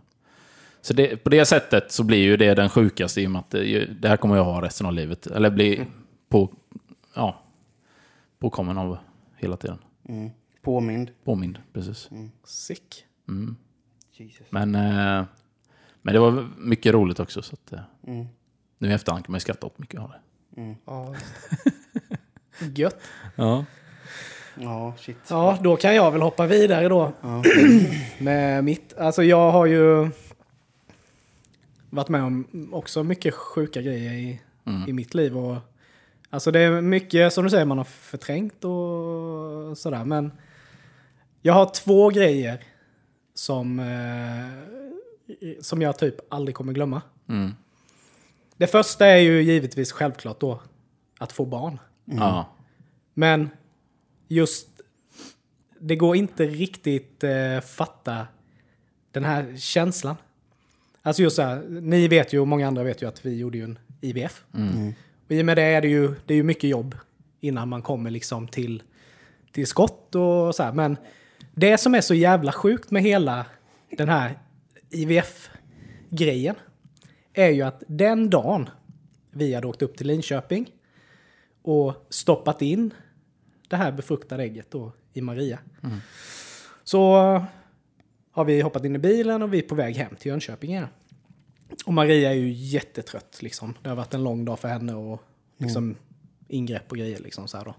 Så 0.85 0.93
det, 0.93 1.17
på 1.23 1.29
det 1.29 1.45
sättet 1.45 1.91
så 1.91 2.03
blir 2.03 2.23
ju 2.23 2.37
det 2.37 2.53
den 2.53 2.69
sjukaste 2.69 3.21
i 3.21 3.27
och 3.27 3.31
med 3.31 3.39
att 3.39 3.49
det, 3.49 3.85
det 3.85 4.07
här 4.09 4.17
kommer 4.17 4.35
jag 4.35 4.43
ha 4.43 4.61
resten 4.61 4.87
av 4.87 4.93
livet. 4.93 5.27
Eller 5.27 5.49
bli 5.49 5.85
på... 6.29 6.49
Ja. 7.15 7.39
Påkommen 8.39 8.77
av 8.77 8.97
hela 9.37 9.57
tiden. 9.57 9.77
Mm. 10.09 10.29
Påmind. 10.61 11.11
Påmind, 11.23 11.59
precis. 11.73 12.09
Sick. 12.45 13.05
Mm. 13.29 13.55
Jesus. 14.13 14.47
Men, 14.49 14.75
eh, 14.75 15.25
men 16.01 16.13
det 16.13 16.19
var 16.19 16.47
mycket 16.57 16.93
roligt 16.93 17.19
också. 17.19 17.41
Så 17.41 17.53
att, 17.53 17.73
eh, 17.73 17.79
Mm. 18.07 18.25
nu 18.77 18.89
i 18.89 18.93
efterhand 18.93 19.25
kan 19.25 19.31
man 19.31 19.35
ju 19.37 19.41
skratta 19.41 19.67
åt 19.67 19.79
mycket 19.79 19.99
av 20.01 20.09
det. 20.09 20.19
Ja. 20.85 21.15
Gött. 22.75 22.97
Ja. 23.35 23.65
Ja, 24.59 24.93
shit. 24.99 25.17
Ja, 25.29 25.57
då 25.61 25.75
kan 25.75 25.95
jag 25.95 26.11
väl 26.11 26.21
hoppa 26.21 26.45
vidare 26.47 26.87
då. 26.87 27.13
Ja. 27.21 27.43
Med 28.19 28.63
mitt. 28.63 28.97
Alltså 28.97 29.23
jag 29.23 29.51
har 29.51 29.65
ju 29.65 30.09
varit 31.95 32.09
med 32.09 32.23
om 32.23 32.69
också 32.73 33.03
mycket 33.03 33.33
sjuka 33.33 33.81
grejer 33.81 34.13
i, 34.13 34.41
Mm. 34.65 34.89
i 34.89 34.93
mitt 34.93 35.13
liv. 35.13 35.37
Och, 35.37 35.57
alltså 36.29 36.51
det 36.51 36.59
är 36.59 36.81
mycket 36.81 37.33
som 37.33 37.43
du 37.43 37.49
säger 37.49 37.65
man 37.65 37.77
har 37.77 37.85
förträngt 37.85 38.63
och 38.63 39.77
sådär. 39.77 40.05
Men 40.05 40.31
jag 41.41 41.53
har 41.53 41.65
två 41.65 42.09
grejer 42.09 42.63
som, 43.33 43.79
eh, 43.79 45.55
som 45.61 45.81
jag 45.81 45.99
typ 45.99 46.15
aldrig 46.33 46.55
kommer 46.55 46.73
glömma. 46.73 47.01
Mm. 47.29 47.51
Det 48.57 48.67
första 48.67 49.05
är 49.07 49.17
ju 49.17 49.41
givetvis 49.41 49.91
självklart 49.91 50.39
då 50.39 50.61
att 51.19 51.31
få 51.31 51.45
barn. 51.45 51.79
Ja. 52.05 52.45
Men 53.13 53.49
just, 54.27 54.67
det 55.79 55.95
går 55.95 56.15
inte 56.15 56.45
riktigt 56.45 57.23
eh, 57.23 57.59
fatta 57.59 58.27
den 59.11 59.23
här 59.23 59.55
känslan. 59.57 60.15
Alltså 61.05 61.21
just 61.21 61.35
så 61.35 61.41
här, 61.41 61.63
ni 61.69 62.07
vet 62.07 62.33
ju 62.33 62.39
och 62.39 62.47
många 62.47 62.67
andra 62.67 62.83
vet 62.83 63.01
ju 63.01 63.07
att 63.07 63.25
vi 63.25 63.37
gjorde 63.37 63.57
ju 63.57 63.63
en 63.63 63.79
IVF. 64.01 64.43
Och 65.25 65.31
i 65.31 65.41
och 65.41 65.45
med 65.45 65.57
det 65.57 65.63
är 65.63 65.81
det 65.81 65.87
ju, 65.87 66.13
det 66.25 66.33
är 66.33 66.35
ju 66.35 66.43
mycket 66.43 66.69
jobb 66.69 66.95
innan 67.39 67.69
man 67.69 67.81
kommer 67.81 68.09
liksom 68.11 68.47
till, 68.47 68.83
till 69.51 69.67
skott 69.67 70.15
och 70.15 70.55
så 70.55 70.63
här. 70.63 70.73
Men 70.73 70.97
det 71.53 71.77
som 71.77 71.95
är 71.95 72.01
så 72.01 72.13
jävla 72.13 72.51
sjukt 72.51 72.91
med 72.91 73.01
hela 73.01 73.45
den 73.97 74.09
här 74.09 74.39
IVF-grejen 74.89 76.55
är 77.33 77.49
ju 77.49 77.61
att 77.61 77.83
den 77.87 78.29
dagen 78.29 78.69
vi 79.31 79.53
hade 79.53 79.67
åkt 79.67 79.81
upp 79.81 79.97
till 79.97 80.07
Linköping 80.07 80.71
och 81.61 82.07
stoppat 82.09 82.61
in 82.61 82.93
det 83.67 83.75
här 83.75 83.91
befruktade 83.91 84.43
ägget 84.43 84.71
då 84.71 84.91
i 85.13 85.21
Maria. 85.21 85.59
Så 86.83 87.45
har 88.33 88.45
vi 88.45 88.61
hoppat 88.61 88.85
in 88.85 88.95
i 88.95 88.99
bilen 88.99 89.41
och 89.41 89.53
vi 89.53 89.57
är 89.57 89.61
på 89.61 89.75
väg 89.75 89.95
hem 89.95 90.15
till 90.15 90.29
Jönköping 90.29 90.71
igen. 90.71 90.87
Och 91.85 91.93
Maria 91.93 92.29
är 92.29 92.35
ju 92.35 92.51
jättetrött 92.51 93.41
liksom. 93.41 93.73
Det 93.81 93.89
har 93.89 93.95
varit 93.95 94.13
en 94.13 94.23
lång 94.23 94.45
dag 94.45 94.59
för 94.59 94.67
henne 94.67 94.93
och 94.93 95.23
liksom 95.57 95.95
ingrepp 96.47 96.91
och 96.91 96.97
grejer 96.97 97.19
liksom 97.19 97.47
så 97.47 97.57
här 97.57 97.65
då. 97.65 97.75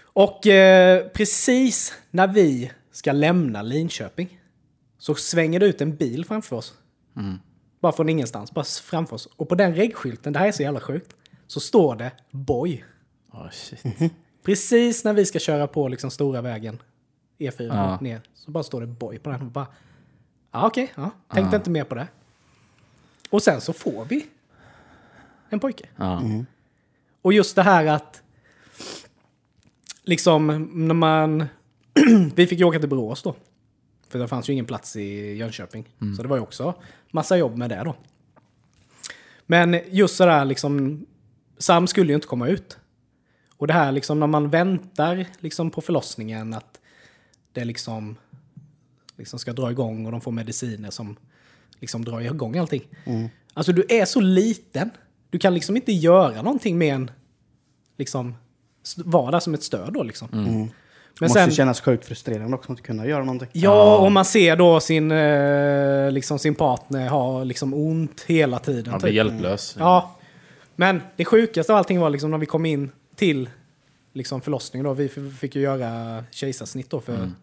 Och 0.00 0.46
eh, 0.46 1.08
precis 1.08 1.94
när 2.10 2.28
vi 2.28 2.70
ska 2.92 3.12
lämna 3.12 3.62
Linköping 3.62 4.40
så 4.98 5.14
svänger 5.14 5.60
det 5.60 5.66
ut 5.66 5.80
en 5.80 5.96
bil 5.96 6.24
framför 6.24 6.56
oss. 6.56 6.74
Bara 7.80 7.92
från 7.92 8.08
ingenstans, 8.08 8.52
bara 8.52 8.64
framför 8.64 9.14
oss. 9.14 9.28
Och 9.36 9.48
på 9.48 9.54
den 9.54 9.74
reggskylten, 9.74 10.32
det 10.32 10.38
här 10.38 10.48
är 10.48 10.52
så 10.52 10.62
jävla 10.62 10.80
sjukt, 10.80 11.16
så 11.46 11.60
står 11.60 11.96
det 11.96 12.12
Boy. 12.30 12.84
Oh, 13.32 13.50
shit. 13.50 14.12
Precis 14.44 15.04
när 15.04 15.12
vi 15.12 15.26
ska 15.26 15.38
köra 15.38 15.66
på 15.66 15.88
liksom 15.88 16.10
stora 16.10 16.40
vägen, 16.40 16.82
E4 17.38 17.66
Ja. 17.66 17.98
ner, 18.00 18.20
så 18.34 18.50
bara 18.50 18.64
står 18.64 18.80
det 18.80 18.86
Boy 18.86 19.18
på 19.18 19.30
den. 19.30 19.42
Och 19.42 19.46
bara, 19.46 19.66
ja 20.52 20.66
okej, 20.66 20.92
ja. 20.94 21.10
tänkte 21.28 21.56
inte 21.56 21.70
mer 21.70 21.84
på 21.84 21.94
det. 21.94 22.08
Och 23.30 23.42
sen 23.42 23.60
så 23.60 23.72
får 23.72 24.04
vi 24.04 24.26
en 25.48 25.60
pojke. 25.60 25.88
Ja. 25.96 26.22
Och 27.22 27.32
just 27.32 27.56
det 27.56 27.62
här 27.62 27.86
att 27.86 28.22
liksom 30.02 30.70
när 30.74 30.94
man... 30.94 31.44
vi 32.34 32.46
fick 32.46 32.58
ju 32.58 32.64
åka 32.64 32.78
till 32.78 32.88
Borås 32.88 33.22
då. 33.22 33.34
För 34.08 34.18
det 34.18 34.28
fanns 34.28 34.48
ju 34.48 34.52
ingen 34.52 34.66
plats 34.66 34.96
i 34.96 35.34
Jönköping. 35.34 35.88
Så 36.16 36.22
det 36.22 36.28
var 36.28 36.36
ju 36.36 36.42
också 36.42 36.74
massa 37.10 37.36
jobb 37.36 37.56
med 37.56 37.70
det 37.70 37.82
då. 37.84 37.94
Men 39.46 39.80
just 39.90 40.16
så 40.16 40.26
där 40.26 40.44
liksom... 40.44 41.06
Sam 41.58 41.86
skulle 41.86 42.08
ju 42.08 42.14
inte 42.14 42.26
komma 42.26 42.48
ut. 42.48 42.78
Och 43.56 43.66
det 43.66 43.72
här 43.72 43.92
liksom 43.92 44.20
när 44.20 44.26
man 44.26 44.50
väntar 44.50 45.26
liksom 45.38 45.70
på 45.70 45.80
förlossningen 45.80 46.54
att 46.54 46.77
det 47.58 47.64
liksom, 47.64 48.16
liksom 49.16 49.38
ska 49.38 49.52
dra 49.52 49.70
igång 49.70 50.06
och 50.06 50.12
de 50.12 50.20
får 50.20 50.32
mediciner 50.32 50.90
som 50.90 51.16
liksom 51.80 52.04
drar 52.04 52.20
igång 52.20 52.58
allting. 52.58 52.82
Alltså 53.54 53.72
du 53.72 53.84
är 53.88 54.04
så 54.04 54.20
liten. 54.20 54.90
Du 55.30 55.38
kan 55.38 55.54
liksom 55.54 55.76
inte 55.76 55.92
göra 55.92 56.42
någonting 56.42 56.78
mer 56.78 56.94
än 56.94 57.10
liksom 57.96 58.34
vara 58.96 59.30
där 59.30 59.40
som 59.40 59.54
ett 59.54 59.62
stöd 59.62 59.92
då 59.92 60.02
liksom. 60.02 60.28
Men 61.20 61.26
måste 61.26 61.44
sen, 61.44 61.50
kännas 61.50 61.80
sjukt 61.80 62.04
frustrerande 62.04 62.56
också 62.56 62.66
att 62.66 62.78
inte 62.78 62.82
kunna 62.82 63.06
göra 63.06 63.24
någonting. 63.24 63.48
ja, 63.52 63.98
och 63.98 64.12
man 64.12 64.24
ser 64.24 64.56
då 64.56 64.80
sin, 64.80 65.10
eh, 65.10 66.10
liksom 66.10 66.38
sin 66.38 66.54
partner 66.54 67.08
ha 67.08 67.44
liksom 67.44 67.74
ont 67.74 68.24
hela 68.26 68.58
tiden. 68.58 68.90
Man 68.90 69.00
blir 69.00 69.10
typ. 69.10 69.16
hjälplös. 69.16 69.76
Ja, 69.78 70.16
men 70.76 71.00
det 71.16 71.24
sjukaste 71.24 71.72
av 71.72 71.78
allting 71.78 72.00
var 72.00 72.10
liksom 72.10 72.30
när 72.30 72.38
vi 72.38 72.46
kom 72.46 72.66
in 72.66 72.90
till 73.16 73.48
liksom 74.12 74.40
förlossningen. 74.40 74.84
Då. 74.84 74.94
Vi 74.94 75.08
fick 75.08 75.56
ju 75.56 75.62
göra 75.62 76.24
kejsarsnitt 76.30 76.90
då 76.90 77.00
för 77.00 77.14
Mm. 77.14 77.34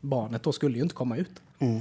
Barnet 0.00 0.42
då 0.42 0.52
skulle 0.52 0.76
ju 0.76 0.82
inte 0.82 0.94
komma 0.94 1.16
ut. 1.16 1.42
Mm. 1.58 1.80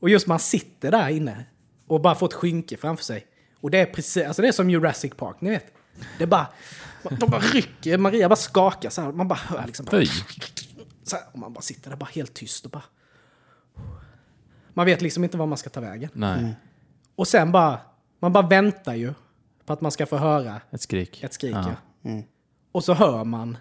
Och 0.00 0.08
just 0.08 0.26
man 0.26 0.38
sitter 0.38 0.90
där 0.90 1.08
inne 1.08 1.44
och 1.86 2.00
bara 2.00 2.14
får 2.14 2.26
ett 2.26 2.32
skynke 2.32 2.76
framför 2.76 3.04
sig. 3.04 3.26
Och 3.60 3.70
det 3.70 3.78
är 3.78 3.86
precis, 3.86 4.26
alltså 4.26 4.42
det 4.42 4.48
är 4.48 4.52
som 4.52 4.70
Jurassic 4.70 5.12
Park, 5.16 5.36
ni 5.40 5.50
vet. 5.50 5.74
Det 6.18 6.26
bara, 6.26 6.46
de 7.02 7.30
bara 7.30 7.40
rycker, 7.40 7.98
Maria 7.98 8.28
bara 8.28 8.36
skakar 8.36 8.90
så 8.90 9.02
här. 9.02 9.12
Man 9.12 9.28
bara 9.28 9.38
hör 9.38 9.66
liksom 9.66 9.86
bara, 9.90 10.04
så 11.04 11.16
här, 11.16 11.24
och 11.32 11.38
man 11.38 11.52
bara 11.52 11.60
sitter 11.60 11.90
där 11.90 11.96
bara 11.96 12.10
helt 12.12 12.34
tyst 12.34 12.64
och 12.64 12.70
bara... 12.70 12.84
Man 14.74 14.86
vet 14.86 15.02
liksom 15.02 15.24
inte 15.24 15.36
var 15.36 15.46
man 15.46 15.58
ska 15.58 15.70
ta 15.70 15.80
vägen. 15.80 16.10
Nej, 16.12 16.54
Och 17.16 17.28
sen 17.28 17.52
bara, 17.52 17.80
man 18.18 18.32
bara 18.32 18.46
väntar 18.46 18.94
ju 18.94 19.14
på 19.66 19.72
att 19.72 19.80
man 19.80 19.92
ska 19.92 20.06
få 20.06 20.16
höra 20.16 20.60
ett 20.70 20.80
skrik. 20.80 21.22
ett 21.22 21.34
skrik. 21.34 21.54
Ja. 21.54 21.74
ja. 22.02 22.10
Mm. 22.10 22.24
Och 22.72 22.84
så 22.84 22.94
hör 22.94 23.24
man 23.24 23.56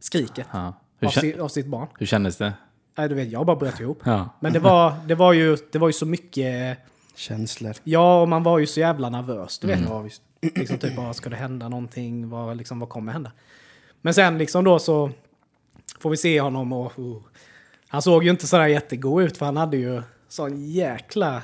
skriket 0.00 0.46
Ja. 0.52 0.74
Hur, 1.00 1.06
av, 1.08 1.10
si, 1.10 1.38
av 1.38 1.48
sitt 1.48 1.66
barn. 1.66 1.88
hur 1.98 2.06
kändes 2.06 2.36
det? 2.36 2.52
Nej, 2.98 3.08
du 3.08 3.14
vet, 3.14 3.28
jag 3.30 3.46
bara 3.46 3.56
bröt 3.56 3.80
ihop. 3.80 4.02
Ja. 4.04 4.28
Men 4.40 4.52
det 4.52 4.58
var, 4.58 4.94
det, 5.06 5.14
var 5.14 5.32
ju, 5.32 5.56
det 5.72 5.78
var 5.78 5.88
ju 5.88 5.92
så 5.92 6.06
mycket... 6.06 6.78
Känslor. 7.14 7.74
Ja, 7.84 8.20
och 8.20 8.28
man 8.28 8.42
var 8.42 8.58
ju 8.58 8.66
så 8.66 8.80
jävla 8.80 9.10
nervös. 9.10 9.58
Du 9.58 9.66
vet, 9.66 9.78
Mm. 9.78 9.90
Ja, 9.92 9.98
visst. 10.00 10.22
liksom 10.40 10.78
typ, 10.78 10.96
vad 10.96 11.16
ska 11.16 11.30
det 11.30 11.36
hända 11.36 11.68
någonting? 11.68 12.28
Vad, 12.28 12.56
liksom, 12.56 12.78
vad 12.80 12.88
kommer 12.88 13.12
hända? 13.12 13.32
Men 14.02 14.14
sen 14.14 14.38
liksom 14.38 14.64
då 14.64 14.78
så 14.78 15.10
får 16.00 16.10
vi 16.10 16.16
se 16.16 16.40
honom 16.40 16.72
och... 16.72 16.98
och 16.98 17.22
han 17.88 18.02
såg 18.02 18.24
ju 18.24 18.30
inte 18.30 18.46
sådär 18.46 18.66
jättegod 18.66 19.22
ut 19.22 19.36
för 19.36 19.46
han 19.46 19.56
hade 19.56 19.76
ju 19.76 20.02
sån 20.28 20.70
jäkla... 20.70 21.42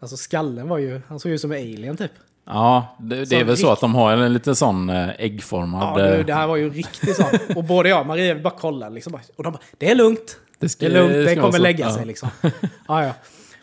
Alltså 0.00 0.16
skallen 0.16 0.68
var 0.68 0.78
ju... 0.78 1.00
Han 1.08 1.20
såg 1.20 1.32
ju 1.32 1.38
som 1.38 1.52
en 1.52 1.58
alien 1.58 1.96
typ. 1.96 2.12
Ja, 2.46 2.96
det, 3.00 3.24
det 3.24 3.36
är 3.40 3.44
väl 3.44 3.56
så 3.56 3.70
att 3.72 3.80
de 3.80 3.94
har 3.94 4.12
en 4.16 4.32
liten 4.32 4.56
sån 4.56 4.90
eh, 4.90 5.08
äggformad... 5.18 6.00
Ja, 6.00 6.06
eh, 6.06 6.24
det 6.26 6.34
här 6.34 6.46
var 6.46 6.56
ju 6.56 6.70
riktigt 6.70 7.16
sånt. 7.16 7.40
Och 7.56 7.64
både 7.64 7.88
jag 7.88 8.00
och 8.00 8.06
Maria 8.06 8.34
vi 8.34 8.40
bara 8.40 8.54
kollade 8.54 8.94
liksom. 8.94 9.14
Och 9.36 9.42
de 9.44 9.52
bara, 9.52 9.62
det 9.78 9.90
är 9.90 9.94
lugnt. 9.94 10.36
Det 10.58 10.68
ska- 10.68 10.88
Det 10.88 10.92
är 10.92 11.00
lugnt, 11.02 11.12
det 11.12 11.24
det 11.24 11.36
kommer 11.36 11.52
så. 11.52 11.62
lägga 11.62 11.84
Ja. 11.86 11.94
sig 11.94 12.06
liksom. 12.06 12.28
Ja, 12.88 13.04
ja. 13.04 13.12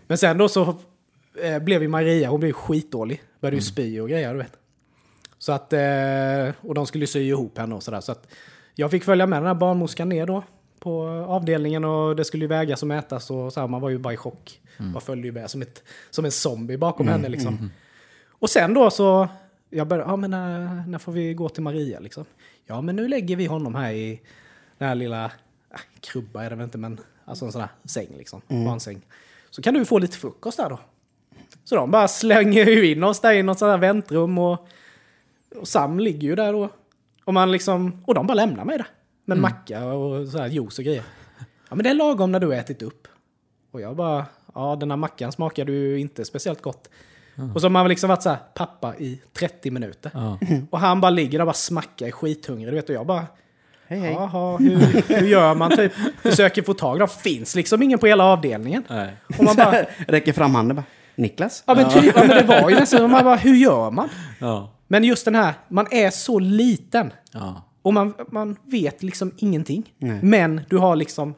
Men 0.07 0.17
sen 0.17 0.37
då 0.37 0.49
så 0.49 0.75
eh, 1.43 1.59
blev 1.59 1.81
ju 1.81 1.87
Maria, 1.87 2.29
hon 2.29 2.39
blev 2.39 2.51
skitdålig. 2.51 3.21
Började 3.41 3.55
Mm. 3.55 3.59
ju 3.59 3.65
spy 3.65 3.99
och 3.99 4.09
grejer, 4.09 4.31
du 4.33 4.37
vet. 4.37 4.53
Så 5.37 5.51
att, 5.51 5.73
och 6.61 6.73
de 6.73 6.85
skulle 6.87 7.07
sy 7.07 7.19
ihop 7.19 7.57
henne 7.57 7.75
och 7.75 7.83
sådär. 7.83 8.01
Så 8.01 8.11
att 8.11 8.27
jag 8.75 8.91
fick 8.91 9.03
följa 9.03 9.25
med 9.27 9.39
den 9.39 9.47
här 9.47 9.53
barnmorskan 9.53 10.09
ner 10.09 10.25
då 10.25 10.43
på 10.79 11.03
avdelningen 11.27 11.85
och 11.85 12.15
det 12.15 12.25
skulle 12.25 12.43
ju 12.43 12.47
vägas 12.47 12.81
och 12.81 12.87
mätas 12.87 13.31
och 13.31 13.53
så 13.53 13.59
här, 13.59 13.67
man 13.67 13.81
var 13.81 13.89
ju 13.89 13.97
bara 13.97 14.13
i 14.13 14.17
chock. 14.17 14.59
Mm. 14.79 14.91
Man 14.91 15.01
följde 15.01 15.27
ju 15.27 15.31
med 15.31 15.49
som, 15.49 15.61
ett, 15.61 15.83
som 16.09 16.25
en 16.25 16.31
zombie 16.31 16.77
bakom 16.77 17.07
henne 17.07 17.29
liksom. 17.29 17.71
Och 18.41 18.49
sen 18.49 18.73
då 18.73 18.89
så, 18.89 19.27
jag 19.69 19.87
började, 19.87 20.09
ja 20.09 20.15
men 20.15 20.31
när, 20.31 20.83
när 20.87 20.99
får 20.99 21.11
vi 21.11 21.33
gå 21.33 21.49
till 21.49 21.63
Maria 21.63 21.99
liksom? 21.99 22.25
Ja 22.65 22.81
men 22.81 22.95
nu 22.95 23.07
lägger 23.07 23.35
vi 23.35 23.45
honom 23.45 23.75
här 23.75 23.91
i 23.91 24.21
den 24.77 24.87
här 24.87 24.95
lilla, 24.95 25.25
äh, 25.25 25.79
krubba 25.99 26.43
är 26.43 26.49
det 26.49 26.55
väl 26.55 26.63
inte 26.63 26.77
men, 26.77 26.99
alltså 27.25 27.45
en 27.45 27.51
sån 27.51 27.61
här 27.61 27.69
säng 27.83 28.07
liksom, 28.17 28.41
barnsäng. 28.47 29.01
Så 29.49 29.61
kan 29.61 29.73
du 29.73 29.85
få 29.85 29.99
lite 29.99 30.17
frukost 30.17 30.57
där 30.57 30.69
då. 30.69 30.79
Så 31.63 31.75
de 31.75 31.91
bara 31.91 32.07
slänger 32.07 32.65
ju 32.65 32.91
in 32.91 33.03
oss 33.03 33.19
där 33.19 33.33
i 33.33 33.43
något 33.43 33.59
sånt 33.59 33.69
här 33.69 33.77
väntrum 33.77 34.37
och, 34.37 34.67
och 35.55 35.67
Sam 35.67 35.99
ligger 35.99 36.27
ju 36.27 36.35
där 36.35 36.53
då. 36.53 36.69
Och, 37.25 37.33
man 37.33 37.51
liksom, 37.51 38.03
och 38.05 38.13
de 38.13 38.27
bara 38.27 38.33
lämnar 38.33 38.65
mig 38.65 38.77
där. 38.77 38.87
Med 39.25 39.35
en 39.35 39.41
macka 39.41 39.85
och 39.85 40.27
så 40.27 40.37
här 40.37 40.47
juice 40.47 40.79
och 40.79 40.85
grejer. 40.85 41.03
Ja 41.69 41.75
men 41.75 41.83
det 41.83 41.89
är 41.89 41.93
lagom 41.93 42.31
när 42.31 42.39
du 42.39 42.47
har 42.47 42.53
ätit 42.53 42.81
upp. 42.81 43.07
Och 43.71 43.81
jag 43.81 43.95
bara, 43.95 44.25
ja 44.53 44.75
den 44.75 44.91
här 44.91 44.97
mackan 44.97 45.31
smakade 45.31 45.71
ju 45.71 45.99
inte 45.99 46.25
speciellt 46.25 46.61
gott. 46.61 46.89
Och 47.53 47.61
så 47.61 47.65
har 47.65 47.69
man 47.69 47.87
liksom 47.89 48.07
varit 48.09 48.23
så 48.23 48.29
här, 48.29 48.37
pappa 48.55 48.95
i 48.95 49.21
30 49.39 49.71
minuter. 49.71 50.11
Ja. 50.13 50.37
Och 50.69 50.79
han 50.79 51.01
bara 51.01 51.09
ligger 51.09 51.31
där 51.31 51.39
och 51.39 51.47
bara 51.47 51.53
smackar 51.53 52.07
i 52.07 52.11
skithungrig. 52.11 52.67
Du 52.67 52.75
vet, 52.75 52.89
och 52.89 52.95
jag 52.95 53.05
bara, 53.05 53.25
Hej, 53.87 53.99
hej. 53.99 54.11
jaha, 54.13 54.57
hur, 54.57 54.77
hur 55.19 55.27
gör 55.27 55.55
man 55.55 55.71
typ? 55.75 55.91
Försöker 56.21 56.61
få 56.61 56.73
tag 56.73 56.95
i 56.95 56.99
dem. 56.99 57.07
Finns 57.07 57.55
liksom 57.55 57.83
ingen 57.83 57.99
på 57.99 58.07
hela 58.07 58.23
avdelningen. 58.23 58.83
Nej. 58.89 59.13
Och 59.37 59.43
man 59.43 59.55
bara, 59.55 59.71
Räcker 60.07 60.33
fram 60.33 60.55
handen 60.55 60.75
bara. 60.75 60.83
Niklas? 61.15 61.63
ja 61.67 61.75
men, 61.75 61.89
typ, 61.89 62.15
ja, 62.15 62.23
men 62.27 62.37
det 62.37 62.43
var 62.43 62.69
ju 62.69 62.75
nästan, 62.75 63.03
och 63.03 63.09
man 63.09 63.23
bara, 63.23 63.35
hur 63.35 63.55
gör 63.55 63.91
man? 63.91 64.09
Ja. 64.39 64.71
Men 64.87 65.03
just 65.03 65.25
den 65.25 65.35
här, 65.35 65.53
man 65.67 65.87
är 65.91 66.09
så 66.09 66.39
liten. 66.39 67.13
ja. 67.33 67.67
Och 67.83 67.93
man, 67.93 68.13
man 68.31 68.55
vet 68.65 69.03
liksom 69.03 69.31
ingenting. 69.37 69.93
Nej. 69.97 70.19
Men 70.23 70.61
du 70.69 70.77
har 70.77 70.95
liksom 70.95 71.35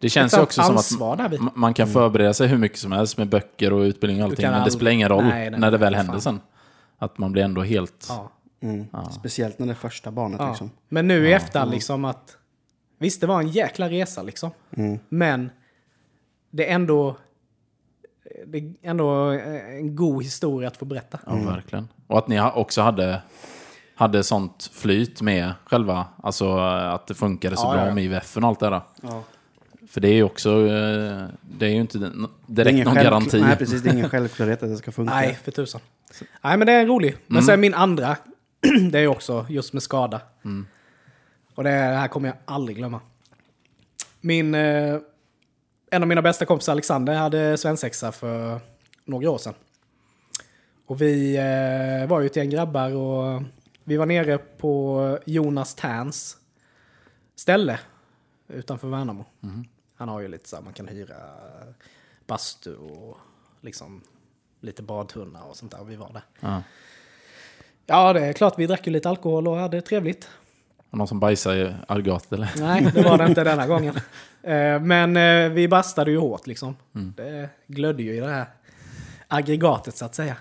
Det 0.00 0.08
känns 0.08 0.32
ett 0.32 0.38
ju 0.38 0.42
också 0.42 0.62
som 0.62 0.76
att 0.76 0.84
ma- 0.90 1.50
man 1.54 1.74
kan 1.74 1.88
förbereda 1.88 2.34
sig 2.34 2.48
hur 2.48 2.58
mycket 2.58 2.78
som 2.78 2.92
helst 2.92 3.18
med 3.18 3.28
böcker 3.28 3.72
och 3.72 3.80
utbildning 3.80 4.22
och 4.24 4.28
allting. 4.30 4.50
Men 4.50 4.64
det 4.64 4.70
spelar 4.70 4.90
ingen 4.90 5.08
roll 5.08 5.24
Nej, 5.24 5.50
nej, 5.50 5.60
när 5.60 5.70
det 5.70 5.78
nej, 5.78 5.80
väl 5.80 5.94
fan. 5.94 6.04
händer 6.06 6.20
sen. 6.20 6.40
Att 6.98 7.18
man 7.18 7.32
blir 7.32 7.42
ändå 7.44 7.62
helt... 7.62 8.06
Ja. 8.08 8.30
Mm. 8.62 8.86
Speciellt 9.10 9.58
när 9.58 9.66
det 9.66 9.72
är 9.72 9.74
första 9.74 10.10
barnet 10.10 10.40
Ja. 10.40 10.48
liksom. 10.48 10.70
Men 10.88 11.08
nu 11.08 11.28
i 11.28 11.32
efterhand 11.32 11.70
liksom 11.70 12.04
att... 12.04 12.36
Visst, 12.98 13.20
det 13.20 13.26
var 13.26 13.40
en 13.40 13.48
jäkla 13.48 13.88
resa 13.90 14.22
liksom. 14.22 14.50
Mm. 14.76 14.98
Men 15.08 15.50
det 16.50 16.70
är 16.70 16.74
ändå... 16.74 17.16
Det 18.46 18.58
är 18.58 18.74
ändå 18.82 19.08
en 19.78 19.96
god 19.96 20.22
historia 20.24 20.68
att 20.68 20.76
få 20.76 20.84
berätta. 20.84 21.18
Ja, 21.26 21.34
verkligen. 21.34 21.88
Och 22.06 22.18
att 22.18 22.28
ni 22.28 22.40
också 22.40 22.82
hade, 22.82 23.22
hade 23.94 24.22
sånt 24.24 24.70
flyt 24.72 25.22
med 25.22 25.52
själva, 25.64 26.06
alltså 26.22 26.58
att 26.58 27.06
det 27.06 27.14
funkade 27.14 27.56
så 27.56 27.66
Ja, 27.66 27.72
bra 27.72 27.80
ja, 27.80 27.86
ja. 27.86 27.94
med 27.94 28.04
IVF 28.04 28.36
och 28.36 28.42
allt 28.42 28.60
det 28.60 28.70
där. 28.70 28.80
För 29.88 30.00
det 30.00 30.08
är 30.08 30.12
ju 30.14 30.22
också, 30.22 30.50
eh, 30.50 31.26
det 31.42 31.66
är 31.66 31.70
ju 31.70 31.80
inte 31.80 31.98
den- 31.98 32.26
Det 32.46 32.62
är 32.62 32.64
direkt 32.64 32.74
ingen 32.74 32.84
någon 32.86 32.94
garanti. 32.94 33.40
Nej, 33.40 33.56
precis. 33.56 33.82
Det 33.82 33.88
är 33.90 33.92
ingen 33.94 34.10
självklarhet 34.10 34.62
att 34.62 34.68
det 34.68 34.76
ska 34.76 34.92
funka. 34.92 35.14
Nej, 35.14 35.38
för 35.44 35.52
tusan. 35.52 35.80
Nej, 36.42 36.56
men 36.56 36.66
det 36.66 36.72
är 36.72 36.86
rolig. 36.86 37.16
Men 37.26 37.42
sen 37.42 37.60
min 37.60 37.74
andra, 37.74 38.16
det 38.90 38.98
är 38.98 39.06
också 39.06 39.46
just 39.48 39.72
med 39.72 39.82
skada. 39.82 40.20
Och 41.54 41.64
det, 41.64 41.70
det 41.70 41.76
här 41.76 42.08
kommer 42.08 42.28
jag 42.28 42.36
aldrig 42.44 42.76
glömma. 42.76 43.00
Min, 44.20 44.54
eh, 44.54 44.98
en 45.90 46.02
av 46.02 46.08
mina 46.08 46.22
bästa 46.22 46.44
kompisar, 46.46 46.72
Alexander, 46.72 47.14
hade 47.14 47.58
svensexa 47.58 48.12
för 48.12 48.60
några 49.04 49.30
år 49.30 49.38
sedan. 49.38 49.54
Och 50.86 51.00
vi 51.02 51.36
eh, 51.36 52.08
var 52.08 52.20
ju 52.20 52.26
ett 52.26 52.36
gäng 52.36 52.50
grabbar 52.50 52.90
och 52.94 53.42
vi 53.84 53.96
var 53.96 54.06
nere 54.06 54.38
på 54.38 55.18
Jonas 55.26 55.74
Terns 55.74 56.36
ställe 57.36 57.78
utanför 58.48 58.88
Värnamo. 58.88 59.24
Han 59.96 60.08
har 60.08 60.20
ju 60.20 60.28
lite 60.28 60.48
så 60.48 60.56
här, 60.56 60.62
man 60.62 60.72
kan 60.72 60.88
hyra 60.88 61.16
bastu 62.26 62.74
och 62.76 63.16
liksom 63.60 64.00
lite 64.60 64.82
badtunna 64.82 65.42
och 65.44 65.56
sånt 65.56 65.72
där. 65.72 65.84
Vi 65.84 65.96
var 65.96 66.12
där. 66.12 66.22
Ja. 66.40 66.62
Ja, 67.86 68.12
det 68.12 68.20
är 68.26 68.32
klart 68.32 68.58
vi 68.58 68.66
drack 68.66 68.86
ju 68.86 68.92
lite 68.92 69.08
alkohol 69.08 69.48
och 69.48 69.56
hade 69.56 69.80
trevligt. 69.80 70.28
Och 70.90 70.98
Någon 70.98 71.08
som 71.08 71.20
bajsar 71.20 71.54
i 71.56 71.74
aggregatet 71.88 72.32
eller? 72.32 72.52
Nej, 72.56 72.90
det 72.94 73.02
var 73.02 73.18
det 73.18 73.26
inte 73.26 73.44
denna 73.44 73.66
gången. 73.72 73.94
Eh, 74.42 74.80
Men 74.80 75.16
eh, 75.16 75.48
vi 75.52 75.68
bastade 75.68 76.10
ju 76.10 76.18
hårt 76.18 76.46
liksom. 76.46 76.76
Det 77.16 77.48
glödde 77.66 78.02
ju 78.02 78.16
i 78.16 78.20
det 78.20 78.28
här 78.28 78.46
aggregatet 79.28 79.96
så 79.96 80.04
att 80.04 80.14
säga. 80.14 80.36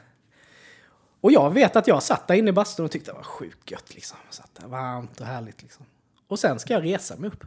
Och 1.22 1.32
jag 1.32 1.54
vet 1.54 1.76
att 1.76 1.88
jag 1.88 2.04
satt 2.04 2.28
där 2.28 2.36
inne 2.36 2.50
i 2.50 2.54
bastun 2.54 2.86
och 2.86 2.92
tyckte 2.92 3.12
det 3.12 3.16
var 3.16 3.24
sjukt 3.24 3.72
gött 3.72 3.94
liksom. 3.96 4.18
Satt 4.30 4.56
där 4.62 4.68
varmt 4.68 5.20
och 5.22 5.26
härligt 5.28 5.62
liksom. 5.62 5.86
Och 6.28 6.40
sen 6.40 6.60
ska 6.60 6.74
jag 6.74 6.84
resa 6.84 7.16
mig 7.16 7.28
upp. 7.28 7.44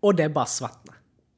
Och 0.00 0.14
det 0.14 0.28
bara 0.28 0.46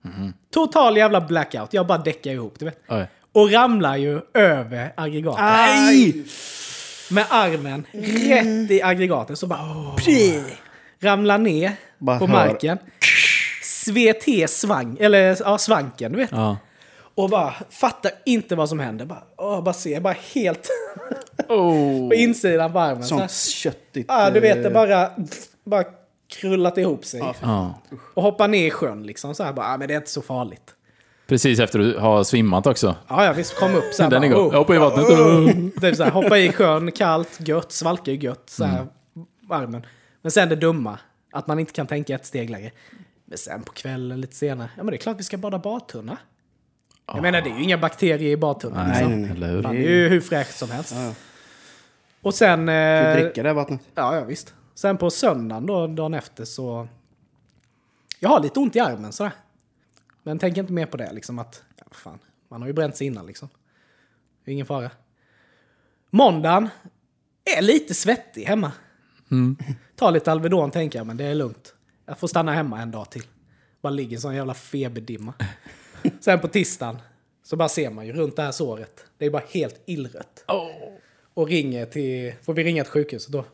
svartnar. 0.03 0.32
Total 0.51 0.96
jävla 0.96 1.20
blackout. 1.20 1.72
Jag 1.72 1.86
bara 1.86 1.98
däckar 1.98 2.30
ihop, 2.30 2.59
du 2.59 2.64
vet. 2.64 2.78
Oj. 2.88 3.07
Och 3.32 3.53
ramlar 3.53 3.96
ju 3.96 4.20
över 4.34 4.92
aggregatet. 4.96 5.44
Nej! 5.44 6.24
Med 7.11 7.26
armen 7.30 7.86
rätt 7.92 8.70
i 8.70 8.82
aggregatet. 8.82 9.38
Så 9.38 9.46
bara... 9.46 9.94
Pri, 9.96 10.44
ramlar 11.01 11.38
ner 11.38 11.72
Bara 11.98 12.18
på 12.18 12.26
hör. 12.26 12.34
marken. 12.34 12.78
Svet 13.62 14.51
svang, 14.51 14.96
eller 15.01 15.36
ja, 15.40 15.59
svanken, 15.59 16.12
du 16.12 16.18
vet. 16.18 16.32
Ja. 16.32 16.57
Och 17.14 17.30
bara 17.30 17.55
fattar 17.70 18.12
inte 18.24 18.57
vad 18.57 18.68
som 18.68 18.80
händer. 18.80 19.05
Bara, 19.05 19.22
åh, 19.36 19.62
bara 19.62 19.74
ser, 19.74 20.01
bara 20.01 20.16
helt 20.34 20.68
Oh. 21.48 22.09
på 22.09 22.14
insidan 22.14 22.72
på 22.72 22.78
armen. 22.78 23.03
Så. 23.03 23.18
Sånt 23.18 23.32
köttigt. 23.32 24.07
Ja, 24.09 24.30
du 24.30 24.40
vet, 24.40 24.62
det 24.62 24.68
eh, 24.68 24.72
bara, 24.74 25.11
bara 25.64 25.84
krullat 26.30 26.78
ihop 26.78 27.04
sig. 27.04 27.22
Ja. 27.42 27.74
Och 28.14 28.22
hoppar 28.22 28.48
ner 28.48 28.66
i 28.66 28.70
sjön 28.70 29.02
liksom. 29.02 29.34
Så 29.34 29.44
här 29.44 29.52
bara, 29.52 29.66
ah, 29.66 29.76
men 29.76 29.88
det 29.88 29.94
är 29.94 29.98
inte 29.98 30.10
så 30.10 30.22
farligt. 30.22 30.74
Precis 31.26 31.58
efter 31.60 31.78
du 31.78 31.98
har 31.98 32.24
svimmat 32.24 32.66
också. 32.66 32.96
Ja, 33.08 33.24
ja, 33.24 33.32
visst. 33.32 33.56
Kom 33.58 33.74
upp 33.74 33.94
så 33.94 34.02
här. 34.02 34.10
Den 34.10 34.20
bara, 34.20 34.26
igång. 34.26 34.46
oh. 34.48 34.52
Jag 34.52 34.58
hoppar 34.58 34.74
i 34.74 34.78
vattnet. 34.78 35.06
Typ 35.80 35.96
så 35.96 36.02
här, 36.04 36.10
hoppa 36.10 36.38
i 36.38 36.52
sjön, 36.52 36.92
kallt, 36.92 37.38
gött, 37.48 37.72
svalkar 37.72 38.12
ju 38.12 38.18
gött, 38.18 38.50
så 38.50 38.64
här, 38.64 38.78
Mm. 38.78 39.26
armen. 39.62 39.86
Men 40.22 40.32
sen 40.32 40.48
det 40.48 40.56
dumma, 40.56 40.98
att 41.32 41.46
man 41.46 41.58
inte 41.58 41.72
kan 41.72 41.86
tänka 41.86 42.14
ett 42.14 42.26
steg 42.26 42.50
längre. 42.50 42.70
Men 43.24 43.38
sen 43.38 43.62
på 43.62 43.72
kvällen 43.72 44.20
lite 44.20 44.34
senare, 44.36 44.68
ja 44.76 44.82
men 44.82 44.90
det 44.90 44.96
är 44.96 44.98
klart 44.98 45.18
vi 45.18 45.22
ska 45.22 45.36
bada 45.36 45.58
badtunna. 45.58 46.16
Jag 47.06 47.22
menar 47.22 47.40
det 47.42 47.50
är 47.50 47.56
ju 47.56 47.62
inga 47.62 47.78
bakterier 47.78 48.30
i 48.32 48.36
badtunnan. 48.36 48.86
Nej, 48.88 48.94
liksom. 48.96 49.10
nej, 49.12 49.20
nej. 49.20 49.30
eller 49.30 49.48
hur? 49.50 49.62
Fan, 49.62 49.74
det 49.74 49.86
är 49.86 49.90
ju 49.90 50.08
hur 50.08 50.20
fräscht 50.20 50.58
som 50.58 50.70
helst. 50.70 50.94
Ja. 50.96 51.12
Och 52.22 52.34
sen... 52.34 52.66
Ska 52.66 52.72
Eh, 52.72 53.16
vi 53.16 53.22
dricka 53.22 53.42
det 53.42 53.52
vattnet? 53.52 53.80
ja, 53.94 54.16
ja, 54.16 54.24
visst. 54.24 54.54
Sen 54.80 54.98
på 54.98 55.10
söndagen 55.10 55.66
då, 55.66 55.86
dagen 55.86 56.14
efter 56.14 56.44
så... 56.44 56.88
Jag 58.18 58.28
har 58.28 58.40
lite 58.40 58.60
ont 58.60 58.76
i 58.76 58.80
armen 58.80 59.12
sådär. 59.12 59.32
Men 60.22 60.38
tänker 60.38 60.60
inte 60.60 60.72
mer 60.72 60.86
på 60.86 60.96
det 60.96 61.12
liksom 61.12 61.38
att, 61.38 61.62
ja 61.76 61.84
fan, 61.90 62.18
man 62.48 62.60
har 62.60 62.68
ju 62.68 62.72
bränt 62.72 62.96
sig 62.96 63.06
innan 63.06 63.26
liksom. 63.26 63.48
Det 64.44 64.50
är 64.50 64.52
ingen 64.52 64.66
fara. 64.66 64.90
Måndagen 66.10 66.68
är 67.56 67.62
lite 67.62 67.94
svettig 67.94 68.44
hemma. 68.44 68.72
Ta 69.96 70.10
lite 70.10 70.32
Alvedon 70.32 70.70
tänker 70.70 70.98
jag, 70.98 71.06
men 71.06 71.16
det 71.16 71.24
är 71.24 71.34
lugnt. 71.34 71.74
Jag 72.06 72.18
får 72.18 72.28
stanna 72.28 72.52
hemma 72.52 72.82
en 72.82 72.90
dag 72.90 73.10
till. 73.10 73.24
Bara 73.80 73.90
ligger 73.90 74.16
en 74.16 74.20
sån 74.20 74.34
jävla 74.34 74.54
feberdimma. 74.54 75.34
Sen 76.20 76.40
på 76.40 76.48
tisdagen 76.48 76.98
så 77.42 77.56
bara 77.56 77.68
ser 77.68 77.90
man 77.90 78.06
ju 78.06 78.12
runt 78.12 78.36
det 78.36 78.42
här 78.42 78.52
såret. 78.52 79.04
Det 79.18 79.26
är 79.26 79.30
bara 79.30 79.44
helt 79.50 79.82
illrött. 79.86 80.44
Och 81.34 81.48
ringer 81.48 81.86
till, 81.86 82.34
får 82.42 82.54
vi 82.54 82.64
ringa 82.64 82.84
till 82.84 82.92
sjukhuset 82.92 83.32
då? 83.32 83.44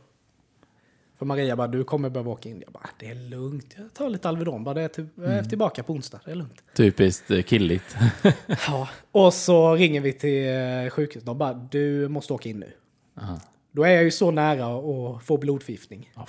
För 1.18 1.26
Maria 1.26 1.56
bara, 1.56 1.68
du 1.68 1.84
kommer 1.84 2.10
behöva 2.10 2.30
åka 2.30 2.48
in. 2.48 2.62
Jag 2.64 2.72
bara, 2.72 2.88
det 2.98 3.10
är 3.10 3.14
lugnt. 3.14 3.74
Jag 3.78 3.94
tar 3.94 4.10
lite 4.10 4.28
Alvedon 4.28 4.64
bara. 4.64 4.74
Det 4.74 4.82
är 4.82 4.88
typ, 4.88 5.06
jag 5.14 5.32
är 5.32 5.42
tillbaka 5.42 5.82
på 5.82 5.92
onsdag. 5.92 6.20
Det 6.24 6.30
är 6.30 6.34
lugnt. 6.34 6.62
Typiskt 6.74 7.30
eh, 7.30 7.42
killigt. 7.42 7.96
Ja. 8.66 8.88
Och 9.12 9.34
så 9.34 9.74
ringer 9.74 10.00
vi 10.00 10.12
till 10.12 10.48
eh, 10.48 10.90
sjukhuset. 10.90 11.26
De 11.26 11.38
bara, 11.38 11.54
du 11.54 12.08
måste 12.08 12.32
åka 12.32 12.48
in 12.48 12.60
nu. 12.60 12.72
Aha. 13.20 13.40
Då 13.72 13.84
är 13.84 13.90
jag 13.90 14.04
ju 14.04 14.10
så 14.10 14.30
nära 14.30 14.66
att 14.76 15.24
få 15.24 15.36
blodförgiftning. 15.36 16.12
Ja, 16.14 16.26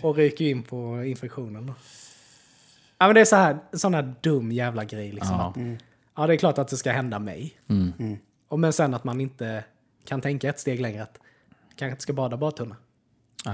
Och 0.00 0.16
ryker 0.16 0.44
in 0.44 0.62
på 0.62 1.04
infektionen. 1.04 1.66
Då. 1.66 1.74
Ja 2.98 3.06
men 3.06 3.14
det 3.14 3.20
är 3.20 3.24
så 3.24 3.36
här, 3.36 3.58
sån 3.72 3.94
här 3.94 4.14
dum 4.20 4.52
jävla 4.52 4.84
grej 4.84 5.12
liksom. 5.12 5.34
Ja. 5.34 5.48
Att, 5.56 5.82
ja 6.16 6.26
det 6.26 6.32
är 6.32 6.36
klart 6.36 6.58
att 6.58 6.68
det 6.68 6.76
ska 6.76 6.90
hända 6.90 7.18
mig. 7.18 7.58
Mm. 7.68 8.16
Och 8.48 8.58
men 8.58 8.72
sen 8.72 8.94
att 8.94 9.04
man 9.04 9.20
inte 9.20 9.64
kan 10.04 10.20
tänka 10.20 10.48
ett 10.48 10.60
steg 10.60 10.80
längre. 10.80 11.02
Att 11.02 11.18
kanske 11.76 11.90
inte 11.90 12.02
ska 12.02 12.12
bada 12.12 12.36
badtunna. 12.36 12.76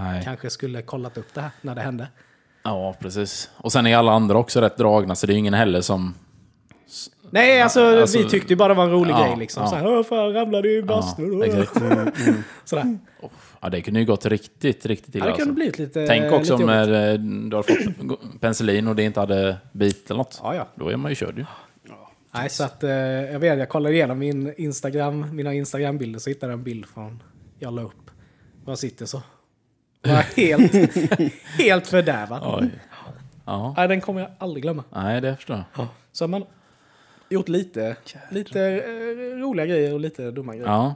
Nej. 0.02 0.24
Kanske 0.24 0.50
skulle 0.50 0.82
kollat 0.82 1.18
upp 1.18 1.34
det 1.34 1.40
här 1.40 1.50
när 1.60 1.74
det 1.74 1.80
hände. 1.80 2.08
Ja, 2.62 2.94
precis. 3.00 3.50
Och 3.56 3.72
sen 3.72 3.86
är 3.86 3.96
alla 3.96 4.12
andra 4.12 4.38
också 4.38 4.60
rätt 4.60 4.76
dragna, 4.76 5.14
så 5.14 5.26
det 5.26 5.32
är 5.32 5.34
ju 5.34 5.38
ingen 5.38 5.54
heller 5.54 5.80
som... 5.80 6.14
Nej, 7.30 7.62
alltså, 7.62 8.00
alltså- 8.00 8.18
vi 8.18 8.24
tyckte 8.28 8.52
ju 8.52 8.56
bara 8.56 8.68
det 8.68 8.74
var 8.74 8.84
en 8.84 8.90
rolig 8.90 9.12
Ja, 9.12 9.26
grej 9.26 9.36
liksom. 9.38 9.62
ja. 9.62 9.68
Så 9.68 9.76
här, 9.76 9.86
Åh, 9.86 10.02
fan, 10.04 10.32
ramlade 10.32 10.68
i 10.70 10.82
bastun. 10.82 11.38
Ja, 11.38 11.46
exakt. 11.46 11.72
Sådär. 12.64 12.98
Ja, 13.60 13.68
det 13.70 13.80
kunde 13.82 14.00
ju 14.00 14.06
gått 14.06 14.26
riktigt, 14.26 14.86
riktigt 14.86 15.14
illa. 15.14 15.24
Ja, 15.24 15.30
det 15.30 15.36
kunde 15.36 15.42
alltså. 15.50 15.54
blivit 15.54 15.78
lite 15.78 16.06
Tänk 16.06 16.32
också 16.32 16.40
lite 16.40 16.54
om 16.54 16.60
jobbigt. 16.60 17.20
eh, 17.20 17.48
du 17.50 17.56
har 17.56 17.62
fått 17.62 18.40
penicillin 18.40 18.88
och 18.88 18.96
det 18.96 19.02
inte 19.02 19.20
hade 19.20 19.56
bit 19.72 20.10
eller 20.10 20.18
något. 20.18 20.40
Ja, 20.42 20.54
ja. 20.54 20.68
Då 20.74 20.88
är 20.88 20.96
man 20.96 21.10
ju 21.10 21.14
körd 21.14 21.38
ju. 21.38 21.44
Nej, 22.34 22.50
så 22.50 22.64
att 22.64 22.84
eh, 22.84 22.90
jag 22.90 23.38
vet, 23.38 23.58
jag 23.58 23.68
kollade 23.68 23.94
igenom 23.94 24.18
min 24.18 24.54
Instagram, 24.56 25.36
mina 25.36 25.54
Instagram-bilder 25.54 26.18
så 26.18 26.30
hittade 26.30 26.52
jag 26.52 26.58
en 26.58 26.64
bild 26.64 26.86
från 26.86 27.22
jag 27.58 27.74
la 27.74 27.82
upp. 27.82 28.10
Jag 28.66 28.78
sitter 28.78 29.06
så. 29.06 29.22
Var 30.04 30.22
helt, 30.36 30.72
helt 31.58 31.86
fördärvad. 31.86 32.42
Oj. 32.62 32.70
Ja, 33.44 33.74
Nej, 33.76 33.88
den 33.88 34.00
kommer 34.00 34.20
jag 34.20 34.30
aldrig 34.38 34.62
glömma. 34.62 34.84
nej 34.90 35.20
det 35.20 35.36
förstår 35.36 35.64
jag. 35.76 35.86
Så 36.12 36.24
har 36.24 36.28
man 36.28 36.44
gjort 37.28 37.48
lite, 37.48 37.96
lite 38.30 38.60
eh, 38.60 39.38
roliga 39.38 39.66
grejer 39.66 39.94
och 39.94 40.00
lite 40.00 40.30
dumma 40.30 40.52
grejer. 40.52 40.66
Ja, 40.68 40.94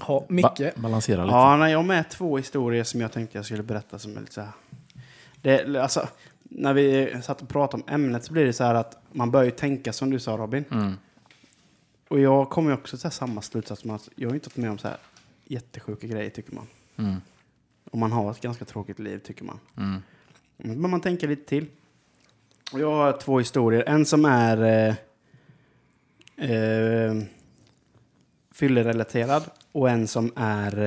Ha, 0.00 0.20
ba 0.20 0.26
mycket. 0.28 0.76
balansera 0.76 1.24
lite. 1.24 1.34
Ja, 1.36 1.56
nej, 1.56 1.72
jag 1.72 1.78
har 1.78 1.84
med 1.84 2.10
två 2.10 2.36
historier 2.36 2.84
som 2.84 3.00
jag 3.00 3.12
tänkte 3.12 3.38
jag 3.38 3.44
skulle 3.44 3.62
berätta 3.62 3.98
som 3.98 4.16
är 4.16 4.20
lite 4.20 4.32
så 4.34 4.40
här. 4.40 4.50
Det, 5.42 5.76
alltså, 5.82 6.08
när 6.42 6.72
vi 6.74 7.14
satt 7.22 7.42
och 7.42 7.48
pratade 7.48 7.82
om 7.82 7.94
ämnet 7.94 8.24
så 8.24 8.32
blir 8.32 8.44
det 8.44 8.52
så 8.52 8.64
här 8.64 8.74
att 8.74 9.02
man 9.12 9.30
börjar 9.30 9.44
ju 9.44 9.50
tänka 9.50 9.92
som 9.92 10.10
du 10.10 10.18
sa 10.20 10.36
Robin. 10.36 10.64
Mm. 10.70 10.94
Och 12.08 12.20
jag 12.20 12.50
kommer 12.50 12.70
ju 12.70 12.74
också 12.76 12.96
till 12.96 13.10
samma 13.10 13.42
slutsats 13.42 13.80
som 13.82 13.90
att 13.90 14.08
jag 14.16 14.28
har 14.28 14.34
inte 14.34 14.48
varit 14.48 14.56
med 14.56 14.70
om 14.70 14.78
så 14.78 14.88
här 14.88 14.96
jättesjuka 15.44 16.06
grejer 16.06 16.30
tycker 16.30 16.54
man. 16.54 16.66
Mm. 16.96 17.16
Och 17.92 17.98
man 17.98 18.12
har 18.12 18.30
ett 18.30 18.40
ganska 18.40 18.64
tråkigt 18.64 18.98
liv 18.98 19.18
tycker 19.18 19.44
man. 19.44 19.60
Mm. 19.76 20.02
Men 20.56 20.90
man 20.90 21.00
tänker 21.00 21.28
lite 21.28 21.48
till. 21.48 21.66
Och 22.72 22.80
jag 22.80 22.90
har 22.90 23.12
två 23.12 23.38
historier. 23.38 23.84
En 23.86 24.06
som 24.06 24.24
är 24.24 24.62
eh, 24.62 24.94
eh, 26.50 27.14
fyllerelaterad 28.54 29.44
och 29.72 29.90
en 29.90 30.06
som 30.08 30.32
är 30.36 30.82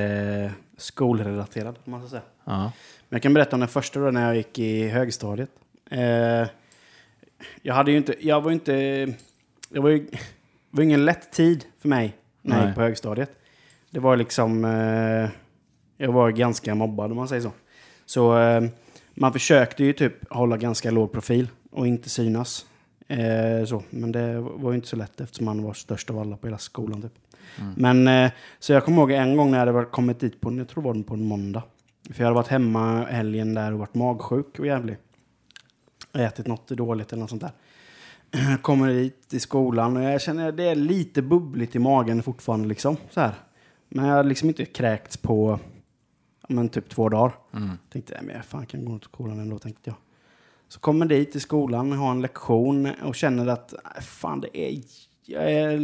eh, 0.45 0.51
skolrelaterad. 0.77 1.79
Om 1.83 1.91
man 1.91 2.01
ska 2.01 2.09
säga. 2.09 2.21
Ja. 2.43 2.71
Men 3.09 3.15
jag 3.15 3.21
kan 3.21 3.33
berätta 3.33 3.55
om 3.55 3.59
den 3.59 3.69
första 3.69 3.99
då 3.99 4.11
när 4.11 4.27
jag 4.27 4.35
gick 4.35 4.59
i 4.59 4.87
högstadiet. 4.87 5.49
Eh, 5.91 6.47
jag 7.61 7.73
hade 7.73 7.91
ju 7.91 7.97
inte, 7.97 8.27
jag 8.27 8.41
var 8.41 8.49
ju 8.49 8.53
inte, 8.55 8.73
det 9.69 9.79
var 9.79 9.89
ju 9.89 9.99
det 10.75 10.77
var 10.77 10.83
ingen 10.83 11.05
lätt 11.05 11.31
tid 11.31 11.65
för 11.79 11.89
mig 11.89 12.17
när 12.41 12.55
jag 12.55 12.61
Nej. 12.61 12.67
gick 12.67 12.75
på 12.75 12.81
högstadiet. 12.81 13.39
Det 13.89 13.99
var 13.99 14.15
liksom, 14.15 14.65
eh, 14.65 15.29
jag 15.97 16.11
var 16.11 16.31
ganska 16.31 16.75
mobbad 16.75 17.11
om 17.11 17.17
man 17.17 17.27
säger 17.27 17.41
så. 17.41 17.51
Så 18.05 18.37
eh, 18.37 18.63
man 19.13 19.33
försökte 19.33 19.83
ju 19.83 19.93
typ 19.93 20.33
hålla 20.33 20.57
ganska 20.57 20.91
låg 20.91 21.11
profil 21.11 21.49
och 21.71 21.87
inte 21.87 22.09
synas. 22.09 22.65
Eh, 23.07 23.65
så. 23.65 23.83
Men 23.89 24.11
det 24.11 24.39
var 24.39 24.71
ju 24.71 24.75
inte 24.75 24.87
så 24.87 24.95
lätt 24.95 25.21
eftersom 25.21 25.45
man 25.45 25.63
var 25.63 25.73
störst 25.73 26.09
av 26.09 26.19
alla 26.19 26.37
på 26.37 26.47
hela 26.47 26.57
skolan. 26.57 27.01
Typ. 27.01 27.13
Men 27.75 28.07
eh, 28.07 28.31
så 28.59 28.73
jag 28.73 28.85
kommer 28.85 28.97
ihåg 28.97 29.11
en 29.11 29.37
gång 29.37 29.51
när 29.51 29.65
jag 29.65 29.73
hade 29.73 29.85
kommit 29.85 30.19
dit 30.19 30.41
på, 30.41 30.53
jag 30.53 30.67
tror 30.67 30.83
det 30.83 30.89
var 30.89 31.03
på 31.03 31.13
en 31.13 31.25
måndag. 31.25 31.63
För 32.09 32.21
jag 32.21 32.25
hade 32.25 32.35
varit 32.35 32.47
hemma 32.47 33.03
helgen 33.03 33.53
där 33.53 33.73
och 33.73 33.79
varit 33.79 33.95
magsjuk 33.95 34.59
och 34.59 34.67
jävlig. 34.67 34.97
Ätit 36.13 36.47
något 36.47 36.67
dåligt 36.67 37.13
eller 37.13 37.21
något 37.21 37.29
sånt 37.29 37.41
där. 37.41 38.57
Kommer 38.61 38.87
dit 38.87 39.33
i 39.33 39.39
skolan 39.39 39.97
och 39.97 40.03
jag 40.03 40.21
känner 40.21 40.49
att 40.49 40.57
det 40.57 40.63
är 40.63 40.75
lite 40.75 41.21
bubbligt 41.21 41.75
i 41.75 41.79
magen 41.79 42.23
fortfarande 42.23 42.67
liksom. 42.67 42.97
Så 43.09 43.21
här. 43.21 43.31
Men 43.89 44.05
jag 44.05 44.15
har 44.15 44.23
liksom 44.23 44.49
inte 44.49 44.65
kräkts 44.65 45.17
på 45.17 45.59
men 46.47 46.69
typ 46.69 46.89
två 46.89 47.09
dagar. 47.09 47.35
Mm. 47.53 47.69
Tänkte, 47.91 48.13
nej, 48.13 48.23
men 48.23 48.35
jag 48.35 48.45
fan 48.45 48.65
kan 48.65 48.85
gå 48.85 48.99
till 48.99 49.09
skolan 49.09 49.39
ändå, 49.39 49.59
tänkte 49.59 49.89
jag. 49.89 49.97
Så 50.67 50.79
kommer 50.79 51.05
dit 51.05 51.31
till 51.31 51.41
skolan, 51.41 51.91
har 51.91 52.11
en 52.11 52.21
lektion 52.21 52.91
och 53.03 53.15
känner 53.15 53.47
att 53.47 53.73
fan, 54.01 54.41
det 54.41 54.57
är, 54.57 54.81
jag 55.25 55.51
är 55.51 55.77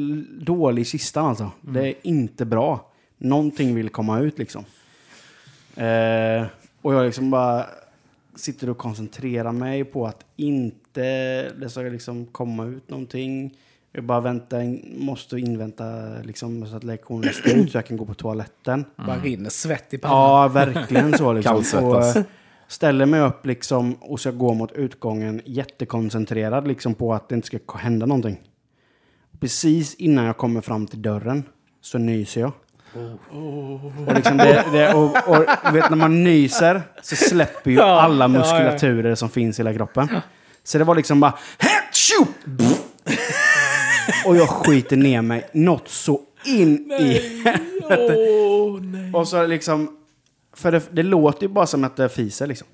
dålig 0.46 0.82
i 0.82 0.86
kistan 0.86 1.26
alltså. 1.26 1.52
Det 1.62 1.88
är 1.88 1.94
inte 2.02 2.46
bra. 2.46 2.92
Någonting 3.18 3.76
vill 3.76 3.90
komma 3.90 4.20
ut 4.20 4.38
liksom. 4.40 4.66
Eh, 5.76 6.46
och 6.82 6.94
jag 6.94 7.06
liksom 7.06 7.32
bara 7.32 7.66
sitter 8.36 8.70
och 8.70 8.78
koncentrerar 8.78 9.52
mig 9.52 9.84
på 9.84 10.08
att 10.08 10.26
inte 10.36 11.02
det 11.50 11.70
ska 11.70 11.82
liksom 11.82 12.26
komma 12.26 12.66
ut 12.66 12.90
någonting. 12.90 13.58
Jag 13.94 14.04
bara 14.04 14.20
väntar, 14.20 14.80
måste 15.00 15.38
invänta 15.38 15.84
liksom, 16.24 16.68
så 16.68 16.76
att 16.76 16.84
lektionen 16.84 17.30
är 17.30 17.34
slut 17.34 17.72
så 17.72 17.78
jag 17.78 17.86
kan 17.86 17.98
gå 17.98 18.06
på 18.06 18.14
toaletten. 18.14 18.86
Bara 18.96 19.18
rinner 19.18 19.50
svett 19.50 19.94
i 19.94 19.98
pannan. 19.98 20.18
Ja, 20.18 20.48
verkligen 20.48 21.18
så. 21.18 21.34
Liksom. 21.34 21.54
Kallsvettas. 21.56 22.16
Och, 22.16 22.22
eh, 22.22 22.26
ställer 22.68 23.06
mig 23.06 23.22
upp 23.22 23.46
liksom, 23.46 23.94
och 23.94 24.20
ska 24.20 24.32
gå 24.32 24.54
mot 24.54 24.72
utgången 24.72 25.42
jättekoncentrerad 25.46 26.68
liksom, 26.68 26.94
på 26.94 27.14
att 27.14 27.30
det 27.30 27.36
inte 27.36 27.48
ska 27.48 27.78
hända 27.78 28.06
någonting. 28.06 28.42
Precis 29.40 29.96
innan 29.96 30.26
jag 30.26 30.38
kommer 30.38 30.62
fram 30.62 30.88
till 30.88 31.02
dörren 31.02 31.44
så 31.82 31.98
nyser 31.98 32.42
jag. 32.42 32.52
Och, 34.08 34.16
liksom 34.16 34.38
det, 34.38 34.66
det, 34.72 34.94
och, 34.94 35.04
och 35.04 35.76
vet, 35.76 35.90
när 35.90 35.96
man 35.96 36.24
nyser 36.24 36.82
så 37.02 37.16
släpper 37.16 37.72
ju 37.72 37.78
Ja, 37.78 38.02
alla 38.02 38.26
ja, 38.26 38.34
ja. 38.34 38.40
muskulaturer 38.40 39.16
som 39.16 39.30
finns 39.30 39.60
i 39.60 39.64
hela 39.64 39.74
kroppen. 39.74 40.10
Så 40.64 40.78
det 40.78 40.84
var 40.84 40.96
liksom 40.96 41.20
bara... 41.20 41.34
Och 44.26 44.36
jag 44.38 44.50
skiter 44.50 44.98
ner 44.98 45.22
mig 45.22 45.50
något 45.54 45.88
så 45.90 46.22
in 46.46 46.92
i 46.92 47.22
och 49.14 49.28
så 49.28 49.48
liksom... 49.48 49.98
För 50.54 50.72
det, 50.72 50.82
det 50.92 51.04
låter 51.04 51.42
ju 51.42 51.48
bara 51.48 51.68
som 51.68 51.84
att 51.84 51.96
det 51.96 52.10
fiser 52.10 52.48
liksom. 52.48 52.68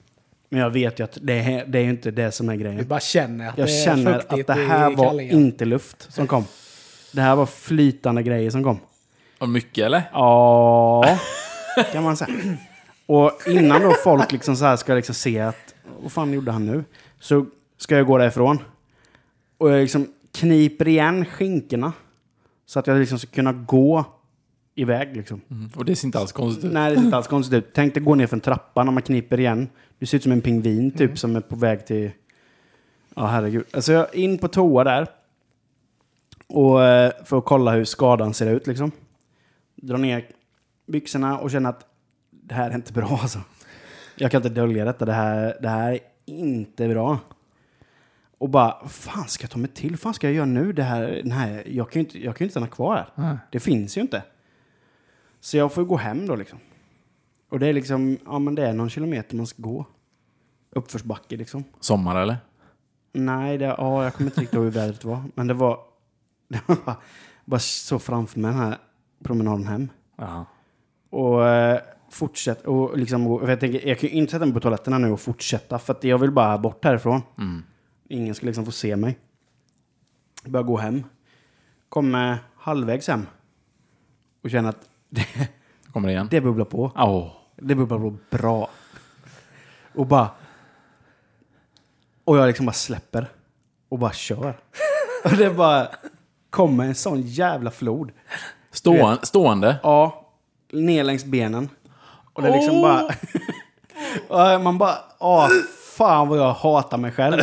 Men 0.50 0.60
jag 0.62 0.70
vet 0.70 1.00
ju 1.00 1.04
att 1.04 1.18
det 1.22 1.34
är, 1.34 1.66
det 1.66 1.80
är 1.80 1.84
ju 1.84 1.90
inte 1.90 2.12
det 2.12 2.32
som 2.32 2.50
är 2.50 2.54
Du 2.54 2.64
grejen. 2.64 2.88
bara 2.88 3.00
känner 3.00 3.50
att 3.50 3.58
Jag 3.58 3.68
det 3.68 3.72
är 3.82 3.86
känner 3.86 4.14
att 4.28 4.48
det 4.48 4.54
här 4.54 4.90
var 4.96 5.22
inte 5.22 5.66
luft 5.66 6.08
som 6.14 6.28
kom. 6.28 6.46
Det 7.12 7.22
här 7.22 7.36
var 7.36 7.46
flytande 7.46 8.24
grejer 8.24 8.50
som 8.52 8.64
kom. 8.64 8.80
Och 9.40 9.50
mycket 9.50 9.86
eller? 9.86 10.02
Ja, 10.14 11.18
kan 11.92 12.04
man 12.04 12.18
säga. 12.18 12.30
Och 13.06 13.32
innan 13.48 13.82
då 13.82 13.92
folk 14.04 14.32
liksom 14.32 14.56
så 14.56 14.66
här 14.66 14.76
ska 14.76 14.94
liksom 14.94 15.16
se 15.16 15.40
att 15.40 15.76
vad 16.02 16.12
fan 16.12 16.34
gjorde 16.34 16.52
han 16.52 16.66
nu? 16.66 16.84
Så 17.20 17.46
ska 17.78 17.96
jag 17.98 18.08
gå 18.08 18.18
därifrån. 18.18 18.60
Och 19.58 19.72
jag 19.72 19.82
liksom 19.82 20.08
kniper 20.40 20.88
igen 20.88 21.26
skinkorna. 21.26 21.94
Så 22.66 22.80
att 22.80 22.88
jag 22.88 23.00
liksom 23.00 23.20
ska 23.20 23.28
kunna 23.32 23.54
gå 23.54 24.06
iväg 24.76 25.18
liksom. 25.18 25.42
Mm. 25.52 25.70
Och 25.76 25.86
det 25.86 25.96
ser 25.96 26.08
inte 26.08 26.20
alls 26.20 26.32
konstigt 26.32 26.66
ut. 26.66 26.72
Nej, 26.74 26.90
det 26.90 26.96
ser 26.98 27.04
inte 27.06 27.18
alls 27.18 27.28
konstigt 27.28 27.54
ut. 27.54 27.70
Tänk 27.74 27.94
dig 27.94 28.04
gå 28.04 28.16
ner 28.16 28.28
för 28.28 28.36
en 28.36 28.42
trappa 28.42 28.84
när 28.84 28.92
man 28.92 29.04
kniper 29.04 29.40
igen. 29.40 29.70
Du 30.00 30.06
ser 30.06 30.18
ut 30.18 30.24
som 30.24 30.32
en 30.32 30.42
pingvin 30.42 30.92
typ 30.92 31.02
Mm. 31.02 31.18
som 31.18 31.36
är 31.36 31.42
på 31.42 31.56
väg 31.56 31.86
till... 31.86 32.12
Ja, 33.16 33.26
herregud. 33.26 33.66
Alltså 33.74 33.92
jag 33.94 34.16
in 34.16 34.38
på 34.38 34.48
toa 34.48 34.84
där. 34.84 35.08
Och 36.48 36.84
eh, 36.84 37.12
för 37.26 37.38
att 37.38 37.46
kolla 37.46 37.72
hur 37.72 37.86
skadan 37.86 38.34
ser 38.34 38.52
ut 38.56 38.68
liksom. 38.68 38.92
Dra 39.76 39.98
ner 39.98 40.26
byxorna 40.88 41.40
och 41.40 41.52
känna 41.52 41.70
att 41.70 41.86
det 42.32 42.54
här 42.56 42.70
är 42.72 42.76
inte 42.76 42.94
bra 42.94 43.20
alltså. 43.22 43.40
Jag 44.16 44.32
kan 44.32 44.40
inte 44.40 44.50
dölja 44.50 44.86
detta. 44.86 45.06
Det 45.06 45.14
här, 45.14 45.58
det 45.62 45.70
här 45.70 45.92
är 45.92 46.00
inte 46.26 46.88
bra. 46.88 47.20
Och 48.38 48.50
bara, 48.50 48.88
fan 48.88 49.28
ska 49.28 49.44
jag 49.44 49.52
ta 49.52 49.58
mig 49.58 49.70
till? 49.70 49.98
Fan 49.98 50.14
ska 50.14 50.28
jag 50.28 50.34
göra 50.36 50.46
nu? 50.46 50.74
Det 50.74 50.84
här, 50.84 51.24
här, 51.32 51.64
jag 51.68 51.92
kan 51.92 52.02
ju 52.02 52.06
inte, 52.06 52.24
jag 52.24 52.36
kan 52.36 52.46
ju 52.46 52.46
inte 52.46 52.52
stanna 52.52 52.68
kvar 52.68 52.96
här. 52.96 53.10
Nej. 53.16 53.38
Det 53.52 53.60
finns 53.60 53.98
ju 53.98 54.02
inte. 54.02 54.24
Så 55.40 55.58
jag 55.58 55.74
får 55.74 55.84
gå 55.84 55.98
hem 55.98 56.28
då 56.28 56.36
liksom. 56.36 56.60
Och 57.50 57.60
det 57.60 57.68
är 57.68 57.74
liksom, 57.74 58.18
ja 58.26 58.40
men 58.40 58.56
det 58.56 58.68
är 58.68 58.74
någon 58.74 58.90
kilometer 58.90 59.36
man 59.36 59.48
ska 59.48 59.62
gå. 59.62 59.86
Uppförsbacke 60.72 61.38
liksom. 61.38 61.64
Sommar 61.80 62.16
eller? 62.22 62.38
Nej, 63.14 63.58
det, 63.58 63.66
ja, 63.66 64.04
jag 64.04 64.14
kommer 64.14 64.30
inte 64.30 64.42
riktigt 64.42 64.56
ihåg 64.56 64.64
hur 64.64 64.72
vädret 64.72 65.04
var. 65.04 65.24
Men 65.36 65.48
det 65.48 65.54
var, 65.54 65.80
det 66.48 66.62
var 66.66 66.78
bara, 66.86 66.96
bara 67.46 67.60
så 67.60 68.00
framför 68.00 68.40
mig 68.40 68.52
den 68.52 68.60
här 68.60 68.78
promenaden 69.24 69.68
hem. 69.68 69.90
Ja. 70.16 70.46
Och 71.10 71.48
eh, 71.48 71.80
fortsätt, 72.10 72.66
och 72.66 72.98
liksom, 72.98 73.28
och 73.28 73.50
jag, 73.50 73.60
tänker, 73.60 73.88
jag 73.88 74.00
kan 74.00 74.10
ju 74.10 74.16
inte 74.16 74.32
sätta 74.32 74.46
mig 74.46 74.54
på 74.54 74.60
toaletterna 74.60 74.98
nu 74.98 75.12
och 75.12 75.20
fortsätta. 75.20 75.80
För 75.80 75.94
att 75.94 76.04
jag 76.04 76.18
vill 76.18 76.32
bara 76.32 76.58
bort 76.58 76.86
härifrån. 76.86 77.22
Mm. 77.38 77.64
Ingen 78.10 78.36
ska 78.36 78.46
liksom 78.46 78.66
få 78.66 78.72
se 78.72 78.96
mig. 78.96 79.18
Börjar 80.46 80.64
gå 80.64 80.78
hem. 80.78 81.04
Kommer 81.90 82.38
halvvägs 82.58 83.08
hem. 83.08 83.28
Och 84.44 84.52
känner 84.52 84.70
att 84.70 84.90
det, 85.10 85.50
Kommer 85.94 86.08
det 86.08 86.14
igen? 86.14 86.28
det 86.32 86.42
bubblar 86.42 86.66
på. 86.66 86.92
Åh. 86.96 87.32
Det 87.56 87.76
bubblar 87.76 88.00
på 88.00 88.18
bra. 88.30 88.70
Och 89.96 90.08
bara... 90.08 90.30
Och 92.24 92.38
jag 92.38 92.48
liksom 92.48 92.66
bara 92.66 92.74
släpper. 92.74 93.28
Och 93.90 94.00
bara 94.00 94.14
kör. 94.14 94.60
Och 95.24 95.38
det 95.38 95.50
bara 95.50 95.88
kommer 96.50 96.86
en 96.86 96.96
sån 96.96 97.22
jävla 97.22 97.72
flod. 97.72 98.12
Ståan, 98.72 99.18
stående? 99.24 99.80
Ja, 99.84 100.30
ner 100.72 101.04
längs 101.04 101.26
benen. 101.26 101.70
Och 102.34 102.42
det 102.42 102.52
liksom 102.52 102.82
bara... 102.82 103.04
och 104.56 104.62
man 104.62 104.78
bara... 104.78 104.96
Åh, 105.20 105.50
fan 105.98 106.28
vad 106.28 106.40
jag 106.40 106.54
hatar 106.54 106.98
mig 106.98 107.12
själv. 107.12 107.38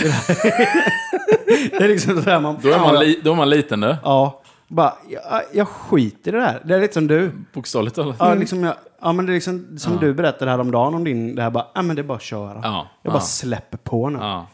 det 1.70 1.84
är 1.84 1.88
liksom 1.88 2.22
så 2.22 2.30
här 2.30 2.40
man... 2.40 2.58
Då 2.62 2.68
är 2.68 2.78
man, 2.78 2.98
li, 2.98 3.20
då 3.24 3.32
är 3.32 3.36
man 3.36 3.50
liten 3.50 3.80
du. 3.80 3.96
Ja. 4.04 4.42
Bara, 4.68 4.94
jag, 5.08 5.42
jag 5.52 5.68
skiter 5.68 6.34
i 6.34 6.36
det 6.36 6.42
här. 6.42 6.62
Det 6.64 6.74
är 6.74 6.80
lite 6.80 6.94
som 6.94 7.06
du. 7.06 7.32
Bokstavligt 7.52 7.96
talat. 7.96 8.16
Ja, 8.18 8.34
liksom 8.34 8.64
jag, 8.64 8.74
ja 9.00 9.12
men 9.12 9.26
det 9.26 9.32
är 9.32 9.34
liksom 9.34 9.78
som 9.78 9.96
du 9.96 10.14
berättade 10.14 10.50
häromdagen 10.50 10.94
om 10.94 11.04
din, 11.04 11.34
det 11.34 11.42
här 11.42 11.50
bara, 11.50 11.66
ja 11.74 11.82
men 11.82 11.96
det 11.96 12.02
är 12.02 12.04
bara 12.04 12.16
att 12.16 12.22
köra. 12.22 12.60
Ja, 12.62 12.88
jag 13.02 13.10
ja. 13.10 13.10
bara 13.10 13.20
släpper 13.20 13.78
på 13.78 14.08
nu. 14.10 14.18
Ja. 14.18 14.46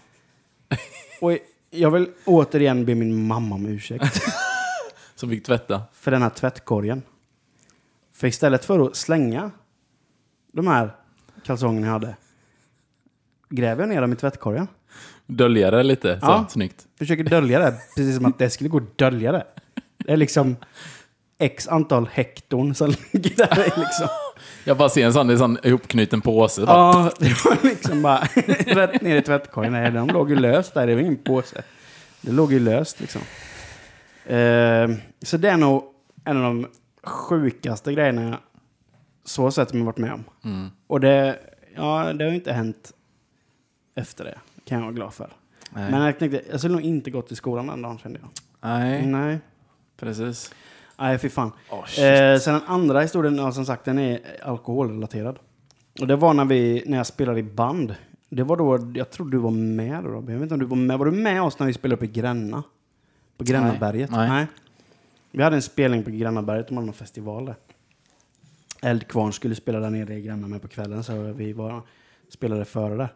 Och 1.21 1.39
jag 1.71 1.91
vill 1.91 2.09
återigen 2.25 2.85
be 2.85 2.95
min 2.95 3.27
mamma 3.27 3.55
om 3.55 3.67
ursäkt 3.67 4.23
Som 5.15 5.31
fick 5.31 5.47
tvätta. 5.47 5.83
för 5.93 6.11
den 6.11 6.23
här 6.23 6.31
tvättkorgen. 6.31 7.03
För 8.17 8.27
istället 8.27 8.65
för 8.65 8.87
att 8.87 8.97
slänga 8.97 9.51
de 10.53 10.67
här 10.67 10.91
kalsongerna 11.45 11.87
jag 11.87 11.93
hade, 11.93 12.17
gräver 13.51 13.83
jag 13.83 13.89
ner 13.89 14.01
dem 14.01 14.13
i 14.13 14.17
tvättkorgen. 14.17 14.69
Dölja 15.27 15.71
det 15.71 15.83
lite. 15.83 16.21
Så, 16.21 16.27
Ja. 16.27 16.47
Snyggt. 16.51 16.87
Försöker 16.99 17.25
dölja 17.25 17.59
det, 17.59 17.75
precis 17.97 18.17
som 18.17 18.27
att 18.27 18.39
det 18.39 18.51
skulle 18.51 18.71
gå 18.71 18.77
att 18.77 18.99
dölja 18.99 19.33
det. 19.33 19.45
Det 19.99 20.13
är 20.13 20.17
liksom 20.17 20.57
x 21.39 21.69
antal 21.69 22.09
hekton 22.13 22.75
som 22.75 22.89
ligger 23.13 23.37
där 23.37 23.65
liksom. 23.65 24.09
Jag 24.65 24.77
bara 24.77 24.89
ser 24.89 25.07
en 25.07 25.13
sån, 25.13 25.31
en 25.31 25.39
sån 25.39 25.59
ihopknuten 25.63 26.21
påse. 26.21 26.67
Bara. 26.67 26.77
Ja, 26.77 27.11
det 27.19 27.45
var 27.45 27.57
liksom 27.63 28.03
bara 28.03 28.19
rätt 28.67 29.03
ner 29.03 29.17
i 29.17 29.23
tvättkorgen. 29.23 29.73
Nej, 29.73 29.91
de 29.91 30.09
låg 30.09 30.31
ju 30.31 30.37
löst 30.37 30.75
där. 30.75 30.87
Det 30.87 30.95
var 30.95 31.01
ingen 31.03 31.17
påse. 31.17 31.63
Det 32.21 32.33
låg 32.33 32.53
ju 32.53 32.61
löst 32.61 33.01
liksom. 33.01 33.21
Eh, 34.27 34.89
så 35.25 35.37
det 35.37 35.49
är 35.51 35.57
nog 35.57 35.85
en 36.25 36.37
av 36.37 36.43
de 36.43 36.67
sjukaste 37.03 37.93
grejerna 37.93 38.23
jag 38.31 38.39
så 39.25 39.51
sett 39.51 39.73
mig 39.73 39.83
varit 39.83 39.99
med 39.99 40.13
om. 40.13 40.25
Mm. 40.45 40.69
Och 40.87 41.01
det, 41.01 41.39
ja, 41.77 42.13
det 42.13 42.25
har 42.25 42.31
ju 42.31 42.37
inte 42.37 42.53
hänt 42.53 42.93
efter 44.01 44.25
det. 44.25 44.39
Kan 44.65 44.79
jag 44.79 44.85
vara 44.85 44.95
glad 44.95 45.15
för. 45.15 45.31
Nej. 45.71 45.91
Men 45.91 46.03
jag 46.03 46.19
tänkte, 46.19 46.43
jag 46.51 46.61
skulle 46.61 46.75
nog 46.75 46.83
inte 46.85 47.11
gått 47.11 47.27
till 47.29 47.37
skolan 47.37 47.67
den 47.67 47.83
dagen 47.83 47.99
kände 47.99 48.19
jag. 48.23 48.29
Nej, 48.61 49.07
Nej. 49.07 49.39
precis. 49.97 50.55
Nej, 50.99 51.19
fy 51.19 51.29
fan. 51.29 51.53
Oh, 51.71 52.05
Eh, 52.05 52.39
sen 52.39 52.55
den 52.55 52.63
andra 52.67 53.01
historien, 53.01 53.37
ja, 53.37 53.53
som 53.53 53.67
sagt, 53.67 53.85
den 53.85 53.99
är 53.99 54.21
alkoholrelaterad. 54.43 55.39
Och 56.01 56.07
det 56.07 56.17
var 56.17 56.35
när, 56.35 56.45
vi, 56.45 56.85
när 56.87 56.97
jag 56.97 57.07
spelade 57.07 57.39
i 57.41 57.43
band. 57.43 57.95
Det 58.29 58.43
var 58.43 58.57
då, 58.57 58.93
jag 58.95 59.11
tror 59.11 59.31
du 59.31 59.39
var 59.39 59.51
med 59.51 60.05
då, 60.05 60.11
Robin. 60.11 60.33
Jag 60.33 60.41
vet 60.41 60.43
inte 60.43 60.55
om 60.55 60.61
du 60.61 60.67
var 60.67 60.77
med. 60.77 60.99
Var 60.99 61.07
du 61.07 61.13
med 61.13 61.43
oss 61.43 61.59
när 61.59 61.67
vi 61.67 61.73
spelade 61.73 61.97
uppe 61.97 62.05
i 62.05 62.09
Gränna? 62.09 62.63
På 63.37 63.45
Grännaberget? 63.45 64.11
Nej. 64.11 64.47
Vi 65.31 65.43
hade 65.43 65.57
en 65.57 65.63
spelning 65.63 66.05
på 66.05 66.11
Grännaberget, 66.11 66.69
de 66.69 66.75
hade 66.75 66.87
någon 66.87 66.95
festival 66.95 67.45
där. 67.45 67.55
Eldkvarn 68.83 69.33
skulle 69.33 69.55
spela 69.55 69.81
där 69.81 69.91
nere 69.91 70.15
i 70.15 70.23
Gränna 70.23 70.49
med 70.49 70.63
på 70.63 70.69
kvällen, 70.69 71.05
så 71.05 71.33
vi 71.33 71.53
var, 71.53 71.83
spelade 72.29 72.65
före 72.65 72.97
där. 72.97 73.09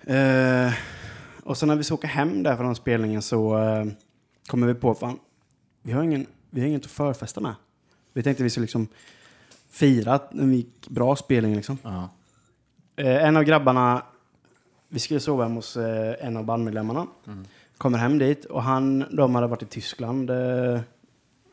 Eh, 0.00 0.72
och 1.42 1.56
sen 1.56 1.68
när 1.68 1.76
vi 1.76 1.84
ska 1.84 1.94
åka 1.94 2.06
hem 2.06 2.42
där 2.42 2.56
från 2.56 2.76
spelningen 2.76 3.22
så 3.22 3.58
eh, 3.58 3.84
kommer 4.46 4.66
vi 4.66 4.74
på, 4.74 4.94
fan, 4.94 5.18
vi 5.82 5.92
har 5.92 6.02
ingen, 6.02 6.26
vi 6.50 6.60
har 6.60 6.68
inget 6.68 6.84
att 6.84 6.90
förfesta 6.90 7.40
med. 7.40 7.54
Vi 8.12 8.22
tänkte 8.22 8.42
vi 8.42 8.50
skulle 8.50 8.64
liksom 8.64 8.88
fira 9.70 10.14
att 10.14 10.34
en 10.34 10.54
gick 10.54 10.88
bra 10.88 11.16
spelning 11.16 11.56
liksom. 11.56 11.78
Ja. 11.82 12.08
Eh, 12.96 13.24
en 13.24 13.36
av 13.36 13.42
grabbarna, 13.42 14.02
vi 14.88 14.98
skulle 14.98 15.20
sova 15.20 15.42
hemma 15.42 15.54
hos 15.54 15.76
eh, 15.76 16.26
en 16.26 16.36
av 16.36 16.44
bandmedlemmarna. 16.44 17.06
Kommer 17.78 17.98
hem 17.98 18.18
dit 18.18 18.44
och 18.44 18.62
han, 18.62 19.04
de 19.16 19.34
hade 19.34 19.46
varit 19.46 19.62
i 19.62 19.66
Tyskland 19.66 20.30
eh, 20.30 20.80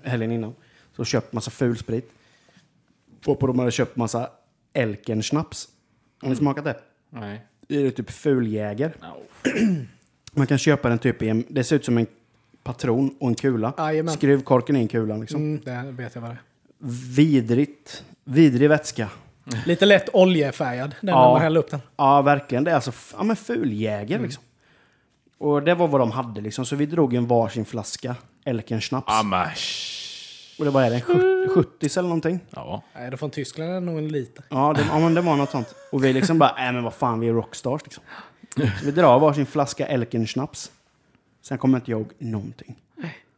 helgen 0.04 0.32
innan. 0.32 0.56
Så 0.96 1.06
köpt 1.06 1.34
massa 1.34 1.52
fulsprit. 1.52 2.12
Och 3.26 3.40
på 3.40 3.48
de 3.48 3.60
hade 3.60 3.72
köpt 3.72 3.96
massa 3.96 4.30
Elken-schnaps. 4.74 5.68
Har 6.22 6.30
ni 6.30 6.36
smakat 6.36 6.64
det? 6.64 6.80
Nej. 7.10 7.46
Det 7.68 7.86
är 7.88 7.92
typ 7.92 8.12
fuljäger. 8.12 8.94
No. 9.02 9.50
Man 10.36 10.48
kan 10.48 10.58
köpa 10.58 10.90
den 10.90 11.00
typ 11.00 11.22
i 11.22 11.30
en, 11.30 11.46
det 11.50 11.64
ser 11.64 11.76
ut 11.76 11.86
som 11.86 11.98
en 11.98 12.08
patron 12.64 13.16
och 13.20 13.28
en 13.28 13.36
kula. 13.36 13.74
Jajamän. 13.78 14.14
Skruvkorken 14.14 14.76
i 14.76 14.80
en 14.80 14.88
kula 14.88 15.18
liksom. 15.18 15.42
Mm, 15.42 15.62
det 15.86 15.92
vet 16.04 16.16
jag 16.16 16.22
vad 16.22 16.32
det 16.32 16.34
är. 16.34 16.42
Vidrigt. 17.16 18.04
Vidrig 18.24 18.70
vätska. 18.70 19.10
Lite 19.66 19.86
lätt 19.86 20.10
oljefärgad, 20.14 20.96
den 21.02 21.10
Ja. 21.10 21.22
när 21.26 21.32
man 21.34 21.42
häller 21.42 21.60
upp 21.60 21.72
den. 21.72 21.80
Ja, 21.96 22.22
verkligen. 22.22 22.64
Det 22.64 22.72
är 22.72 22.76
alltså 22.76 22.90
f- 22.92 23.14
ja, 23.18 23.24
men 23.24 23.36
fuljäger 23.36 24.20
liksom. 24.20 24.44
Och 25.38 25.64
det 25.64 25.76
var 25.76 25.88
vad 25.88 26.02
de 26.02 26.12
hade 26.12 26.42
liksom. 26.42 26.66
Så 26.66 26.76
vi 26.76 26.86
drog 26.86 27.14
en 27.14 27.28
varsin 27.28 27.66
flaska 27.66 28.16
Elken 28.46 28.82
schnaps. 28.82 29.14
Amash. 29.20 30.03
Och 30.60 30.66
det 30.66 30.72
var 30.72 30.90
det, 30.90 30.96
en 30.96 31.02
70, 31.02 31.50
70 31.50 32.00
eller 32.00 32.10
någonting. 32.10 32.40
Ja. 32.50 32.84
Nej, 32.96 33.12
det 33.12 33.18
från 33.18 33.30
Tyskland 33.30 33.70
är 33.70 33.74
det 33.74 33.80
nog 33.80 33.98
en 33.98 34.08
liter. 34.08 34.46
Ja, 34.50 34.74
det, 34.74 34.86
ja, 34.90 35.00
men 35.00 35.14
det 35.14 35.22
var 35.22 35.36
något 35.36 35.52
sånt. 35.52 35.76
Och 35.92 36.04
vi 36.04 36.14
liksom 36.14 36.40
bara, 36.40 36.54
nej 36.58 36.74
men 36.74 36.84
vad 36.84 36.94
fan, 36.94 37.20
vi 37.20 37.28
är 37.28 37.34
rockstars 37.34 37.82
liksom. 37.84 38.04
Så 38.56 38.86
vi 38.86 38.92
drar 38.92 39.20
varsin 39.20 39.46
flaska 39.46 39.88
Elken 39.88 40.28
schnaps. 40.28 40.72
Sen 41.42 41.58
kommer 41.58 41.78
inte 41.78 41.92
jag 41.92 42.00
ihåg 42.00 42.14
någonting. 42.18 42.76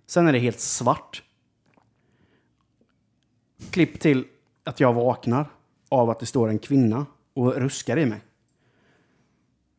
Sen 0.07 0.27
är 0.27 0.33
det 0.33 0.39
helt 0.39 0.59
svart. 0.59 1.23
Klipp 3.69 3.99
till 3.99 4.25
att 4.63 4.79
jag 4.79 4.93
vaknar 4.93 5.45
av 5.89 6.09
att 6.09 6.19
det 6.19 6.25
står 6.25 6.49
en 6.49 6.59
kvinna 6.59 7.05
och 7.33 7.53
ruskar 7.53 7.97
i 7.97 8.05
mig. 8.05 8.21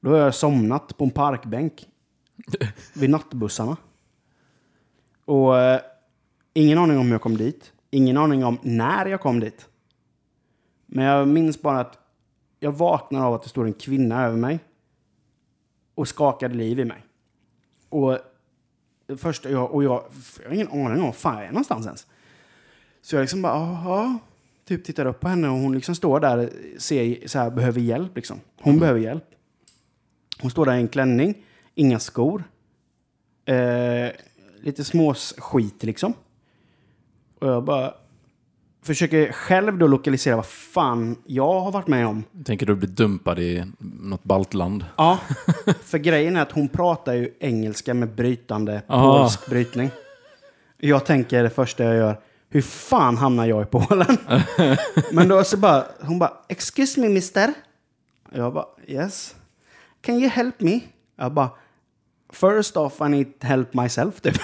Då 0.01 0.11
har 0.11 0.19
jag 0.19 0.35
somnat 0.35 0.97
på 0.97 1.05
en 1.05 1.11
parkbänk 1.11 1.87
vid 2.95 3.11
nattbussarna. 3.11 3.77
Och 5.25 5.59
eh, 5.59 5.81
ingen 6.57 6.79
aning 6.79 6.99
om 6.99 7.07
hur 7.07 7.13
jag 7.13 7.23
kom 7.23 7.37
dit. 7.37 7.73
Ingen 7.91 8.17
aning 8.17 8.45
om 8.45 8.59
när 8.63 9.07
jag 9.07 9.21
kom 9.21 9.41
dit. 9.41 9.69
Men 10.87 11.05
jag 11.05 11.29
minns 11.29 11.63
bara 11.63 11.81
att 11.81 11.99
jag 12.61 12.73
vaknar 12.73 13.27
av 13.27 13.35
att 13.35 13.43
det 13.43 13.49
står 13.49 13.65
en 13.65 13.73
kvinna 13.73 14.25
över 14.27 14.37
mig. 14.37 14.59
Och 15.95 16.09
skakade 16.09 16.55
liv 16.55 16.81
i 16.81 16.85
mig. 16.85 17.05
Och 17.89 18.19
det 19.07 19.17
första 19.17 19.51
jag, 19.51 19.71
och 19.71 19.85
jag, 19.85 20.05
jag 20.43 20.49
har 20.49 20.55
ingen 20.55 20.69
aning 20.69 20.99
om 20.99 21.03
var 21.03 21.13
fan 21.13 21.37
jag 21.37 21.45
är 21.45 21.49
någonstans 21.49 21.87
ens. 21.87 22.07
Så 23.03 23.17
jag 23.17 23.21
liksom 23.21 23.43
bara, 23.43 23.59
ja, 23.59 24.19
typ 24.65 24.85
tittar 24.85 25.07
upp 25.07 25.21
på 25.21 25.29
henne 25.29 25.49
och 25.49 25.59
hon 25.59 25.75
liksom 25.75 25.95
står 25.95 26.21
där, 26.21 26.51
ser 26.79 27.29
så 27.29 27.39
här, 27.39 27.51
behöver 27.51 27.81
hjälp 27.81 28.17
liksom. 28.17 28.41
Hon 28.61 28.79
behöver 28.79 29.01
hjälp. 29.01 29.25
Hon 30.41 30.51
står 30.51 30.67
där 30.67 30.75
i 30.75 30.81
en 30.81 30.89
klänning, 30.89 31.45
inga 31.75 31.99
skor. 31.99 32.45
Eh, 33.45 34.11
lite 34.61 34.85
småskit 34.85 35.83
liksom. 35.83 36.15
Och 37.41 37.49
jag 37.49 37.65
bara 37.65 37.95
försöker 38.83 39.33
själv 39.33 39.79
då 39.79 39.87
lokalisera 39.87 40.37
vad 40.37 40.47
fan 40.47 41.17
jag 41.27 41.61
har 41.61 41.73
varit 41.73 41.87
med 41.87 42.07
om. 42.07 42.25
Tänker 42.45 42.67
du 42.67 42.75
bli 42.75 42.89
dumpad 42.89 43.39
i 43.39 43.65
något 43.79 44.25
baltland? 44.25 44.85
Ja, 44.97 45.19
för 45.85 45.99
grejen 45.99 46.37
är 46.37 46.43
att 46.43 46.53
hon 46.53 46.69
pratar 46.69 47.13
ju 47.15 47.33
engelska 47.41 47.95
med 47.95 48.09
brytande 48.15 48.83
Aha. 48.89 49.19
polsk 49.19 49.47
brytning. 49.51 49.91
Jag 50.79 51.07
tänker 51.07 51.43
det 51.43 51.51
första 51.51 51.85
jag 51.85 51.97
gör, 51.97 52.21
hur 52.49 52.63
fan 52.63 53.17
hamnar 53.17 53.47
jag 53.47 53.63
i 53.63 53.67
Polen? 53.67 54.19
Men 55.13 55.29
då 55.29 55.45
så 55.45 55.57
bara, 55.57 55.87
hon 56.01 56.19
bara, 56.19 56.33
excuse 56.49 57.01
me 57.01 57.09
mister. 57.09 57.53
Jag 58.33 58.53
bara, 58.55 58.67
yes. 58.87 59.35
Can 60.01 60.15
you 60.15 60.29
help 60.29 60.61
me? 60.61 60.81
Jag 61.17 61.33
bara, 61.33 61.51
first 62.33 62.77
off 62.77 63.01
I 63.01 63.09
need 63.09 63.33
help 63.41 63.75
myself 63.75 64.21
typ. 64.21 64.35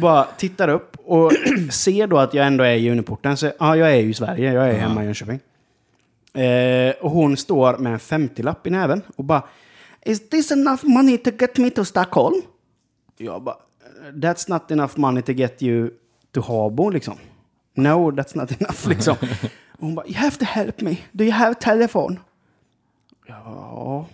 bara 0.00 0.24
tittar 0.24 0.68
upp 0.68 0.96
och 1.04 1.32
ser 1.70 2.06
då 2.06 2.18
att 2.18 2.34
jag 2.34 2.46
ändå 2.46 2.64
är 2.64 2.74
i 2.74 2.90
Uniporten. 2.90 3.36
Så 3.36 3.52
ja, 3.58 3.76
jag 3.76 3.92
är 3.92 3.96
ju 3.96 4.10
i 4.10 4.14
Sverige, 4.14 4.52
jag 4.52 4.68
är 4.68 4.72
hemma 4.72 5.02
i 5.02 5.04
Jönköping. 5.04 5.40
Eh, 6.42 6.94
och 7.00 7.10
hon 7.10 7.36
står 7.36 7.78
med 7.78 7.92
en 7.92 7.98
50-lapp 7.98 8.66
i 8.66 8.70
näven 8.70 9.02
och 9.16 9.24
bara 9.24 9.42
Is 10.04 10.28
this 10.28 10.52
enough 10.52 10.84
money 10.84 11.18
to 11.18 11.30
get 11.40 11.58
me 11.58 11.70
to 11.70 11.84
Stockholm? 11.84 12.42
Jag 13.16 13.42
bara 13.42 13.56
That's 14.12 14.50
not 14.50 14.70
enough 14.70 14.92
money 14.96 15.22
to 15.22 15.32
get 15.32 15.62
you 15.62 15.90
to 16.32 16.40
Habo 16.40 16.90
liksom. 16.90 17.14
no 17.74 18.10
that's 18.10 18.36
not 18.36 18.52
enough 18.60 18.88
liksom. 18.88 19.16
Och 19.82 19.86
hon 19.86 19.94
bara, 19.94 20.06
you 20.06 20.16
have 20.16 20.36
to 20.38 20.44
help 20.44 20.80
me, 20.80 20.96
do 21.12 21.24
you 21.24 21.32
have 21.32 21.50
a 21.50 21.54
telephone? 21.60 22.16
Ja, 23.26 24.06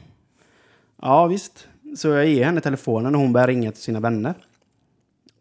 ja 1.02 1.26
visst. 1.26 1.68
Så 1.96 2.08
jag 2.08 2.26
ger 2.26 2.44
henne 2.44 2.60
telefonen 2.60 3.14
och 3.14 3.20
hon 3.20 3.32
börjar 3.32 3.46
ringa 3.46 3.72
till 3.72 3.82
sina 3.82 4.00
vänner. 4.00 4.34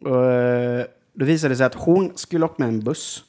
Och, 0.02 0.26
eh, 0.26 0.86
då 1.14 1.26
visade 1.26 1.54
det 1.54 1.58
sig 1.58 1.66
att 1.66 1.76
hon 1.76 2.12
skulle 2.18 2.46
åka 2.46 2.56
med 2.58 2.68
en 2.68 2.80
buss. 2.80 3.24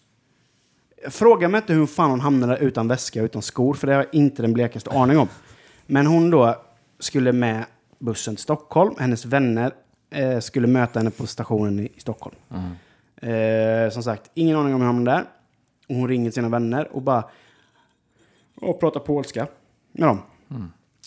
Fråga 1.09 1.49
mig 1.49 1.59
inte 1.59 1.73
hur 1.73 1.87
fan 1.87 2.11
hon 2.11 2.21
hamnade 2.21 2.59
utan 2.59 2.89
väska 2.89 3.21
och 3.21 3.25
utan 3.25 3.43
skor, 3.43 3.75
för 3.75 3.87
det 3.87 3.93
har 3.93 4.01
jag 4.01 4.15
inte 4.15 4.43
den 4.43 4.53
blekaste 4.53 4.91
aning 4.91 5.19
om. 5.19 5.29
Men 5.87 6.07
hon 6.07 6.31
då 6.31 6.57
skulle 6.99 7.33
med 7.33 7.65
bussen 7.99 8.35
till 8.37 8.43
Stockholm. 8.43 8.95
Hennes 8.99 9.25
vänner 9.25 9.73
eh, 10.11 10.39
skulle 10.41 10.67
möta 10.67 10.99
henne 11.01 11.11
på 11.11 11.27
stationen 11.27 11.79
i, 11.81 11.93
i 11.97 12.01
Stockholm. 12.01 12.37
Eh, 13.17 13.91
som 13.91 14.03
sagt, 14.03 14.31
ingen 14.35 14.57
aning 14.57 14.75
om 14.75 14.81
hur 14.81 14.87
hon 14.87 14.97
hamnade 14.97 15.17
där. 15.17 15.25
Och 15.89 15.95
hon 15.95 16.09
ringer 16.09 16.31
sina 16.31 16.49
vänner 16.49 16.89
och 16.93 17.03
bara 17.03 17.25
och 18.61 18.81
pratar 18.81 19.01
polska 19.01 19.47
med 19.93 20.09
dem. 20.09 20.23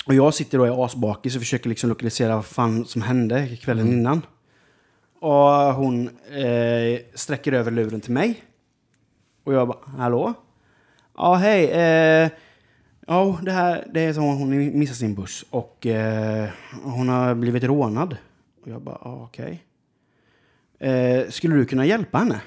Och 0.05 0.13
jag 0.13 0.33
sitter 0.33 0.57
då 0.57 0.67
i 0.67 0.69
asbakis 0.69 1.35
och 1.35 1.41
försöker 1.41 1.69
liksom 1.69 1.89
lokalisera 1.89 2.35
vad 2.35 2.45
fan 2.45 2.85
som 2.85 3.01
hände 3.01 3.57
kvällen 3.57 3.87
innan. 3.87 4.21
Och 5.21 5.73
hon 5.73 6.07
eh, 6.29 6.99
sträcker 7.13 7.51
över 7.51 7.71
luren 7.71 8.01
till 8.01 8.11
mig. 8.11 8.43
Och 9.43 9.53
jag 9.53 9.67
bara, 9.67 9.77
hallå? 9.97 10.33
Ja, 11.17 11.33
hej. 11.33 11.71
Eh, 11.71 12.29
ja, 13.07 13.39
det 13.41 13.51
här 13.51 13.87
det 13.93 14.01
är 14.01 14.13
så 14.13 14.21
hon 14.21 14.79
missade 14.79 14.97
sin 14.97 15.15
buss 15.15 15.45
och 15.49 15.85
eh, 15.87 16.49
hon 16.83 17.09
har 17.09 17.35
blivit 17.35 17.63
rånad. 17.63 18.17
Och 18.61 18.67
jag 18.67 18.81
bara, 18.81 18.97
ja, 19.01 19.23
okej. 19.23 19.63
Eh, 20.79 21.29
skulle 21.29 21.55
du 21.55 21.65
kunna 21.65 21.85
hjälpa 21.85 22.17
henne? 22.17 22.41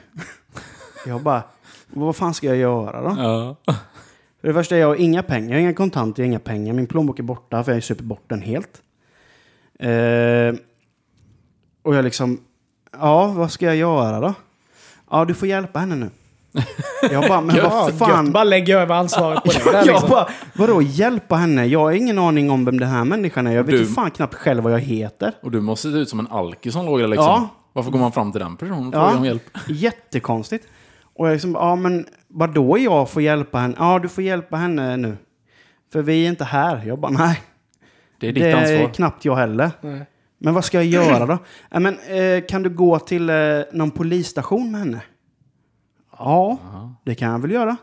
jag 1.07 1.22
bara, 1.22 1.43
vad 1.87 2.16
fan 2.16 2.35
ska 2.35 2.47
jag 2.47 2.57
göra 2.57 3.03
då? 3.03 3.22
Ja. 3.22 3.57
För 4.41 4.49
det 4.49 4.55
första, 4.55 4.77
jag 4.77 4.87
har 4.87 4.97
inga 4.97 5.22
pengar, 5.22 5.49
jag 5.49 5.57
har 5.57 5.61
inga 5.61 5.75
kontanter, 5.75 6.22
jag 6.22 6.27
har 6.27 6.31
inga 6.31 6.39
pengar. 6.39 6.72
Min 6.72 6.87
plånbok 6.87 7.18
är 7.18 7.22
borta 7.22 7.64
för 7.64 7.72
jag 7.72 7.77
har 7.77 7.81
supit 7.81 8.05
bort 8.05 8.25
den 8.27 8.43
helt. 8.43 8.83
Eh, 9.79 10.61
och 11.83 11.95
jag 11.95 12.05
liksom, 12.05 12.41
ja, 13.01 13.26
vad 13.26 13.51
ska 13.53 13.66
jag 13.66 13.76
göra 13.76 14.20
då? 14.20 14.34
Ja, 15.11 15.24
du 15.24 15.34
får 15.34 15.49
hjälpa 15.49 15.78
henne 15.78 15.95
nu. 15.95 16.11
Jag 17.11 17.28
bara, 17.28 17.40
men 17.40 17.57
vad 17.62 17.99
fan. 17.99 18.24
Gött, 18.24 18.32
bara 18.34 18.45
lägga 18.45 18.78
över 18.80 18.95
ansvaret 18.95 19.42
på 19.45 19.51
dig. 19.53 19.61
Jag 19.74 19.86
liksom. 19.86 20.09
bara, 20.11 20.28
vadå 20.55 20.82
hjälpa 20.82 21.36
henne? 21.36 21.66
Jag 21.66 21.80
har 21.80 21.92
ingen 21.92 22.18
aning 22.18 22.51
om 22.51 22.64
vem 22.64 22.80
den 22.80 22.88
här 22.88 23.05
människan 23.05 23.47
är. 23.47 23.53
Jag 23.53 23.64
vet 23.64 23.74
ju 23.74 23.86
fan 23.86 24.11
knappt 24.11 24.34
själv 24.34 24.62
vad 24.62 24.72
jag 24.72 24.80
heter. 24.80 25.32
Och 25.42 25.51
du 25.51 25.61
måste 25.61 25.92
se 25.92 25.99
ut 25.99 26.09
som 26.09 26.18
en 26.20 26.26
alkis 26.30 26.72
som 26.72 26.86
låg 26.86 27.01
där 27.01 27.07
liksom. 27.09 27.24
Ja. 27.26 27.49
Varför 27.72 27.90
går 27.90 27.99
man 27.99 28.12
fram 28.12 28.32
till 28.32 28.40
den 28.40 28.57
personen 28.57 28.86
och 28.88 28.95
Ja. 28.95 29.05
frågar 29.05 29.18
om 29.18 29.24
hjälp? 29.24 29.42
Jättekonstigt. 29.68 30.66
Och 31.16 31.26
jag 31.28 31.32
liksom, 31.32 31.53
ja 31.53 31.76
men 31.76 32.07
vadå 32.28 32.78
jag 32.78 33.11
får 33.11 33.22
hjälpa 33.22 33.59
henne? 33.59 33.74
Ja, 33.78 33.99
du 33.99 34.09
får 34.09 34.24
hjälpa 34.24 34.57
henne 34.57 34.97
nu. 34.97 35.16
För 35.92 36.03
vi 36.03 36.24
är 36.24 36.28
inte 36.28 36.45
här. 36.45 36.82
Jag 36.86 36.99
bara, 36.99 37.12
nej. 37.12 37.42
Det 38.20 38.28
är 38.28 38.32
ditt 38.32 38.42
det 38.42 38.51
är 38.51 38.57
ansvar. 38.74 38.95
knappt 38.95 39.24
jag 39.24 39.36
heller. 39.36 39.70
Nej. 39.80 40.07
Men 40.45 40.55
vad 40.55 40.64
ska 40.64 40.82
jag 40.82 40.86
göra 40.86 41.26
då? 41.26 41.38
Ja, 41.70 41.80
men, 41.80 41.99
eh, 41.99 42.45
kan 42.49 42.62
du 42.62 42.70
gå 42.70 42.99
till 42.99 43.30
eh, 43.30 43.36
någon 43.72 43.90
polisstation 43.90 44.70
med 44.70 44.80
henne? 44.80 45.01
Ja, 46.18 46.59
det 47.05 47.14
kan 47.14 47.30
jag 47.32 47.38
väl 47.38 47.51
göra. 47.51 47.76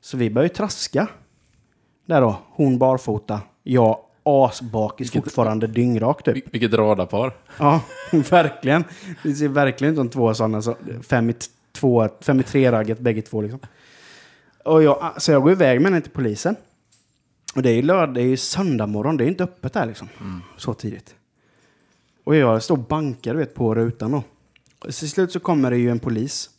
Så 0.00 0.16
vi 0.16 0.30
börjar 0.30 0.48
ju 0.48 0.54
traska. 0.54 1.06
Där 2.06 2.20
då, 2.20 2.38
hon 2.50 2.78
barfota, 2.78 3.40
jag 3.62 3.98
asbakis, 4.22 5.12
fortfarande 5.12 5.66
dyngrak 5.66 6.22
typ. 6.22 6.36
Vil- 6.36 6.48
Vilket 6.52 6.74
radarpar. 6.74 7.32
Ja, 7.58 7.80
verkligen. 8.30 8.84
Det 9.22 9.34
ser 9.34 9.48
verkligen 9.48 9.92
ut 9.94 9.98
som 9.98 10.08
två 10.08 10.34
sådana, 10.34 10.62
så 10.62 10.76
fem 11.08 11.30
i, 11.30 11.34
två, 11.72 12.08
fem 12.20 12.40
i 12.40 12.42
tre-ragget 12.42 12.98
bägge 12.98 13.22
två 13.22 13.40
liksom. 13.42 13.60
Och 14.64 14.82
jag, 14.82 15.22
så 15.22 15.32
jag 15.32 15.42
går 15.42 15.52
iväg 15.52 15.80
med 15.80 15.92
henne 15.92 16.02
till 16.02 16.12
polisen. 16.12 16.56
Och 17.54 17.62
det 17.62 17.70
är 17.70 17.74
ju 17.74 17.82
lördag, 17.82 18.14
det 18.14 18.20
är 18.20 18.26
ju 18.26 18.36
söndag 18.36 18.86
morgon, 18.86 19.16
det 19.16 19.22
är 19.22 19.26
ju 19.26 19.30
inte 19.30 19.44
öppet 19.44 19.72
där 19.72 19.86
liksom. 19.86 20.08
Så 20.56 20.74
tidigt. 20.74 21.14
Och 22.24 22.36
jag 22.36 22.62
står 22.62 22.76
och 22.76 22.82
bankar 22.82 23.32
du 23.32 23.38
vet, 23.38 23.54
på 23.54 23.74
rutan 23.74 24.12
då. 24.12 24.22
Och 24.84 24.94
till 24.94 25.10
slut 25.10 25.32
så 25.32 25.40
kommer 25.40 25.70
det 25.70 25.76
ju 25.76 25.90
en 25.90 25.98
polis. 25.98 26.50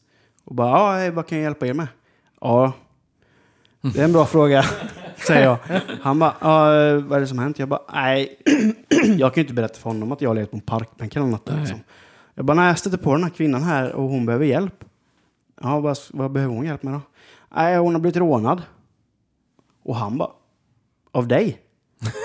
Och 0.44 0.56
bara, 0.56 0.70
ja, 0.70 0.94
hej, 0.94 1.12
vad 1.12 1.28
kan 1.28 1.38
jag 1.38 1.44
hjälpa 1.44 1.68
er 1.68 1.74
med? 1.74 1.88
Ja, 2.42 2.74
det 3.82 4.00
är 4.00 4.04
en 4.04 4.14
bra 4.14 4.26
fråga, 4.26 4.64
säger 5.28 5.44
jag. 5.44 5.58
Han 6.02 6.20
bara, 6.20 6.36
ja, 6.42 6.66
vad 7.00 7.18
är 7.18 7.20
det 7.20 7.28
som 7.28 7.38
har 7.38 7.46
hänt? 7.46 7.60
Jag 7.60 7.70
bara, 7.70 7.82
nej, 7.94 8.38
jag 9.18 9.34
kan 9.34 9.42
ju 9.42 9.42
inte 9.42 9.54
berätta 9.54 9.80
för 9.80 9.90
honom 9.90 10.12
att 10.12 10.22
jag 10.22 10.30
har 10.30 10.36
legat 10.36 10.52
på 10.52 10.58
en 10.58 10.62
parkbänk 10.62 11.16
eller 11.16 11.26
något. 11.26 11.50
Liksom. 11.60 11.80
Jag 12.36 12.46
bara, 12.46 12.54
nej, 12.54 12.68
jag 12.68 12.80
stötte 12.80 12.98
på 12.98 13.14
den 13.14 13.24
här 13.24 13.30
kvinnan 13.30 13.64
här 13.64 13.92
och 13.92 14.10
hon 14.10 14.26
behöver 14.26 14.46
hjälp. 14.46 14.84
Ja, 15.62 15.80
vad, 15.80 15.98
vad 16.10 16.32
behöver 16.32 16.56
hon 16.56 16.66
hjälp 16.66 16.84
med 16.84 16.94
då? 16.94 17.02
Nej, 17.56 17.78
hon 17.78 17.94
har 17.94 18.02
blivit 18.02 18.18
rånad. 18.18 18.62
Och 19.84 19.96
han 19.96 20.18
bara, 20.18 20.30
av 21.12 21.28
dig? 21.28 21.61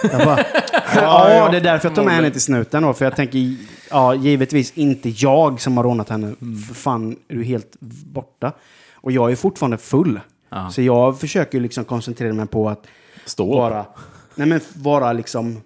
Jag 0.03 0.25
bara, 0.25 0.39
ja, 0.95 1.49
det 1.51 1.57
är 1.57 1.61
därför 1.61 1.89
jag 1.89 1.95
tar 1.97 2.05
med 2.05 2.15
henne 2.15 2.31
till 2.31 2.41
snuten 2.41 2.83
då. 2.83 2.95
För 2.95 3.05
jag 3.05 3.17
tänker, 3.17 3.57
ja, 3.91 4.15
givetvis 4.15 4.73
inte 4.73 5.09
jag 5.09 5.61
som 5.61 5.77
har 5.77 5.85
rånat 5.85 6.09
henne. 6.09 6.35
För 6.69 6.75
fan, 6.75 7.17
är 7.29 7.35
du 7.35 7.45
helt 7.45 7.77
borta? 8.07 8.53
Och 8.95 9.13
jag 9.13 9.33
är 9.33 9.37
fortfarande 9.37 9.79
full. 9.79 10.21
Ja. 10.49 10.71
Så 10.71 10.83
jag 10.83 11.21
försöker 11.21 11.61
liksom 11.61 11.85
koncentrera 11.85 12.33
mig 12.33 12.47
på 12.47 12.69
att 12.69 12.87
Stå. 13.25 13.57
vara, 13.57 13.87
nej 14.35 14.47
men 14.49 14.61
vara 14.77 15.13
liksom 15.13 15.61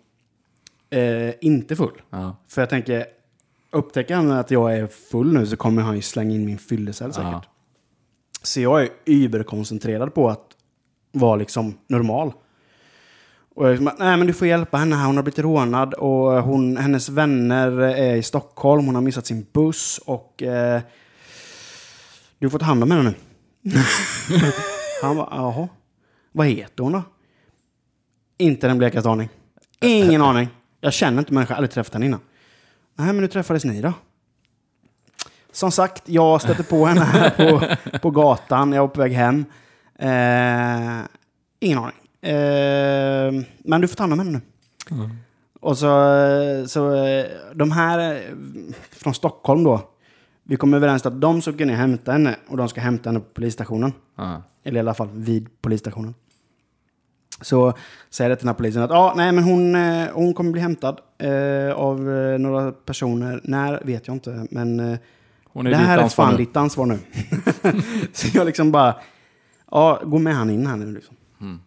eh, 0.90 1.34
inte 1.40 1.76
full. 1.76 2.02
Ja. 2.10 2.36
För 2.48 2.62
jag 2.62 2.70
tänker, 2.70 3.04
upptäcker 3.70 4.14
han 4.14 4.30
att 4.30 4.50
jag 4.50 4.76
är 4.76 4.86
full 4.86 5.32
nu 5.32 5.46
så 5.46 5.56
kommer 5.56 5.82
han 5.82 5.96
ju 5.96 6.02
slänga 6.02 6.34
in 6.34 6.46
min 6.46 6.58
fyllecell 6.58 7.12
säkert. 7.12 7.32
Ja. 7.32 7.42
Så 8.42 8.60
jag 8.60 8.82
är 8.82 8.88
überkoncentrerad 9.04 10.14
på 10.14 10.30
att 10.30 10.46
vara 11.12 11.36
liksom 11.36 11.78
normal. 11.86 12.32
Och 13.54 13.66
jag 13.66 13.70
liksom, 13.70 13.90
nej 13.98 14.16
men 14.16 14.26
du 14.26 14.32
får 14.32 14.48
hjälpa 14.48 14.76
henne 14.76 14.96
här, 14.96 15.06
hon 15.06 15.16
har 15.16 15.22
blivit 15.22 15.38
rånad 15.38 15.94
och 15.94 16.36
eh, 16.36 16.44
hon, 16.44 16.76
hennes 16.76 17.08
vänner 17.08 17.80
eh, 17.80 18.10
är 18.10 18.16
i 18.16 18.22
Stockholm, 18.22 18.86
hon 18.86 18.94
har 18.94 19.02
missat 19.02 19.26
sin 19.26 19.46
buss 19.52 20.00
och 20.04 20.42
eh, 20.42 20.80
du 22.38 22.50
får 22.50 22.58
ta 22.58 22.64
hand 22.64 22.82
om 22.82 22.90
henne 22.90 23.02
nu. 23.02 23.14
Han 25.02 25.16
bara, 25.16 25.28
jaha. 25.30 25.68
Vad 26.32 26.46
heter 26.46 26.82
hon 26.82 26.92
då? 26.92 27.02
Inte 28.38 28.66
den 28.66 28.78
blekaste 28.78 29.10
aning. 29.10 29.28
Ingen 29.80 30.22
aning. 30.22 30.48
Jag 30.80 30.92
känner 30.92 31.18
inte 31.18 31.32
människan, 31.34 31.56
aldrig 31.56 31.70
träffat 31.70 31.92
henne 31.92 32.06
innan. 32.06 32.20
Nej, 32.96 33.06
men 33.06 33.18
hur 33.18 33.26
träffades 33.26 33.64
ni 33.64 33.80
då? 33.80 33.92
Som 35.52 35.72
sagt, 35.72 36.02
jag 36.06 36.42
stötte 36.42 36.62
på 36.62 36.86
henne 36.86 37.00
här 37.00 37.30
på, 37.30 37.76
på 37.98 38.10
gatan. 38.10 38.72
Jag 38.72 38.80
var 38.82 38.88
på 38.88 39.00
väg 39.00 39.12
hem. 39.12 39.44
Eh, 39.98 41.06
ingen 41.60 41.78
aning. 41.78 41.96
Eh, 42.22 43.44
men 43.64 43.80
du 43.80 43.88
får 43.88 43.96
ta 43.96 44.02
hand 44.02 44.12
om 44.12 44.18
henne 44.18 44.30
nu. 44.30 44.40
Och 45.60 45.78
så, 45.78 45.86
så 46.68 46.90
de 47.54 47.70
här 47.70 48.22
från 48.90 49.14
Stockholm 49.14 49.64
då. 49.64 49.80
Vi 50.42 50.56
kom 50.56 50.74
överens 50.74 51.06
att 51.06 51.20
de 51.20 51.42
ska 51.42 51.52
ner 51.52 51.70
och 51.70 51.78
hämta 51.78 52.12
henne 52.12 52.36
och 52.48 52.56
de 52.56 52.68
ska 52.68 52.80
hämta 52.80 53.08
henne 53.08 53.20
på 53.20 53.26
polisstationen. 53.34 53.92
Ja. 54.16 54.42
Eller 54.64 54.76
i 54.76 54.80
alla 54.80 54.94
fall 54.94 55.08
vid 55.12 55.62
polisstationen. 55.62 56.14
Så 57.40 57.72
säger 58.10 58.28
det 58.30 58.36
till 58.36 58.46
den 58.46 58.54
här 58.54 58.58
polisen 58.58 58.82
att 58.82 58.90
ah, 58.90 59.14
nej, 59.16 59.32
men 59.32 59.44
hon, 59.44 59.74
eh, 59.74 60.08
hon 60.12 60.34
kommer 60.34 60.52
bli 60.52 60.60
hämtad 60.60 61.00
eh, 61.18 61.72
av 61.72 62.10
eh, 62.10 62.38
några 62.38 62.72
personer. 62.72 63.40
När 63.44 63.80
vet 63.84 64.06
jag 64.06 64.16
inte, 64.16 64.46
men 64.50 64.80
eh, 64.80 64.98
Hon 65.52 65.66
är 65.66 65.70
det 65.70 65.76
här 65.76 65.98
är 65.98 66.08
fan 66.08 66.32
nu. 66.32 66.36
ditt 66.36 66.56
ansvar 66.56 66.86
nu. 66.86 66.98
så 68.12 68.28
jag 68.34 68.46
liksom 68.46 68.72
bara, 68.72 68.96
ja, 69.70 70.00
gå 70.04 70.18
med 70.18 70.34
han 70.34 70.50
in 70.50 70.66
här 70.66 70.76
nu 70.76 70.94
liksom. 70.94 71.16
Mm. 71.40 71.60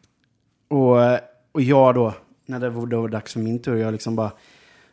Och, 0.74 1.20
och 1.52 1.62
jag 1.62 1.96
då, 1.96 2.14
när 2.46 2.60
det 2.60 2.70
var, 2.70 2.86
då 2.86 3.02
var 3.02 3.08
dags 3.10 3.34
för 3.34 3.40
min 3.40 3.60
tur, 3.60 3.76
jag 3.76 3.92
liksom 3.92 4.16
bara, 4.16 4.32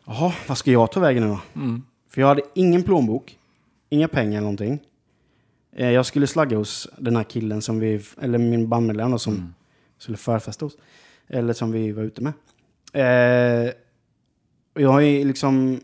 jaha, 0.07 0.33
vad 0.49 0.59
ska 0.59 0.71
jag 0.71 0.93
ta 0.93 1.01
vägen 1.01 1.23
nu 1.23 1.29
då? 1.29 1.41
Mm. 1.61 1.83
För 2.09 2.21
jag 2.21 2.29
hade 2.29 2.43
ingen 2.55 2.83
plånbok, 2.83 3.39
inga 3.89 4.09
pengar 4.09 4.33
eller 4.33 4.41
någonting. 4.41 4.79
Eh, 5.73 5.91
Jag 5.91 6.07
skulle 6.07 6.27
slagga 6.27 6.57
hos 6.57 6.89
den 6.99 7.17
här 7.17 7.23
killen 7.25 7.63
som 7.63 7.79
vi, 7.81 8.01
eller 8.21 8.39
min 8.39 8.69
bandmedlem 8.69 9.11
då, 9.11 9.19
som 9.19 9.35
Mm. 9.35 9.55
skulle 9.99 10.17
förfesta 10.17 10.67
hos. 10.67 10.77
Eller 11.29 11.53
som 11.53 11.73
vi 11.73 11.93
var 11.93 12.03
ute 12.03 12.23
med. 12.23 12.33
Eh, 12.93 13.73
och 14.75 14.81
jag 14.81 14.91
har 14.93 15.01
ju 15.01 15.25
liksom, 15.25 15.81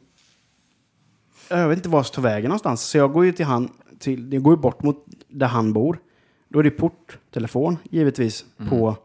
jag 1.48 1.68
vet 1.68 1.78
inte 1.78 1.88
var 1.88 1.98
jag 1.98 2.06
ska 2.06 2.14
ta 2.14 2.20
vägen 2.22 2.48
någonstans. 2.48 2.82
Så 2.82 2.98
jag 2.98 3.12
går 3.12 3.24
ju 3.24 3.32
till 3.32 3.46
han, 3.46 3.70
till, 3.98 4.32
jag 4.32 4.42
går 4.42 4.52
ju 4.54 4.60
bort 4.60 4.82
mot 4.82 5.04
där 5.28 5.46
han 5.46 5.72
bor. 5.72 5.98
Då 6.48 6.58
är 6.58 6.62
det 6.62 6.70
porttelefon 6.70 7.76
givetvis 7.90 8.44
på 8.68 8.96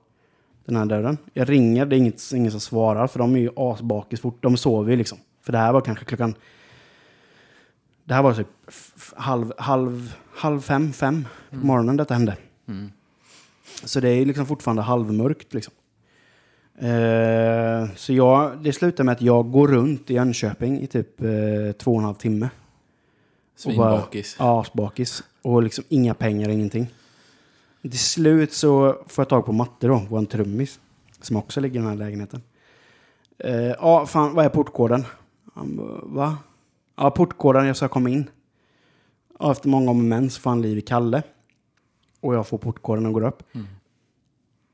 den 0.71 0.79
här 0.79 0.85
dörren. 0.85 1.17
Jag 1.33 1.49
ringer, 1.49 1.85
det 1.85 1.95
är 1.95 1.97
inget, 1.97 2.31
ingen 2.35 2.51
som 2.51 2.59
svarar 2.59 3.07
för 3.07 3.19
de 3.19 3.35
är 3.35 3.39
ju 3.39 3.49
asbakis 3.55 4.21
fort. 4.21 4.43
De 4.43 4.57
sover 4.57 4.91
ju 4.91 4.97
liksom. 4.97 5.17
För 5.41 5.51
det 5.51 5.57
här 5.57 5.73
var 5.73 5.81
kanske 5.81 6.05
klockan... 6.05 6.35
Det 8.03 8.13
här 8.13 8.23
var 8.23 8.33
typ 8.33 8.47
halv, 9.15 9.53
halv, 9.57 10.13
halv 10.35 10.61
fem, 10.61 10.93
fem 10.93 11.27
på 11.49 11.55
morgonen 11.55 11.97
detta 11.97 12.13
hände. 12.13 12.37
Mm. 12.67 12.91
Så 13.83 13.99
det 13.99 14.09
är 14.09 14.25
liksom 14.25 14.45
fortfarande 14.45 14.81
halvmörkt 14.81 15.53
liksom. 15.53 15.73
Eh, 16.79 17.89
så 17.95 18.13
jag, 18.13 18.63
det 18.63 18.73
slutar 18.73 19.03
med 19.03 19.11
att 19.11 19.21
jag 19.21 19.51
går 19.51 19.67
runt 19.67 20.09
i 20.09 20.13
Jönköping 20.13 20.81
i 20.81 20.87
typ 20.87 21.21
eh, 21.21 21.27
två 21.77 21.91
och 21.91 21.97
en 21.97 22.05
halv 22.05 22.15
timme. 22.15 22.49
Svinbakis. 23.55 24.35
Ja, 24.39 24.61
asbakis. 24.61 25.23
Och 25.41 25.63
liksom 25.63 25.83
inga 25.89 26.13
pengar, 26.13 26.49
ingenting. 26.49 26.87
Till 27.81 27.99
slut 27.99 28.53
så 28.53 28.97
får 29.07 29.21
jag 29.21 29.29
tag 29.29 29.45
på 29.45 29.51
Matte 29.51 29.87
då, 29.87 30.05
vår 30.09 30.25
trummis. 30.25 30.79
Som 31.21 31.35
också 31.35 31.59
ligger 31.59 31.75
i 31.75 31.77
den 31.83 31.89
här 31.89 31.95
lägenheten. 31.95 32.41
Eh, 33.37 33.53
Ja, 33.55 34.05
fan, 34.05 34.33
vad 34.35 34.45
är 34.45 34.49
portkoden? 34.49 35.05
Han 35.53 35.75
bara, 35.75 36.01
va? 36.03 36.37
Ja, 36.95 37.11
portkoden, 37.11 37.65
jag 37.67 37.75
ska 37.77 37.87
komma 37.87 38.09
in. 38.09 38.29
Och 39.39 39.51
efter 39.51 39.69
många 39.69 39.91
om 39.91 39.97
och 39.97 40.03
men 40.03 40.29
så 40.29 40.41
får 40.41 40.49
han 40.49 40.61
liv 40.61 40.77
i 40.77 40.81
Kalle. 40.81 41.23
Och 42.19 42.35
jag 42.35 42.47
får 42.47 42.57
portkoden 42.57 43.05
och 43.05 43.13
går 43.13 43.23
upp. 43.25 43.43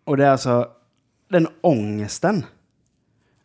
Och 0.03 0.17
det 0.17 0.25
är 0.25 0.29
alltså 0.29 0.67
den 1.29 1.47
ångesten. 1.61 2.45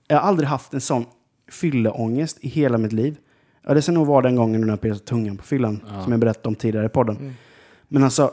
Jag 0.09 0.17
har 0.17 0.29
aldrig 0.29 0.49
haft 0.49 0.75
en 0.75 0.81
sån 0.81 1.05
fylleångest 1.51 2.39
i 2.41 2.49
hela 2.49 2.79
mitt 2.79 2.93
liv. 2.93 3.17
Ja, 3.63 3.75
det 3.75 3.83
ska 3.83 3.93
nog 3.93 4.07
vara 4.07 4.23
den 4.23 4.37
gången 4.37 4.61
när 4.61 4.69
jag 4.69 4.81
petade 4.81 5.01
tungan 5.01 5.37
på 5.37 5.43
fyllan, 5.45 5.83
som 6.03 6.13
jag 6.13 6.21
berättade 6.21 6.49
om 6.49 6.55
tidigare 6.55 6.87
i 6.87 6.89
podden. 6.89 7.35
Men 7.89 8.05
alltså, 8.05 8.31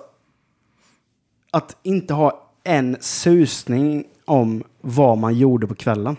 att 1.52 1.78
inte 1.84 2.14
ha 2.14 2.50
en 2.64 2.98
susning 3.00 4.04
om 4.26 4.64
vad 4.82 5.18
man 5.18 5.38
gjorde 5.38 5.68
på 5.68 5.76
kvällen. 5.76 6.16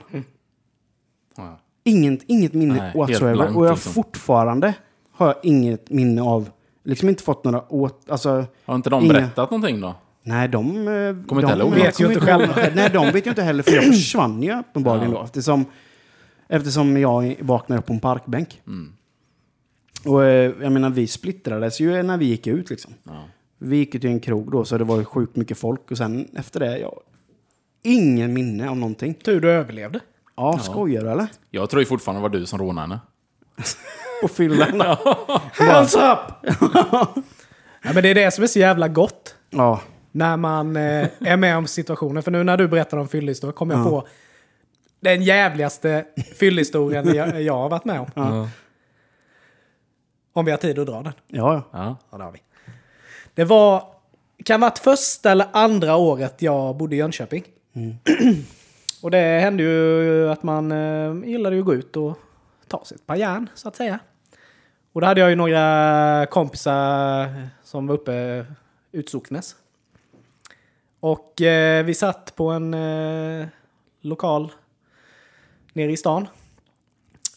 Ja. 1.37 1.59
Inget, 1.85 2.21
inget 2.27 2.53
minne 2.55 2.75
Nej, 2.75 2.93
whatsoever. 2.95 3.35
blankt, 3.35 3.57
och 3.57 3.67
jag 3.67 3.73
liksom. 3.75 3.93
fortfarande 3.93 4.75
har 5.13 5.27
jag 5.27 5.37
inget 5.43 5.91
minne 5.91 6.23
av, 6.23 6.51
liksom 6.85 7.09
inte 7.09 7.23
fått 7.23 7.45
några 7.45 7.73
åt, 7.73 8.11
alltså, 8.11 8.45
Har 8.65 8.75
inte 8.75 8.91
de 8.91 9.05
Inga- 9.05 9.13
berättat 9.13 9.51
någonting 9.51 9.81
då? 9.81 9.95
nej 10.23 10.49
de... 10.49 10.63
Kommer 10.67 11.25
de 11.27 11.37
inte 11.39 11.47
heller 11.47 11.65
ihåg. 11.65 11.75
Vet 11.75 12.01
ju 12.01 12.07
inte 12.07 12.21
själva. 12.21 12.55
Nej, 12.75 12.91
de 12.93 13.07
vet 13.13 13.27
ju 13.27 13.31
inte 13.31 13.43
heller, 13.43 13.63
för 13.63 13.73
jag 13.73 13.85
försvann 13.95 14.43
ju 14.43 14.59
uppenbarligen 14.61 15.11
Ja. 15.13 15.19
då, 15.19 15.25
eftersom, 15.25 15.65
eftersom 16.49 16.97
jag 16.97 17.35
vaknade 17.41 17.79
upp 17.79 17.87
på 17.87 17.93
en 17.93 18.01
parkbänk. 18.01 18.61
Mm. 18.67 18.93
Och 20.05 20.25
eh, 20.25 20.53
jag 20.63 20.73
menar, 20.73 20.91
vi 20.91 21.07
splittrades 21.07 21.81
ju 21.81 22.03
när 22.03 22.17
vi 22.17 22.25
gick 22.25 22.47
ut 22.47 22.71
liksom. 22.71 22.93
Ja. 23.03 23.25
Vi 23.63 23.77
gick 23.77 23.95
ut 23.95 24.01
till 24.01 24.11
en 24.11 24.21
krog 24.21 24.51
då, 24.53 24.65
så 24.65 24.79
det 24.79 24.85
var 24.85 24.99
ju 24.99 25.05
sjukt 25.05 25.37
mycket 25.37 25.59
folk. 25.59 25.91
Och 25.91 25.97
sen 25.99 26.29
efter 26.37 26.61
det, 26.61 26.79
jag... 26.79 27.01
Ingen 27.83 28.33
minne 28.33 28.71
av 28.71 28.77
någonting. 28.77 29.15
Tur 29.15 29.41
du 29.41 29.51
överlevde. 29.51 30.01
Ja, 30.37 30.59
skojar 30.59 31.05
du 31.05 31.11
eller? 31.11 31.27
Jag 31.51 31.71
tror 31.71 31.83
ju 31.83 31.87
fortfarande 31.87 32.19
det 32.19 32.23
var 32.23 32.29
du 32.41 32.47
som 32.47 32.59
rånade 32.59 32.81
henne. 32.89 33.01
På 34.23 34.29
fyllan. 34.29 34.81
Hands 35.53 35.95
up! 35.95 36.19
ja, 37.83 37.93
men 37.95 38.03
det 38.03 38.09
är 38.09 38.15
det 38.15 38.31
som 38.31 38.45
är 38.45 38.49
så 38.49 38.59
jävla 38.59 38.89
gott. 38.89 39.35
ja. 39.51 39.81
När 40.13 40.37
man 40.37 40.77
eh, 40.77 41.09
är 41.21 41.37
med 41.37 41.57
om 41.57 41.67
situationen. 41.67 42.23
För 42.23 42.31
nu 42.31 42.45
när 42.45 42.57
du 42.57 42.69
berättar 42.69 42.97
om 42.97 43.09
fyllehistorier 43.09 43.53
kommer 43.53 43.75
jag 43.75 43.87
Ja. 43.87 43.91
på 43.91 44.09
den 45.01 45.23
jävligaste 45.23 46.05
fyllehistorien 46.39 47.15
jag, 47.15 47.43
jag 47.43 47.55
har 47.55 47.69
varit 47.69 47.85
med 47.85 48.01
om. 48.01 48.07
Ja. 48.15 48.49
Om 50.33 50.45
vi 50.45 50.51
har 50.51 50.59
tid 50.59 50.79
att 50.79 50.87
dra 50.87 51.03
den. 51.03 51.13
Ja, 51.27 51.55
ja. 51.55 51.63
Ja. 51.73 51.97
Ja, 52.11 52.19
det 52.19 52.25
har 52.25 52.33
vi. 52.33 52.39
Det 53.35 53.45
var, 53.45 53.85
kan 54.45 54.61
varit 54.61 54.79
första 54.79 55.31
eller 55.31 55.47
andra 55.53 55.97
året 55.97 56.43
jag 56.43 56.77
bodde 56.77 56.97
i 56.97 56.99
Jönköping. 56.99 57.45
och 59.03 59.11
det 59.11 59.41
hände 59.41 59.63
ju 59.63 60.31
att 60.31 60.43
man 60.43 60.73
eh, 60.73 61.31
gillade 61.31 61.57
ju 61.57 61.61
att 61.61 61.67
gå 61.67 61.75
ut 61.75 61.97
och 61.97 62.19
ta 62.69 62.85
sig 62.85 62.95
ett 62.95 63.07
par 63.07 63.17
järn, 63.17 63.49
så 63.55 63.69
att 63.69 63.77
säga. 63.77 63.99
Och 64.93 65.01
då 65.01 65.07
hade 65.07 65.21
jag 65.21 65.31
ju 65.31 65.37
några 65.37 66.27
kompisar 66.27 67.49
som 67.63 67.87
var 67.87 67.95
uppe 67.95 68.47
utsocknes. 68.93 69.57
Och 71.01 71.41
eh, 71.41 71.85
vi 71.85 71.95
satt 71.95 72.37
på 72.37 72.51
en 72.51 72.75
eh, 72.75 73.49
lokal 74.01 74.53
nere 75.73 75.93
i 75.93 75.97
stan. 75.97 76.29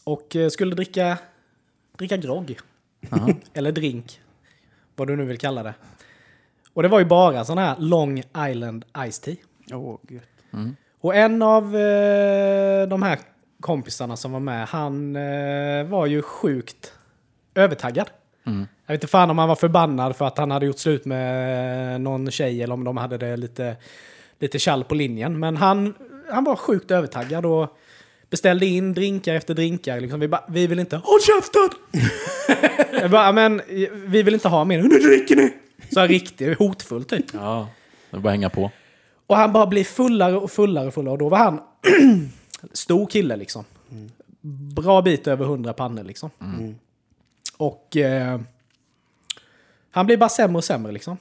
Och 0.04 0.36
eh, 0.36 0.48
skulle 0.48 0.74
dricka, 0.74 1.18
dricka 1.96 2.16
grogg. 2.16 2.58
Eller 3.54 3.72
drink. 3.72 4.20
Vad 4.96 5.08
du 5.08 5.16
nu 5.16 5.24
vill 5.24 5.38
kalla 5.38 5.62
det. 5.62 5.74
Och 6.72 6.82
det 6.82 6.88
var 6.88 6.98
ju 6.98 7.04
bara 7.04 7.44
sån 7.44 7.58
här 7.58 7.76
Long 7.78 8.22
Island 8.50 8.84
Ice 9.10 9.18
Tea. 9.18 9.36
Åh, 9.72 9.98
gud. 10.02 10.22
Och 11.00 11.14
en 11.14 11.42
av 11.42 11.76
eh, 11.76 12.88
de 12.88 13.02
här 13.02 13.18
kompisarna 13.60 14.16
som 14.16 14.32
var 14.32 14.40
med, 14.40 14.68
han 14.68 15.16
eh, 15.16 15.84
var 15.84 16.06
ju 16.06 16.22
sjukt 16.22 16.92
övertaggad. 17.54 18.10
Jag 18.86 18.94
vet 18.94 19.02
inte 19.02 19.06
fan 19.06 19.30
om 19.30 19.38
han 19.38 19.48
var 19.48 19.56
förbannad 19.56 20.16
för 20.16 20.24
att 20.24 20.38
han 20.38 20.50
hade 20.50 20.66
gjort 20.66 20.78
slut 20.78 21.04
med 21.04 22.00
någon 22.00 22.30
tjej 22.30 22.62
eller 22.62 22.74
om 22.74 22.84
de 22.84 22.96
hade 22.96 23.18
det 23.18 23.36
lite, 23.36 23.76
lite 24.38 24.58
kall 24.58 24.84
på 24.84 24.94
linjen. 24.94 25.38
Men 25.38 25.56
han, 25.56 25.94
han 26.30 26.44
var 26.44 26.56
sjukt 26.56 26.90
övertaggad 26.90 27.46
och 27.46 27.78
beställde 28.34 28.66
in 28.66 28.94
drinkar 28.94 29.34
efter 29.34 29.54
drinkar. 29.54 30.00
Liksom. 30.00 30.20
Vi, 30.20 30.28
bara, 30.28 30.44
vi 30.48 30.66
vill 30.66 30.78
inte... 30.78 30.96
Håll 30.96 31.20
käften! 31.20 31.70
Bara, 33.10 33.32
men 33.32 33.62
vi 34.06 34.22
vill 34.22 34.34
inte 34.34 34.48
ha 34.48 34.64
mer. 34.64 34.82
Nu 34.82 34.88
dricker 34.98 35.36
ni! 35.36 35.52
Så 35.92 36.00
här 36.00 36.08
riktigt 36.08 36.58
hotfull 36.58 37.04
typ. 37.04 37.24
ja. 37.34 37.68
Det 38.10 38.18
bara 38.18 38.30
hänga 38.30 38.50
på. 38.50 38.70
Och 39.26 39.36
han 39.36 39.52
bara 39.52 39.66
blir 39.66 39.84
fullare 39.84 40.36
och 40.36 40.50
fullare 40.50 40.86
och 40.86 40.94
fullare. 40.94 41.12
Och 41.12 41.18
då 41.18 41.28
var 41.28 41.38
han 41.38 41.60
stor 42.72 43.06
kille 43.06 43.36
liksom. 43.36 43.64
Bra 44.76 45.02
bit 45.02 45.26
över 45.26 45.44
100 45.44 45.72
pannor 45.72 46.04
liksom. 46.04 46.30
Och 47.56 47.96
eh, 47.96 48.40
han 49.90 50.06
blir 50.06 50.16
bara 50.16 50.28
sämre 50.28 50.56
och 50.56 50.64
sämre 50.64 50.92
liksom. 50.92 51.16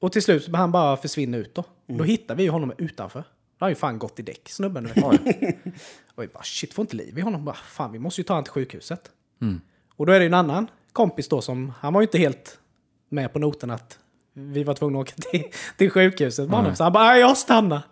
Och 0.00 0.12
till 0.12 0.22
slut 0.22 0.48
han 0.54 0.72
bara 0.72 0.96
försvinner 0.96 1.38
ut 1.38 1.54
då. 1.54 1.64
Då 1.86 2.04
hittar 2.04 2.34
vi 2.34 2.46
honom 2.46 2.72
utanför. 2.78 3.24
Då 3.60 3.64
har 3.64 3.68
ju 3.70 3.74
fan 3.74 3.98
gått 3.98 4.18
i 4.18 4.22
däck 4.22 4.48
snubben. 4.48 4.84
du 4.84 4.88
vet. 4.92 5.04
och 6.14 6.22
vi 6.22 6.26
bara 6.28 6.42
shit 6.42 6.74
får 6.74 6.82
inte 6.82 6.96
liv 6.96 7.18
i 7.18 7.20
honom. 7.20 7.44
Bara, 7.44 7.54
fan 7.56 7.92
vi 7.92 7.98
måste 7.98 8.20
ju 8.20 8.24
ta 8.24 8.32
honom 8.32 8.44
till 8.44 8.52
sjukhuset. 8.52 9.10
Och 9.96 10.06
då 10.06 10.12
är 10.12 10.20
det 10.20 10.26
en 10.26 10.34
annan 10.34 10.66
kompis 10.92 11.28
då 11.28 11.40
som, 11.40 11.72
han 11.80 11.92
var 11.92 12.00
ju 12.00 12.04
inte 12.06 12.18
helt 12.18 12.58
med 13.08 13.32
på 13.32 13.38
noten 13.38 13.70
att 13.70 13.98
vi 14.32 14.64
var 14.64 14.74
tvungna 14.74 15.00
att 15.00 15.08
åka 15.08 15.22
till, 15.30 15.44
till 15.76 15.90
sjukhuset 15.90 16.48
med 16.48 16.56
honom. 16.58 16.76
Så 16.76 16.82
han 16.84 16.92
bara, 16.92 17.04
"Nej, 17.04 17.20
jag 17.20 17.36
stannar. 17.36 17.82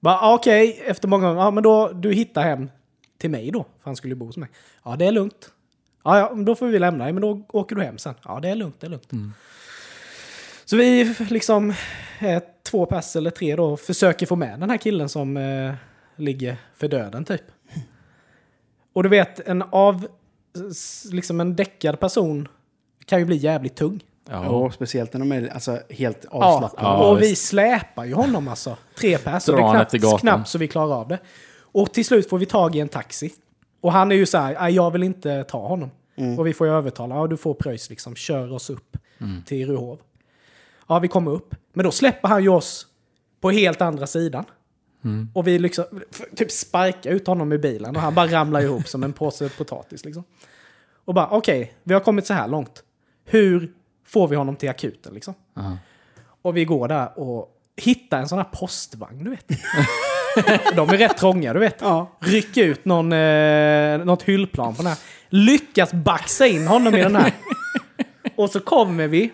Bara, 0.00 0.18
"Ah, 0.20 0.34
okej, 0.34 0.82
efter 0.86 1.08
många 1.08 1.28
gånger, 1.28 1.40
ja 1.40 1.50
men 1.50 1.62
då, 1.62 1.88
du 1.92 2.12
hittar 2.12 2.42
hem 2.42 2.70
till 3.18 3.30
mig 3.30 3.50
då, 3.50 3.62
för 3.62 3.84
han 3.84 3.96
skulle 3.96 4.14
ju 4.14 4.18
bo 4.18 4.26
hos 4.26 4.36
mig. 4.36 4.48
Ja, 4.84 4.96
det 4.96 5.06
är 5.06 5.12
lugnt. 5.12 5.52
Ja, 6.04 6.18
ja, 6.18 6.34
då 6.34 6.54
får 6.54 6.66
vi 6.66 6.78
lämna 6.78 7.04
dig, 7.04 7.12
men 7.12 7.20
då 7.20 7.46
åker 7.48 7.76
du 7.76 7.82
hem 7.82 7.98
sen. 7.98 8.14
Ja, 8.24 8.40
det 8.40 8.48
är 8.48 8.54
lugnt, 8.54 8.80
det 8.80 8.86
är 8.86 8.90
lugnt. 8.90 9.10
Så 10.64 10.76
vi 10.76 11.14
liksom, 11.30 11.70
eh, 12.18 12.42
två 12.70 12.86
pass 12.86 13.16
eller 13.16 13.30
tre 13.30 13.56
då, 13.56 13.76
försöker 13.76 14.26
få 14.26 14.36
med 14.36 14.60
den 14.60 14.70
här 14.70 14.76
killen 14.76 15.08
som 15.08 15.36
eh, 15.36 15.74
ligger 16.16 16.56
för 16.76 16.88
döden 16.88 17.24
typ. 17.24 17.42
Och 18.92 19.02
du 19.02 19.08
vet, 19.08 19.48
en 19.48 19.62
av, 19.70 20.06
liksom 21.12 21.40
en 21.40 21.56
däckad 21.56 22.00
person 22.00 22.48
kan 23.06 23.18
ju 23.18 23.24
bli 23.24 23.36
jävligt 23.36 23.76
tung. 23.76 24.00
Ja. 24.30 24.48
Och 24.48 24.74
speciellt 24.74 25.12
när 25.12 25.20
de 25.20 25.32
är 25.32 25.48
alltså, 25.48 25.78
helt 25.90 26.24
avslappnade. 26.24 26.88
Ja, 26.88 27.10
och 27.10 27.22
vi 27.22 27.36
släpar 27.36 28.04
ju 28.04 28.14
honom 28.14 28.48
alltså. 28.48 28.76
Tre 28.98 29.18
pers. 29.18 29.48
och 29.48 29.56
Det 29.56 29.62
är 29.62 29.70
knappt, 29.98 30.20
knappt 30.20 30.48
så 30.48 30.58
vi 30.58 30.68
klarar 30.68 30.94
av 31.00 31.08
det. 31.08 31.18
Och 31.60 31.92
till 31.92 32.04
slut 32.04 32.28
får 32.28 32.38
vi 32.38 32.46
tag 32.46 32.76
i 32.76 32.80
en 32.80 32.88
taxi. 32.88 33.32
Och 33.80 33.92
han 33.92 34.12
är 34.12 34.16
ju 34.16 34.26
så 34.26 34.38
här, 34.38 34.54
"Nej, 34.60 34.74
jag 34.74 34.90
vill 34.90 35.02
inte 35.02 35.44
ta 35.44 35.68
honom. 35.68 35.90
Och 36.38 36.46
vi 36.46 36.54
får 36.54 36.66
ju 36.66 36.72
övertala, 36.72 37.14
ja 37.14 37.26
du 37.26 37.36
får 37.36 37.54
pröjs 37.54 37.90
liksom, 37.90 38.14
kör 38.14 38.52
oss 38.52 38.70
upp 38.70 38.96
till 39.46 39.66
Ruhov. 39.66 39.98
Ja, 40.88 40.98
vi 40.98 41.08
kommer 41.08 41.30
upp. 41.30 41.54
Men 41.78 41.84
då 41.84 41.90
släpper 41.90 42.28
han 42.28 42.42
ju 42.42 42.48
oss 42.48 42.86
på 43.40 43.50
helt 43.50 43.80
andra 43.80 44.06
sidan. 44.06 44.44
Och 45.34 45.46
vi 45.46 45.58
liksom 45.58 45.84
typ 46.36 46.50
sparkar 46.50 47.10
ut 47.10 47.26
honom 47.26 47.52
i 47.52 47.58
bilen 47.58 47.96
och 47.96 48.02
han 48.02 48.14
bara 48.14 48.26
ramlar 48.26 48.60
ihop 48.60 48.88
som 48.88 49.02
en 49.02 49.12
påse 49.12 49.48
potatis 49.48 50.04
liksom. 50.04 50.24
Och 51.04 51.14
bara, 51.14 51.28
okej, 51.30 51.74
vi 51.82 51.94
har 51.94 52.00
kommit 52.00 52.26
så 52.26 52.34
här 52.34 52.48
långt. 52.48 52.82
Hur 53.24 53.72
får 54.06 54.28
vi 54.28 54.36
honom 54.36 54.56
till 54.56 54.68
akuten 54.68 55.14
liksom? 55.14 55.34
Och 56.42 56.56
vi 56.56 56.64
går 56.64 56.88
där 56.88 57.18
och 57.18 57.48
hittar 57.76 58.18
en 58.18 58.28
sån 58.28 58.38
här 58.38 58.48
postvagn, 58.52 59.24
du 59.24 59.30
vet. 59.30 59.48
De 60.76 60.88
är 60.88 60.98
rätt 60.98 61.16
trånga, 61.16 61.52
du 61.52 61.60
vet. 61.60 61.76
Ja. 61.80 62.16
Rycker 62.20 62.64
ut 62.64 62.84
någon, 62.84 63.12
eh, 63.12 63.98
något 63.98 64.22
hyllplan 64.22 64.74
på 64.74 64.82
den 64.82 64.90
här. 64.90 64.98
Lyckas 65.28 65.92
baxa 65.92 66.46
in 66.46 66.66
honom 66.66 66.94
i 66.94 67.02
den 67.02 67.16
här. 67.16 67.32
Och 68.36 68.50
så 68.50 68.60
kommer 68.60 69.08
vi. 69.08 69.32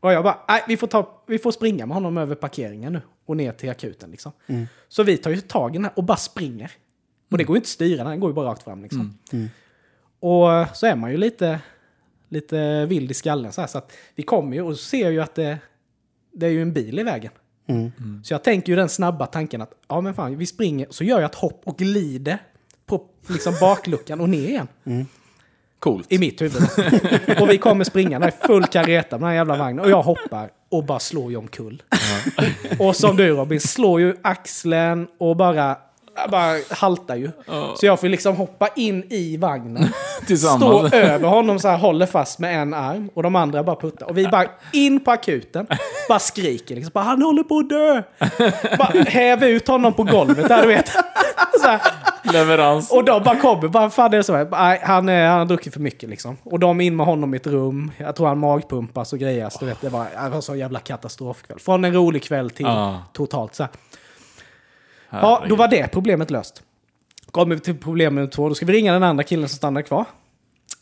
Och 0.00 0.12
jag 0.12 0.24
bara, 0.24 0.38
nej, 0.48 0.64
vi 0.68 0.76
får, 0.76 0.86
ta, 0.86 1.22
vi 1.26 1.38
får 1.38 1.52
springa 1.52 1.86
med 1.86 1.94
honom 1.94 2.18
över 2.18 2.34
parkeringen 2.34 2.92
nu. 2.92 3.00
Och 3.26 3.36
ner 3.36 3.52
till 3.52 3.70
akuten 3.70 4.10
liksom. 4.10 4.32
Så 4.88 5.02
vi 5.02 5.16
tar 5.16 5.30
ju 5.30 5.40
tag 5.40 5.70
i 5.70 5.72
den 5.78 5.84
här 5.84 5.92
och 5.96 6.04
bara 6.04 6.16
springer. 6.16 6.72
Och 7.30 7.38
det 7.38 7.44
går 7.44 7.56
ju 7.56 7.58
inte 7.58 7.66
att 7.66 7.68
styra, 7.70 8.04
den 8.04 8.20
går 8.20 8.30
ju 8.30 8.34
bara 8.34 8.46
rakt 8.50 8.62
fram 8.62 8.82
liksom. 8.82 9.18
Och 10.20 10.76
så 10.76 10.86
är 10.86 10.96
man 10.96 11.10
ju 11.10 11.16
lite, 11.16 11.60
lite 12.28 12.86
vild 12.86 13.10
i 13.10 13.14
skallen 13.14 13.52
så 13.52 13.60
här. 13.60 13.68
Så 13.68 13.78
att 13.78 13.92
vi 14.14 14.22
kommer 14.22 14.56
ju 14.56 14.62
och 14.62 14.76
ser 14.78 15.10
ju 15.10 15.20
att 15.20 15.34
det, 15.34 15.58
det 16.32 16.46
är 16.46 16.50
ju 16.50 16.62
en 16.62 16.72
bil 16.72 16.98
i 16.98 17.02
vägen. 17.02 17.32
Så 18.24 18.34
jag 18.34 18.44
tänker 18.44 18.72
ju 18.72 18.76
den 18.76 18.88
snabba 18.88 19.26
tanken 19.26 19.62
att 19.62 19.72
ja 19.88 20.00
men 20.00 20.14
fan, 20.14 20.38
vi 20.38 20.46
springer, 20.46 20.86
så 20.90 21.04
gör 21.04 21.20
jag 21.20 21.30
ett 21.30 21.34
hopp 21.34 21.62
och 21.64 21.78
glider 21.78 22.38
på 22.86 23.06
liksom 23.28 23.54
bakluckan 23.60 24.20
och 24.20 24.28
ner 24.28 24.48
igen. 24.48 24.68
Coolt. 25.80 26.12
I 26.12 26.18
mitt 26.18 26.42
huvud. 26.42 26.62
och 27.40 27.50
vi 27.50 27.58
kommer 27.58 27.84
springande 27.84 28.28
i 28.28 28.46
full 28.46 28.64
kareta 28.64 29.18
med 29.18 29.20
den 29.20 29.28
här 29.28 29.34
jävla 29.34 29.56
vagnen. 29.56 29.84
Och 29.84 29.90
jag 29.90 30.02
hoppar 30.02 30.50
och 30.70 30.84
bara 30.84 30.98
slår 30.98 31.30
ju 31.30 31.36
omkull. 31.36 31.82
och 32.78 32.96
som 32.96 33.16
du 33.16 33.28
Robin, 33.28 33.60
slår 33.60 34.00
ju 34.00 34.16
axeln 34.22 35.06
och 35.18 35.36
bara 35.36 35.76
bara 36.30 36.56
haltar 36.70 37.16
ju. 37.16 37.30
Så 37.76 37.86
jag 37.86 38.00
får 38.00 38.08
liksom 38.08 38.36
hoppa 38.36 38.68
in 38.76 39.04
i 39.10 39.36
vagnen. 39.36 39.88
Stå 40.36 40.88
över 40.92 41.28
honom 41.28 41.58
så 41.58 41.68
här, 41.68 41.78
håller 41.78 42.06
fast 42.06 42.38
med 42.38 42.62
en 42.62 42.74
arm. 42.74 43.10
Och 43.14 43.22
de 43.22 43.36
andra 43.36 43.62
bara 43.62 43.76
puttar. 43.76 44.06
Och 44.10 44.18
vi 44.18 44.28
bara 44.28 44.46
in 44.72 45.04
på 45.04 45.10
akuten. 45.10 45.66
Bara 46.08 46.18
skriker 46.18 46.74
liksom. 46.74 46.90
Bara, 46.94 47.04
han 47.04 47.22
håller 47.22 47.42
på 47.42 47.58
att 47.58 47.68
dö! 47.68 48.02
Bara 48.78 49.02
häver 49.02 49.48
ut 49.48 49.68
honom 49.68 49.92
på 49.92 50.02
golvet 50.04 50.48
där 50.48 50.62
du 50.62 50.68
vet. 50.68 50.90
Leverans. 52.32 52.90
Och 52.90 53.04
de 53.04 53.22
bara 53.22 53.36
kommer. 53.36 53.68
Bara, 53.68 53.90
fan 53.90 54.10
det 54.10 54.16
är 54.16 54.22
så 54.22 54.36
här. 54.36 54.44
Bara, 54.44 54.62
"Nej, 54.62 54.80
Han, 54.84 55.08
är, 55.08 55.28
han 55.28 55.38
har 55.38 55.46
druckit 55.46 55.72
för 55.72 55.80
mycket 55.80 56.08
liksom. 56.08 56.36
Och 56.44 56.58
de 56.58 56.80
in 56.80 56.96
med 56.96 57.06
honom 57.06 57.34
i 57.34 57.36
ett 57.36 57.46
rum. 57.46 57.90
Jag 57.98 58.16
tror 58.16 58.26
han 58.26 58.38
magpumpas 58.38 59.12
och 59.12 59.18
grejas. 59.18 59.56
Du 59.60 59.66
vet, 59.66 59.80
det, 59.80 59.88
var, 59.88 60.06
det 60.24 60.28
var 60.30 60.40
så 60.40 60.56
jävla 60.56 60.78
katastrofkväll. 60.78 61.58
Från 61.58 61.84
en 61.84 61.92
rolig 61.94 62.22
kväll 62.22 62.50
till 62.50 62.66
Ja. 62.66 62.98
totalt 63.12 63.54
så 63.54 63.62
här. 63.62 63.72
Ja, 65.10 65.44
då 65.48 65.56
var 65.56 65.68
det 65.68 65.88
problemet 65.88 66.30
löst. 66.30 66.62
Kommer 67.30 67.54
vi 67.54 67.60
till 67.60 67.78
problem 67.78 68.14
nummer 68.14 68.28
två. 68.28 68.48
Då 68.48 68.54
ska 68.54 68.66
vi 68.66 68.72
ringa 68.72 68.92
den 68.92 69.02
andra 69.02 69.24
killen 69.24 69.48
som 69.48 69.56
stannar 69.56 69.82
kvar. 69.82 70.04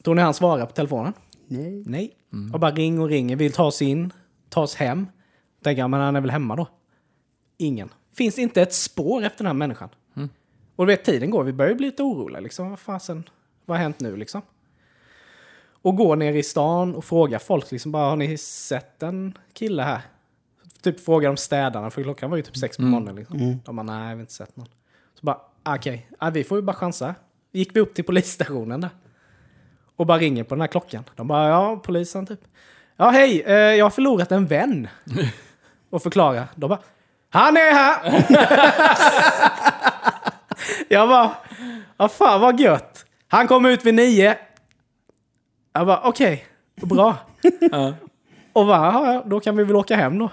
Tror 0.04 0.14
ni 0.14 0.22
han 0.22 0.34
svarar 0.34 0.66
på 0.66 0.72
telefonen? 0.72 1.12
Nej. 1.46 1.84
Nej. 1.86 2.12
Och 2.52 2.60
bara 2.60 2.70
ring 2.70 3.00
och 3.00 3.08
ringer. 3.08 3.36
Vill 3.36 3.52
ta 3.52 3.64
oss 3.64 3.82
in. 3.82 4.12
Ta 4.48 4.62
oss 4.62 4.74
hem. 4.74 5.06
Tänker 5.62 5.82
jag, 5.82 5.90
men 5.90 6.00
han 6.00 6.16
är 6.16 6.20
väl 6.20 6.30
hemma 6.30 6.56
då? 6.56 6.66
Ingen. 7.58 7.88
Finns 8.16 8.38
inte 8.38 8.62
ett 8.62 8.74
spår 8.74 9.24
efter 9.24 9.38
den 9.38 9.46
här 9.46 9.54
människan. 9.54 9.88
Och 10.76 10.86
du 10.86 10.92
vet, 10.92 11.04
tiden 11.04 11.30
går. 11.30 11.44
Vi 11.44 11.52
börjar 11.52 11.74
bli 11.74 11.86
lite 11.86 12.02
oroliga. 12.02 12.40
Liksom. 12.40 12.70
Vad 12.70 12.78
fasen? 12.78 13.28
Vad 13.64 13.76
har 13.76 13.82
hänt 13.82 14.00
nu 14.00 14.16
liksom? 14.16 14.42
Och 15.82 15.96
går 15.96 16.16
ner 16.16 16.32
i 16.32 16.42
stan 16.42 16.94
och 16.94 17.04
frågar 17.04 17.38
folk. 17.38 17.72
Liksom, 17.72 17.92
bara, 17.92 18.10
har 18.10 18.16
ni 18.16 18.38
sett 18.38 19.02
en 19.02 19.38
kille 19.52 19.82
här? 19.82 20.00
Typ 20.82 21.04
frågar 21.04 21.28
de 21.30 21.36
städarna. 21.36 21.90
För 21.90 22.02
klockan 22.02 22.30
var 22.30 22.36
ju 22.36 22.42
typ 22.42 22.56
sex 22.56 22.76
på 22.76 22.82
morgonen. 22.82 23.14
Liksom. 23.16 23.60
De 23.64 23.76
bara, 23.76 23.82
nej, 23.82 24.08
vi 24.08 24.12
har 24.14 24.20
inte 24.20 24.32
sett 24.32 24.56
någon. 24.56 24.66
Så 25.14 25.26
bara, 25.26 25.38
okej. 25.64 26.10
Ja, 26.20 26.30
vi 26.30 26.44
får 26.44 26.58
ju 26.58 26.62
bara 26.62 26.76
chansa. 26.76 27.14
Gick 27.52 27.76
vi 27.76 27.80
upp 27.80 27.94
till 27.94 28.04
polisstationen 28.04 28.80
där. 28.80 28.90
Och 29.96 30.06
bara 30.06 30.18
ringer 30.18 30.44
på 30.44 30.54
den 30.54 30.60
här 30.60 30.68
klockan. 30.68 31.04
De 31.16 31.28
bara, 31.28 31.48
ja, 31.48 31.80
polisen 31.84 32.26
typ. 32.26 32.40
Ja, 32.96 33.10
hej, 33.10 33.42
eh, 33.46 33.54
jag 33.54 33.84
har 33.84 33.90
förlorat 33.90 34.32
en 34.32 34.46
vän. 34.46 34.88
och 35.90 36.02
förklarar. 36.02 36.46
De 36.54 36.68
bara, 36.68 36.78
han 37.30 37.56
är 37.56 37.72
här! 37.72 38.24
jag 40.88 41.08
bara, 41.08 41.30
ja 41.96 42.08
fan 42.08 42.40
vad 42.40 42.60
gött. 42.60 43.04
Han 43.28 43.48
kom 43.48 43.66
ut 43.66 43.84
vid 43.86 43.94
nio. 43.94 44.38
Jag 45.72 45.86
bara, 45.86 46.00
okej, 46.04 46.44
bra. 46.76 47.16
Och 48.52 48.66
bara, 48.66 48.92
"Ja, 48.92 49.12
ja, 49.14 49.22
då 49.26 49.40
kan 49.40 49.56
vi 49.56 49.64
väl 49.64 49.76
åka 49.76 49.96
hem 49.96 50.18
då. 50.18 50.30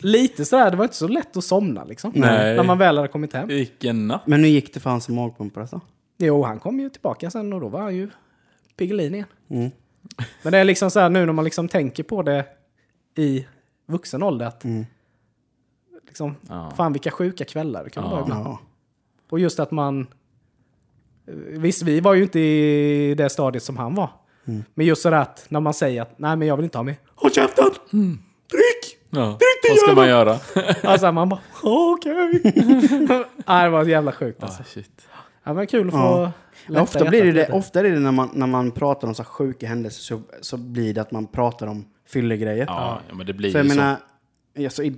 Lite 0.00 0.44
sådär, 0.44 0.70
det 0.70 0.76
var 0.76 0.84
inte 0.84 0.96
så 0.96 1.08
lätt 1.08 1.36
att 1.36 1.44
somna 1.44 1.84
liksom. 1.84 2.12
Nej. 2.14 2.56
När 2.56 2.64
man 2.64 2.78
väl 2.78 2.96
hade 2.96 3.08
kommit 3.08 3.32
hem. 3.32 3.48
Vilken 3.48 4.06
natt. 4.08 4.26
Men 4.26 4.42
nu 4.42 4.48
gick 4.48 4.74
det 4.74 4.80
för 4.80 4.90
han 4.90 5.00
som 5.00 5.14
magpumpades 5.14 5.70
då? 5.70 5.80
Jo, 6.18 6.42
han 6.42 6.58
kom 6.58 6.80
ju 6.80 6.90
tillbaka 6.90 7.30
sen 7.30 7.52
och 7.52 7.60
då 7.60 7.68
var 7.68 7.80
han 7.80 7.96
ju 7.96 8.10
Piggelin 8.76 9.14
igen. 9.14 9.26
Mm. 9.50 9.70
Men 10.42 10.52
det 10.52 10.58
är 10.58 10.64
liksom 10.64 10.90
så 10.90 11.00
här 11.00 11.08
nu 11.08 11.26
när 11.26 11.32
man 11.32 11.44
liksom 11.44 11.68
tänker 11.68 12.02
på 12.02 12.22
det 12.22 12.44
i 13.16 13.46
vuxen 13.86 14.22
ålder 14.22 14.46
att 14.46 14.64
Mm. 14.64 14.86
liksom, 16.06 16.34
Ja. 16.48 16.72
fan 16.76 16.92
vilka 16.92 17.10
sjuka 17.10 17.44
kvällar 17.44 17.84
det 17.84 17.90
kan 17.90 18.04
Ja. 18.04 18.10
vara 18.10 18.22
ibland. 18.22 18.46
Ja. 18.46 18.58
Och 19.30 19.40
just 19.40 19.60
att 19.60 19.70
man... 19.70 20.06
Visst, 21.46 21.82
vi 21.82 22.00
var 22.00 22.14
ju 22.14 22.22
inte 22.22 22.40
i 22.40 23.14
det 23.14 23.28
stadiet 23.28 23.62
som 23.62 23.76
han 23.76 23.94
var. 23.94 24.10
Mm. 24.44 24.64
Men 24.74 24.86
just 24.86 25.02
sådär 25.02 25.16
att 25.18 25.46
när 25.48 25.60
man 25.60 25.74
säger 25.74 26.02
att 26.02 26.18
nej 26.18 26.36
men 26.36 26.48
jag 26.48 26.56
vill 26.56 26.64
inte 26.64 26.78
ha 26.78 26.82
med. 26.82 26.94
Håll 27.14 27.30
käften! 27.32 27.64
Mm. 27.92 28.18
Ja. 29.10 29.38
Vad 29.70 29.78
ska 29.78 29.94
man 29.94 30.08
göra? 30.08 30.38
Alltså 30.82 31.12
man 31.12 31.28
bara 31.28 31.40
okej. 31.62 32.40
nej 33.46 33.64
det 33.64 33.68
var 33.70 33.84
jävla 33.84 34.12
sjukt 34.12 34.42
alltså. 34.42 34.62
Ah, 34.62 34.64
shit. 34.64 35.06
Ja, 35.44 35.52
men 35.54 35.66
kul 35.66 35.86
att 35.88 35.92
få 35.94 35.98
Ja. 35.98 36.32
lätta 36.66 36.82
ofta 36.82 37.04
blir 37.04 37.24
det, 37.24 37.32
det, 37.32 37.48
ofta 37.52 37.80
är 37.80 37.84
det 37.84 37.98
när 38.00 38.12
man, 38.12 38.30
när 38.32 38.46
man 38.46 38.70
pratar 38.70 39.08
om 39.08 39.14
så 39.14 39.22
här 39.22 39.28
sjuka 39.30 39.66
händelser 39.66 40.00
så, 40.02 40.20
så 40.40 40.56
blir 40.56 40.94
det 40.94 41.00
att 41.00 41.10
man 41.10 41.26
pratar 41.26 41.66
om 41.66 41.84
fyllegrejer. 42.08 42.64
Ja, 42.68 43.00
ja, 43.08 43.14
men 43.14 43.26
det 43.26 43.32
blir 43.32 43.50
För 43.52 43.58
jag 43.58 43.64
ju 43.66 43.70
så. 43.70 43.76
menar, 43.76 43.96
alltså, 44.58 44.82
i, 44.82 44.94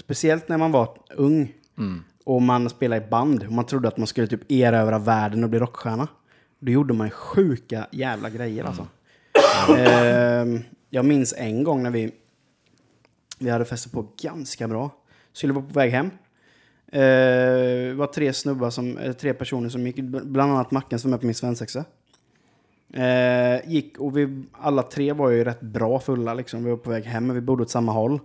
speciellt 0.00 0.48
när 0.48 0.58
man 0.58 0.72
var 0.72 0.88
ung 1.16 1.52
Mm. 1.78 2.02
och 2.24 2.42
man 2.42 2.70
spelade 2.70 3.04
i 3.06 3.08
band 3.08 3.42
och 3.46 3.52
man 3.52 3.66
trodde 3.66 3.88
att 3.88 3.96
man 3.96 4.06
skulle 4.06 4.26
typ 4.26 4.50
erövra 4.52 4.98
världen 4.98 5.44
och 5.44 5.50
bli 5.50 5.58
rockstjärna. 5.58 6.08
Då 6.60 6.72
gjorde 6.72 6.94
man 6.94 7.06
ju 7.06 7.10
sjuka 7.10 7.86
jävla 7.92 8.30
grejer 8.30 8.64
alltså. 8.64 8.86
Ehm, 9.78 10.60
jag 10.90 11.04
minns 11.04 11.34
en 11.36 11.64
gång 11.64 11.82
när 11.82 11.90
vi, 11.90 12.10
vi 13.38 13.50
hade 13.50 13.64
festat 13.64 13.92
på 13.92 14.08
ganska 14.22 14.68
bra. 14.68 14.90
Skulle 15.32 15.52
vara 15.52 15.64
på 15.66 15.72
väg 15.72 15.90
hem. 15.90 16.06
Eh, 16.92 17.00
Det 17.86 17.94
var 17.94 18.06
tre 18.06 18.32
snubbar 18.32 18.70
som, 18.70 18.98
eh, 18.98 19.12
tre 19.12 19.34
personer 19.34 19.68
som 19.68 19.86
gick, 19.86 20.00
bland 20.00 20.52
annat 20.52 20.70
Macken 20.70 20.98
som 20.98 21.12
är 21.12 21.18
på 21.18 21.26
min 21.26 21.34
svensexa. 21.34 21.84
Eh, 22.92 23.70
gick 23.70 23.98
och 23.98 24.16
vi, 24.16 24.44
alla 24.52 24.82
tre 24.82 25.12
var 25.12 25.30
ju 25.30 25.44
rätt 25.44 25.60
bra 25.60 26.00
fulla 26.00 26.34
liksom. 26.34 26.64
Vi 26.64 26.70
var 26.70 26.76
på 26.76 26.90
väg 26.90 27.04
hem, 27.04 27.26
men 27.26 27.36
vi 27.36 27.42
bodde 27.42 27.62
åt 27.62 27.70
samma 27.70 27.92
håll. 27.92 28.20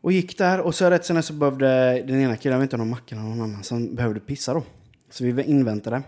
Och 0.00 0.12
gick 0.12 0.38
där 0.38 0.60
och 0.60 0.74
så 0.74 0.90
rätt 0.90 1.04
sen 1.04 1.22
så 1.22 1.32
behövde 1.32 2.02
den 2.06 2.20
ena 2.20 2.36
killen, 2.36 2.52
jag 2.52 2.60
vet 2.60 2.66
inte 2.66 2.76
om 2.76 2.80
det 2.80 2.94
var 2.94 3.00
Mackan 3.00 3.18
eller 3.18 3.28
någon 3.28 3.40
annan, 3.50 3.64
som 3.64 3.94
behövde 3.94 4.20
pissa 4.20 4.54
då. 4.54 4.62
Så 5.10 5.24
vi 5.24 5.42
inväntade. 5.42 6.02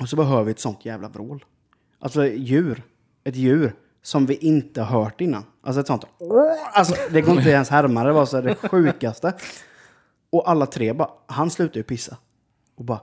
Och 0.00 0.08
så 0.08 0.16
bara 0.16 0.26
hör 0.26 0.42
vi 0.42 0.50
ett 0.50 0.58
sånt 0.58 0.84
jävla 0.84 1.08
vrål. 1.08 1.44
Alltså 1.98 2.26
djur. 2.26 2.82
Ett 3.24 3.36
djur 3.36 3.72
som 4.02 4.26
vi 4.26 4.34
inte 4.34 4.82
har 4.82 5.02
hört 5.02 5.20
innan. 5.20 5.44
Alltså 5.66 5.80
ett 5.80 5.86
sånt... 5.86 6.04
Alltså 6.72 6.94
det 7.10 7.20
går 7.20 7.38
inte 7.38 7.50
ens 7.50 7.68
härma, 7.68 8.04
det 8.04 8.12
var 8.12 8.26
så 8.26 8.40
det 8.40 8.54
sjukaste. 8.54 9.32
Och 10.30 10.50
alla 10.50 10.66
tre 10.66 10.92
bara, 10.92 11.10
han 11.26 11.50
slutade 11.50 11.78
ju 11.78 11.82
pissa. 11.82 12.16
Och 12.74 12.84
bara, 12.84 13.00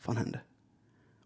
fan 0.00 0.16
händer? 0.16 0.42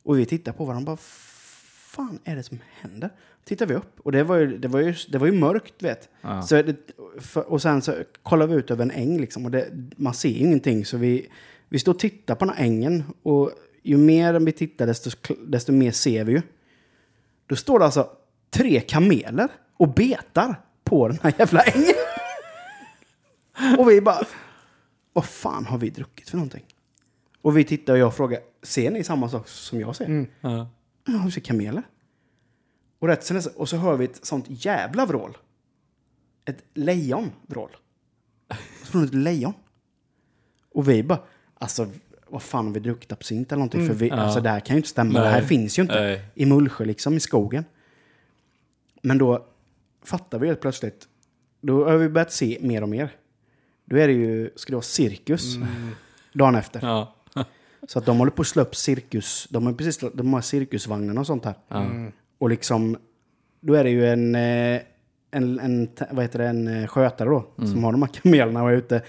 Och 0.02 0.18
vi 0.18 0.26
tittar 0.26 0.52
på 0.52 0.64
varandra 0.64 0.86
bara, 0.86 0.96
fan 0.96 2.18
är 2.24 2.36
det 2.36 2.42
som 2.42 2.58
händer? 2.80 3.10
Tittar 3.44 3.66
vi 3.66 3.74
upp 3.74 4.00
och 4.00 4.12
det 4.12 4.22
var 4.22 4.36
ju, 4.36 4.58
det 4.58 4.68
var 4.68 4.80
ju, 4.80 4.94
det 5.08 5.18
var 5.18 5.26
ju 5.26 5.32
mörkt 5.32 5.82
vet. 5.82 6.08
Ja. 6.20 6.42
Så 6.42 6.62
det, 6.62 6.76
för, 7.18 7.50
och 7.52 7.62
sen 7.62 7.82
så 7.82 7.94
kollar 8.22 8.46
vi 8.46 8.54
ut 8.54 8.70
över 8.70 8.82
en 8.82 8.90
äng 8.90 9.20
liksom 9.20 9.44
och 9.44 9.50
det, 9.50 9.68
man 9.96 10.14
ser 10.14 10.28
ju 10.28 10.38
ingenting 10.38 10.84
så 10.84 10.96
vi, 10.96 11.28
vi 11.68 11.78
står 11.78 11.92
och 11.92 11.98
tittar 11.98 12.34
på 12.34 12.44
den 12.44 12.54
här 12.54 12.64
ängen 12.64 13.04
och 13.22 13.50
ju 13.82 13.96
mer 13.96 14.40
vi 14.40 14.52
tittar 14.52 14.86
desto, 14.86 15.34
desto 15.46 15.72
mer 15.72 15.90
ser 15.90 16.24
vi 16.24 16.32
ju. 16.32 16.42
Då 17.46 17.56
står 17.56 17.78
det 17.78 17.84
alltså 17.84 18.10
tre 18.50 18.80
kameler 18.80 19.48
och 19.76 19.94
betar 19.94 20.60
på 20.86 21.08
den 21.08 21.18
här 21.22 21.34
jävla 21.38 21.62
ängen. 21.62 21.94
och 23.78 23.90
vi 23.90 24.00
bara, 24.00 24.26
vad 25.12 25.24
fan 25.24 25.66
har 25.66 25.78
vi 25.78 25.90
druckit 25.90 26.30
för 26.30 26.36
någonting? 26.36 26.64
Och 27.42 27.56
vi 27.56 27.64
tittar 27.64 27.92
och 27.92 27.98
jag 27.98 28.16
frågar, 28.16 28.40
ser 28.62 28.90
ni 28.90 29.04
samma 29.04 29.28
sak 29.28 29.48
som 29.48 29.80
jag 29.80 29.96
ser? 29.96 30.26
Ja. 30.40 30.68
Ja, 31.06 31.22
vi 31.24 31.30
ser 31.30 31.40
kameler. 31.40 31.82
Och, 32.98 33.08
rätt, 33.08 33.24
sen, 33.24 33.42
och 33.56 33.68
så 33.68 33.76
hör 33.76 33.96
vi 33.96 34.04
ett 34.04 34.26
sånt 34.26 34.44
jävla 34.48 35.06
vrål. 35.06 35.36
Ett 36.44 36.64
lejonvrål. 36.74 37.76
Från 38.84 39.04
ett 39.04 39.14
lejon. 39.14 39.52
Och 40.72 40.88
vi 40.88 41.02
bara, 41.02 41.18
alltså 41.58 41.90
vad 42.28 42.42
fan 42.42 42.66
har 42.66 42.72
vi 42.72 42.80
druckit 42.80 43.12
absint 43.12 43.52
eller 43.52 43.58
någonting? 43.58 43.86
För 43.86 43.94
vi, 43.94 44.10
alltså 44.10 44.40
det 44.40 44.48
här 44.50 44.60
kan 44.60 44.76
ju 44.76 44.78
inte 44.78 44.88
stämma. 44.88 45.20
Det 45.20 45.28
här 45.28 45.38
Nej. 45.38 45.48
finns 45.48 45.78
ju 45.78 45.82
inte. 45.82 46.00
Nej. 46.00 46.24
I 46.34 46.46
Mullsjö 46.46 46.84
liksom, 46.84 47.16
i 47.16 47.20
skogen. 47.20 47.64
Men 49.02 49.18
då 49.18 49.46
fattar 50.06 50.38
vi 50.38 50.46
helt 50.46 50.60
plötsligt. 50.60 51.08
Då 51.60 51.84
har 51.84 51.96
vi 51.96 52.08
börjat 52.08 52.32
se 52.32 52.58
mer 52.60 52.82
och 52.82 52.88
mer. 52.88 53.10
Då 53.84 53.96
är 53.96 54.08
det 54.08 54.14
ju, 54.14 54.50
ska 54.56 54.70
det 54.70 54.76
vara 54.76 54.82
cirkus. 54.82 55.56
Dagen 56.32 56.54
efter. 56.54 56.80
Ja. 56.82 57.14
Så 57.88 57.98
att 57.98 58.06
de 58.06 58.18
håller 58.18 58.30
på 58.30 58.42
att 58.42 58.48
slå 58.48 58.62
upp 58.62 58.76
cirkus, 58.76 59.46
de 59.50 59.66
har 59.66 59.72
precis 59.72 60.04
de 60.14 60.34
har 60.34 60.40
cirkusvagnar 60.40 61.18
och 61.20 61.26
sånt 61.26 61.44
här. 61.44 61.54
Och 62.38 62.50
liksom, 62.50 62.96
då 63.60 63.74
är 63.74 63.84
det 63.84 63.90
ju 63.90 64.06
en, 64.06 64.34
eh, 64.34 64.80
en, 65.30 65.60
en, 65.60 65.88
vad 66.10 66.24
heter 66.24 66.38
det, 66.38 66.46
en 66.46 66.68
eh, 66.68 66.86
skötare 66.86 67.28
då, 67.28 67.46
som 67.56 67.84
har 67.84 67.92
de 67.92 68.02
här 68.02 68.08
kamelerna 68.08 68.62
och 68.62 68.70
är 68.70 68.76
ute. 68.76 69.02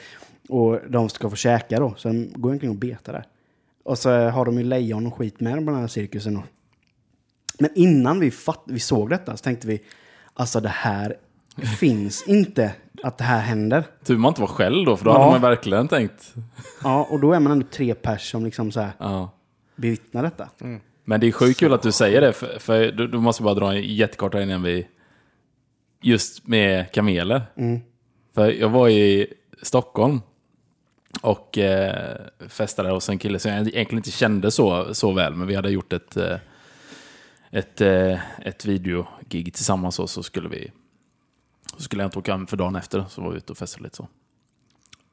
Och 0.49 0.79
de 0.89 1.09
ska 1.09 1.29
få 1.29 1.35
käka 1.35 1.79
då, 1.79 1.93
så 1.97 2.07
de 2.07 2.31
går 2.35 2.51
omkring 2.51 2.69
och 2.69 2.75
betar 2.75 3.13
där. 3.13 3.27
Och 3.83 3.97
så 3.97 4.09
har 4.29 4.45
de 4.45 4.57
ju 4.57 4.63
lejon 4.63 5.07
och 5.07 5.13
skit 5.13 5.39
med 5.39 5.65
på 5.65 5.71
den 5.71 5.79
här 5.79 5.87
cirkusen 5.87 6.33
då. 6.33 6.43
Men 7.59 7.69
innan 7.75 8.19
vi, 8.19 8.31
fatt, 8.31 8.63
vi 8.67 8.79
såg 8.79 9.09
detta 9.09 9.37
så 9.37 9.43
tänkte 9.43 9.67
vi, 9.67 9.81
alltså 10.37 10.59
det 10.59 10.69
här 10.69 11.15
finns 11.79 12.27
inte 12.27 12.71
att 13.03 13.17
det 13.17 13.23
här 13.23 13.39
händer. 13.41 13.83
Tur 14.05 14.17
man 14.17 14.29
inte 14.29 14.41
var 14.41 14.47
själv 14.47 14.85
då, 14.85 14.97
för 14.97 15.05
då 15.05 15.11
Ja. 15.11 15.17
hade 15.19 15.31
man 15.31 15.41
verkligen 15.41 15.87
tänkt. 15.87 16.33
Ja, 16.83 17.07
och 17.11 17.19
då 17.19 17.33
är 17.33 17.39
man 17.39 17.51
ändå 17.51 17.65
tre 17.71 17.93
pers 17.95 18.31
som 18.31 18.45
liksom 18.45 18.71
så 18.71 18.79
här 18.79 18.91
Ja. 18.97 19.31
bevittnar 19.75 20.23
detta. 20.23 20.49
Men 21.05 21.19
det 21.19 21.27
är 21.27 21.31
sjukt 21.31 21.59
kul 21.59 21.73
att 21.73 21.81
du 21.81 21.91
säger 21.91 22.21
det, 22.21 22.33
för, 22.33 22.59
för 22.59 22.91
du, 22.91 23.07
du 23.07 23.17
måste 23.19 23.43
bara 23.43 23.53
dra 23.53 23.73
en 23.73 23.95
jättekort 23.95 24.33
här 24.33 24.41
innan 24.41 24.63
vi... 24.63 24.87
Just 26.01 26.47
med 26.47 26.91
kameler. 26.91 27.41
För 28.35 28.51
jag 28.51 28.69
var 28.69 28.89
i 28.89 29.33
Stockholm 29.61 30.21
och 31.21 31.57
eh, 31.57 32.17
festade 32.49 32.89
hos 32.91 33.09
en 33.09 33.17
kille 33.17 33.39
som 33.39 33.51
jag 33.51 33.59
egentligen 33.67 33.97
inte 33.99 34.11
kände 34.11 34.51
så, 34.51 34.93
så 34.93 35.11
väl, 35.11 35.35
men 35.35 35.47
vi 35.47 35.55
hade 35.55 35.69
gjort 35.69 35.93
ett, 35.93 36.17
eh, 36.17 36.35
ett, 37.51 37.81
eh, 37.81 38.19
ett 38.39 38.65
videogig 38.65 39.53
tillsammans 39.53 39.99
och 39.99 40.09
så 40.09 40.23
skulle 40.23 40.49
vi... 40.49 40.71
Så 41.75 41.83
skulle 41.83 42.03
jag 42.03 42.07
inte 42.07 42.19
åka 42.19 42.31
hem 42.31 42.47
för 42.47 42.57
dagen 42.57 42.75
efter, 42.75 43.05
så 43.09 43.21
var 43.21 43.31
vi 43.31 43.37
ute 43.37 43.51
och 43.51 43.57
festade 43.57 43.83
lite 43.83 43.95
så. 43.95 44.07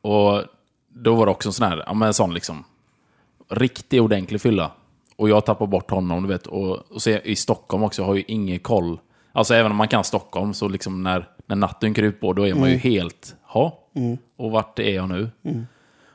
Och 0.00 0.42
då 0.88 1.14
var 1.14 1.26
det 1.26 1.32
också 1.32 1.48
en 1.48 1.52
sån 1.52 1.68
här, 1.68 1.82
ja 1.86 1.94
men 1.94 2.08
en 2.08 2.14
sån 2.14 2.34
liksom, 2.34 2.64
riktig 3.48 4.02
ordentlig 4.02 4.40
fylla. 4.40 4.70
Och 5.16 5.28
jag 5.28 5.46
tappar 5.46 5.66
bort 5.66 5.90
honom, 5.90 6.22
du 6.22 6.28
vet. 6.28 6.46
Och, 6.46 6.92
och 6.92 7.02
så 7.02 7.10
i 7.10 7.36
Stockholm 7.36 7.82
också, 7.84 8.02
jag 8.02 8.06
har 8.06 8.14
ju 8.14 8.24
ingen 8.28 8.58
koll. 8.58 8.98
Alltså 9.32 9.54
även 9.54 9.70
om 9.70 9.76
man 9.76 9.88
kan 9.88 10.04
Stockholm, 10.04 10.54
så 10.54 10.68
liksom 10.68 11.02
när, 11.02 11.28
när 11.46 11.56
natten 11.56 11.94
kryper 11.94 12.18
på, 12.18 12.32
då 12.32 12.46
är 12.46 12.54
man 12.54 12.70
ju 12.70 12.76
helt, 12.76 13.36
ha? 13.42 13.78
Och 14.36 14.50
vart 14.50 14.78
är 14.78 14.94
jag 14.94 15.08
nu? 15.08 15.30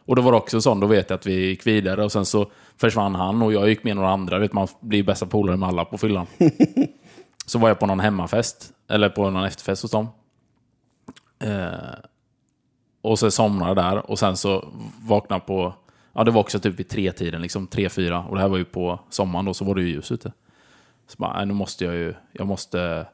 Och 0.10 0.16
då 0.16 0.22
var 0.22 0.32
det 0.32 0.38
också 0.38 0.62
sån, 0.62 0.80
då 0.80 0.88
vet 0.88 1.10
jag 1.10 1.18
att 1.18 1.26
vi 1.26 1.46
gick 1.46 1.68
vidare 1.68 2.04
och 2.04 2.12
sen 2.12 2.26
så 2.26 2.52
försvann 2.78 3.16
han 3.16 3.42
och 3.42 3.54
jag 3.54 3.70
gick 3.70 3.84
med 3.84 3.96
några 3.96 4.10
andra. 4.10 4.40
Vet, 4.40 4.54
man 4.54 4.68
blir 4.80 5.04
bästa 5.04 5.26
polare 5.26 5.58
med 5.58 5.70
alla 5.70 5.86
på 5.86 5.98
fyllan. 5.98 6.28
så 7.46 7.60
var 7.60 7.68
jag 7.68 7.80
på 7.80 7.86
någon 7.86 8.00
hemmafest, 8.00 8.74
eller 8.88 9.10
på 9.10 9.30
någon 9.30 9.44
efterfest 9.44 9.82
hos 9.82 9.92
dem. 9.92 10.08
Eh, 11.40 11.70
och 13.02 13.20
så 13.20 13.32
somnade 13.32 13.82
där 13.82 14.12
och 14.12 14.20
sen 14.20 14.38
så 14.38 14.74
vaknade 15.02 15.42
på, 15.42 15.74
ja 16.14 16.24
det 16.24 16.32
var 16.32 16.42
också 16.42 16.60
typ 16.60 16.80
vid 16.80 16.90
tre 16.90 17.12
tiden 17.12 17.42
liksom 17.42 17.68
tre, 17.68 17.90
fyra. 17.90 18.24
Och 18.24 18.36
det 18.36 18.42
här 18.42 18.50
var 18.50 18.58
ju 18.58 18.66
på 18.66 19.00
sommaren 19.10 19.46
då, 19.46 19.54
så 19.54 19.66
var 19.66 19.76
det 19.76 19.82
ju 19.82 19.90
ljus 19.90 20.12
ute. 20.12 20.32
Så 21.08 21.16
bara, 21.18 21.46
nu 21.46 21.54
måste 21.54 21.86
jag 21.86 21.96
ju, 21.96 22.14
jag 22.32 22.48
måste, 22.48 23.06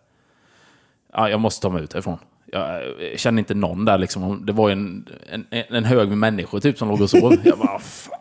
ja, 1.14 1.30
jag 1.30 1.40
måste 1.40 1.62
ta 1.62 1.70
mig 1.70 1.84
ut 1.84 1.94
härifrån. 1.94 2.18
Jag, 2.46 2.84
jag 3.12 3.20
kände 3.20 3.40
inte 3.40 3.54
någon 3.54 3.86
där 3.86 3.98
liksom. 3.98 4.46
Det 4.46 4.54
var 4.54 4.70
ju 4.70 4.74
en, 4.74 5.10
en, 5.30 5.46
en 5.50 5.86
hög 5.86 6.10
med 6.10 6.18
människor 6.18 6.60
typ 6.60 6.78
som 6.78 6.90
låg 6.90 7.02
och 7.02 7.10
sov. 7.10 7.36
Jag 7.44 7.58
bara, 7.58 7.80
fan, 7.80 8.20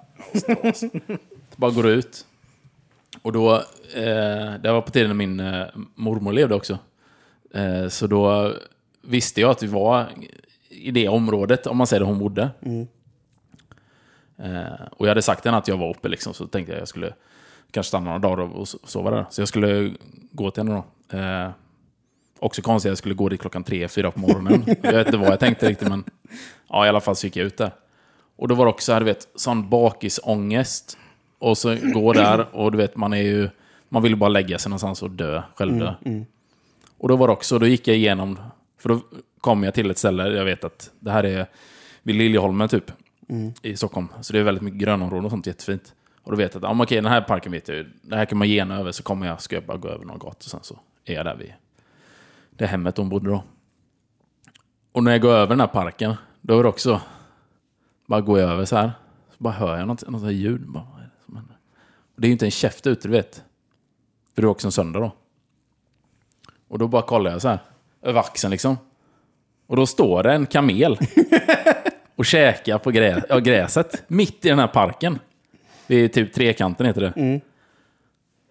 bara 1.56 1.70
går 1.70 1.86
ut. 1.86 2.26
Och 3.22 3.32
då, 3.32 3.54
eh, 3.94 4.54
det 4.62 4.72
var 4.72 4.80
på 4.80 4.90
tiden 4.90 5.08
när 5.08 5.14
min 5.14 5.40
eh, 5.40 5.66
mormor 5.94 6.32
levde 6.32 6.54
också. 6.54 6.78
Eh, 7.54 7.88
så 7.88 8.06
då 8.06 8.52
visste 9.02 9.40
jag 9.40 9.50
att 9.50 9.62
vi 9.62 9.66
var 9.66 10.06
i 10.68 10.90
det 10.90 11.08
området, 11.08 11.66
om 11.66 11.76
man 11.76 11.86
säger 11.86 12.00
där 12.00 12.06
hon 12.06 12.18
bodde. 12.18 12.50
Eh, 14.38 14.86
och 14.90 15.06
jag 15.06 15.10
hade 15.10 15.22
sagt 15.22 15.44
henne 15.44 15.56
att 15.56 15.68
jag 15.68 15.76
var 15.76 15.90
uppe, 15.90 16.08
liksom, 16.08 16.34
så 16.34 16.46
tänkte 16.46 16.72
jag 16.72 16.76
att 16.76 16.80
jag 16.80 16.88
skulle 16.88 17.14
kanske 17.70 17.88
stanna 17.88 18.04
några 18.04 18.18
dagar 18.18 18.42
och, 18.42 18.60
och 18.60 18.68
sova 18.68 19.10
där. 19.10 19.26
Så 19.30 19.40
jag 19.40 19.48
skulle 19.48 19.94
gå 20.32 20.50
till 20.50 20.62
henne 20.62 20.74
då. 20.74 20.84
Också 22.44 22.62
konstigt 22.62 22.88
att 22.88 22.90
jag 22.90 22.98
skulle 22.98 23.14
gå 23.14 23.28
dit 23.28 23.40
klockan 23.40 23.64
tre, 23.64 23.88
fyra 23.88 24.10
på 24.10 24.20
morgonen. 24.20 24.64
jag 24.82 24.92
vet 24.92 25.06
inte 25.06 25.18
vad 25.18 25.28
jag 25.28 25.40
tänkte 25.40 25.68
riktigt, 25.68 25.88
men 25.88 26.04
ja, 26.68 26.86
i 26.86 26.88
alla 26.88 27.00
fall 27.00 27.16
så 27.16 27.26
gick 27.26 27.36
jag 27.36 27.46
ut 27.46 27.56
där. 27.56 27.74
Och 28.36 28.48
då 28.48 28.54
var 28.54 28.64
det 28.64 28.70
också 28.70 28.98
du 28.98 29.04
vet, 29.04 29.28
sån 29.34 29.68
bakisångest. 29.68 30.98
Och 31.38 31.58
så 31.58 31.76
går 31.94 32.14
där 32.14 32.54
och 32.54 32.72
du 32.72 32.78
vet, 32.78 32.96
man 32.96 33.12
är 33.12 33.22
ju... 33.22 33.48
Man 33.88 34.02
vill 34.02 34.12
ju 34.12 34.16
bara 34.16 34.28
lägga 34.28 34.58
sig 34.58 34.70
någonstans 34.70 35.02
och 35.02 35.10
dö, 35.10 35.42
självdö. 35.54 35.94
Och 36.98 37.08
då 37.08 37.16
var 37.16 37.26
det 37.26 37.32
också, 37.32 37.58
då 37.58 37.66
gick 37.66 37.88
jag 37.88 37.96
igenom, 37.96 38.38
för 38.78 38.88
då 38.88 39.00
kom 39.40 39.62
jag 39.62 39.74
till 39.74 39.90
ett 39.90 39.98
ställe, 39.98 40.28
jag 40.28 40.44
vet 40.44 40.64
att 40.64 40.90
det 41.00 41.10
här 41.10 41.24
är 41.24 41.46
vid 42.02 42.14
Liljeholmen 42.14 42.68
typ, 42.68 42.92
i 43.62 43.76
Stockholm. 43.76 44.08
Så 44.20 44.32
det 44.32 44.38
är 44.38 44.42
väldigt 44.42 44.62
mycket 44.62 44.80
grönområden 44.80 45.24
och 45.24 45.30
sånt, 45.30 45.46
jättefint. 45.46 45.94
Och 46.22 46.30
då 46.30 46.36
vet 46.36 46.54
jag 46.54 46.64
att, 46.64 46.76
ja, 46.76 46.82
okej, 46.82 46.96
den 46.96 47.12
här 47.12 47.20
parken 47.20 47.52
vet 47.52 47.68
jag 47.68 47.76
ju, 47.76 47.90
det 48.02 48.16
här 48.16 48.24
kan 48.24 48.38
man 48.38 48.48
gena 48.48 48.78
över, 48.78 48.92
så 48.92 49.02
kommer 49.02 49.26
jag, 49.26 49.42
ska 49.42 49.56
jag 49.56 49.64
bara 49.64 49.76
gå 49.76 49.88
över 49.88 50.04
någon 50.04 50.18
gata 50.18 50.36
och 50.38 50.50
sen 50.50 50.60
så 50.62 50.78
är 51.04 51.14
jag 51.14 51.24
där 51.24 51.36
vid 51.36 51.52
det 52.56 52.66
hemmet 52.66 52.94
de 52.94 53.08
bodde 53.08 53.30
då. 53.30 53.44
Och 54.92 55.04
när 55.04 55.12
jag 55.12 55.20
går 55.20 55.30
över 55.30 55.46
den 55.46 55.60
här 55.60 55.66
parken, 55.66 56.14
då 56.40 56.58
är 56.58 56.62
det 56.62 56.68
också, 56.68 57.00
bara 58.06 58.20
går 58.20 58.40
jag 58.40 58.50
över 58.50 58.64
så 58.64 58.76
här, 58.76 58.92
så 59.30 59.36
bara 59.38 59.52
hör 59.52 59.78
jag 59.78 59.88
något, 59.88 60.08
något 60.08 60.22
här 60.22 60.30
ljud. 60.30 60.68
Bara, 60.68 60.86
vad 60.92 61.00
är 61.00 61.04
det 61.04 61.24
som 61.26 61.36
händer? 61.36 61.56
Och 62.14 62.20
det 62.20 62.26
är 62.26 62.28
ju 62.28 62.32
inte 62.32 62.46
en 62.46 62.50
käft 62.50 62.86
ute, 62.86 63.08
du 63.08 63.12
vet. 63.12 63.44
För 64.34 64.42
det 64.42 64.46
är 64.46 64.50
också 64.50 64.68
en 64.68 64.72
söndag 64.72 65.00
då. 65.00 65.12
Och 66.68 66.78
då 66.78 66.88
bara 66.88 67.02
kollar 67.02 67.30
jag 67.30 67.42
så 67.42 67.48
här, 67.48 67.58
över 68.02 68.20
axeln 68.20 68.50
liksom. 68.50 68.76
Och 69.66 69.76
då 69.76 69.86
står 69.86 70.22
det 70.22 70.32
en 70.32 70.46
kamel 70.46 70.98
och 72.16 72.26
käkar 72.26 72.78
på 72.78 72.90
grä, 72.90 73.22
ja, 73.28 73.38
gräset, 73.38 74.04
mitt 74.08 74.44
i 74.44 74.48
den 74.48 74.58
här 74.58 74.66
parken. 74.66 75.18
Vid 75.86 76.12
typ 76.12 76.32
trekanten 76.32 76.86
heter 76.86 77.00
det. 77.00 77.40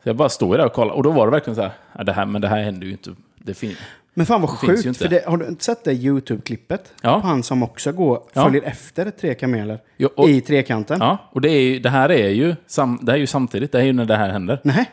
Så 0.04 0.10
jag 0.10 0.16
bara 0.16 0.30
står 0.30 0.58
där 0.58 0.66
och 0.66 0.74
kollar, 0.74 0.94
och 0.94 1.04
då 1.04 1.12
var 1.12 1.28
det 1.28 1.32
verkligen 1.32 1.56
så 1.56 1.62
här, 1.62 1.72
ja, 1.98 2.04
det 2.04 2.14
här 2.14 2.26
men 2.26 2.42
det 2.42 2.48
här 2.48 2.64
händer 2.64 2.86
ju 2.86 2.92
inte. 2.92 3.16
Det 3.46 3.54
fin- 3.54 3.76
Men 4.14 4.26
fan 4.26 4.42
vad 4.42 4.50
Det 4.52 4.58
finns 4.68 4.86
ju 4.86 4.90
sjukt, 4.90 4.98
för 5.02 5.08
det, 5.10 5.24
har 5.28 5.38
du 5.38 5.48
inte 5.48 5.64
sett 5.64 5.84
det 5.84 5.94
YouTube-klippet? 5.94 6.94
Ja. 7.02 7.22
På 7.22 7.28
han 7.28 7.44
som 7.44 7.64
också 7.64 7.92
går, 7.92 8.22
Ja. 8.34 8.44
följer 8.44 8.62
efter 8.64 9.12
tre 9.12 9.34
kameler 9.34 9.80
Jo, 9.98 10.10
och- 10.16 10.30
i 10.30 10.42
trekanten? 10.42 10.98
Ja, 11.02 11.18
och 11.32 11.42
det, 11.42 11.50
är 11.50 11.80
det 11.80 11.90
här 11.90 12.12
är 12.12 12.30
ju, 12.30 12.56
sam, 12.68 13.00
det 13.02 13.12
här 13.12 13.18
är 13.18 13.22
ju 13.22 13.28
samtidigt, 13.28 13.72
det 13.72 13.78
här 13.78 13.84
är 13.84 13.88
ju 13.88 13.94
när 13.94 14.06
det 14.06 14.16
här 14.16 14.30
händer. 14.30 14.60
Nej. 14.64 14.90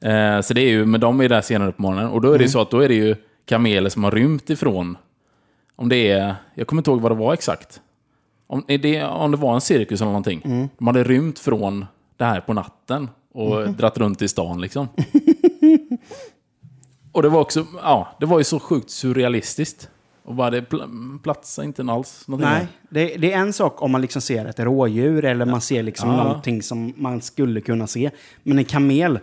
Eh, 0.00 0.40
så 0.40 0.54
det 0.54 0.60
är 0.60 0.68
ju, 0.68 0.84
men 0.86 1.00
de 1.00 1.20
är 1.20 1.28
där 1.28 1.40
senare 1.40 1.72
på 1.72 1.82
morgonen. 1.82 2.08
Och 2.10 2.20
då 2.20 2.32
är 2.32 2.38
det 2.38 2.44
ju 2.44 2.50
så 2.50 2.60
att 2.60 2.70
då 2.70 2.80
är 2.80 2.88
det 2.88 2.94
ju 2.94 3.16
kameler 3.46 3.90
som 3.90 4.04
har 4.04 4.10
rymt 4.10 4.50
ifrån, 4.50 4.96
om 5.76 5.88
det 5.88 6.10
är, 6.10 6.34
jag 6.54 6.66
kommer 6.66 6.80
inte 6.80 6.90
ihåg 6.90 7.00
vad 7.00 7.10
det 7.12 7.16
var 7.16 7.32
exakt. 7.32 7.80
Om, 8.46 8.64
det, 8.66 9.02
om 9.04 9.30
det 9.30 9.36
var 9.36 9.54
en 9.54 9.60
cirkus 9.60 10.00
eller 10.00 10.10
någonting. 10.10 10.68
De 10.78 10.86
hade 10.86 11.04
rymt 11.04 11.38
från 11.38 11.86
det 12.16 12.24
här 12.24 12.40
på 12.40 12.52
natten 12.52 13.08
och 13.34 13.68
dratt 13.68 13.98
runt 13.98 14.22
i 14.22 14.28
stan 14.28 14.60
liksom. 14.60 14.88
och 17.14 17.22
det 17.22 17.28
var 17.28 17.40
också, 17.40 17.66
ja, 17.82 18.16
det 18.20 18.26
var 18.26 18.38
ju 18.38 18.44
så 18.44 18.60
sjukt 18.60 18.90
surrealistiskt. 18.90 19.88
Och 20.24 20.34
bara 20.34 20.50
det 20.50 20.60
pl- 20.60 21.18
platsade 21.22 21.66
inte 21.66 21.82
alls 21.82 22.24
Nej, 22.26 22.66
det, 22.90 23.16
det 23.16 23.32
är 23.32 23.38
en 23.38 23.52
sak 23.52 23.82
om 23.82 23.90
man 23.92 24.00
liksom 24.00 24.22
ser 24.22 24.44
ett 24.46 24.60
rådjur 24.60 25.24
eller 25.24 25.44
man 25.44 25.60
ser 25.60 25.82
liksom 25.82 26.10
Ja. 26.10 26.24
någonting 26.24 26.62
som 26.62 26.92
man 26.96 27.20
skulle 27.20 27.60
kunna 27.60 27.86
se. 27.86 28.10
Men 28.42 28.58
en 28.58 28.64
kamel, 28.64 29.18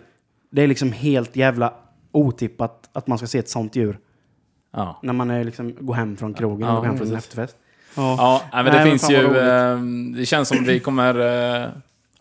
det 0.51 0.61
är 0.61 0.68
liksom 0.68 0.91
helt 0.91 1.35
jävla 1.35 1.73
otippat 2.11 2.89
att 2.93 3.07
man 3.07 3.18
ska 3.18 3.27
se 3.27 3.39
ett 3.39 3.49
sånt 3.49 3.76
djur. 3.76 3.99
Ja. 4.73 4.99
När 5.03 5.13
man 5.13 5.30
är 5.30 5.43
liksom, 5.43 5.76
går 5.80 5.93
hem 5.93 6.18
från 6.18 6.34
krogen 6.34 6.68
Ja, 6.68 6.73
och 6.76 6.77
går 6.77 6.85
hem 6.85 6.97
från 6.97 7.07
precis. 7.07 7.26
efterfest. 7.26 7.55
Ja, 7.95 8.41
nej, 8.53 8.63
men 8.63 8.73
det 8.73 8.80
Nej, 8.80 8.89
finns 8.89 9.09
ju... 9.11 9.38
Eh, 9.38 9.80
det 10.18 10.26
känns 10.26 10.47
som 10.49 10.63
vi 10.63 10.80
kommer 10.80 11.19
eh, 11.63 11.69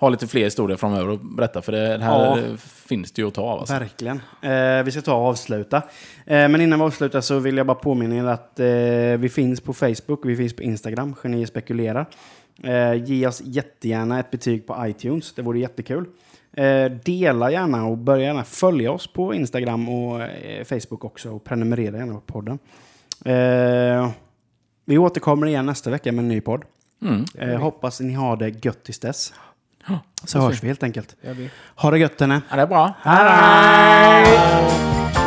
ha 0.01 0.09
lite 0.09 0.27
fler 0.27 0.45
historier 0.45 0.77
framöver 0.77 1.13
att 1.13 1.23
berätta. 1.23 1.63
För 1.63 1.73
det, 1.73 2.05
här 2.05 2.37
Ja. 2.37 2.57
finns 2.59 3.13
det 3.13 3.23
ju 3.23 3.29
att 3.29 3.35
ta 3.35 3.43
av. 3.43 3.59
Alltså. 3.61 3.75
Verkligen. 3.75 4.21
Eh, 4.43 4.83
vi 4.85 4.91
ska 4.91 5.01
ta 5.01 5.15
och 5.15 5.27
avsluta. 5.29 5.77
Eh, 6.27 6.49
men 6.49 6.61
innan 6.61 6.79
vi 6.79 6.85
avslutar 6.85 7.21
så 7.21 7.39
vill 7.39 7.57
jag 7.57 7.67
bara 7.67 7.75
påminna 7.75 8.15
er 8.17 8.25
att 8.25 8.61
eh, 8.61 8.67
vi 9.21 9.29
finns 9.33 9.61
på 9.61 9.73
Facebook, 9.73 10.21
vi 10.25 10.37
finns 10.37 10.57
på 10.57 10.63
Instagram, 10.63 11.15
Genier 11.23 11.47
spekulerar. 11.47 12.07
Eh, 12.63 12.95
ge 12.95 13.27
oss 13.27 13.43
jättegärna 13.45 14.21
ett 14.21 14.31
betyg 14.31 14.67
på 14.67 14.77
iTunes, 14.87 15.35
det 15.35 15.43
vore 15.43 15.59
jättekul. 15.59 16.05
Eh, 16.53 16.85
dela 17.05 17.51
gärna 17.51 17.87
och 17.87 17.99
börja 17.99 18.25
gärna 18.25 18.45
följa 18.45 18.93
oss 18.93 19.13
på 19.13 19.35
Instagram 19.35 19.89
och 19.89 20.23
eh, 20.23 20.65
Facebook 20.65 21.05
också 21.05 21.31
och 21.31 21.45
prenumerera 21.45 21.97
gärna 21.97 22.15
på 22.15 22.21
podden. 22.21 22.59
Vi 24.85 24.99
återkommer 24.99 25.47
igen 25.47 25.67
nästa 25.67 25.91
vecka 25.91 26.13
med 26.13 26.23
en 26.23 26.29
ny 26.29 26.41
podd. 26.41 26.65
Mm. 27.03 27.61
Hoppas 27.61 28.01
ni 28.01 28.13
har 28.13 28.37
det 28.37 28.65
gött 28.65 28.85
tills 28.85 28.99
dess. 28.99 29.33
Så 30.25 30.41
hörs 30.41 30.63
vi 30.63 30.67
helt 30.67 30.83
enkelt. 30.83 31.17
Ha 31.75 31.91
det 31.91 31.99
gött 31.99 32.21
henne. 32.21 32.41
Ja, 32.51 32.57
det 32.57 32.63
är 32.63 32.67
bra. 32.67 32.95
Hej! 33.03 35.20